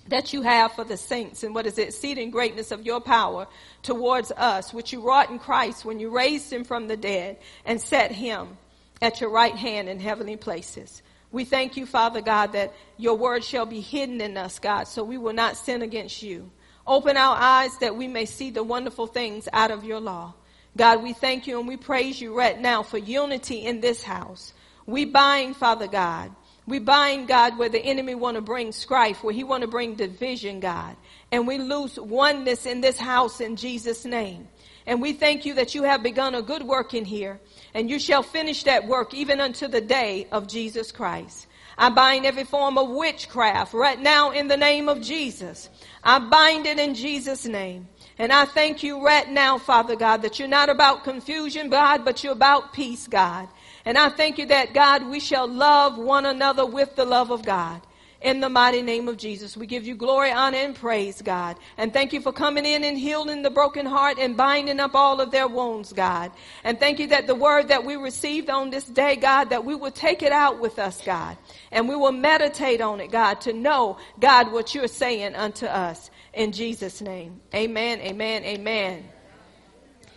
that 0.07 0.33
you 0.33 0.41
have 0.41 0.73
for 0.73 0.83
the 0.83 0.97
saints 0.97 1.43
and 1.43 1.53
what 1.53 1.65
is 1.65 1.75
the 1.75 1.87
exceeding 1.87 2.31
greatness 2.31 2.71
of 2.71 2.85
your 2.85 3.01
power 3.01 3.47
towards 3.83 4.31
us, 4.31 4.73
which 4.73 4.93
you 4.93 5.01
wrought 5.01 5.29
in 5.29 5.39
Christ 5.39 5.85
when 5.85 5.99
you 5.99 6.09
raised 6.09 6.51
him 6.51 6.63
from 6.63 6.87
the 6.87 6.97
dead 6.97 7.37
and 7.65 7.81
set 7.81 8.11
him 8.11 8.57
at 9.01 9.21
your 9.21 9.29
right 9.29 9.55
hand 9.55 9.89
in 9.89 9.99
heavenly 9.99 10.37
places. 10.37 11.01
We 11.31 11.43
thank 11.43 11.75
you, 11.75 11.85
Father 11.85 12.21
God, 12.21 12.53
that 12.53 12.73
your 12.97 13.15
word 13.15 13.43
shall 13.43 13.65
be 13.65 13.81
hidden 13.81 14.21
in 14.21 14.37
us, 14.37 14.59
God, 14.59 14.87
so 14.87 15.03
we 15.03 15.17
will 15.17 15.33
not 15.33 15.57
sin 15.57 15.81
against 15.81 16.23
you. 16.23 16.49
Open 16.85 17.17
our 17.17 17.35
eyes 17.35 17.77
that 17.79 17.97
we 17.97 18.07
may 18.07 18.25
see 18.25 18.49
the 18.49 18.63
wonderful 18.63 19.07
things 19.07 19.49
out 19.51 19.71
of 19.71 19.83
your 19.83 19.99
law. 19.99 20.33
God, 20.77 21.03
we 21.03 21.11
thank 21.11 21.47
you 21.47 21.59
and 21.59 21.67
we 21.67 21.75
praise 21.75 22.21
you 22.21 22.37
right 22.37 22.57
now 22.57 22.81
for 22.81 22.97
unity 22.97 23.65
in 23.65 23.81
this 23.81 24.03
house. 24.03 24.53
We 24.85 25.03
bind, 25.03 25.57
Father 25.57 25.87
God, 25.87 26.31
we 26.67 26.79
bind 26.79 27.29
God 27.29 27.57
where 27.57 27.69
the 27.69 27.79
enemy 27.79 28.13
want 28.13 28.35
to 28.35 28.41
bring 28.41 28.73
strife, 28.73 29.23
where 29.23 29.33
he 29.33 29.45
want 29.45 29.61
to 29.61 29.67
bring 29.67 29.95
division, 29.95 30.59
God. 30.59 30.97
And 31.31 31.47
we 31.47 31.57
lose 31.57 31.97
oneness 31.97 32.65
in 32.65 32.81
this 32.81 32.97
house 32.97 33.39
in 33.39 33.55
Jesus' 33.55 34.03
name. 34.03 34.49
And 34.85 35.01
we 35.01 35.13
thank 35.13 35.45
you 35.45 35.53
that 35.55 35.75
you 35.75 35.83
have 35.83 36.03
begun 36.03 36.35
a 36.35 36.41
good 36.41 36.63
work 36.63 36.93
in 36.93 37.05
here, 37.05 37.39
and 37.73 37.89
you 37.89 37.99
shall 37.99 38.21
finish 38.21 38.63
that 38.63 38.87
work 38.87 39.13
even 39.13 39.39
unto 39.39 39.67
the 39.67 39.81
day 39.81 40.27
of 40.31 40.47
Jesus 40.47 40.91
Christ. 40.91 41.47
I 41.77 41.89
bind 41.89 42.25
every 42.25 42.43
form 42.43 42.77
of 42.77 42.89
witchcraft 42.89 43.73
right 43.73 43.99
now 43.99 44.31
in 44.31 44.47
the 44.47 44.57
name 44.57 44.89
of 44.89 45.01
Jesus. 45.01 45.69
I 46.03 46.19
bind 46.19 46.65
it 46.65 46.79
in 46.79 46.95
Jesus' 46.95 47.45
name. 47.45 47.87
And 48.17 48.33
I 48.33 48.45
thank 48.45 48.81
you 48.81 49.05
right 49.05 49.29
now, 49.29 49.59
Father 49.59 49.95
God, 49.95 50.23
that 50.23 50.39
you're 50.39 50.47
not 50.47 50.69
about 50.69 51.03
confusion, 51.03 51.69
God, 51.69 52.03
but 52.03 52.23
you're 52.23 52.33
about 52.33 52.73
peace, 52.73 53.07
God. 53.07 53.47
And 53.87 53.97
I 53.97 54.09
thank 54.09 54.37
you 54.37 54.47
that, 54.47 54.73
God, 54.73 55.07
we 55.07 55.21
shall 55.21 55.47
love 55.47 55.97
one 55.97 56.25
another 56.25 56.65
with 56.65 56.97
the 56.97 57.05
love 57.05 57.31
of 57.31 57.45
God. 57.45 57.81
In 58.21 58.41
the 58.41 58.49
mighty 58.49 58.81
name 58.81 59.07
of 59.07 59.15
Jesus, 59.15 59.55
we 59.55 59.65
give 59.65 59.87
you 59.87 59.95
glory, 59.95 60.29
honor, 60.29 60.57
and 60.57 60.75
praise, 60.75 61.21
God. 61.21 61.55
And 61.77 61.93
thank 61.93 62.11
you 62.11 62.19
for 62.19 62.33
coming 62.33 62.65
in 62.65 62.83
and 62.83 62.97
healing 62.97 63.43
the 63.43 63.49
broken 63.49 63.85
heart 63.85 64.19
and 64.19 64.35
binding 64.35 64.81
up 64.81 64.93
all 64.93 65.21
of 65.21 65.31
their 65.31 65.47
wounds, 65.47 65.93
God. 65.93 66.33
And 66.65 66.77
thank 66.77 66.99
you 66.99 67.07
that 67.07 67.27
the 67.27 67.35
word 67.35 67.69
that 67.69 67.85
we 67.85 67.95
received 67.95 68.49
on 68.49 68.71
this 68.71 68.83
day, 68.83 69.15
God, 69.15 69.51
that 69.51 69.63
we 69.63 69.73
will 69.73 69.91
take 69.91 70.21
it 70.21 70.33
out 70.33 70.59
with 70.59 70.79
us, 70.79 71.01
God. 71.01 71.37
And 71.71 71.87
we 71.87 71.95
will 71.95 72.11
meditate 72.11 72.81
on 72.81 72.99
it, 72.99 73.09
God, 73.09 73.39
to 73.41 73.53
know, 73.53 73.99
God, 74.19 74.51
what 74.51 74.75
you're 74.75 74.89
saying 74.89 75.33
unto 75.33 75.65
us. 75.65 76.11
In 76.33 76.51
Jesus' 76.51 76.99
name. 76.99 77.39
Amen, 77.55 78.01
amen, 78.01 78.43
amen. 78.43 79.05